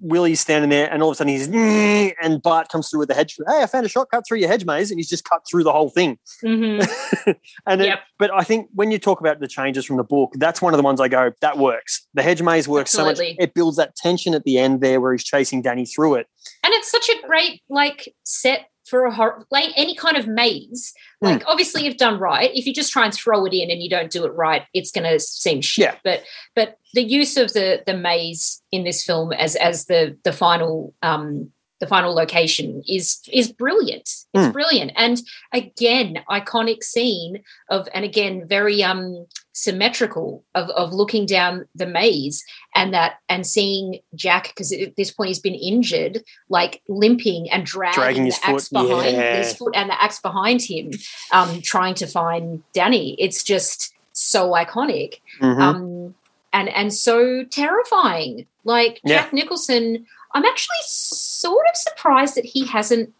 Willie's 0.00 0.38
standing 0.38 0.70
there 0.70 0.88
and 0.92 1.02
all 1.02 1.08
of 1.08 1.14
a 1.14 1.16
sudden 1.16 1.32
he's 1.32 1.48
"Mm," 1.48 2.12
and 2.22 2.40
Bart 2.40 2.68
comes 2.68 2.88
through 2.88 3.00
with 3.00 3.10
a 3.10 3.14
hedge. 3.14 3.36
Hey, 3.48 3.62
I 3.64 3.66
found 3.66 3.84
a 3.84 3.88
shortcut 3.88 4.22
through 4.28 4.38
your 4.38 4.48
hedge 4.48 4.64
maze, 4.64 4.92
and 4.92 4.98
he's 5.00 5.08
just 5.08 5.24
cut 5.24 5.40
through 5.50 5.64
the 5.64 5.72
whole 5.72 5.90
thing. 5.90 6.18
Mhm. 6.44 6.88
And 7.66 7.82
it- 7.82 7.98
but 8.16 8.32
I 8.32 8.42
think 8.44 8.68
when 8.74 8.92
you 8.92 8.98
talk 8.98 9.18
about 9.18 9.40
the 9.40 9.48
changes 9.48 9.84
from 9.84 9.96
the 9.96 10.04
book, 10.04 10.34
that's 10.36 10.62
one 10.62 10.72
of 10.72 10.78
the 10.78 10.84
ones 10.84 11.00
I 11.00 11.08
go 11.08 11.32
that 11.40 11.58
works. 11.58 12.06
The 12.14 12.22
hedge 12.22 12.42
maze 12.42 12.68
works 12.68 12.92
so 12.92 13.04
much. 13.04 13.18
It 13.20 13.54
builds 13.54 13.76
that 13.76 13.96
tension 13.96 14.34
at 14.34 14.44
the 14.44 14.58
end 14.58 14.80
there 14.82 15.00
where 15.00 15.12
he's 15.12 15.24
chasing 15.24 15.62
Danny 15.62 15.84
through 15.84 16.14
it. 16.14 16.26
and 16.62 16.72
it's 16.74 16.90
such 16.90 17.08
a 17.08 17.26
great 17.26 17.62
like 17.68 18.14
set 18.22 18.66
for 18.88 19.04
a 19.04 19.14
horror 19.14 19.44
like 19.50 19.72
any 19.76 19.94
kind 19.94 20.16
of 20.16 20.26
maze 20.26 20.92
Hmm. 21.20 21.26
like 21.26 21.42
obviously 21.48 21.84
you've 21.84 21.96
done 21.96 22.18
right 22.20 22.50
if 22.54 22.64
you 22.66 22.72
just 22.72 22.92
try 22.92 23.04
and 23.04 23.12
throw 23.12 23.44
it 23.44 23.52
in 23.52 23.70
and 23.70 23.82
you 23.82 23.90
don't 23.90 24.10
do 24.10 24.24
it 24.24 24.32
right 24.34 24.62
it's 24.72 24.92
going 24.92 25.10
to 25.10 25.18
seem 25.18 25.60
shit 25.60 25.84
Yeah. 25.86 25.94
but 26.04 26.22
but 26.54 26.76
the 26.94 27.02
use 27.02 27.36
of 27.36 27.52
the 27.52 27.82
the 27.86 27.96
maze 27.96 28.62
in 28.70 28.84
this 28.84 29.02
film 29.04 29.32
as 29.32 29.56
as 29.56 29.86
the 29.86 30.16
the 30.24 30.32
final 30.32 30.94
um 31.02 31.50
the 31.80 31.86
final 31.86 32.14
location 32.14 32.82
is 32.88 33.20
is 33.32 33.52
brilliant 33.52 34.02
it's 34.34 34.46
Hmm. 34.46 34.50
brilliant 34.50 34.92
and 34.96 35.20
again 35.52 36.18
iconic 36.30 36.82
scene 36.82 37.42
of 37.70 37.88
and 37.94 38.04
again 38.04 38.46
very 38.48 38.82
um 38.82 39.26
symmetrical 39.52 40.44
of 40.54 40.68
of 40.70 40.92
looking 40.92 41.26
down 41.26 41.66
the 41.74 41.86
maze 41.86 42.44
and 42.74 42.94
that 42.94 43.18
and 43.28 43.46
seeing 43.46 43.98
jack 44.14 44.48
because 44.48 44.72
at 44.72 44.96
this 44.96 45.10
point 45.10 45.28
he's 45.28 45.40
been 45.40 45.54
injured 45.54 46.22
like 46.48 46.80
limping 46.88 47.50
and 47.50 47.66
dragging, 47.66 48.00
Dragging 48.02 48.24
his 48.26 48.38
the 48.40 48.46
axe 48.48 48.68
foot, 48.68 48.88
behind 48.88 49.16
yeah. 49.16 49.36
his 49.36 49.54
foot 49.56 49.74
and 49.76 49.90
the 49.90 50.00
axe 50.02 50.20
behind 50.20 50.62
him 50.62 50.90
um 51.32 51.60
trying 51.62 51.94
to 51.94 52.06
find 52.06 52.62
danny 52.72 53.14
it's 53.18 53.42
just 53.42 53.92
so 54.12 54.50
iconic 54.52 55.20
Mhm. 55.40 55.60
um 55.60 56.14
and 56.52 56.68
and 56.70 56.94
so 56.94 57.44
terrifying 57.44 58.46
like 58.64 59.00
Yeah. 59.04 59.22
jack 59.22 59.32
nicholson 59.32 60.06
i'm 60.34 60.44
actually 60.44 60.76
sort 60.84 61.64
of 61.70 61.76
surprised 61.76 62.34
that 62.34 62.44
he 62.44 62.66
hasn't 62.66 63.12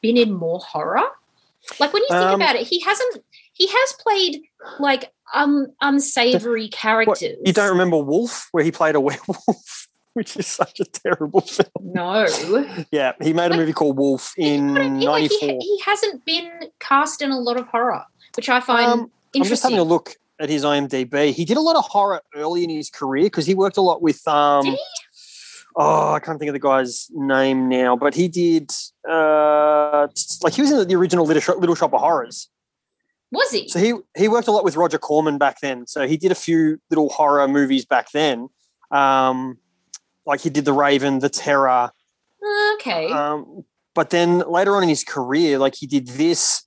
been 0.00 0.16
in 0.16 0.32
more 0.32 0.58
horror 0.60 1.02
like 1.78 1.92
when 1.92 2.02
you 2.02 2.08
think 2.08 2.20
Um, 2.22 2.40
about 2.40 2.56
it 2.56 2.66
he 2.66 2.80
hasn't 2.80 3.24
he 3.52 3.66
has 3.68 3.92
played 4.00 4.42
like 4.80 5.12
um 5.34 5.68
unsavory 5.80 6.64
What, 6.64 6.72
characters 6.72 7.36
you 7.44 7.52
don't 7.52 7.70
remember 7.70 7.98
Wolf, 7.98 8.48
where 8.52 8.64
he 8.64 8.72
played 8.72 8.94
a 8.94 9.00
werewolf, 9.08 9.88
which 10.14 10.36
is 10.36 10.46
such 10.46 10.80
a 10.80 10.84
terrible 10.84 11.40
film. 11.42 11.68
no 11.80 12.26
Yeah, 12.90 13.12
he 13.22 13.32
made 13.32 13.52
a 13.52 13.56
movie 13.56 13.72
called 13.72 13.96
Wolf 13.96 14.32
in 14.36 14.76
He- 15.00 15.06
like, 15.06 15.30
he, 15.30 15.46
'94. 15.46 15.58
he 15.60 15.80
hasn't 15.86 16.24
been 16.24 16.50
cast 16.80 17.22
in 17.22 17.30
a 17.30 17.38
lot 17.38 17.56
of 17.56 17.66
horror 17.68 18.04
which 18.36 18.48
i 18.48 18.60
find 18.60 18.86
Um, 18.86 19.00
I'm 19.34 19.42
just 19.44 19.62
having 19.62 19.76
interesting 19.76 19.78
a 19.78 19.82
look 19.84 20.16
at 20.40 20.48
his 20.48 20.64
IMDb. 20.64 21.32
He 21.32 21.44
did 21.44 21.56
a 21.56 21.60
lot 21.60 21.76
of 21.76 21.84
horror 21.84 22.20
early 22.34 22.64
in 22.64 22.70
his 22.70 22.90
career 22.90 23.24
because 23.24 23.46
he 23.46 23.54
worked 23.54 23.76
a 23.76 23.80
lot 23.80 24.02
with. 24.02 24.26
Um, 24.26 24.64
Did 24.64 24.74
he? 24.74 24.80
Oh, 25.76 26.12
I 26.12 26.20
can't 26.20 26.38
think 26.38 26.48
of 26.50 26.52
the 26.52 26.58
guy's 26.60 27.08
name 27.12 27.68
now, 27.68 27.96
but 27.96 28.14
he 28.14 28.28
did. 28.28 28.70
Uh, 29.08 30.06
like 30.42 30.52
he 30.54 30.60
was 30.62 30.70
in 30.70 30.86
the 30.86 30.94
original 30.94 31.24
Little 31.24 31.40
Shop, 31.40 31.56
Little 31.58 31.74
Shop 31.74 31.92
of 31.94 32.00
Horrors. 32.00 32.48
was 33.30 33.50
he 33.50 33.68
So 33.68 33.78
he 33.78 33.94
he 34.16 34.28
worked 34.28 34.48
a 34.48 34.52
lot 34.52 34.64
with 34.64 34.76
Roger 34.76 34.98
Corman 34.98 35.38
back 35.38 35.60
then. 35.60 35.86
So 35.86 36.06
he 36.06 36.16
did 36.16 36.30
a 36.32 36.34
few 36.34 36.78
little 36.90 37.08
horror 37.08 37.46
movies 37.48 37.84
back 37.86 38.10
then. 38.12 38.48
Um, 38.90 39.58
like 40.26 40.40
he 40.40 40.50
did 40.50 40.64
The 40.66 40.72
Raven, 40.74 41.18
The 41.20 41.28
Terror. 41.30 41.90
okay 42.74 43.10
Um, 43.10 43.64
but 43.94 44.10
then 44.10 44.40
later 44.40 44.76
on 44.76 44.82
in 44.82 44.88
his 44.88 45.04
career, 45.04 45.58
like 45.58 45.74
he 45.74 45.86
did 45.86 46.06
this, 46.08 46.64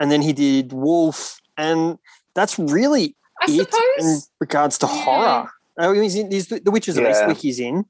and 0.00 0.10
then 0.10 0.22
he 0.22 0.32
did 0.32 0.72
Wolf, 0.72 1.38
and 1.56 1.98
that's 2.34 2.58
really 2.58 3.16
i 3.40 3.46
it 3.48 3.74
in 3.98 4.20
regards 4.40 4.78
to 4.78 4.86
Yeah. 4.86 5.02
horror. 5.04 5.50
Oh, 5.78 5.92
he's 5.94 6.14
in 6.16 6.30
he's 6.30 6.48
the, 6.48 6.60
the 6.60 6.70
Witches 6.70 6.96
of 6.96 7.04
Yeah. 7.04 7.12
Eastwick. 7.12 7.36
He's 7.38 7.58
in. 7.60 7.84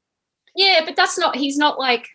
Yeah 0.57 0.81
but 0.85 0.97
that's 0.97 1.19
not 1.19 1.37
he's 1.37 1.57
not 1.59 1.79
like 1.79 2.07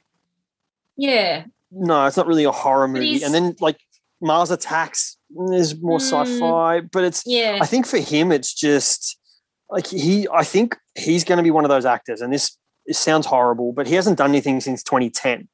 yeah 0.96 1.46
No, 1.72 2.06
it's 2.06 2.18
not 2.18 2.28
really 2.28 2.44
a 2.46 2.52
horror 2.52 2.88
movie. 2.88 3.24
And 3.24 3.34
then 3.34 3.56
like 3.60 3.78
Mars 4.22 4.52
Attacks 4.52 5.18
is 5.52 5.80
more 5.82 6.00
Mm. 6.00 6.02
sci-fi, 6.02 6.82
but 6.82 7.04
it's 7.04 7.24
yeah 7.26 7.60
I 7.62 7.66
think 7.66 7.86
for 7.86 7.98
him 8.00 8.32
it's 8.32 8.54
just 8.54 9.18
like 9.70 9.88
he 9.88 10.28
I 10.34 10.44
think 10.44 10.76
he's 10.96 11.24
going 11.24 11.38
to 11.38 11.44
be 11.44 11.52
one 11.52 11.66
of 11.66 11.70
those 11.70 11.86
actors 11.86 12.22
and 12.22 12.32
this 12.34 12.58
sounds 12.92 13.26
horrible, 13.26 13.74
but 13.74 13.86
he 13.88 13.96
hasn't 13.96 14.18
done 14.18 14.30
anything 14.32 14.62
since 14.62 14.82
2010. 14.84 15.48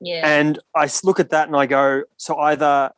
yeah 0.00 0.22
And 0.38 0.58
I 0.76 0.88
look 1.02 1.18
at 1.18 1.30
that 1.30 1.48
and 1.48 1.56
I 1.56 1.66
go, 1.66 2.02
so 2.18 2.36
either 2.38 2.90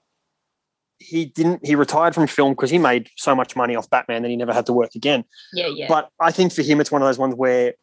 he 0.98 1.24
didn't 1.24 1.64
he 1.64 1.74
retired 1.74 2.14
from 2.14 2.26
film 2.26 2.52
because 2.52 2.68
he 2.70 2.78
made 2.78 3.08
so 3.16 3.34
much 3.34 3.56
money 3.56 3.74
off 3.74 3.88
Batman 3.88 4.20
that 4.22 4.28
he 4.28 4.36
never 4.36 4.52
had 4.52 4.66
to 4.66 4.72
work 4.74 4.94
again. 4.94 5.24
yeah 5.54 5.68
yeah 5.68 5.86
But 5.88 6.10
I 6.20 6.30
think 6.30 6.52
for 6.52 6.62
him, 6.62 6.80
it's 6.80 6.90
one 6.92 7.00
of 7.00 7.08
those 7.08 7.16
ones 7.18 7.34
where 7.34 7.74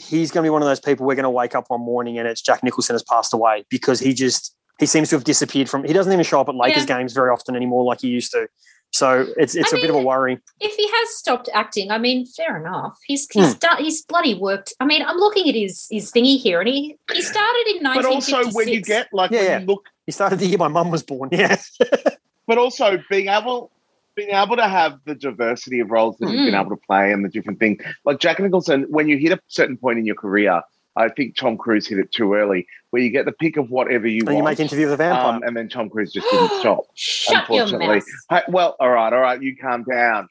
he's 0.00 0.30
going 0.30 0.42
to 0.42 0.46
be 0.46 0.50
one 0.50 0.62
of 0.62 0.68
those 0.68 0.80
people 0.80 1.06
we're 1.06 1.14
going 1.14 1.24
to 1.24 1.30
wake 1.30 1.54
up 1.54 1.64
one 1.68 1.80
morning 1.80 2.18
and 2.18 2.26
it's 2.26 2.40
Jack 2.40 2.62
Nicholson 2.62 2.94
has 2.94 3.02
passed 3.02 3.32
away 3.34 3.64
because 3.68 4.00
he 4.00 4.12
just 4.14 4.56
he 4.78 4.86
seems 4.86 5.10
to 5.10 5.16
have 5.16 5.24
disappeared 5.24 5.68
from. 5.68 5.84
He 5.84 5.92
doesn't 5.92 6.12
even 6.12 6.24
show 6.24 6.40
up 6.40 6.48
at 6.48 6.54
Lakers 6.54 6.86
Yeah. 6.88 6.98
games 6.98 7.12
very 7.12 7.30
often 7.30 7.54
anymore 7.54 7.84
like 7.84 8.00
he 8.00 8.08
used 8.08 8.32
to. 8.32 8.48
So 8.92 9.26
it's 9.36 9.54
it's 9.54 9.72
I 9.72 9.76
a 9.78 9.80
bit 9.80 9.90
of 9.90 9.96
a 9.96 10.02
worry. 10.02 10.38
if 10.58 10.74
he 10.74 10.88
has 10.92 11.16
stopped 11.16 11.48
acting, 11.54 11.90
I 11.92 11.98
mean, 11.98 12.26
fair 12.26 12.56
enough. 12.56 12.98
He's 13.06 13.28
Hmm. 13.32 13.40
he's 13.42 13.54
done. 13.54 13.78
He's 13.84 14.02
bloody 14.02 14.34
worked. 14.34 14.72
I 14.80 14.84
mean, 14.84 15.02
I'm 15.02 15.16
looking 15.18 15.48
at 15.48 15.54
his 15.54 15.86
his 15.90 16.10
thingy 16.10 16.38
here, 16.38 16.58
and 16.60 16.68
he 16.68 16.96
he 17.12 17.22
started 17.22 17.64
in 17.68 17.82
1956. 17.84 18.32
But 18.32 18.44
also, 18.46 18.56
when 18.56 18.68
you 18.68 18.80
get 18.82 19.08
like 19.12 19.30
Yeah, 19.30 19.38
when 19.38 19.46
yeah. 19.50 19.58
you 19.60 19.66
look, 19.66 19.84
He 20.06 20.12
started 20.12 20.38
the 20.40 20.46
year 20.46 20.58
my 20.58 20.66
mum 20.68 20.90
was 20.90 21.04
born. 21.04 21.28
Yeah, 21.30 21.56
but 22.48 22.58
also 22.58 22.98
being 23.08 23.28
able 23.28 23.70
being 24.16 24.30
able 24.30 24.56
to 24.56 24.68
have 24.68 24.98
the 25.06 25.14
diversity 25.14 25.80
of 25.80 25.90
roles 25.90 26.16
that 26.18 26.26
you've 26.30 26.44
been 26.46 26.54
Mm. 26.54 26.60
able 26.60 26.70
to 26.76 26.82
play 26.86 27.12
and 27.12 27.24
the 27.24 27.28
different 27.28 27.58
things. 27.58 27.82
Like 28.04 28.18
Jack 28.20 28.38
Nicholson, 28.40 28.86
when 28.88 29.08
you 29.08 29.16
hit 29.18 29.32
a 29.32 29.40
certain 29.46 29.76
point 29.76 29.98
in 29.98 30.04
your 30.06 30.16
career, 30.16 30.62
I 30.96 31.08
think 31.08 31.36
Tom 31.36 31.56
Cruise 31.56 31.86
hit 31.86 31.98
it 31.98 32.10
too 32.12 32.34
early, 32.34 32.66
where 32.90 33.00
you 33.00 33.10
get 33.10 33.24
the 33.24 33.32
pick 33.32 33.56
of 33.56 33.70
whatever 33.70 34.08
you 34.08 34.20
And 34.20 34.26
want. 34.28 34.36
you 34.38 34.42
make 34.42 34.60
interview 34.60 34.86
with 34.86 34.94
a 34.94 34.96
vampire. 34.96 35.34
um, 35.36 35.42
and 35.44 35.56
then 35.56 35.68
Tom 35.68 35.88
Cruise 35.88 36.12
just 36.12 36.28
didn't 36.30 36.50
stop. 36.60 36.84
Shut 36.94 37.32
your 37.32 37.40
unfortunately. 37.62 37.86
mouth. 37.96 38.04
Hey, 38.28 38.42
well, 38.48 38.76
all 38.80 38.90
right, 38.90 39.12
all 39.12 39.20
right, 39.20 39.40
you 39.40 39.56
calm 39.56 39.84
down. 39.84 40.28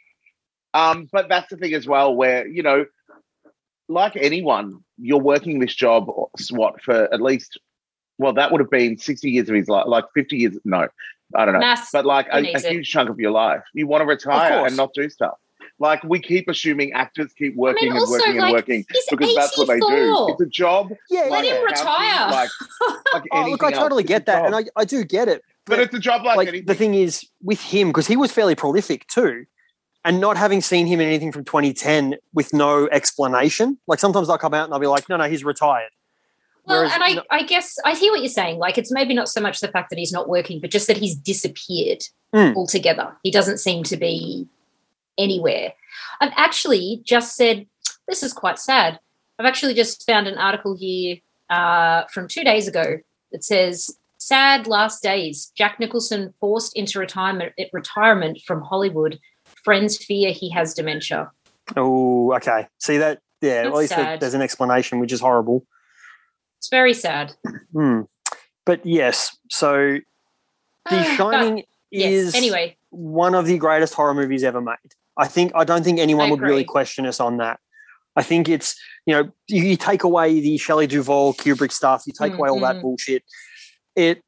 Um, 0.74 1.08
but 1.12 1.30
that's 1.30 1.50
the 1.50 1.58
thing 1.58 1.74
as 1.74 1.88
well, 1.88 2.14
where 2.14 2.46
you 2.46 2.62
know, 2.62 2.86
like 3.88 4.16
anyone, 4.18 4.84
you're 4.98 5.20
working 5.20 5.60
this 5.60 5.74
job 5.74 6.08
what 6.52 6.82
for 6.84 7.12
at 7.14 7.22
least, 7.22 7.60
well, 8.20 8.34
that 8.34 8.52
would 8.52 8.60
have 8.62 8.70
been 8.70 8.98
sixty 8.98 9.32
years 9.32 9.50
of 9.50 9.56
his 9.56 9.68
life, 9.68 9.86
like 9.88 10.06
fifty 10.14 10.38
years. 10.38 10.58
No, 10.66 10.88
I 11.36 11.46
don't 11.46 11.54
know, 11.54 11.60
Maths, 11.60 11.90
but 11.92 12.06
like 12.06 12.28
a, 12.32 12.40
a 12.40 12.60
huge 12.60 12.90
chunk 12.90 13.10
of 13.10 13.20
your 13.20 13.32
life, 13.32 13.62
you 13.74 13.88
want 13.88 14.02
to 14.02 14.06
retire 14.06 14.66
and 14.66 14.76
not 14.76 14.94
do 14.94 15.10
stuff. 15.10 15.38
Like 15.80 16.04
we 16.04 16.20
keep 16.20 16.50
assuming 16.50 16.92
actors 16.92 17.32
keep 17.34 17.56
working 17.56 17.94
also, 17.94 18.04
and 18.04 18.12
working 18.12 18.32
and 18.32 18.40
like, 18.42 18.54
working 18.54 18.86
he's 18.92 19.06
because 19.10 19.34
that's 19.36 19.58
what 19.58 19.68
they 19.68 19.80
do. 19.80 20.28
It's 20.30 20.42
a 20.42 20.46
job. 20.46 20.90
yeah, 21.10 21.22
Let 21.22 21.30
like 21.30 21.46
him 21.46 21.56
a 21.56 21.70
house, 21.70 21.80
retire. 21.80 22.32
Like, 22.32 22.50
like 23.14 23.24
Oh, 23.32 23.50
look, 23.50 23.64
I 23.64 23.72
totally 23.72 24.04
get 24.04 24.26
that, 24.26 24.46
and. 24.46 24.56
I, 24.56 24.66
I 24.76 24.84
do 24.84 25.04
get 25.06 25.28
it. 25.30 25.42
but 25.66 25.80
it's 25.80 25.94
a 25.94 26.00
job 26.00 26.26
like, 26.26 26.36
like 26.36 26.66
the 26.66 26.76
thing 26.76 26.96
is 26.96 27.26
with 27.42 27.62
him 27.62 27.90
because 27.90 28.08
he 28.08 28.18
was 28.18 28.32
fairly 28.32 28.56
prolific 28.56 29.08
too 29.08 29.46
and 30.06 30.20
not 30.20 30.38
having 30.38 30.62
seen 30.62 30.88
him 30.88 31.00
in 31.00 31.08
anything 31.08 31.32
from 31.32 31.44
2010 31.44 32.16
with 32.34 32.54
no 32.54 32.88
explanation 32.92 33.78
like 33.88 34.00
sometimes 34.00 34.30
I'll 34.30 34.38
come 34.38 34.54
out 34.54 34.66
and 34.66 34.74
I'll 34.74 34.80
be 34.80 34.88
like 34.88 35.08
no 35.10 35.18
no 35.18 35.26
he's 35.30 35.44
retired 35.44 35.90
Well, 36.70 36.78
Whereas, 36.80 36.94
and 36.94 37.04
I, 37.04 37.14
know- 37.14 37.24
I 37.32 37.44
guess 37.44 37.78
I 37.84 37.96
hear 37.96 38.12
what 38.12 38.22
you're 38.22 38.30
saying. 38.30 38.60
Like, 38.60 38.78
it's 38.78 38.92
maybe 38.92 39.14
not 39.14 39.28
so 39.28 39.42
much 39.42 39.60
the 39.60 39.68
fact 39.68 39.90
that 39.90 39.98
he's 40.00 40.12
not 40.14 40.30
working, 40.30 40.62
but 40.62 40.70
just 40.70 40.88
that 40.88 40.98
he's 40.98 41.16
disappeared 41.16 42.04
Mm. 42.34 42.56
altogether. 42.56 43.18
He 43.24 43.32
doesn't 43.32 43.58
seem 43.58 43.84
to 43.86 43.98
be 43.98 44.48
anywhere. 45.18 45.74
I've 46.22 46.32
actually 46.38 47.02
just 47.04 47.36
said, 47.36 47.66
this 48.08 48.22
is 48.22 48.34
quite 48.34 48.60
sad. 48.60 49.00
I've 49.40 49.48
actually 49.48 49.74
just 49.74 50.06
found 50.06 50.28
an 50.28 50.38
article 50.38 50.78
here 50.78 51.18
uh, 51.50 52.04
from 52.14 52.28
two 52.28 52.44
days 52.44 52.68
ago 52.68 52.98
that 53.32 53.44
says, 53.44 53.90
sad 54.20 54.68
last 54.68 55.02
days. 55.02 55.52
Jack 55.58 55.80
Nicholson 55.80 56.34
forced 56.40 56.76
into 56.78 57.00
retirement, 57.00 57.54
retirement 57.74 58.42
from 58.46 58.62
Hollywood. 58.62 59.18
Friends 59.64 59.98
fear 59.98 60.32
he 60.32 60.52
has 60.52 60.74
dementia. 60.76 61.32
oh 61.78 62.34
okay 62.36 62.68
see 62.80 62.98
that 62.98 63.20
yeah 63.42 63.64
That's 63.64 63.68
at 63.68 63.76
least 63.78 63.94
sad. 63.94 64.20
there's 64.20 64.34
an 64.34 64.42
explanation 64.42 65.00
which 65.00 65.12
is 65.12 65.20
horrible 65.20 65.66
It's 66.60 66.70
very 66.70 66.94
sad. 66.94 67.34
Hmm. 67.74 68.02
but 68.66 68.86
yes 68.86 69.36
so 69.50 69.98
the 70.90 70.96
But, 70.98 71.16
shining 71.16 71.64
yes, 71.92 72.12
is 72.12 72.36
anyway, 72.36 72.78
one 72.90 73.34
of 73.36 73.46
the 73.46 73.58
greatest 73.58 73.94
horror 73.94 74.14
movies 74.14 74.44
ever 74.44 74.62
made. 74.62 74.76
I 75.18 75.28
think 75.28 75.52
I 75.56 75.64
don't 75.64 75.84
think 75.84 76.00
anyone 76.00 76.28
I 76.28 76.32
would 76.32 76.42
really 76.42 76.64
question 76.64 77.06
us 77.06 77.20
on 77.20 77.38
that. 77.38 77.60
I 78.16 78.24
think 78.24 78.50
it's 78.50 78.76
you 79.06 79.14
know 79.14 79.32
you, 79.48 79.64
you 79.64 79.78
take 79.78 80.04
away 80.04 80.40
the 80.40 80.58
Shelley 80.58 80.88
Duvall 80.88 81.34
Kubrick 81.34 81.72
stuff, 81.72 82.04
you 82.08 82.14
take 82.14 82.34
away 82.34 82.50
all 82.50 82.60
that 82.62 82.78
Mhm. 82.78 82.82
bullshit. 82.82 83.24
It 83.96 84.22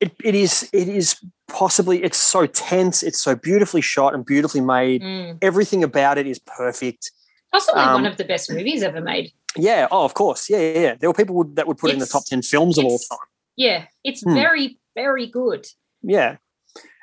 it 0.00 0.12
it 0.22 0.34
is 0.34 0.68
it 0.72 0.88
is 0.88 1.16
possibly 1.48 2.02
it's 2.02 2.18
so 2.18 2.46
tense, 2.46 3.02
it's 3.02 3.20
so 3.20 3.34
beautifully 3.36 3.80
shot 3.80 4.14
and 4.14 4.24
beautifully 4.26 4.60
made. 4.60 5.02
mm, 5.02 5.38
Everything 5.40 5.82
about 5.84 6.18
it 6.18 6.26
is 6.26 6.38
perfect. 6.40 7.10
Possibly 7.54 7.82
Um, 7.82 7.94
one 7.94 8.06
of 8.06 8.16
the 8.16 8.24
best 8.24 8.50
movies 8.50 8.82
ever 8.82 9.00
made. 9.00 9.32
Yeah, 9.56 9.86
oh 9.90 10.04
of 10.04 10.14
course, 10.14 10.50
yeah, 10.50 10.58
yeah. 10.58 10.80
yeah. 10.86 10.94
There 10.98 11.08
were 11.08 11.14
people 11.14 11.34
would, 11.36 11.54
that 11.56 11.66
would 11.68 11.78
put 11.78 11.90
it 11.90 11.94
in 11.94 12.00
the 12.00 12.06
top 12.06 12.24
ten 12.26 12.42
films 12.42 12.76
of 12.78 12.84
all 12.84 12.98
time. 12.98 13.28
Yeah, 13.56 13.84
it's 14.02 14.22
Hmm. 14.22 14.34
very, 14.34 14.78
very 14.96 15.26
good. 15.28 15.62
Yeah, 16.02 16.36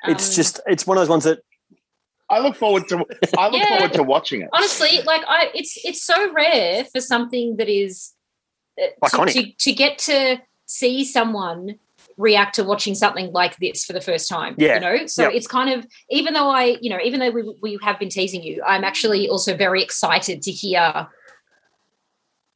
it's 0.06 0.28
Um, 0.28 0.34
just 0.34 0.60
it's 0.66 0.86
one 0.86 0.96
of 0.98 1.00
those 1.02 1.08
ones 1.08 1.24
that 1.24 1.38
I 2.28 2.38
look 2.40 2.56
forward 2.56 2.84
to 2.88 2.96
I 3.38 3.48
look 3.48 3.62
Yeah. 3.62 3.68
forward 3.72 3.92
to 3.94 4.02
watching 4.02 4.42
it. 4.42 4.50
honestly, 4.52 5.00
like 5.12 5.22
I, 5.26 5.50
it's 5.54 5.72
it's 5.84 6.02
so 6.04 6.18
rare 6.32 6.84
for 6.92 7.00
something 7.00 7.56
that 7.56 7.68
is 7.70 8.12
uh, 8.80 8.86
to, 9.08 9.16
Iconic. 9.16 9.32
to, 9.32 9.52
to 9.64 9.72
get 9.72 9.98
to 10.10 10.42
see 10.66 11.04
someone 11.04 11.78
react 12.16 12.54
to 12.56 12.64
watching 12.64 12.94
something 12.94 13.32
like 13.32 13.56
this 13.56 13.84
for 13.84 13.92
the 13.92 14.00
first 14.00 14.28
time. 14.28 14.54
Yeah. 14.58 14.74
you 14.74 14.80
know, 14.80 15.06
so 15.06 15.22
Yep. 15.24 15.32
it's 15.34 15.46
kind 15.46 15.70
of 15.72 15.86
even 16.10 16.34
though 16.34 16.50
I, 16.50 16.76
you 16.80 16.90
know, 16.90 16.98
even 17.02 17.20
though 17.20 17.30
we 17.30 17.54
we 17.62 17.78
have 17.82 17.98
been 17.98 18.08
teasing 18.10 18.42
you, 18.42 18.62
I'm 18.66 18.84
actually 18.84 19.28
also 19.28 19.56
very 19.56 19.82
excited 19.82 20.42
to 20.42 20.50
hear. 20.50 21.08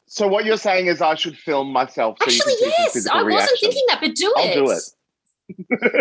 So 0.07 0.29
what 0.29 0.45
you're 0.45 0.57
saying 0.57 0.87
is 0.87 1.03
I 1.03 1.15
should 1.15 1.37
film 1.37 1.73
myself. 1.73 2.17
So 2.21 2.25
Actually, 2.27 2.53
you 2.61 2.73
can 2.77 2.91
see 2.91 3.01
some 3.01 3.05
yes, 3.05 3.15
I 3.15 3.23
wasn't 3.23 3.27
reaction. 3.37 3.57
thinking 3.61 3.85
that, 3.89 4.01
but 4.01 4.15
do 4.15 4.33
I'll 4.37 4.45
it. 4.45 4.55
do 4.55 4.71
it. 4.71 4.83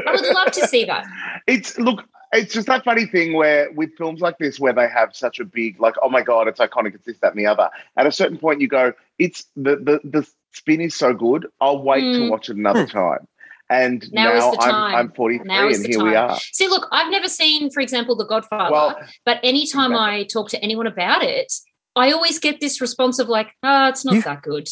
I 0.07 0.11
would 0.11 0.33
love 0.33 0.51
to 0.53 0.67
see 0.67 0.85
that. 0.85 1.05
It's 1.47 1.77
look. 1.77 2.03
It's 2.33 2.53
just 2.53 2.67
that 2.67 2.83
funny 2.83 3.05
thing 3.05 3.33
where 3.33 3.71
with 3.71 3.95
films 3.97 4.19
like 4.19 4.37
this, 4.39 4.59
where 4.59 4.73
they 4.73 4.89
have 4.89 5.15
such 5.15 5.39
a 5.39 5.45
big, 5.45 5.79
like, 5.79 5.93
oh 6.01 6.09
my 6.09 6.21
god, 6.21 6.47
it's 6.49 6.59
iconic, 6.59 6.93
it's 6.95 7.05
this, 7.05 7.17
that, 7.19 7.31
and 7.31 7.39
the 7.39 7.45
other. 7.45 7.69
At 7.95 8.07
a 8.07 8.11
certain 8.11 8.37
point, 8.37 8.59
you 8.59 8.67
go, 8.67 8.93
it's 9.19 9.45
the 9.55 9.75
the 9.77 9.99
the 10.03 10.27
spin 10.51 10.81
is 10.81 10.95
so 10.95 11.13
good. 11.13 11.47
I'll 11.61 11.81
wait 11.81 12.01
to 12.15 12.21
Mm. 12.21 12.29
watch 12.29 12.49
it 12.49 12.57
another 12.57 12.85
time. 12.87 13.27
And 13.69 14.05
Now 14.13 14.25
now, 14.33 14.51
is 14.51 14.57
the 14.57 14.63
I'm 14.63 14.69
time. 14.71 14.95
I'm 14.95 15.11
43, 15.13 15.47
Now 15.47 15.67
is 15.67 15.77
and 15.77 15.85
the 15.85 15.89
here 15.89 15.97
time. 15.99 16.07
we 16.07 16.15
are. 16.15 16.37
See, 16.51 16.67
look, 16.67 16.87
I've 16.91 17.09
never 17.11 17.27
seen, 17.27 17.71
for 17.71 17.79
example, 17.81 18.15
The 18.15 18.25
Godfather. 18.25 18.71
Well, 18.71 18.95
But 19.25 19.39
anytime 19.43 19.91
Exactly. 19.91 20.19
I 20.19 20.23
talk 20.25 20.49
to 20.49 20.61
anyone 20.63 20.85
about 20.87 21.23
it, 21.23 21.51
I 21.95 22.11
always 22.11 22.37
get 22.39 22.59
this 22.59 22.79
response 22.81 23.17
of 23.19 23.27
like, 23.29 23.47
"Ah, 23.63 23.89
it's 23.89 24.05
not 24.05 24.13
You- 24.15 24.21
that 24.21 24.41
good." 24.43 24.67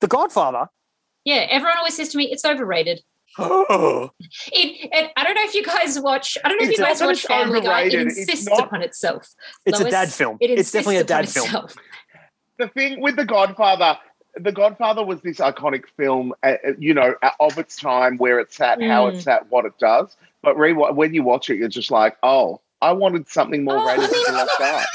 The 0.00 0.06
Godfather. 0.06 0.68
Yeah, 1.24 1.46
everyone 1.50 1.76
always 1.76 1.96
says 1.96 2.08
to 2.10 2.16
me, 2.16 2.24
"It's 2.32 2.44
overrated." 2.44 3.02
Oh, 3.38 4.10
It, 4.52 4.88
it, 4.92 5.10
I 5.16 5.24
don't 5.24 5.34
know 5.34 5.44
if 5.44 5.54
you 5.54 5.64
guys 5.64 6.00
watch. 6.00 6.38
I 6.42 6.48
don't 6.48 6.56
know 6.58 6.64
if 6.64 6.70
It's 6.70 6.78
you 6.78 6.84
guys 6.84 7.00
watch 7.02 7.18
it's 7.18 7.26
Family 7.26 7.60
Guy. 7.60 7.82
It 7.82 7.86
overrated, 7.88 8.06
it's 8.08 8.18
insists 8.18 8.48
not- 8.48 8.64
upon 8.66 8.82
itself. 8.82 9.28
it's 9.66 9.80
a 9.80 9.90
dad 9.90 10.10
film. 10.10 10.38
It 10.40 10.50
It's 10.58 10.70
definitely 10.70 10.96
a 10.98 11.04
dad 11.04 11.28
film. 11.28 11.46
itself. 11.46 11.74
the 12.58 12.68
thing 12.68 13.00
with 13.00 13.16
The 13.16 13.24
Godfather, 13.26 13.98
The 14.40 14.52
Godfather 14.52 15.04
was 15.04 15.20
this 15.22 15.38
iconic 15.38 15.84
film, 15.96 16.32
uh, 16.42 16.54
uh, 16.66 16.72
you 16.78 16.94
know, 16.94 17.14
uh, 17.22 17.30
of 17.40 17.58
its 17.58 17.76
time, 17.76 18.16
where 18.18 18.38
it's 18.38 18.60
at, 18.60 18.82
how 18.82 19.06
Mm. 19.10 19.14
it's 19.14 19.26
at, 19.26 19.50
what 19.50 19.64
it 19.64 19.76
does. 19.78 20.16
But 20.42 20.56
re- 20.56 20.72
when 20.72 21.14
you 21.14 21.22
watch 21.22 21.50
it, 21.50 21.56
you're 21.56 21.68
just 21.68 21.90
like, 21.90 22.16
oh, 22.22 22.60
I 22.80 22.92
wanted 22.92 23.28
something 23.28 23.64
more 23.64 23.76
Oh, 23.78 23.88
I 23.88 23.96
rated 23.96 24.12
mean- 24.12 24.24
than 24.26 24.34
Lost 24.36 24.60
Ark. 24.60 24.86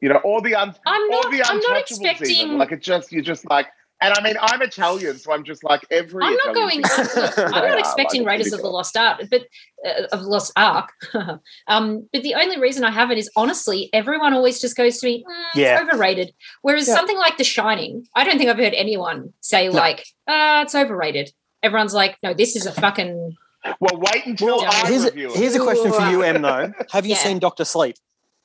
You 0.00 0.08
know, 0.08 0.16
all 0.24 0.40
the 0.40 0.54
un- 0.54 0.74
I'm 0.86 1.12
all 1.12 1.22
not. 1.24 1.30
the 1.32 1.42
I'm 1.44 1.58
not 1.58 1.78
expecting. 1.78 2.30
even. 2.30 2.58
Like 2.58 2.72
it 2.72 2.80
just, 2.80 3.12
you're 3.12 3.22
just 3.22 3.48
like, 3.50 3.66
and 4.02 4.14
I 4.14 4.22
mean, 4.22 4.36
I'm 4.40 4.62
Italian, 4.62 5.18
so 5.18 5.32
I'm 5.32 5.44
just 5.44 5.62
like 5.62 5.84
every. 5.90 6.24
I'm 6.24 6.34
not 6.34 6.56
Italian 6.56 6.82
going. 6.82 6.84
I'm, 6.84 7.22
look, 7.22 7.38
I'm 7.38 7.54
are, 7.64 7.68
not 7.68 7.78
expecting 7.78 8.22
like, 8.22 8.38
Raiders 8.38 8.52
of 8.52 8.60
the 8.62 8.68
Lost 8.68 8.96
Ark, 8.96 9.22
but 9.30 9.42
uh, 9.86 10.04
of 10.12 10.22
Lost 10.22 10.52
Ark. 10.56 10.90
um, 11.68 12.08
but 12.12 12.22
the 12.22 12.34
only 12.34 12.58
reason 12.58 12.84
I 12.84 12.90
have 12.90 13.10
it 13.10 13.18
is 13.18 13.30
honestly, 13.36 13.90
everyone 13.92 14.32
always 14.32 14.60
just 14.60 14.76
goes 14.76 14.98
to 14.98 15.06
me, 15.06 15.24
"Mm, 15.28 15.44
Yeah. 15.54 15.80
it's 15.82 15.82
overrated. 15.92 16.32
Whereas 16.62 16.88
Yeah. 16.88 16.94
something 16.94 17.18
like 17.18 17.36
The 17.36 17.44
Shining, 17.44 18.06
I 18.14 18.24
don't 18.24 18.38
think 18.38 18.48
I've 18.48 18.56
heard 18.58 18.74
anyone 18.74 19.32
say 19.40 19.68
No. 19.68 19.74
like, 19.76 20.06
"Ah, 20.26 20.62
it's 20.62 20.74
overrated." 20.74 21.32
Everyone's 21.62 21.92
like, 21.94 22.16
"No, 22.22 22.32
this 22.32 22.56
is 22.56 22.64
a 22.66 22.72
fucking." 22.72 23.36
Well, 23.80 24.00
wait 24.00 24.24
until 24.24 24.56
Well, 24.58 24.64
I 24.72 24.88
here's, 24.88 25.04
a, 25.04 25.06
review 25.08 25.32
it. 25.32 25.36
here's 25.36 25.54
a 25.54 25.60
question 25.60 25.92
for 25.92 26.08
you, 26.10 26.22
Em. 26.22 26.40
Though, 26.40 26.72
have 26.92 27.04
you 27.04 27.12
Yeah. 27.12 27.18
seen 27.18 27.38
Doctor 27.38 27.66
Sleep? 27.66 27.96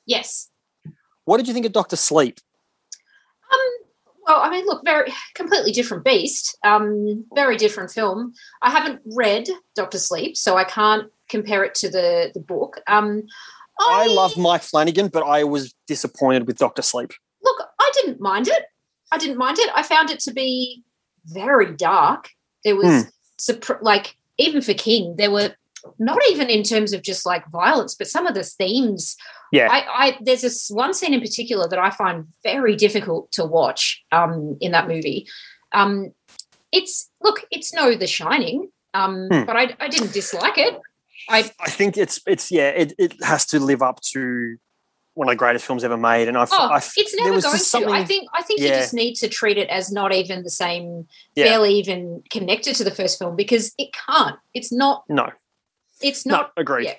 Yes. 0.04 0.50
What 1.24 1.38
did 1.38 1.48
you 1.48 1.54
think 1.54 1.64
of 1.64 1.72
Doctor 1.72 1.96
Sleep? 1.96 2.38
Um. 3.50 3.85
Well, 4.26 4.40
I 4.40 4.50
mean, 4.50 4.66
look, 4.66 4.84
very 4.84 5.12
completely 5.34 5.70
different 5.72 6.04
beast. 6.04 6.58
Um, 6.64 7.24
very 7.34 7.56
different 7.56 7.90
film. 7.92 8.32
I 8.62 8.70
haven't 8.70 9.00
read 9.14 9.48
Doctor 9.74 9.98
Sleep, 9.98 10.36
so 10.36 10.56
I 10.56 10.64
can't 10.64 11.10
compare 11.28 11.64
it 11.64 11.74
to 11.76 11.88
the 11.88 12.30
the 12.34 12.40
book. 12.40 12.80
Um, 12.86 13.22
I 13.78 14.06
love 14.06 14.36
Mike 14.36 14.62
Flanagan, 14.62 15.08
but 15.08 15.22
I 15.22 15.44
was 15.44 15.74
disappointed 15.86 16.46
with 16.46 16.56
Doctor 16.58 16.82
Sleep. 16.82 17.12
look, 17.44 17.62
I 17.78 17.90
didn't 17.94 18.20
mind 18.20 18.48
it. 18.48 18.64
I 19.12 19.18
didn't 19.18 19.38
mind 19.38 19.58
it. 19.58 19.70
I 19.74 19.82
found 19.82 20.10
it 20.10 20.18
to 20.20 20.32
be 20.32 20.82
very 21.26 21.72
dark. 21.72 22.30
There 22.64 22.74
was 22.76 23.06
surpr- 23.38 23.80
like 23.82 24.16
even 24.38 24.60
for 24.62 24.74
King, 24.74 25.14
there 25.16 25.30
were 25.30 25.54
not 25.98 26.18
even 26.30 26.48
in 26.48 26.62
terms 26.62 26.92
of 26.92 27.02
just 27.02 27.26
like 27.26 27.46
violence, 27.50 27.94
but 27.94 28.06
some 28.06 28.26
of 28.26 28.34
the 28.34 28.42
themes. 28.42 29.16
Yeah. 29.52 29.68
I, 29.70 30.06
I 30.06 30.18
there's 30.22 30.42
this 30.42 30.68
one 30.70 30.92
scene 30.94 31.14
in 31.14 31.20
particular 31.20 31.68
that 31.68 31.78
I 31.78 31.90
find 31.90 32.26
very 32.42 32.74
difficult 32.76 33.30
to 33.32 33.44
watch 33.44 34.02
um, 34.12 34.56
in 34.60 34.72
that 34.72 34.88
movie. 34.88 35.26
Um, 35.72 36.12
it's 36.72 37.10
look, 37.22 37.46
it's 37.50 37.72
no 37.72 37.94
The 37.96 38.06
Shining, 38.06 38.70
um, 38.94 39.28
Hmm. 39.30 39.44
but 39.44 39.56
I, 39.56 39.74
I 39.80 39.88
didn't 39.88 40.12
dislike 40.12 40.58
it. 40.58 40.78
I 41.28 41.50
I 41.60 41.70
think 41.70 41.96
it's 41.96 42.20
it's 42.26 42.50
yeah, 42.50 42.68
it, 42.70 42.92
it 42.98 43.14
has 43.24 43.46
to 43.46 43.58
live 43.60 43.82
up 43.82 44.00
to 44.12 44.56
one 45.14 45.28
of 45.28 45.32
the 45.32 45.36
greatest 45.36 45.64
films 45.64 45.82
ever 45.82 45.96
made. 45.96 46.28
And 46.28 46.36
I, 46.36 46.44
oh, 46.50 46.68
I 46.70 46.76
it's 46.76 47.16
never 47.16 47.40
going 47.40 47.40
to. 47.40 47.90
I 47.90 48.04
think 48.04 48.28
I 48.34 48.42
think 48.42 48.60
you 48.60 48.68
just 48.68 48.92
need 48.92 49.14
to 49.14 49.28
treat 49.28 49.56
it 49.56 49.68
as 49.70 49.90
not 49.90 50.12
even 50.12 50.42
the 50.42 50.50
same, 50.50 51.08
Yeah. 51.34 51.44
barely 51.44 51.72
even 51.78 52.22
connected 52.30 52.76
to 52.76 52.84
the 52.84 52.90
first 52.90 53.18
film 53.18 53.34
because 53.34 53.72
it 53.78 53.88
can't. 54.06 54.36
It's 54.54 54.70
not. 54.70 55.04
no, 55.08 55.30
It's 56.02 56.26
no, 56.26 56.36
not. 56.36 56.52
agreed. 56.56 56.86
yeah, 56.86 56.94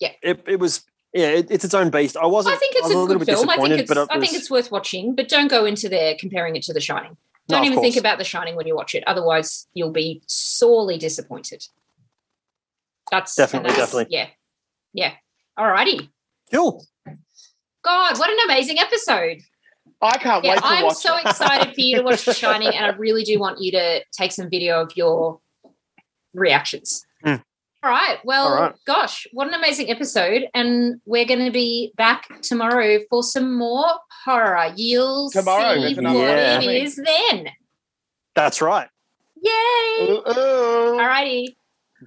yeah. 0.00 0.12
It, 0.22 0.44
it 0.46 0.56
was 0.60 0.84
yeah, 1.12 1.28
it, 1.30 1.50
it's 1.50 1.64
its 1.64 1.74
own 1.74 1.90
beast. 1.90 2.16
I 2.16 2.26
wasn't. 2.26 2.54
I 2.54 2.58
think 2.58 2.74
it's 2.76 2.86
I 2.94 3.02
a, 3.02 3.06
good 3.06 3.18
bit 3.18 3.28
film. 3.28 3.48
I 3.48 3.56
think 3.56 3.70
it's. 3.80 3.90
it 3.90 3.98
I 4.10 4.20
think 4.20 4.34
it's 4.34 4.50
worth 4.50 4.70
watching, 4.70 5.14
but 5.14 5.28
don't 5.28 5.48
go 5.48 5.64
into 5.64 5.88
there 5.88 6.14
comparing 6.18 6.56
it 6.56 6.62
to 6.64 6.72
The 6.72 6.80
Shining. 6.80 7.16
Don't 7.48 7.60
of 7.60 7.66
even 7.66 7.80
think 7.80 7.96
about 7.96 8.18
The 8.18 8.24
Shining 8.24 8.54
when 8.54 8.66
you 8.66 8.76
watch 8.76 8.94
it. 8.94 9.02
Otherwise, 9.08 9.66
you'll 9.74 9.90
be 9.90 10.22
sorely 10.26 10.98
disappointed. 10.98 11.64
That's 13.10 13.34
Definitely, 13.34 13.70
that's- 13.70 13.88
definitely. 13.90 14.14
Yeah, 14.16 14.28
yeah. 14.92 15.12
Alrighty. 15.58 16.08
cool. 16.52 16.86
God, 17.82 18.18
what 18.18 18.30
an 18.30 18.36
amazing 18.44 18.78
episode! 18.78 19.38
I 20.02 20.16
can't 20.18 20.44
Yeah, 20.44 20.52
wait 20.52 20.58
to 20.60 20.66
I'm 20.66 20.84
watch 20.84 20.96
so 20.96 21.16
it. 21.16 21.26
excited 21.26 21.74
for 21.74 21.80
you 21.80 21.96
to 21.96 22.02
watch 22.02 22.24
The 22.24 22.34
Shining, 22.34 22.68
and 22.68 22.86
I 22.86 22.90
really 22.96 23.24
do 23.24 23.38
want 23.40 23.60
you 23.60 23.72
to 23.72 24.04
take 24.12 24.30
some 24.32 24.48
video 24.48 24.80
of 24.80 24.96
your 24.96 25.40
reactions. 26.34 27.04
All 27.82 27.90
right. 27.90 28.18
Well, 28.24 28.48
All 28.48 28.62
right. 28.62 28.74
gosh, 28.86 29.26
what 29.32 29.48
an 29.48 29.54
amazing 29.54 29.90
episode. 29.90 30.42
And 30.54 31.00
we're 31.06 31.24
going 31.24 31.44
to 31.44 31.50
be 31.50 31.92
back 31.96 32.40
tomorrow 32.42 32.98
for 33.08 33.22
some 33.22 33.56
more 33.56 33.86
horror. 34.24 34.72
You'll 34.76 35.30
Tomorrow, 35.30 35.74
see 35.76 35.80
what 35.94 35.98
another 35.98 36.18
one 36.18 36.28
it 36.28 36.60
coming. 36.60 36.82
is 36.82 36.96
then. 36.96 37.46
That's 38.34 38.60
right. 38.60 38.88
Yay. 39.42 39.50
Ooh, 40.10 40.22
ooh. 40.28 40.98
All 41.00 41.06
righty. 41.06 41.56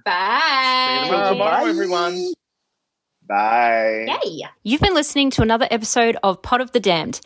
Bye. 0.04 1.06
Till 1.08 1.28
tomorrow, 1.32 1.64
Bye. 1.64 1.68
everyone. 1.70 2.32
Bye. 3.28 4.06
Yay. 4.24 4.42
You've 4.62 4.80
been 4.80 4.94
listening 4.94 5.30
to 5.30 5.42
another 5.42 5.66
episode 5.70 6.16
of 6.22 6.40
Pod 6.42 6.60
of 6.60 6.72
the 6.72 6.80
Damned. 6.80 7.20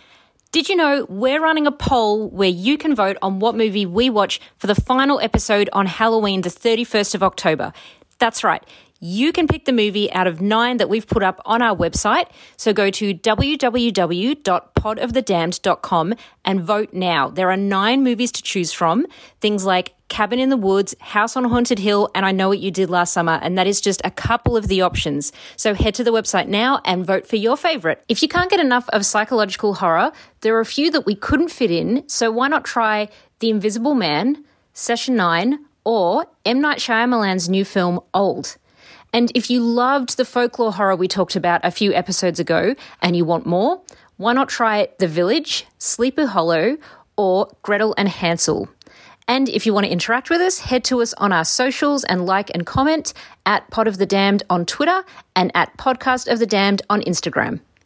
Did 0.52 0.68
you 0.70 0.76
know 0.76 1.04
we're 1.10 1.42
running 1.42 1.66
a 1.66 1.72
poll 1.72 2.30
where 2.30 2.48
you 2.48 2.78
can 2.78 2.94
vote 2.94 3.18
on 3.20 3.38
what 3.40 3.54
movie 3.54 3.84
we 3.84 4.08
watch 4.08 4.40
for 4.56 4.66
the 4.66 4.74
final 4.74 5.20
episode 5.20 5.68
on 5.74 5.84
Halloween, 5.86 6.40
the 6.40 6.48
31st 6.48 7.14
of 7.14 7.22
October? 7.22 7.72
That's 8.18 8.42
right. 8.42 8.64
You 9.00 9.32
can 9.32 9.46
pick 9.46 9.64
the 9.64 9.72
movie 9.72 10.12
out 10.12 10.26
of 10.26 10.40
nine 10.40 10.78
that 10.78 10.88
we've 10.88 11.06
put 11.06 11.22
up 11.22 11.40
on 11.44 11.62
our 11.62 11.76
website. 11.76 12.28
So 12.56 12.72
go 12.72 12.90
to 12.90 13.14
www.podofthedamned.com 13.14 16.14
and 16.44 16.60
vote 16.60 16.92
now. 16.92 17.28
There 17.28 17.48
are 17.48 17.56
nine 17.56 18.02
movies 18.02 18.32
to 18.32 18.42
choose 18.42 18.72
from. 18.72 19.06
Things 19.40 19.64
like 19.64 19.94
Cabin 20.08 20.40
in 20.40 20.48
the 20.48 20.56
Woods, 20.56 20.96
House 20.98 21.36
on 21.36 21.44
Haunted 21.44 21.78
Hill, 21.78 22.10
and 22.12 22.26
I 22.26 22.32
Know 22.32 22.48
What 22.48 22.58
You 22.58 22.72
Did 22.72 22.90
Last 22.90 23.12
Summer. 23.12 23.38
And 23.40 23.56
that 23.56 23.68
is 23.68 23.80
just 23.80 24.02
a 24.04 24.10
couple 24.10 24.56
of 24.56 24.66
the 24.66 24.82
options. 24.82 25.32
So 25.56 25.74
head 25.74 25.94
to 25.94 26.02
the 26.02 26.10
website 26.10 26.48
now 26.48 26.80
and 26.84 27.06
vote 27.06 27.24
for 27.24 27.36
your 27.36 27.56
favorite. 27.56 28.02
If 28.08 28.20
you 28.20 28.28
can't 28.28 28.50
get 28.50 28.58
enough 28.58 28.88
of 28.88 29.06
psychological 29.06 29.74
horror, 29.74 30.10
there 30.40 30.56
are 30.56 30.60
a 30.60 30.66
few 30.66 30.90
that 30.90 31.06
we 31.06 31.14
couldn't 31.14 31.50
fit 31.50 31.70
in. 31.70 32.02
So 32.08 32.32
why 32.32 32.48
not 32.48 32.64
try 32.64 33.10
The 33.38 33.50
Invisible 33.50 33.94
Man, 33.94 34.44
Session 34.72 35.14
9, 35.14 35.66
or 35.88 36.26
M. 36.44 36.60
Night 36.60 36.80
Shyamalan's 36.80 37.48
new 37.48 37.64
film, 37.64 37.98
Old. 38.12 38.58
And 39.14 39.32
if 39.34 39.48
you 39.48 39.60
loved 39.60 40.18
the 40.18 40.26
folklore 40.26 40.74
horror 40.74 40.94
we 40.94 41.08
talked 41.08 41.34
about 41.34 41.62
a 41.64 41.70
few 41.70 41.94
episodes 41.94 42.38
ago 42.38 42.74
and 43.00 43.16
you 43.16 43.24
want 43.24 43.46
more, 43.46 43.80
why 44.18 44.34
not 44.34 44.50
try 44.50 44.88
The 44.98 45.08
Village, 45.08 45.64
Sleepy 45.78 46.26
Hollow, 46.26 46.76
or 47.16 47.50
Gretel 47.62 47.94
and 47.96 48.06
Hansel? 48.06 48.68
And 49.26 49.48
if 49.48 49.64
you 49.64 49.72
want 49.72 49.86
to 49.86 49.90
interact 49.90 50.28
with 50.28 50.42
us, 50.42 50.58
head 50.58 50.84
to 50.84 51.00
us 51.00 51.14
on 51.14 51.32
our 51.32 51.46
socials 51.46 52.04
and 52.04 52.26
like 52.26 52.50
and 52.52 52.66
comment 52.66 53.14
at 53.46 53.70
Pod 53.70 53.88
of 53.88 53.96
the 53.96 54.04
Damned 54.04 54.42
on 54.50 54.66
Twitter 54.66 55.02
and 55.34 55.50
at 55.54 55.74
Podcast 55.78 56.30
of 56.30 56.38
the 56.38 56.46
Damned 56.46 56.82
on 56.90 57.00
Instagram. 57.00 57.60